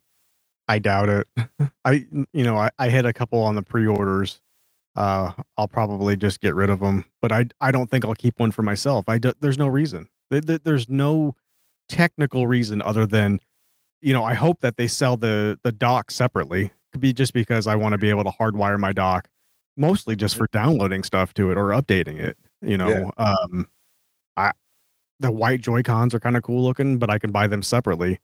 I 0.69 0.79
doubt 0.79 1.09
it. 1.09 1.27
I 1.85 2.07
you 2.33 2.45
know 2.45 2.57
I, 2.57 2.71
I 2.79 2.89
hit 2.89 3.05
a 3.07 3.13
couple 3.13 3.41
on 3.43 3.55
the 3.55 3.63
pre-orders. 3.63 4.41
Uh, 4.97 5.33
I'll 5.59 5.67
probably 5.69 6.17
just 6.17 6.41
get 6.41 6.55
rid 6.55 6.71
of 6.71 6.81
them, 6.81 7.05
but 7.21 7.33
I 7.33 7.47
I 7.61 7.71
don't 7.73 7.91
think 7.91 8.05
I'll 8.05 8.15
keep 8.15 8.39
one 8.39 8.53
for 8.53 8.63
myself. 8.63 9.05
I 9.09 9.19
do, 9.19 9.33
there's 9.41 9.59
no 9.59 9.67
reason. 9.67 10.09
There- 10.31 10.41
there- 10.41 10.59
There's 10.59 10.89
no 10.89 11.35
technical 11.89 12.47
reason 12.47 12.81
other 12.81 13.05
than, 13.05 13.41
you 14.01 14.13
know, 14.13 14.25
I 14.25 14.35
hope 14.35 14.61
that 14.61 14.77
they 14.77 14.87
sell 14.89 15.17
the 15.17 15.59
the 15.65 15.73
dock 15.73 16.11
separately. 16.11 16.71
Could 16.93 17.01
be 17.01 17.13
just 17.13 17.33
because 17.35 17.67
I 17.67 17.75
want 17.75 17.93
to 17.93 17.99
be 17.99 18.09
able 18.11 18.23
to 18.25 18.31
hardwire 18.31 18.79
my 18.79 18.93
dock, 18.93 19.29
mostly 19.77 20.15
just 20.17 20.37
for 20.37 20.47
downloading 20.53 21.03
stuff 21.03 21.35
to 21.35 21.51
it 21.51 21.59
or 21.59 21.69
updating 21.71 22.19
it. 22.21 22.39
You 22.63 22.79
know, 22.79 23.11
um, 23.19 23.69
I 24.37 24.53
the 25.21 25.31
white 25.33 25.61
Joy 25.61 25.83
Cons 25.83 26.15
are 26.15 26.21
kind 26.21 26.37
of 26.37 26.43
cool 26.45 26.63
looking, 26.63 26.99
but 26.99 27.11
I 27.11 27.19
can 27.19 27.33
buy 27.33 27.49
them 27.49 27.63
separately. 27.63 28.21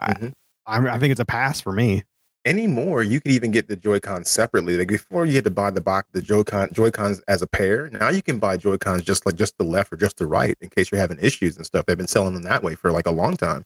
I, 0.00 0.12
Mhm. 0.14 0.32
I, 0.66 0.78
I 0.88 0.98
think 0.98 1.12
it's 1.12 1.20
a 1.20 1.24
pass 1.24 1.60
for 1.60 1.72
me. 1.72 2.04
anymore 2.46 3.02
you 3.02 3.20
could 3.20 3.32
even 3.32 3.50
get 3.50 3.68
the 3.68 3.76
joy-cons 3.76 4.28
separately. 4.30 4.76
Like 4.76 4.88
before 4.88 5.24
you 5.26 5.34
had 5.34 5.44
to 5.44 5.50
buy 5.50 5.70
the 5.70 5.80
box 5.80 6.08
the 6.12 6.20
joy-con 6.22 6.68
joy-cons 6.72 7.22
as 7.28 7.40
a 7.42 7.46
pair. 7.46 7.88
Now 7.90 8.10
you 8.10 8.22
can 8.22 8.38
buy 8.38 8.56
joy-cons 8.58 9.02
just 9.02 9.24
like 9.26 9.34
just 9.36 9.56
the 9.58 9.64
left 9.64 9.92
or 9.92 9.96
just 9.96 10.18
the 10.18 10.26
right 10.26 10.56
in 10.60 10.68
case 10.68 10.90
you're 10.92 11.00
having 11.00 11.18
issues 11.20 11.56
and 11.56 11.64
stuff. 11.64 11.86
They've 11.86 11.96
been 11.96 12.06
selling 12.06 12.34
them 12.34 12.42
that 12.44 12.62
way 12.62 12.74
for 12.74 12.92
like 12.92 13.06
a 13.06 13.10
long 13.10 13.36
time. 13.36 13.64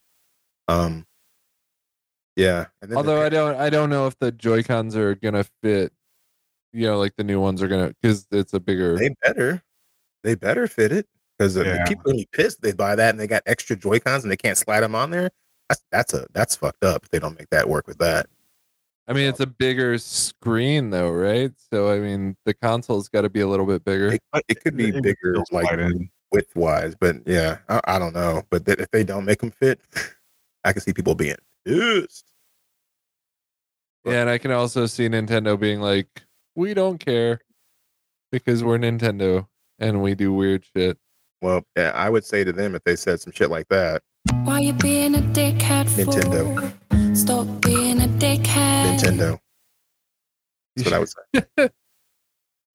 Um 0.69 1.07
yeah 2.37 2.67
and 2.83 2.91
then 2.91 2.91
the 2.91 2.97
although 2.97 3.21
i 3.21 3.29
don't 3.29 3.57
i 3.57 3.69
don't 3.69 3.91
know 3.91 4.07
if 4.07 4.17
the 4.21 4.31
joy 4.31 4.63
cons 4.63 4.95
are 4.95 5.17
gonna 5.17 5.45
fit 5.61 5.93
you 6.73 6.87
know 6.87 6.97
like 6.99 7.13
the 7.17 7.25
new 7.25 7.41
ones 7.41 7.61
are 7.63 7.67
gonna 7.69 7.93
because 8.01 8.27
it's 8.31 8.55
a 8.55 8.61
bigger 8.61 8.97
they 8.97 9.11
better. 9.23 9.61
They 10.23 10.35
better 10.37 10.67
fit 10.69 10.93
it 10.93 11.07
because 11.37 11.57
Yeah. 11.57 11.85
people 11.87 12.11
are 12.11 12.15
gonna 12.15 12.25
pissed 12.33 12.63
they 12.63 12.73
buy 12.73 12.95
that 12.95 13.11
and 13.11 13.19
they 13.19 13.27
got 13.27 13.43
extra 13.47 13.75
joy-cons 13.75 14.23
and 14.25 14.31
they 14.31 14.37
can't 14.37 14.57
slide 14.59 14.81
them 14.81 14.95
on 14.95 15.11
there 15.11 15.31
that's 15.69 15.83
that's 15.91 16.15
a 16.15 16.27
that's 16.33 16.57
fucked 16.57 16.85
up 16.85 17.05
if 17.05 17.11
they 17.11 17.19
don't 17.19 17.39
make 17.39 17.51
that 17.51 17.69
work 17.69 17.87
with 17.87 17.99
that 17.99 18.27
i 19.07 19.13
mean 19.13 19.29
it's 19.29 19.41
a 19.41 19.47
bigger 19.47 19.99
screen 19.99 20.91
though 20.91 21.11
right 21.11 21.53
so 21.73 21.91
i 21.91 21.99
mean 21.99 22.37
the 22.45 22.55
console's 22.55 23.09
got 23.09 23.23
to 23.23 23.31
be 23.31 23.41
a 23.41 23.49
little 23.49 23.67
bit 23.67 23.85
bigger 23.85 24.13
it, 24.13 24.23
it 24.49 24.63
could 24.63 24.77
be 24.77 24.89
It 24.89 25.03
bigger 25.03 25.43
still 25.45 25.45
like 25.51 25.69
width 26.31 26.55
wise, 26.57 26.95
but 26.99 27.17
yeah, 27.27 27.59
I, 27.69 27.81
I 27.85 27.99
don't 27.99 28.15
know. 28.15 28.43
But 28.51 28.67
th- 28.67 28.79
if 28.79 28.91
they 28.91 29.05
don't 29.05 29.25
make 29.25 29.41
them 29.41 29.51
fit, 29.51 29.81
I 30.65 30.73
can 30.73 30.83
see 30.83 30.93
people 30.93 31.15
being 31.15 31.37
pissed. 31.65 32.25
Yeah, 34.05 34.23
and 34.23 34.31
I 34.31 34.39
can 34.39 34.53
also 34.53 34.87
see 34.87 35.09
Nintendo 35.09 35.59
being 35.59 35.81
like, 35.81 36.23
"We 36.55 36.75
don't 36.75 36.99
care 36.99 37.41
because 38.33 38.65
we're 38.65 38.79
Nintendo 38.79 39.47
and 39.79 40.03
we 40.03 40.15
do 40.15 40.33
weird 40.33 40.65
shit." 40.65 40.99
Well, 41.43 41.63
yeah, 41.77 41.93
I 41.95 42.11
would 42.11 42.25
say 42.25 42.43
to 42.45 42.53
them 42.53 42.75
if 42.75 42.85
they 42.85 42.97
said 42.97 43.21
some 43.21 43.33
shit 43.33 43.51
like 43.51 43.69
that, 43.69 44.03
Why 44.45 44.61
you 44.61 44.73
being 44.75 45.15
a 45.15 45.19
dickhead 45.21 45.89
for? 45.89 46.05
Nintendo. 46.05 47.17
Stop 47.17 47.47
being 47.63 48.01
a 48.01 48.07
dickhead. 48.09 48.99
Nintendo. 48.99 49.39
That's 50.77 50.91
what 50.91 50.95
I 50.95 50.99
would 50.99 51.09
say. 51.59 51.71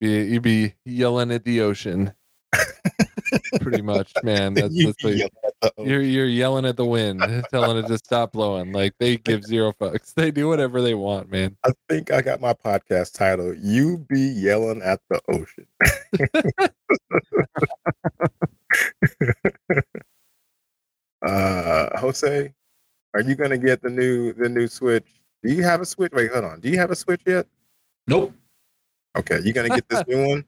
You'd 0.00 0.42
be 0.42 0.74
yelling 0.84 1.30
at 1.32 1.44
the 1.44 1.62
ocean, 1.62 2.12
pretty 3.60 3.80
much, 3.82 4.12
man. 4.22 4.52
That's, 4.54 4.74
You 4.74 4.86
that's 4.88 5.02
what 5.04 5.14
yell 5.16 5.28
at 5.44 5.52
the 5.62 5.72
ocean. 5.78 5.90
you're 5.90 6.02
you're 6.02 6.26
yelling 6.26 6.66
at 6.66 6.76
the 6.76 6.84
wind, 6.84 7.20
telling 7.50 7.78
it 7.78 7.86
to 7.86 7.96
stop 7.98 8.32
blowing. 8.32 8.72
Like 8.72 8.92
they 8.98 9.16
give 9.16 9.44
zero 9.44 9.72
fucks. 9.80 10.12
They 10.12 10.30
do 10.30 10.48
whatever 10.48 10.82
they 10.82 10.94
want, 10.94 11.30
man. 11.30 11.56
I 11.64 11.70
think 11.88 12.10
I 12.12 12.20
got 12.20 12.40
my 12.42 12.52
podcast 12.52 13.14
title. 13.14 13.54
You 13.54 14.04
be 14.08 14.20
yelling 14.20 14.82
at 14.82 15.00
the 15.08 15.20
ocean. 15.28 15.66
Uh 21.24 21.98
Jose, 21.98 22.52
are 23.14 23.20
you 23.20 23.34
gonna 23.34 23.58
get 23.58 23.82
the 23.82 23.90
new 23.90 24.32
the 24.32 24.48
new 24.48 24.66
switch? 24.66 25.06
Do 25.42 25.52
you 25.52 25.62
have 25.62 25.80
a 25.80 25.86
switch? 25.86 26.12
Wait, 26.12 26.30
hold 26.32 26.44
on. 26.44 26.60
Do 26.60 26.68
you 26.68 26.78
have 26.78 26.90
a 26.90 26.96
switch 26.96 27.20
yet? 27.26 27.46
Nope. 28.06 28.32
Okay, 29.16 29.40
you 29.44 29.52
gonna 29.52 29.68
get 29.68 29.88
this 29.88 30.02
new 30.08 30.26
one 30.28 30.44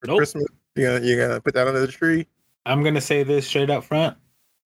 for 0.00 0.06
Nope. 0.06 0.16
Christmas? 0.18 0.44
You 0.74 0.84
gonna 0.86 1.04
you 1.04 1.16
gonna 1.16 1.40
put 1.40 1.54
that 1.54 1.66
under 1.66 1.80
the 1.80 1.88
tree? 1.92 2.26
I'm 2.66 2.82
gonna 2.82 3.00
say 3.00 3.22
this 3.22 3.46
straight 3.46 3.70
up 3.70 3.84
front, 3.84 4.16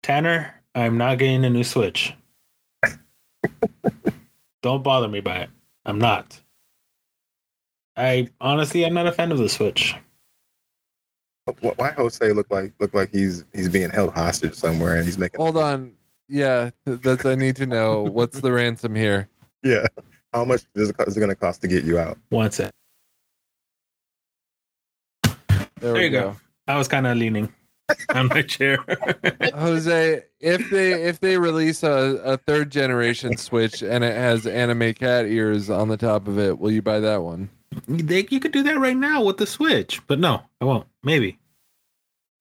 Tanner. 0.03 0.55
I'm 0.73 0.97
not 0.97 1.17
getting 1.19 1.43
a 1.45 1.49
new 1.49 1.63
Switch. 1.63 2.13
Don't 4.61 4.83
bother 4.83 5.07
me 5.07 5.19
by 5.21 5.37
it. 5.39 5.49
I'm 5.85 5.99
not. 5.99 6.39
I 7.97 8.29
honestly, 8.39 8.85
I'm 8.85 8.93
not 8.93 9.07
a 9.07 9.11
fan 9.11 9.31
of 9.31 9.37
the 9.37 9.49
Switch. 9.49 9.95
Wh- 11.47 11.77
Why 11.77 11.91
Jose 11.91 12.31
look 12.33 12.47
like 12.51 12.73
look 12.79 12.93
like 12.93 13.09
he's 13.11 13.45
he's 13.53 13.69
being 13.69 13.89
held 13.89 14.13
hostage 14.13 14.53
somewhere 14.55 14.95
and 14.95 15.05
he's 15.05 15.17
making 15.17 15.39
Hold 15.39 15.57
on. 15.57 15.93
Yeah, 16.27 16.69
th- 16.85 17.01
that's 17.01 17.25
I 17.25 17.35
need 17.35 17.55
to 17.57 17.65
know. 17.65 18.03
What's 18.03 18.39
the 18.39 18.51
ransom 18.51 18.95
here? 18.95 19.27
yeah. 19.63 19.85
How 20.33 20.45
much 20.45 20.63
is 20.75 20.89
it, 20.89 20.95
is 21.07 21.17
it 21.17 21.19
gonna 21.19 21.35
cost 21.35 21.61
to 21.61 21.67
get 21.67 21.83
you 21.83 21.99
out? 21.99 22.17
One 22.29 22.51
sec. 22.51 22.71
There, 25.23 25.93
There 25.93 26.01
you 26.03 26.09
go. 26.09 26.21
go. 26.31 26.35
I 26.67 26.77
was 26.77 26.87
kind 26.87 27.05
of 27.07 27.17
leaning 27.17 27.51
on 28.15 28.27
my 28.27 28.41
chair. 28.43 28.77
Jose, 29.55 30.23
if 30.39 30.69
they 30.69 30.93
if 31.03 31.19
they 31.19 31.37
release 31.37 31.83
a, 31.83 32.21
a 32.23 32.37
third 32.37 32.69
generation 32.71 33.35
Switch 33.35 33.81
and 33.81 34.03
it 34.03 34.15
has 34.15 34.45
anime 34.47 34.93
cat 34.93 35.25
ears 35.25 35.69
on 35.69 35.87
the 35.89 35.97
top 35.97 36.27
of 36.27 36.37
it, 36.39 36.59
will 36.59 36.71
you 36.71 36.81
buy 36.81 36.99
that 37.01 37.23
one? 37.23 37.49
They, 37.87 38.27
you 38.29 38.39
could 38.39 38.51
do 38.51 38.63
that 38.63 38.79
right 38.79 38.97
now 38.97 39.23
with 39.23 39.37
the 39.37 39.47
Switch, 39.47 40.01
but 40.07 40.19
no, 40.19 40.41
I 40.59 40.65
won't. 40.65 40.87
Maybe, 41.03 41.37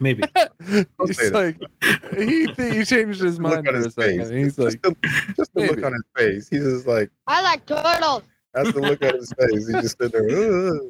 maybe. 0.00 0.24
He's 1.06 1.30
like 1.32 1.56
he 2.16 2.46
he 2.56 2.84
changed 2.84 3.20
his 3.20 3.38
Look 3.38 3.54
mind 3.54 3.68
on 3.68 3.74
for 3.74 3.80
a 3.80 3.84
his 3.84 3.94
second. 3.94 4.18
face. 4.18 4.28
He's 4.30 4.58
like, 4.58 4.82
just 4.82 4.84
the, 5.02 5.34
just 5.36 5.54
the 5.54 5.60
look 5.66 5.84
on 5.84 5.92
his 5.92 6.02
face. 6.16 6.48
He's 6.48 6.64
just 6.64 6.86
like 6.86 7.10
I 7.26 7.42
like 7.42 7.64
turtles. 7.66 8.22
that's 8.52 8.72
the 8.72 8.80
look 8.80 9.02
on 9.04 9.14
his 9.14 9.32
face. 9.38 9.66
He 9.68 9.72
just 9.74 9.92
stood 9.92 10.12
there. 10.12 10.28
"Ugh." 10.28 10.80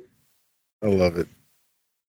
I 0.83 0.87
love 0.87 1.19
it. 1.19 1.29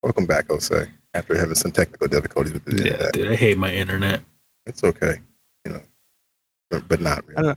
Welcome 0.02 0.26
back, 0.26 0.48
Jose. 0.50 0.88
After 1.14 1.38
having 1.38 1.56
some 1.56 1.72
technical 1.72 2.08
difficulties 2.08 2.54
with 2.54 2.64
the 2.66 2.78
Yeah, 2.78 2.92
internet. 2.94 3.14
dude, 3.14 3.32
I 3.32 3.36
hate 3.36 3.58
my 3.58 3.72
internet. 3.74 4.22
It's 4.66 4.84
okay, 4.84 5.20
you 5.66 5.74
know, 5.74 5.82
but, 6.70 6.88
but 6.88 7.02
not 7.02 7.26
really. 7.28 7.56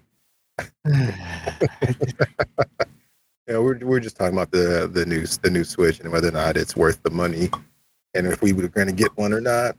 Yeah, 3.47 3.59
we're 3.59 3.79
we're 3.79 4.01
just 4.01 4.17
talking 4.17 4.35
about 4.35 4.51
the 4.51 4.89
the 4.91 5.05
new 5.05 5.27
the 5.27 5.51
new 5.51 5.65
Switch 5.65 6.01
and 6.01 6.11
whether 6.11 6.29
or 6.29 6.33
not 6.33 6.57
it's 6.57 6.75
worth 6.75 7.03
the 7.03 7.11
money, 7.11 7.51
and 8.15 8.27
if 8.27 8.41
we 8.41 8.55
were 8.55 8.69
going 8.69 8.87
to 8.87 8.93
get 8.93 9.15
one 9.17 9.33
or 9.33 9.41
not. 9.41 9.77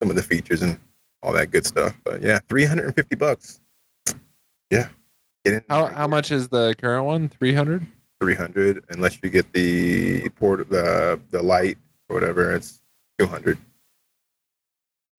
Some 0.00 0.10
of 0.10 0.16
the 0.16 0.22
features 0.22 0.62
and 0.62 0.78
all 1.22 1.32
that 1.32 1.50
good 1.50 1.66
stuff. 1.66 1.94
But 2.04 2.22
yeah, 2.22 2.38
three 2.48 2.64
hundred 2.64 2.86
and 2.86 2.94
fifty 2.94 3.16
bucks. 3.16 3.60
Yeah, 4.70 4.88
get 5.44 5.54
in. 5.54 5.64
how 5.68 5.86
how 5.86 6.06
much 6.06 6.30
is 6.30 6.48
the 6.48 6.74
current 6.78 7.04
one? 7.04 7.28
Three 7.28 7.54
hundred. 7.54 7.86
Three 8.20 8.34
hundred, 8.34 8.84
unless 8.90 9.18
you 9.22 9.30
get 9.30 9.52
the 9.52 10.28
port 10.30 10.68
the 10.68 11.20
the 11.30 11.42
light 11.42 11.78
or 12.08 12.14
whatever. 12.14 12.54
It's 12.54 12.80
two 13.18 13.26
hundred. 13.26 13.58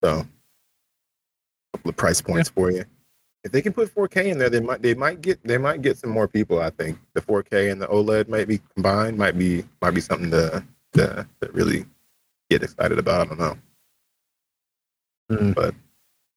So, 0.04 0.20
a 0.20 1.78
couple 1.78 1.90
of 1.90 1.96
price 1.98 2.22
points 2.22 2.50
for 2.50 2.72
you. 2.72 2.86
If 3.44 3.52
they 3.54 3.62
can 3.62 3.72
put 3.74 3.94
4K 3.96 4.26
in 4.26 4.38
there, 4.38 4.50
they 4.50 4.60
might 4.60 4.82
they 4.82 4.94
might 4.94 5.22
get 5.22 5.42
they 5.44 5.58
might 5.58 5.82
get 5.82 5.98
some 5.98 6.10
more 6.10 6.28
people. 6.28 6.62
I 6.62 6.70
think 6.72 7.00
the 7.14 7.22
4K 7.22 7.72
and 7.72 7.82
the 7.82 7.88
OLED 7.88 8.28
might 8.28 8.48
be 8.48 8.60
combined. 8.74 9.18
Might 9.18 9.38
be 9.38 9.64
might 9.82 9.92
be 9.92 10.02
something 10.02 10.30
to 10.32 10.64
to, 10.94 11.28
to 11.42 11.52
really 11.52 11.86
get 12.50 12.64
excited 12.64 13.00
about. 13.00 13.22
I 13.22 13.26
don't 13.30 13.40
know. 13.40 13.58
Mm. 15.32 15.56
But 15.56 15.76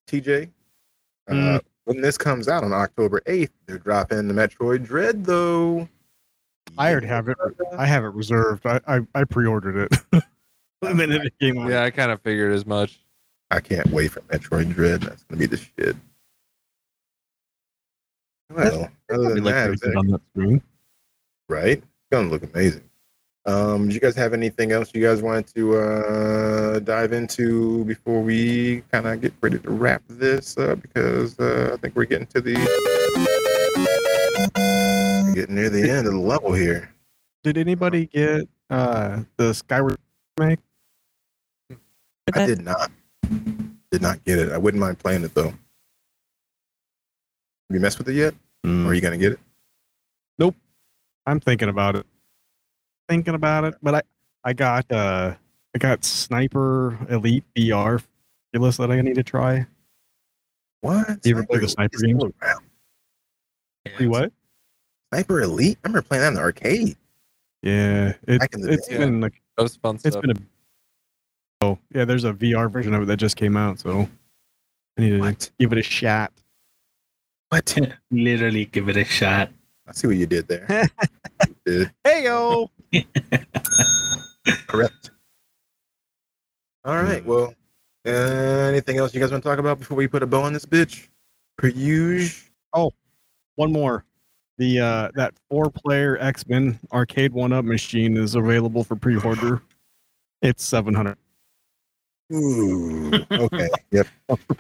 TJ, 0.09 0.49
uh, 1.29 1.33
Mm. 1.33 1.61
when 1.85 2.01
this 2.01 2.17
comes 2.19 2.49
out 2.49 2.63
on 2.63 2.73
October 2.73 3.21
8th, 3.27 3.51
they're 3.67 3.79
dropping 3.79 4.29
the 4.29 4.35
Metroid 4.35 4.85
Dread 4.85 5.25
though. 5.25 5.89
I 6.79 6.91
already 6.93 7.07
have 7.09 7.29
it. 7.29 7.37
I 7.77 7.85
have 7.87 8.05
it 8.05 8.09
reserved. 8.15 8.65
I 8.67 8.81
I, 8.87 9.01
I 9.15 9.25
pre-ordered 9.25 9.91
it. 9.93 10.01
the 10.83 10.95
minute 10.95 11.25
it 11.27 11.35
came 11.41 11.59
out. 11.59 11.69
Yeah, 11.69 11.83
I 11.83 11.91
kind 11.91 12.13
of 12.13 12.21
figured 12.23 12.53
as 12.53 12.65
much. 12.65 13.01
I 13.51 13.61
can't 13.61 13.89
wait 13.91 14.13
for 14.13 14.21
Metroid 14.23 14.73
Dread. 14.73 15.03
That's 15.03 15.25
gonna 15.25 15.41
be 15.41 15.47
the 15.47 15.57
shit. 15.57 15.97
Well, 18.55 18.91
other 19.11 19.35
than 19.35 19.45
like 19.45 19.55
that, 19.55 19.67
pretty 19.67 19.75
is 19.75 19.81
good 19.81 19.93
that- 19.93 19.97
on 19.99 20.07
that 20.09 20.21
screen. 20.35 20.63
right? 21.49 21.79
It's 21.79 21.87
gonna 22.11 22.29
look 22.29 22.43
amazing. 22.43 22.83
Um, 23.45 23.89
do 23.89 23.95
you 23.95 24.01
guys 24.01 24.15
have 24.15 24.35
anything 24.35 24.71
else 24.71 24.91
you 24.95 25.03
guys 25.03 25.21
wanted 25.21 25.49
to 25.57 25.77
uh, 25.77 26.79
dive 26.79 27.13
into 27.13 27.85
before 27.87 28.23
we 28.23 28.83
kind 28.93 29.05
of 29.07 29.21
get 29.21 29.33
ready 29.41 29.59
to 29.59 29.71
wrap 29.71 30.01
this 30.09 30.57
up? 30.57 30.81
Because 30.81 31.37
uh, 31.41 31.71
I 31.73 31.77
think 31.79 31.97
we're 31.97 32.05
getting 32.05 32.29
to 32.29 32.41
the 32.41 32.55
getting 35.35 35.55
near 35.57 35.71
the 35.71 35.91
end 35.91 36.07
of 36.07 36.13
the 36.13 36.19
level 36.21 36.53
here. 36.53 36.93
Did 37.43 37.59
anybody 37.59 38.07
get 38.07 38.49
uh 38.71 39.23
the 39.37 39.53
Skyward 39.53 39.99
remake? 40.39 40.61
I 42.35 42.47
did 42.47 42.63
not, 42.63 42.91
did 43.91 44.01
not 44.03 44.23
get 44.25 44.39
it. 44.39 44.53
I 44.53 44.59
wouldn't 44.59 44.81
mind 44.81 44.99
playing 45.01 45.25
it 45.25 45.35
though. 45.35 45.53
Have 47.73 47.77
you 47.77 47.81
messed 47.81 47.97
with 47.97 48.09
it 48.11 48.17
yet? 48.17 48.35
Or 48.67 48.89
are 48.91 48.95
you 48.95 49.01
gonna 49.01 49.17
get 49.17 49.33
it? 49.33 49.41
Nope. 50.39 50.55
I'm 51.25 51.41
thinking 51.41 51.71
about 51.71 51.97
it. 51.97 52.05
Thinking 53.09 53.35
about 53.35 53.65
it, 53.65 53.77
but 53.83 53.95
I 53.95 54.03
I 54.45 54.53
got 54.53 54.93
uh 54.93 55.35
I 55.75 55.79
got 55.79 56.05
Sniper 56.05 56.99
Elite 57.09 57.45
VR 57.57 58.03
list 58.53 58.77
that 58.77 58.91
I 58.91 59.01
need 59.01 59.15
to 59.15 59.23
try. 59.23 59.65
What? 60.83 61.25
You 61.25 61.35
ever 61.35 61.47
play 61.47 61.61
the 61.61 61.69
Sniper 61.69 61.97
Elite's 62.05 62.21
games? 62.21 62.35
still 63.97 64.11
what? 64.11 64.33
Sniper 65.15 65.41
Elite? 65.41 65.79
I 65.83 65.89
remember 65.89 66.07
playing 66.07 66.21
that 66.21 66.29
in 66.29 66.35
the 66.35 66.41
arcade. 66.43 66.99
Yeah, 67.63 68.13
it, 68.29 68.39
Back 68.41 68.53
in 68.53 68.61
the 68.61 68.73
it's 68.73 68.87
day. 68.87 68.99
been 68.99 69.23
like 69.23 69.41
That 69.57 69.63
was 69.63 69.77
fun 69.77 69.95
it's 69.95 70.09
stuff. 70.09 70.21
been 70.21 70.33
a 70.33 70.41
oh 71.63 71.79
yeah. 71.95 72.05
There's 72.05 72.25
a 72.25 72.35
VR 72.35 72.71
version 72.71 72.93
of 72.93 73.01
it 73.05 73.07
that 73.07 73.17
just 73.17 73.37
came 73.37 73.57
out, 73.57 73.79
so 73.81 74.11
I 74.99 75.01
need 75.01 75.11
to 75.13 75.21
What? 75.21 75.51
give 75.59 75.73
it 75.73 75.79
a 75.79 75.83
shot. 75.83 76.33
What? 77.53 77.77
Literally, 78.11 78.65
give 78.65 78.89
it 78.89 78.97
a 78.97 79.05
shot. 79.05 79.51
I 79.87 79.93
see 79.93 80.07
what 80.07 80.17
you 80.17 80.25
did 80.25 80.49
there. 80.49 80.89
You. 81.67 81.87
Hey 82.03 82.25
yo! 82.25 82.71
Correct. 84.67 85.11
All 86.85 86.97
right. 86.97 87.23
Well, 87.27 87.55
uh, 88.07 88.11
anything 88.11 88.97
else 88.97 89.13
you 89.13 89.21
guys 89.21 89.31
want 89.31 89.43
to 89.43 89.49
talk 89.49 89.59
about 89.59 89.79
before 89.79 89.99
we 89.99 90.09
put 90.09 90.23
a 90.23 90.27
bow 90.27 90.41
on 90.43 90.55
this 90.55 90.65
bitch? 90.65 91.09
Per 91.59 91.69
usual. 91.69 92.95
One 93.57 93.71
more. 93.71 94.07
The 94.57 94.81
uh 94.81 95.11
that 95.15 95.35
four 95.51 95.71
player 95.71 96.17
X 96.21 96.49
Men 96.49 96.81
arcade 96.91 97.35
one 97.35 97.53
up 97.53 97.67
machine 97.67 98.17
is 98.17 98.35
available 98.35 98.83
for 98.83 98.97
pre 98.97 99.19
order. 99.19 99.63
It's 100.41 100.65
seven 100.65 100.95
hundred. 100.95 101.19
Ooh. 102.33 103.13
Okay. 103.31 103.69
yep. 103.91 104.07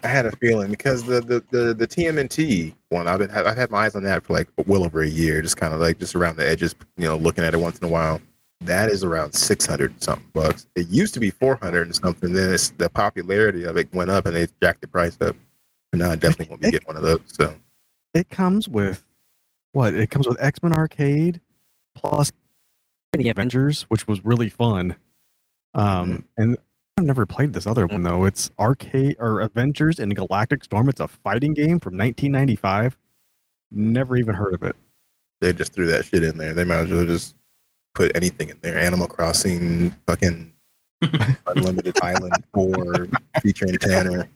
I 0.03 0.09
had 0.09 0.27
a 0.27 0.36
feeling 0.36 0.70
because 0.70 1.05
the 1.05 1.20
the 1.20 1.43
the, 1.51 1.74
the 1.74 1.86
TMNT 1.86 2.74
one 2.90 3.09
I've 3.09 3.19
been 3.19 3.31
I've 3.31 3.57
had 3.57 3.70
my 3.70 3.85
eyes 3.85 3.94
on 3.94 4.03
that 4.05 4.24
for 4.24 4.35
like 4.35 4.49
well 4.66 4.85
over 4.85 5.03
a 5.03 5.09
year, 5.09 5.40
just 5.40 5.57
kind 5.57 5.73
of 5.73 5.81
like 5.81 5.99
just 5.99 6.15
around 6.15 6.36
the 6.36 6.47
edges, 6.47 6.74
you 6.97 7.05
know, 7.07 7.16
looking 7.16 7.44
at 7.44 7.55
it 7.55 7.59
once 7.59 7.78
in 7.78 7.85
a 7.85 7.89
while. 7.89 8.20
That 8.61 8.90
is 8.90 9.03
around 9.03 9.32
six 9.32 9.66
hundred 9.66 10.03
something 10.03 10.28
bucks. 10.32 10.66
It 10.77 10.89
used 10.89 11.15
to 11.15 11.20
be 11.20 11.31
four 11.31 11.57
hundred 11.57 11.86
and 11.86 11.97
something. 11.97 12.32
Then 12.32 12.53
it's, 12.53 12.70
the 12.70 12.90
popularity 12.90 13.65
of 13.65 13.77
it 13.77 13.93
went 13.94 14.11
up, 14.11 14.27
and 14.27 14.36
they 14.36 14.47
jacked 14.62 14.82
the 14.82 14.89
price 14.89 15.16
up. 15.20 15.35
And 15.93 16.01
now 16.01 16.11
I 16.11 16.16
definitely 16.16 16.47
won't 16.51 16.62
be 16.62 16.70
getting 16.70 16.86
one 16.86 16.97
of 16.97 17.03
those. 17.03 17.20
So 17.27 17.55
It 18.15 18.28
comes 18.28 18.69
with 18.69 19.05
what? 19.73 19.94
It 19.94 20.11
comes 20.11 20.28
with 20.28 20.40
X 20.40 20.62
Men 20.62 20.73
Arcade 20.74 21.40
plus 21.94 22.32
the 23.12 23.28
Avengers, 23.28 23.82
which 23.89 24.07
was 24.07 24.24
really 24.24 24.49
fun. 24.49 24.97
Um, 25.74 26.24
and 26.36 26.57
I've 27.02 27.06
never 27.08 27.26
played 27.26 27.52
this 27.52 27.66
other 27.66 27.88
one 27.88 28.04
though. 28.04 28.24
It's 28.26 28.48
Arcade 28.60 29.16
or 29.18 29.40
Avengers 29.40 29.98
in 29.98 30.10
Galactic 30.10 30.62
Storm. 30.62 30.88
It's 30.88 31.00
a 31.00 31.08
fighting 31.08 31.52
game 31.52 31.80
from 31.80 31.98
1995. 31.98 32.96
Never 33.72 34.16
even 34.16 34.36
heard 34.36 34.54
of 34.54 34.62
it. 34.62 34.76
they 35.40 35.52
just 35.52 35.72
threw 35.72 35.88
that 35.88 36.04
shit 36.04 36.22
in 36.22 36.38
there. 36.38 36.54
They 36.54 36.62
might 36.62 36.76
as 36.76 36.90
well 36.92 37.04
just 37.04 37.34
put 37.96 38.14
anything 38.14 38.50
in 38.50 38.58
there. 38.62 38.78
Animal 38.78 39.08
Crossing, 39.08 39.90
fucking 40.06 40.52
Unlimited 41.48 41.98
Island 42.00 42.34
4 42.54 43.08
featuring 43.42 43.76
Tanner. 43.78 44.28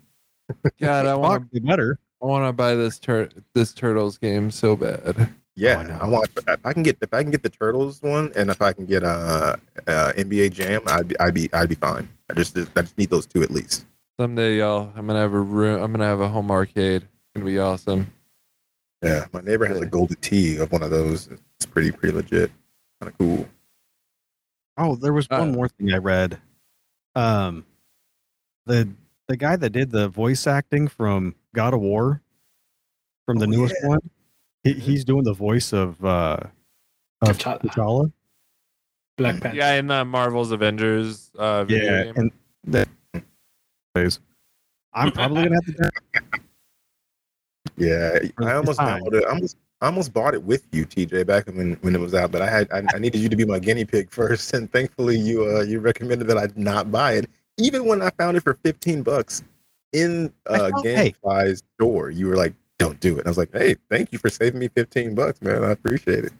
God, 0.80 1.06
I 1.06 1.14
want 1.14 1.48
to 1.52 1.60
Fuck, 1.60 1.66
better. 1.68 2.00
I 2.20 2.26
want 2.26 2.48
to 2.48 2.52
buy 2.52 2.74
this 2.74 2.98
tur- 2.98 3.30
this 3.54 3.72
turtles 3.74 4.18
game 4.18 4.50
so 4.50 4.74
bad. 4.74 5.32
Yeah, 5.56 5.84
Oh, 5.88 5.94
I. 5.94 6.06
I 6.06 6.08
want. 6.08 6.28
If 6.36 6.58
I 6.66 6.72
can 6.72 6.82
get 6.82 6.98
if 7.00 7.12
I 7.14 7.22
can 7.22 7.30
get 7.30 7.42
the 7.42 7.48
Turtles 7.48 8.02
one, 8.02 8.30
and 8.36 8.50
if 8.50 8.60
I 8.60 8.72
can 8.74 8.84
get 8.86 9.02
uh, 9.02 9.56
uh 9.86 10.12
NBA 10.16 10.52
Jam, 10.52 10.82
I'd 10.86 11.08
be 11.08 11.18
I'd 11.18 11.34
be 11.34 11.52
I'd 11.52 11.68
be 11.68 11.74
fine. 11.76 12.08
I 12.30 12.34
just 12.34 12.56
I 12.58 12.82
just 12.82 12.98
need 12.98 13.08
those 13.10 13.26
two 13.26 13.42
at 13.42 13.50
least. 13.50 13.86
Someday, 14.20 14.58
y'all, 14.58 14.92
I'm 14.94 15.06
gonna 15.06 15.20
have 15.20 15.32
a 15.32 15.40
room. 15.40 15.82
I'm 15.82 15.92
gonna 15.92 16.04
have 16.04 16.20
a 16.20 16.28
home 16.28 16.50
arcade. 16.50 17.02
It's 17.02 17.10
gonna 17.34 17.46
be 17.46 17.58
awesome. 17.58 18.12
Yeah, 19.02 19.26
my 19.32 19.40
neighbor 19.40 19.66
has 19.66 19.80
a 19.80 19.86
golden 19.86 20.16
tee 20.20 20.56
of 20.58 20.72
one 20.72 20.82
of 20.82 20.90
those. 20.90 21.28
It's 21.28 21.66
pretty 21.66 21.90
pretty 21.90 22.14
legit. 22.14 22.50
Kind 23.00 23.12
of 23.12 23.18
cool. 23.18 23.48
Oh, 24.78 24.94
there 24.94 25.12
was 25.14 25.26
Uh, 25.30 25.38
one 25.38 25.52
more 25.52 25.68
thing 25.68 25.92
I 25.92 25.98
read. 25.98 26.38
Um, 27.14 27.64
the 28.66 28.88
the 29.28 29.36
guy 29.38 29.56
that 29.56 29.70
did 29.70 29.90
the 29.90 30.08
voice 30.08 30.46
acting 30.46 30.86
from 30.88 31.34
God 31.54 31.72
of 31.72 31.80
War, 31.80 32.20
from 33.24 33.38
the 33.38 33.46
Oh, 33.46 33.50
newest 33.50 33.74
yeah. 33.82 33.88
one, 33.88 34.10
he, 34.66 34.80
he's 34.80 35.04
doing 35.04 35.24
the 35.24 35.32
voice 35.32 35.72
of 35.72 36.02
uh 36.04 36.38
of 37.22 37.38
T'Challa. 37.38 37.60
T'Challa. 37.62 38.12
Black 39.16 39.40
Panther. 39.40 39.56
Yeah, 39.56 39.74
in 39.74 39.86
the 39.86 40.04
Marvel's 40.04 40.50
Avengers 40.52 41.30
uh, 41.38 41.64
video 41.64 41.84
Yeah, 41.84 42.04
game. 42.04 42.14
and 42.16 42.32
that. 42.64 42.88
I'm 44.92 45.10
probably 45.12 45.44
gonna 45.44 45.54
have 45.54 45.76
to. 45.76 45.90
Yeah, 47.78 48.18
I 48.38 48.54
almost 48.54 48.78
time. 48.78 49.02
downloaded. 49.02 49.26
I 49.26 49.30
almost, 49.30 49.56
I 49.82 49.86
almost 49.86 50.12
bought 50.14 50.32
it 50.32 50.42
with 50.42 50.66
you, 50.72 50.86
TJ, 50.86 51.26
back 51.26 51.46
when 51.48 51.74
when 51.82 51.94
it 51.94 52.00
was 52.00 52.14
out. 52.14 52.30
But 52.32 52.40
I 52.40 52.48
had, 52.48 52.68
I, 52.72 52.82
I 52.94 52.98
needed 52.98 53.20
you 53.20 53.28
to 53.28 53.36
be 53.36 53.44
my 53.44 53.58
guinea 53.58 53.84
pig 53.84 54.10
first, 54.20 54.54
and 54.54 54.70
thankfully 54.72 55.18
you 55.18 55.44
uh 55.44 55.62
you 55.62 55.80
recommended 55.80 56.26
that 56.28 56.38
I 56.38 56.48
not 56.56 56.90
buy 56.90 57.12
it, 57.14 57.28
even 57.58 57.84
when 57.84 58.00
I 58.00 58.08
found 58.18 58.36
it 58.38 58.42
for 58.42 58.54
fifteen 58.64 59.02
bucks 59.02 59.42
in 59.92 60.32
uh 60.46 60.70
felt- 60.70 60.84
hey. 60.86 61.12
GameFly's 61.22 61.62
store. 61.78 62.08
You 62.10 62.28
were 62.28 62.36
like, 62.36 62.54
"Don't 62.78 62.98
do 63.00 63.14
it." 63.16 63.20
And 63.20 63.26
I 63.26 63.30
was 63.30 63.38
like, 63.38 63.52
"Hey, 63.52 63.76
thank 63.90 64.12
you 64.12 64.18
for 64.18 64.28
saving 64.30 64.60
me 64.60 64.68
fifteen 64.68 65.14
bucks, 65.14 65.40
man. 65.42 65.64
I 65.64 65.70
appreciate 65.70 66.24
it." 66.24 66.32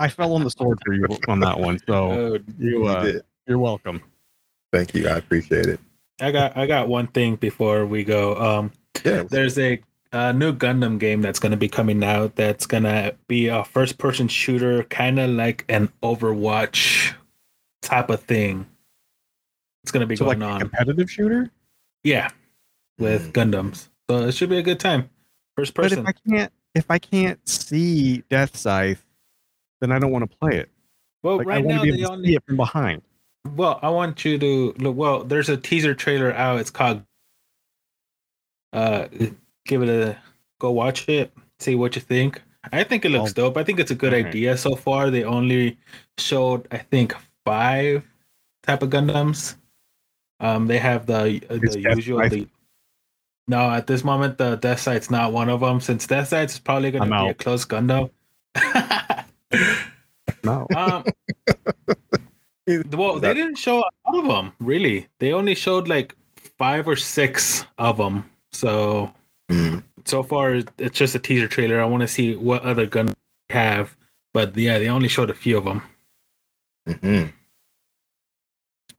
I 0.00 0.08
fell 0.08 0.34
on 0.34 0.42
the 0.44 0.50
sword 0.50 0.78
for 0.84 0.92
you 0.94 1.06
on 1.28 1.40
that 1.40 1.60
one, 1.60 1.78
so 1.86 2.10
Oh, 2.10 2.34
you 2.58 2.80
You 2.82 2.86
uh, 2.86 3.02
did. 3.04 3.22
you're 3.46 3.58
welcome. 3.58 4.02
Thank 4.72 4.94
you. 4.94 5.08
I 5.08 5.16
appreciate 5.16 5.66
it. 5.66 5.80
I 6.20 6.32
got 6.32 6.56
I 6.56 6.66
got 6.66 6.88
one 6.88 7.06
thing 7.08 7.36
before 7.36 7.86
we 7.86 8.02
go. 8.04 8.34
Um, 8.36 8.72
Yeah. 9.04 9.22
there's 9.24 9.58
a, 9.58 9.80
a 10.12 10.32
new 10.32 10.52
Gundam 10.52 10.98
game 10.98 11.20
that's 11.22 11.38
going 11.38 11.52
to 11.52 11.56
be 11.58 11.68
coming 11.68 12.02
out. 12.02 12.34
That's 12.36 12.66
going 12.66 12.82
to 12.82 13.14
be 13.28 13.46
a 13.48 13.62
first 13.64 13.98
person 13.98 14.26
shooter, 14.26 14.82
kind 14.84 15.20
of 15.20 15.30
like 15.30 15.64
an 15.68 15.88
Overwatch 16.02 17.14
type 17.82 18.10
of 18.10 18.22
thing. 18.22 18.66
It's 19.84 19.92
going 19.92 20.00
to 20.00 20.06
be 20.06 20.16
So 20.16 20.24
like 20.26 20.38
going 20.40 20.50
a 20.50 20.54
on. 20.54 20.60
competitive 20.60 21.08
shooter. 21.10 21.50
Yeah, 22.02 22.30
with 22.98 23.32
Gundams. 23.32 23.88
So 24.10 24.26
it 24.26 24.32
should 24.32 24.50
be 24.50 24.58
a 24.58 24.62
good 24.62 24.80
time. 24.80 25.10
First 25.56 25.74
But 25.74 25.84
person. 25.84 25.98
if 26.00 26.06
I 26.06 26.12
can't 26.30 26.52
if 26.74 26.90
I 26.90 26.98
can't 26.98 27.48
see 27.48 28.18
Death 28.28 28.56
Scythe, 28.56 29.02
then 29.80 29.90
I 29.92 29.98
don't 29.98 30.10
want 30.10 30.30
to 30.30 30.36
play 30.38 30.56
it. 30.58 30.70
well, 31.22 31.38
Like 31.38 31.46
I 31.46 31.50
right 31.50 31.64
want 31.64 31.76
now 31.76 31.82
to 31.84 31.84
be 31.84 31.90
they 31.92 31.98
able 31.98 32.08
to 32.08 32.12
only 32.12 32.28
see 32.28 32.34
it 32.36 32.44
from 32.46 32.56
behind. 32.56 33.02
Well, 33.54 33.78
I 33.82 33.88
want 33.90 34.24
you 34.24 34.38
to 34.38 34.74
look. 34.78 34.96
Well, 34.96 35.24
there's 35.24 35.48
a 35.48 35.56
teaser 35.56 35.94
trailer 35.94 36.32
out. 36.34 36.58
It's 36.60 36.70
called. 36.70 37.02
Uh, 38.72 39.06
give 39.64 39.82
it 39.82 39.88
a 39.88 40.18
go. 40.58 40.70
Watch 40.72 41.08
it. 41.08 41.32
See 41.60 41.74
what 41.74 41.94
you 41.96 42.02
think. 42.02 42.42
I 42.72 42.82
think 42.82 43.04
it 43.04 43.10
looks 43.10 43.32
dope. 43.32 43.56
I 43.56 43.62
think 43.64 43.78
it's 43.78 43.92
a 43.92 43.94
good 43.94 44.12
Alright. 44.12 44.26
idea 44.26 44.56
so 44.58 44.74
far. 44.74 45.08
They 45.10 45.22
only 45.22 45.78
showed, 46.18 46.66
I 46.72 46.78
think, 46.78 47.14
five 47.44 48.02
type 48.64 48.82
of 48.82 48.90
Gundams. 48.90 49.54
Um, 50.40 50.66
they 50.66 50.78
have 50.78 51.06
the 51.06 51.40
uh, 51.48 51.54
the 51.58 51.80
Death 51.82 51.96
usual. 51.96 52.18
Scythe- 52.18 52.30
The, 52.32 52.48
no, 53.48 53.70
at 53.70 53.86
this 53.86 54.02
moment, 54.04 54.38
the 54.38 54.56
Death 54.56 54.80
Scythe's 54.80 55.10
not 55.10 55.32
one 55.32 55.48
of 55.48 55.60
them. 55.60 55.80
Since 55.80 56.06
Death 56.06 56.30
Scythe's 56.30 56.54
is 56.54 56.58
probably 56.58 56.90
going 56.90 57.04
to 57.04 57.08
be 57.08 57.14
a 57.14 57.30
out. 57.30 57.38
close 57.38 57.64
Gundam. 57.64 58.10
No. 60.44 60.66
um, 60.76 61.04
well, 62.92 63.18
they 63.20 63.34
didn't 63.34 63.56
show 63.56 63.78
a 63.78 63.90
lot 64.10 64.18
of 64.18 64.26
them, 64.26 64.52
really. 64.60 65.08
They 65.20 65.32
only 65.32 65.54
showed 65.54 65.88
like 65.88 66.14
five 66.58 66.88
or 66.88 66.96
six 66.96 67.64
of 67.78 67.96
them. 67.98 68.28
So 68.52 69.12
Mm. 69.48 69.84
so 70.04 70.24
far, 70.24 70.54
it's 70.54 70.98
just 70.98 71.14
a 71.14 71.20
teaser 71.20 71.46
trailer. 71.46 71.80
I 71.80 71.84
want 71.84 72.00
to 72.00 72.08
see 72.08 72.34
what 72.34 72.62
other 72.62 72.84
guns 72.84 73.14
they 73.48 73.54
have. 73.54 73.96
But 74.34 74.56
yeah, 74.56 74.80
they 74.80 74.88
only 74.88 75.06
showed 75.06 75.30
a 75.30 75.34
few 75.34 75.56
of 75.58 75.64
them. 75.64 75.82
hmm 77.00 77.24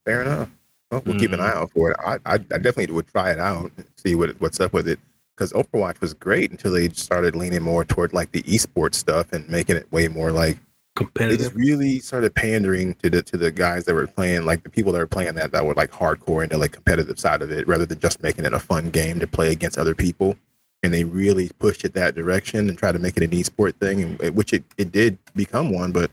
Fair 0.06 0.22
enough. 0.22 0.50
Well, 0.92 1.04
we'll 1.06 1.20
keep 1.20 1.34
an 1.34 1.40
mm. 1.40 1.44
eye 1.44 1.54
out 1.54 1.72
for 1.72 1.92
it. 1.92 1.98
I, 2.00 2.14
I, 2.26 2.34
I 2.36 2.38
definitely 2.38 2.94
would 2.94 3.08
try 3.08 3.32
it 3.32 3.40
out, 3.40 3.72
and 3.78 3.86
see 3.98 4.16
what 4.16 4.40
what's 4.40 4.60
up 4.60 4.74
with 4.74 4.88
it. 4.88 5.00
Because 5.36 5.54
Overwatch 5.54 6.02
was 6.02 6.16
great 6.16 6.50
until 6.50 6.72
they 6.72 6.90
started 6.90 7.36
leaning 7.36 7.62
more 7.62 7.86
toward 7.86 8.12
like 8.12 8.32
the 8.32 8.42
esports 8.44 8.96
stuff 8.96 9.34
and 9.34 9.48
making 9.50 9.76
it 9.76 9.92
way 9.92 10.08
more 10.08 10.32
like 10.32 10.58
they 10.98 11.04
just 11.04 11.14
Competitive. 11.14 11.56
really 11.56 12.00
started 12.00 12.34
pandering 12.34 12.96
to 12.96 13.10
the 13.10 13.22
to 13.22 13.38
the 13.38 13.52
guys 13.52 13.86
that 13.86 13.94
were 13.94 14.08
playing 14.08 14.46
like 14.46 14.64
the 14.64 14.70
people 14.70 14.92
that 14.92 15.00
were 15.00 15.08
playing 15.08 15.36
that 15.36 15.52
that 15.52 15.66
were 15.66 15.76
like 15.76 15.92
hardcore 15.92 16.44
into 16.44 16.58
like 16.58 16.72
competitive 16.72 17.20
side 17.20 17.42
of 17.42 17.52
it 17.52 17.68
rather 17.68 17.86
than 17.86 18.00
just 18.00 18.24
making 18.24 18.46
it 18.46 18.54
a 18.54 18.60
fun 18.60 18.90
game 18.90 19.20
to 19.20 19.28
play 19.28 19.52
against 19.52 19.78
other 19.78 19.94
people 19.94 20.36
and 20.84 20.94
they 20.94 21.04
really 21.04 21.50
pushed 21.60 21.86
it 21.86 21.94
that 21.94 22.16
direction 22.16 22.70
and 22.70 22.78
tried 22.78 22.94
to 22.94 23.00
make 23.00 23.18
it 23.18 23.24
an 23.24 23.32
esport 23.32 23.76
thing 23.76 24.02
and 24.02 24.24
eh, 24.24 24.30
which 24.30 24.54
it, 24.54 24.64
it 24.78 24.92
did 24.92 25.18
become 25.36 25.72
one 25.72 25.92
but 25.92 26.10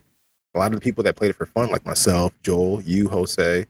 a 0.53 0.59
lot 0.59 0.71
of 0.71 0.79
the 0.79 0.83
people 0.83 1.03
that 1.03 1.15
played 1.15 1.31
it 1.31 1.35
for 1.35 1.45
fun 1.47 1.69
like 1.69 1.85
myself 1.85 2.33
joel 2.43 2.81
you 2.83 3.07
jose 3.09 3.65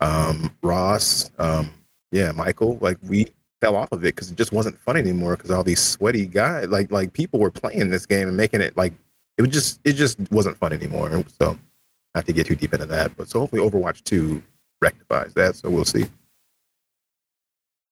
um 0.00 0.54
ross 0.62 1.30
um 1.38 1.70
yeah 2.12 2.32
michael 2.32 2.78
like 2.80 2.96
we 3.08 3.26
fell 3.60 3.76
off 3.76 3.92
of 3.92 4.00
it 4.00 4.14
because 4.14 4.30
it 4.30 4.36
just 4.36 4.52
wasn't 4.52 4.78
fun 4.80 4.96
anymore 4.96 5.36
because 5.36 5.50
all 5.50 5.62
these 5.62 5.80
sweaty 5.80 6.26
guys 6.26 6.66
like 6.68 6.90
like 6.90 7.12
people 7.12 7.38
were 7.38 7.50
playing 7.50 7.90
this 7.90 8.06
game 8.06 8.28
and 8.28 8.36
making 8.36 8.60
it 8.60 8.76
like 8.76 8.94
it 9.40 9.42
was 9.42 9.50
just 9.50 9.80
it 9.84 9.94
just 9.94 10.18
wasn't 10.30 10.54
fun 10.58 10.72
anymore. 10.72 11.24
So 11.40 11.58
not 12.14 12.26
to 12.26 12.32
get 12.34 12.46
too 12.46 12.56
deep 12.56 12.74
into 12.74 12.84
that, 12.84 13.16
but 13.16 13.28
so 13.28 13.40
hopefully 13.40 13.62
Overwatch 13.62 14.04
2 14.04 14.42
rectifies 14.82 15.32
that. 15.32 15.56
So 15.56 15.70
we'll 15.70 15.86
see. 15.86 16.06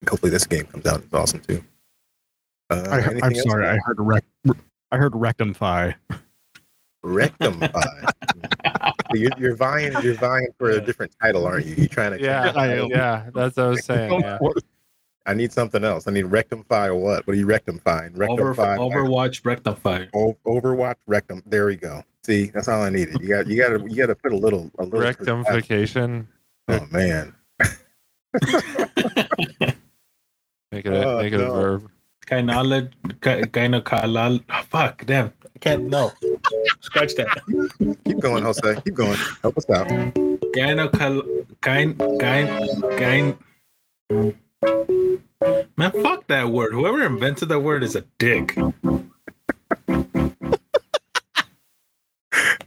Hopefully 0.08 0.30
this 0.30 0.46
game 0.46 0.66
comes 0.66 0.84
out. 0.84 1.00
It's 1.00 1.14
awesome 1.14 1.40
too. 1.40 1.64
Uh, 2.68 2.86
I, 2.90 3.26
I'm 3.26 3.34
sorry. 3.34 3.66
I 3.66 3.78
heard 3.82 3.96
rec. 3.98 4.24
I 4.92 4.96
heard 4.98 5.14
thigh. 5.56 5.96
Rectum 7.02 7.60
Pie. 7.60 8.04
you're, 9.14 9.30
you're 9.38 9.56
vying. 9.56 9.92
You're 10.02 10.14
vying 10.14 10.48
for 10.58 10.70
a 10.70 10.80
different 10.80 11.12
title, 11.22 11.46
aren't 11.46 11.66
you? 11.66 11.74
You're 11.76 11.88
trying 11.88 12.12
to. 12.18 12.20
Yeah, 12.22 12.52
I 12.56 12.74
yeah, 12.86 13.30
that's 13.34 13.56
what 13.56 13.66
I 13.66 13.68
was 13.68 13.84
saying. 13.84 14.20
Yeah. 14.20 14.38
I 15.26 15.34
need 15.34 15.52
something 15.52 15.84
else. 15.84 16.08
I 16.08 16.10
need 16.12 16.24
rectify 16.24 16.86
or 16.88 16.94
what? 16.96 17.26
What 17.26 17.34
are 17.34 17.38
you 17.38 17.46
rectifying? 17.46 18.14
Over, 18.20 18.46
Rectify. 18.46 18.76
Overwatch 18.78 19.44
Rectify. 19.44 20.06
O- 20.14 20.36
Overwatch 20.46 20.96
rectum. 21.06 21.42
There 21.46 21.66
we 21.66 21.76
go. 21.76 22.02
See, 22.24 22.46
that's 22.46 22.66
all 22.66 22.82
I 22.82 22.88
needed. 22.90 23.20
You 23.20 23.28
got. 23.28 23.46
You 23.46 23.56
got 23.60 23.68
to. 23.78 23.86
You 23.90 23.96
got 23.96 24.06
to 24.06 24.14
put 24.14 24.32
a 24.32 24.36
little. 24.36 24.70
A 24.78 24.84
little. 24.84 25.00
Rectification. 25.00 26.26
Oh 26.68 26.86
man. 26.90 27.34
Make 30.70 30.84
it 30.84 30.92
a, 30.92 31.08
Oh, 31.08 31.22
make 31.22 31.32
it 31.32 31.40
a 31.40 31.44
no. 31.46 31.52
verb. 31.54 31.90
Gynolo- 32.26 32.90
gy- 33.22 33.42
gynocolal. 33.50 34.44
Oh, 34.50 34.62
fuck, 34.68 35.06
damn. 35.06 35.32
I 35.58 35.60
can't, 35.60 35.88
no. 35.88 36.12
Scratch 36.82 37.16
that. 37.16 37.26
Keep 38.04 38.20
going, 38.20 38.44
Jose. 38.44 38.80
Keep 38.84 38.94
going. 38.94 39.18
Help 39.42 39.58
us 39.58 39.68
out. 39.68 39.88
Gynocol. 40.54 41.46
Gyn. 41.64 41.96
Gyn. 42.20 43.36
Gyn. 44.08 44.34
Man, 45.76 45.90
fuck 46.00 46.28
that 46.28 46.50
word. 46.50 46.72
Whoever 46.72 47.04
invented 47.04 47.48
that 47.48 47.58
word 47.58 47.82
is 47.82 47.96
a 47.96 48.02
dick. 48.18 48.56
On 48.56 48.70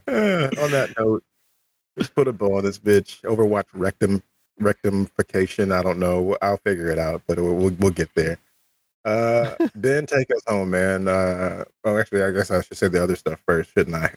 that 0.06 0.92
note, 0.98 1.24
let's 1.96 2.10
put 2.10 2.28
a 2.28 2.32
bow 2.34 2.58
on 2.58 2.64
this 2.64 2.78
bitch. 2.78 3.22
Overwatch 3.22 3.64
rectum 3.72 4.22
rectification. 4.60 5.72
I 5.72 5.82
don't 5.82 5.98
know. 5.98 6.36
I'll 6.42 6.58
figure 6.58 6.90
it 6.90 6.98
out, 6.98 7.22
but 7.26 7.38
we'll 7.38 7.54
we'll, 7.54 7.74
we'll 7.78 7.90
get 7.90 8.10
there. 8.14 8.38
Uh, 9.04 9.54
Ben, 9.74 10.06
take 10.06 10.30
us 10.30 10.42
home, 10.46 10.70
man. 10.70 11.08
Uh, 11.08 11.64
oh, 11.84 11.98
actually, 11.98 12.22
I 12.22 12.30
guess 12.30 12.50
I 12.50 12.60
should 12.62 12.76
say 12.76 12.88
the 12.88 13.02
other 13.02 13.16
stuff 13.16 13.40
first, 13.46 13.72
shouldn't 13.72 13.96
I? 13.96 14.14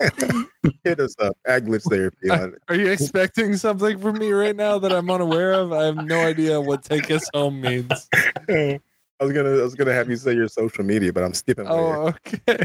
Hit 0.84 1.00
us 1.00 1.14
up. 1.18 1.36
Aglitch 1.46 1.88
therapy 1.88 2.30
on 2.30 2.54
Are 2.68 2.74
you 2.74 2.88
expecting 2.88 3.56
something 3.56 3.98
from 3.98 4.18
me 4.18 4.32
right 4.32 4.56
now 4.56 4.78
that 4.78 4.92
I'm 4.92 5.10
unaware 5.10 5.52
of? 5.52 5.72
I 5.72 5.84
have 5.84 5.96
no 5.96 6.20
idea 6.20 6.60
what 6.60 6.82
"take 6.82 7.10
us 7.10 7.28
home" 7.32 7.60
means. 7.60 8.08
I 8.48 8.80
was 9.20 9.32
gonna 9.32 9.50
I 9.50 9.62
was 9.62 9.74
gonna 9.74 9.92
have 9.94 10.10
you 10.10 10.16
say 10.16 10.34
your 10.34 10.48
social 10.48 10.84
media, 10.84 11.12
but 11.12 11.24
I'm 11.24 11.34
skipping. 11.34 11.64
later. 11.64 11.76
Oh, 11.76 12.14
okay. 12.26 12.64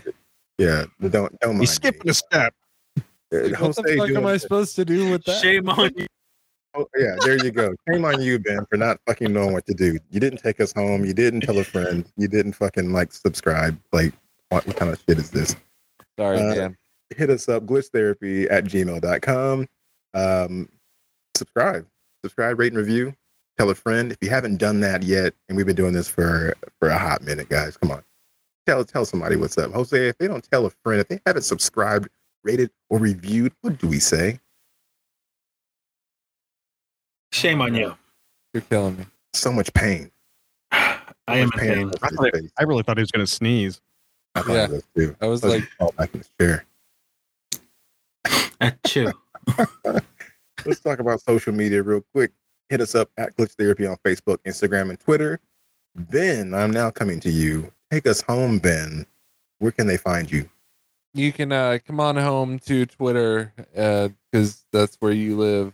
Yeah, 0.58 0.86
don't 1.00 1.40
don't 1.40 1.52
mind. 1.52 1.62
He's 1.62 1.72
skipping 1.72 2.10
a 2.10 2.14
step. 2.14 2.54
me. 2.96 3.04
Uh, 3.34 3.50
What 3.60 3.76
the 3.76 3.96
fuck 3.98 4.10
am 4.10 4.26
I 4.26 4.38
supposed 4.38 4.76
to 4.76 4.86
do 4.86 5.10
with 5.10 5.24
that? 5.26 5.42
Shame 5.42 5.70
on 5.70 5.92
you. 5.96 6.08
Oh, 6.76 6.88
yeah, 6.98 7.16
there 7.24 7.44
you 7.44 7.52
go. 7.52 7.74
Shame 7.88 8.04
on 8.06 8.22
you, 8.22 8.40
Ben, 8.40 8.66
for 8.70 8.78
not 8.78 9.00
fucking 9.06 9.32
knowing 9.32 9.54
what 9.54 9.66
to 9.68 9.74
do. 9.74 10.00
You 10.10 10.20
didn't 10.20 10.40
take 10.40 10.60
us 10.60 10.74
home. 10.74 11.06
You 11.06 11.14
didn't 11.14 11.42
tell 11.42 11.60
a 11.60 11.64
friend. 11.64 12.04
You 12.18 12.28
didn't 12.28 12.54
fucking 12.54 12.92
like 12.92 13.14
subscribe. 13.14 13.80
Like, 13.92 14.14
what, 14.50 14.66
what 14.66 14.76
kind 14.76 14.92
of 14.92 15.00
shit 15.08 15.20
is 15.20 15.30
this? 15.30 15.56
Sorry, 16.18 16.40
Uh, 16.40 16.56
man. 16.56 16.78
Hit 17.16 17.30
us 17.30 17.48
up, 17.48 17.66
glitchtherapy 17.68 18.48
at 18.50 18.64
gmail.com. 18.66 19.68
Um, 20.16 20.70
subscribe, 21.36 21.86
subscribe, 22.24 22.58
rate, 22.60 22.74
and 22.74 22.78
review. 22.78 23.14
Tell 23.60 23.70
a 23.70 23.76
friend 23.76 24.12
if 24.12 24.18
you 24.22 24.30
haven't 24.32 24.58
done 24.58 24.80
that 24.80 25.04
yet. 25.04 25.34
And 25.48 25.56
we've 25.56 25.66
been 25.68 25.76
doing 25.76 25.94
this 25.94 26.08
for 26.08 26.56
for 26.80 26.90
a 26.90 26.98
hot 26.98 27.22
minute, 27.22 27.50
guys. 27.50 27.78
Come 27.78 27.92
on, 27.92 28.04
tell 28.66 28.84
tell 28.84 29.06
somebody 29.06 29.36
what's 29.36 29.58
up. 29.60 29.72
Jose, 29.74 30.08
if 30.10 30.18
they 30.18 30.28
don't 30.28 30.44
tell 30.50 30.66
a 30.66 30.72
friend, 30.84 31.02
if 31.02 31.08
they 31.08 31.20
haven't 31.28 31.44
subscribed, 31.44 32.10
rated, 32.44 32.72
or 32.90 32.98
reviewed, 32.98 33.54
what 33.62 33.78
do 33.78 33.88
we 33.88 34.00
say? 34.00 34.40
Shame 37.34 37.62
on 37.62 37.74
you. 37.74 37.96
You're 38.54 38.62
killing 38.62 38.98
me. 38.98 39.06
So 39.34 39.52
much 39.52 39.74
pain. 39.74 40.12
I 40.72 41.00
am 41.28 41.44
in 41.46 41.50
pain. 41.52 41.92
I 42.04 42.10
thought. 42.10 42.32
I 42.60 42.64
really 42.64 42.84
thought 42.84 42.98
he 42.98 43.02
was 43.02 43.12
going 43.12 43.26
to 43.26 43.32
sneeze. 43.32 43.82
I 44.36 44.42
thought 44.42 44.54
Yeah. 44.54 44.68
was 44.68 44.84
too. 44.96 45.16
I 45.20 45.26
was 45.28 45.44
like, 45.44 45.64
fell 45.80 45.92
back 45.98 46.14
in 46.14 46.20
his 46.20 46.30
chair. 46.40 46.66
Achoo. 48.62 49.12
Let's 50.66 50.80
talk 50.80 51.00
about 51.00 51.22
social 51.22 51.54
media 51.54 51.82
real 51.82 52.04
quick. 52.14 52.32
Hit 52.70 52.82
us 52.82 52.94
up 52.96 53.10
at 53.18 53.36
Glitch 53.36 53.54
Therapy 53.54 53.86
on 53.88 53.98
Facebook, 54.06 54.38
Instagram, 54.46 54.90
and 54.90 55.00
Twitter. 55.00 55.40
Ben, 55.96 56.54
I'm 56.54 56.72
now 56.72 56.92
coming 56.92 57.20
to 57.22 57.30
you. 57.32 57.72
Take 57.92 58.08
us 58.08 58.22
home, 58.22 58.60
Ben. 58.60 59.06
Where 59.60 59.72
can 59.72 59.88
they 59.88 59.98
find 59.98 60.32
you? 60.32 60.50
you 61.16 61.32
can 61.32 61.52
uh, 61.52 61.78
come 61.86 62.00
on 62.00 62.16
home 62.16 62.58
to 62.58 62.88
Twitter 62.88 63.54
because 64.32 64.66
that's 64.72 64.96
where 65.00 65.12
you 65.12 65.38
live. 65.38 65.72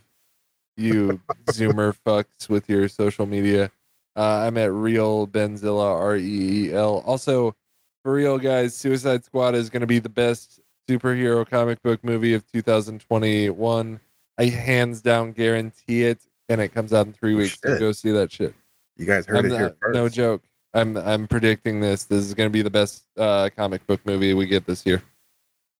You 0.80 1.20
Zoomer 1.46 1.94
fucks 2.06 2.48
with 2.48 2.68
your 2.68 2.88
social 2.88 3.26
media. 3.26 3.70
Uh, 4.16 4.44
I'm 4.46 4.56
at 4.56 4.72
Real 4.72 5.26
Benzilla 5.26 5.94
R 5.94 6.16
E 6.16 6.68
E 6.68 6.72
L. 6.72 7.02
Also, 7.06 7.54
for 8.02 8.12
real, 8.12 8.38
guys, 8.38 8.74
Suicide 8.74 9.24
Squad 9.24 9.54
is 9.54 9.70
going 9.70 9.82
to 9.82 9.86
be 9.86 9.98
the 9.98 10.08
best 10.08 10.60
superhero 10.88 11.48
comic 11.48 11.82
book 11.82 12.02
movie 12.02 12.34
of 12.34 12.44
2021. 12.50 14.00
I 14.38 14.44
hands 14.46 15.00
down 15.02 15.32
guarantee 15.32 16.04
it, 16.04 16.20
and 16.48 16.60
it 16.60 16.68
comes 16.74 16.92
out 16.92 17.06
in 17.06 17.12
three 17.12 17.34
weeks. 17.34 17.58
So 17.62 17.78
go 17.78 17.92
see 17.92 18.10
that 18.12 18.32
shit. 18.32 18.54
You 18.96 19.06
guys 19.06 19.26
heard 19.26 19.38
I'm 19.38 19.46
it 19.46 19.50
here 19.52 19.60
not- 19.60 19.76
first. 19.80 19.94
no 19.94 20.08
joke. 20.08 20.42
I'm 20.72 20.96
I'm 20.96 21.26
predicting 21.26 21.80
this. 21.80 22.04
This 22.04 22.24
is 22.24 22.32
going 22.34 22.48
to 22.48 22.52
be 22.52 22.62
the 22.62 22.70
best 22.70 23.02
uh, 23.18 23.50
comic 23.56 23.86
book 23.86 24.00
movie 24.06 24.34
we 24.34 24.46
get 24.46 24.66
this 24.66 24.86
year. 24.86 25.02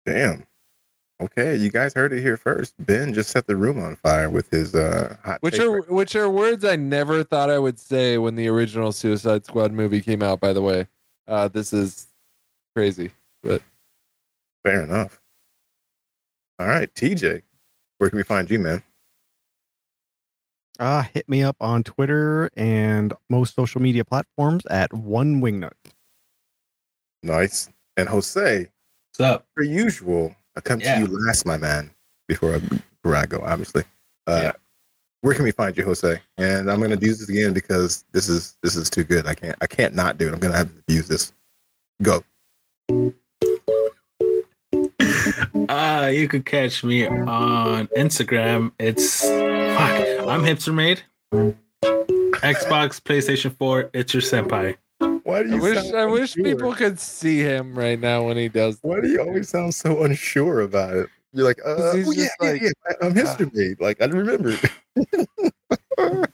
Damn. 0.05 0.45
Okay, 1.21 1.55
you 1.55 1.71
guys 1.71 1.93
heard 1.93 2.13
it 2.15 2.23
here 2.23 2.39
first. 2.39 2.75
Ben 2.79 3.13
just 3.13 3.31
set 3.31 3.47
the 3.47 3.55
room 3.57 3.79
on 3.79 3.97
fire 3.97 4.31
with 4.31 4.49
his 4.51 4.75
uh 4.75 5.17
hot 5.23 5.43
Which 5.43 5.59
are 5.59 5.71
right- 5.81 5.91
which 5.91 6.17
are 6.17 6.31
words 6.31 6.65
I 6.65 6.77
never 6.77 7.23
thought 7.25 7.51
I 7.51 7.59
would 7.59 7.79
say 7.79 8.17
when 8.17 8.37
the 8.37 8.49
original 8.49 8.91
Suicide 8.93 9.45
Squad 9.45 9.73
movie 9.73 10.01
came 10.01 10.23
out. 10.23 10.41
By 10.41 10.53
the 10.55 10.63
way, 10.63 10.87
uh, 11.29 11.49
this 11.49 11.73
is 11.75 12.07
crazy. 12.75 13.11
But 13.43 13.63
fair 14.65 14.83
enough. 14.83 15.21
All 16.59 16.67
right, 16.67 16.93
TJ, 16.95 17.43
where 17.99 18.09
can 18.11 18.17
we 18.17 18.23
find 18.23 18.51
you, 18.51 18.59
man? 18.59 18.83
Uh, 20.79 21.03
hit 21.03 21.29
me 21.29 21.43
up 21.43 21.57
on 21.61 21.83
Twitter 21.83 22.51
and 22.57 23.13
most 23.29 23.55
social 23.55 23.83
media 23.83 24.05
platforms 24.05 24.65
at 24.67 24.93
one 24.95 25.43
wingnut. 25.43 25.73
Nice. 27.23 27.69
And 27.99 28.09
Jose, 28.09 28.71
What's 29.11 29.21
up? 29.21 29.47
per 29.55 29.63
usual, 29.63 30.35
I 30.57 30.61
come 30.61 30.81
Yeah. 30.81 30.97
to 30.97 31.01
you 31.03 31.07
last, 31.27 31.47
my 31.47 31.57
man, 31.57 31.91
before 32.29 32.55
I, 32.55 32.59
before 32.59 33.17
I 33.17 33.27
go, 33.27 33.41
obviously. 33.45 33.85
Uh, 34.27 34.41
Yeah. 34.45 34.53
Where 35.23 35.35
can 35.35 35.45
we 35.45 35.51
find 35.53 35.77
you, 35.77 35.85
Jose? 35.85 36.19
And 36.39 36.71
I'm 36.71 36.81
gonna 36.81 36.97
use 36.97 37.19
this 37.19 37.29
again 37.29 37.53
because 37.53 38.05
this 38.13 38.27
is 38.31 38.57
this 38.63 38.75
is 38.75 38.89
too 38.89 39.05
good. 39.05 39.27
I 39.27 39.35
can't 39.35 39.57
I 39.61 39.67
can't 39.67 39.95
not 39.95 40.17
do 40.17 40.27
it. 40.29 40.33
I'm 40.33 40.39
gonna 40.41 40.57
have 40.57 40.71
to 40.87 40.95
use 40.95 41.09
this. 41.09 41.33
Go. 42.03 42.25
Uh, 45.69 46.11
you 46.13 46.27
could 46.27 46.47
catch 46.47 46.83
me 46.83 47.07
on 47.07 47.87
Instagram. 47.89 48.73
It's 48.79 49.21
fuck. 49.23 50.27
I'm 50.27 50.43
hipster 50.43 50.73
made. 50.75 51.03
Xbox, 52.43 52.99
PlayStation 53.01 53.55
4. 53.57 53.91
It's 53.93 54.15
your 54.15 54.23
senpai. 54.23 54.77
Why 55.31 55.43
do 55.45 55.57
I 55.57 55.61
wish 55.61 55.93
I 55.93 56.05
wish 56.07 56.35
people 56.35 56.75
could 56.75 56.99
see 57.01 57.39
him 57.41 57.75
right 57.79 57.99
now 57.99 58.27
when 58.27 58.37
he 58.37 58.49
does. 58.49 58.79
Why 58.83 59.01
do 59.01 59.09
you 59.09 59.21
always 59.21 59.49
sound 59.49 59.75
so 59.75 60.03
unsure 60.03 60.61
about 60.63 60.95
it? 60.97 61.09
You're 61.33 61.45
like, 61.47 61.61
uh, 61.65 61.77
'Cause 61.77 61.95
he's 61.95 62.07
well, 62.07 62.15
yeah, 62.17 62.25
just 62.25 62.37
yeah, 62.43 62.51
like, 62.51 62.63
yeah, 62.63 62.71
I- 62.89 63.07
I'm 63.07 63.15
history 63.15 63.51
made. 63.53 63.81
Like 63.81 64.01
I 64.03 64.07
remember. 64.07 64.57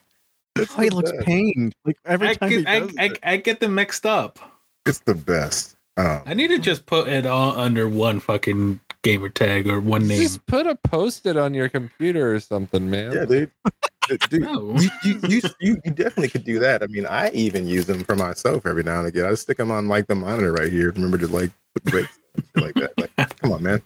It's 0.59 0.73
Oh, 0.75 0.81
he 0.81 0.89
looks 0.89 1.13
best. 1.13 1.27
pained. 1.27 1.75
Like 1.85 1.99
every 2.07 2.29
I 2.31 2.35
time 2.35 2.49
get, 2.49 2.59
he 2.61 2.67
I, 2.67 2.81
does 2.81 2.95
I, 2.99 3.05
it. 3.05 3.19
I 3.23 3.37
get 3.37 3.61
them 3.61 3.75
mixed 3.75 4.07
up. 4.07 4.39
It's 4.87 5.01
the 5.01 5.15
best. 5.15 5.77
Um, 5.99 6.23
I 6.25 6.33
need 6.33 6.49
to 6.49 6.59
just 6.59 6.87
put 6.87 7.09
it 7.09 7.27
all 7.27 7.59
under 7.59 7.87
one 7.89 8.21
fucking 8.21 8.81
gamer 9.03 9.29
tag 9.29 9.69
or 9.69 9.81
one 9.81 10.07
name. 10.07 10.21
Just 10.21 10.45
put 10.47 10.67
a 10.67 10.75
post-it 10.77 11.37
on 11.37 11.55
your 11.55 11.69
computer 11.69 12.35
or 12.35 12.41
something, 12.41 12.89
man. 12.91 13.13
yeah, 13.13 13.25
dude. 13.25 13.51
Dude, 14.09 14.21
dude, 14.31 14.43
No. 14.43 14.73
you, 14.79 14.89
you, 15.03 15.21
you, 15.29 15.41
you, 15.59 15.81
you 15.85 15.91
definitely 15.91 16.29
could 16.29 16.45
do 16.45 16.61
that. 16.61 16.81
I 16.85 16.87
mean, 16.87 17.07
I 17.07 17.29
even 17.31 17.67
use 17.67 17.87
them 17.87 18.05
for 18.05 18.15
myself 18.15 18.65
every 18.65 18.85
now 18.85 19.01
and 19.01 19.09
again. 19.09 19.27
I 19.27 19.31
just 19.31 19.43
stick 19.43 19.57
them 19.57 19.73
on 19.73 19.89
like 19.89 20.07
the 20.07 20.15
monitor 20.15 20.53
right 20.53 20.71
here. 20.71 20.93
Remember 20.93 21.19
to 21.19 21.27
like 21.27 21.51
put 21.75 21.83
breaks 21.87 22.17
like 22.55 22.75
that. 22.75 22.93
Like, 22.97 23.11
come 23.41 23.51
on, 23.51 23.65
man, 23.65 23.83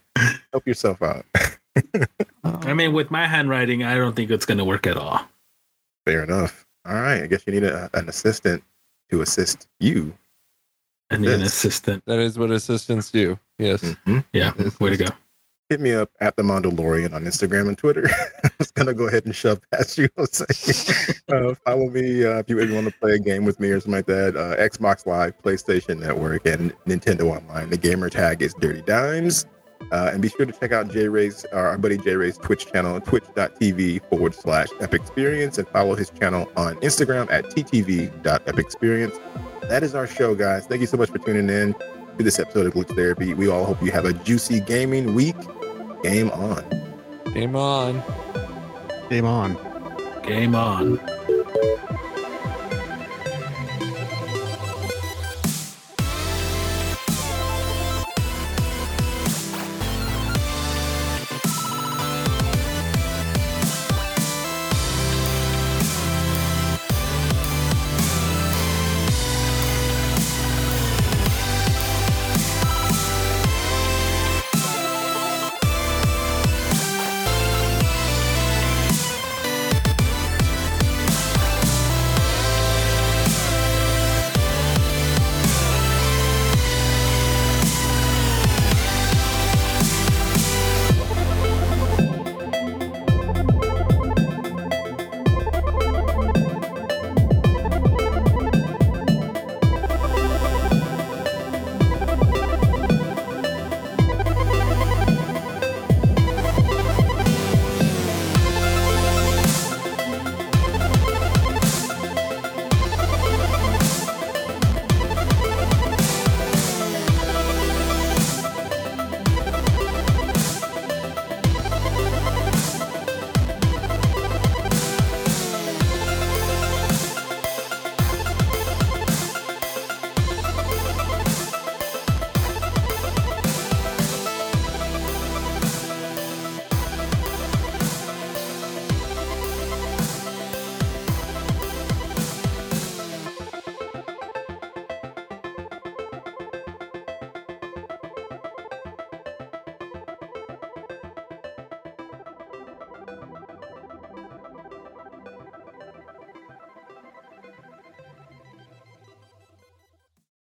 help 0.53 0.66
yourself 0.66 1.01
out. 1.01 1.24
I 2.45 2.74
mean, 2.74 2.93
with 2.93 3.11
my 3.11 3.27
handwriting, 3.27 3.82
I 3.82 3.95
don't 3.95 4.15
think 4.15 4.31
it's 4.31 4.45
going 4.45 4.59
to 4.59 4.65
work 4.66 4.87
at 4.87 4.99
all. 4.99 5.23
Fair 6.05 6.23
enough. 6.23 6.66
All 6.85 6.95
right, 6.97 7.23
I 7.23 7.27
guess 7.27 7.43
you 7.47 7.55
need 7.55 7.65
a, 7.65 7.89
an 7.95 8.07
assistant 8.11 8.62
to 9.11 9.23
assist 9.23 9.69
you. 9.78 10.12
I 11.11 11.16
need 11.16 11.31
an 11.31 11.43
assistant. 11.43 12.05
That 12.07 12.19
is 12.20 12.39
what 12.39 12.51
assistants 12.51 13.11
do. 13.11 13.39
Yes. 13.59 13.82
Mhm. 13.82 14.24
Yeah, 14.32 14.53
way 14.78 14.91
to 14.91 14.97
go. 14.97 15.07
Hit 15.69 15.81
me 15.81 15.93
up 15.93 16.11
at 16.20 16.37
the 16.37 16.43
Mondalorian 16.43 17.12
on 17.15 17.24
Instagram 17.24 17.69
and 17.69 17.78
Twitter. 17.78 18.09
I 18.45 18.51
was 18.59 18.70
gonna 18.73 18.95
go 18.95 19.07
ahead 19.07 19.24
and 19.24 19.35
shove 19.35 19.61
past 19.70 19.99
you, 19.99 20.09
Jose. 20.16 20.45
uh, 21.32 21.55
follow 21.65 21.89
me 21.91 22.24
uh, 22.24 22.39
if 22.39 22.49
you 22.51 22.59
ever 22.61 22.74
want 22.74 22.87
to 22.89 22.95
play 23.01 23.12
a 23.15 23.19
game 23.19 23.45
with 23.45 23.61
me 23.61 23.70
or 23.70 23.78
something 23.81 23.93
like 23.93 24.07
that. 24.07 24.37
Uh, 24.37 24.57
Xbox 24.57 25.07
Live, 25.07 25.41
PlayStation 25.43 26.01
Network, 26.01 26.45
and 26.47 26.73
Nintendo 26.87 27.37
Online. 27.37 27.70
The 27.70 27.77
gamer 27.77 28.11
tag 28.11 28.43
is 28.43 28.53
Dirty 28.55 28.82
Dimes. 28.82 29.47
Uh, 29.93 30.11
and 30.12 30.20
be 30.20 30.28
sure 30.28 30.45
to 30.45 30.53
check 30.53 30.73
out 30.73 30.91
J 30.91 31.09
Ray's, 31.09 31.45
our 31.53 31.77
buddy 31.78 31.97
J 31.99 32.15
Ray's 32.16 32.37
Twitch 32.37 32.66
channel, 32.70 33.01
twitch.tv 33.01 34.09
forward 34.11 34.35
slash 34.35 34.69
epic 34.81 35.01
experience, 35.03 35.57
and 35.59 35.66
follow 35.69 35.95
his 35.95 36.11
channel 36.11 36.51
on 36.57 36.77
Instagram 36.77 37.31
at 37.32 37.45
ttv.epicexperience. 37.47 39.19
That 39.69 39.82
is 39.82 39.95
our 39.95 40.07
show, 40.07 40.35
guys. 40.35 40.66
Thank 40.66 40.81
you 40.81 40.87
so 40.87 40.97
much 40.97 41.11
for 41.11 41.19
tuning 41.19 41.49
in 41.49 41.74
to 42.19 42.24
this 42.24 42.39
episode 42.39 42.66
of 42.66 42.74
Glitch 42.74 42.95
Therapy. 42.95 43.35
We 43.35 43.49
all 43.49 43.65
hope 43.65 43.82
you 43.82 43.91
have 43.93 44.05
a 44.05 44.12
juicy 44.12 44.61
gaming 44.61 45.15
week. 45.15 45.37
Game 46.03 46.31
on. 46.31 46.65
Game 47.32 47.55
on. 47.55 48.03
Game 49.09 49.24
on. 49.24 49.57
Game 50.23 50.55
on. 50.55 50.99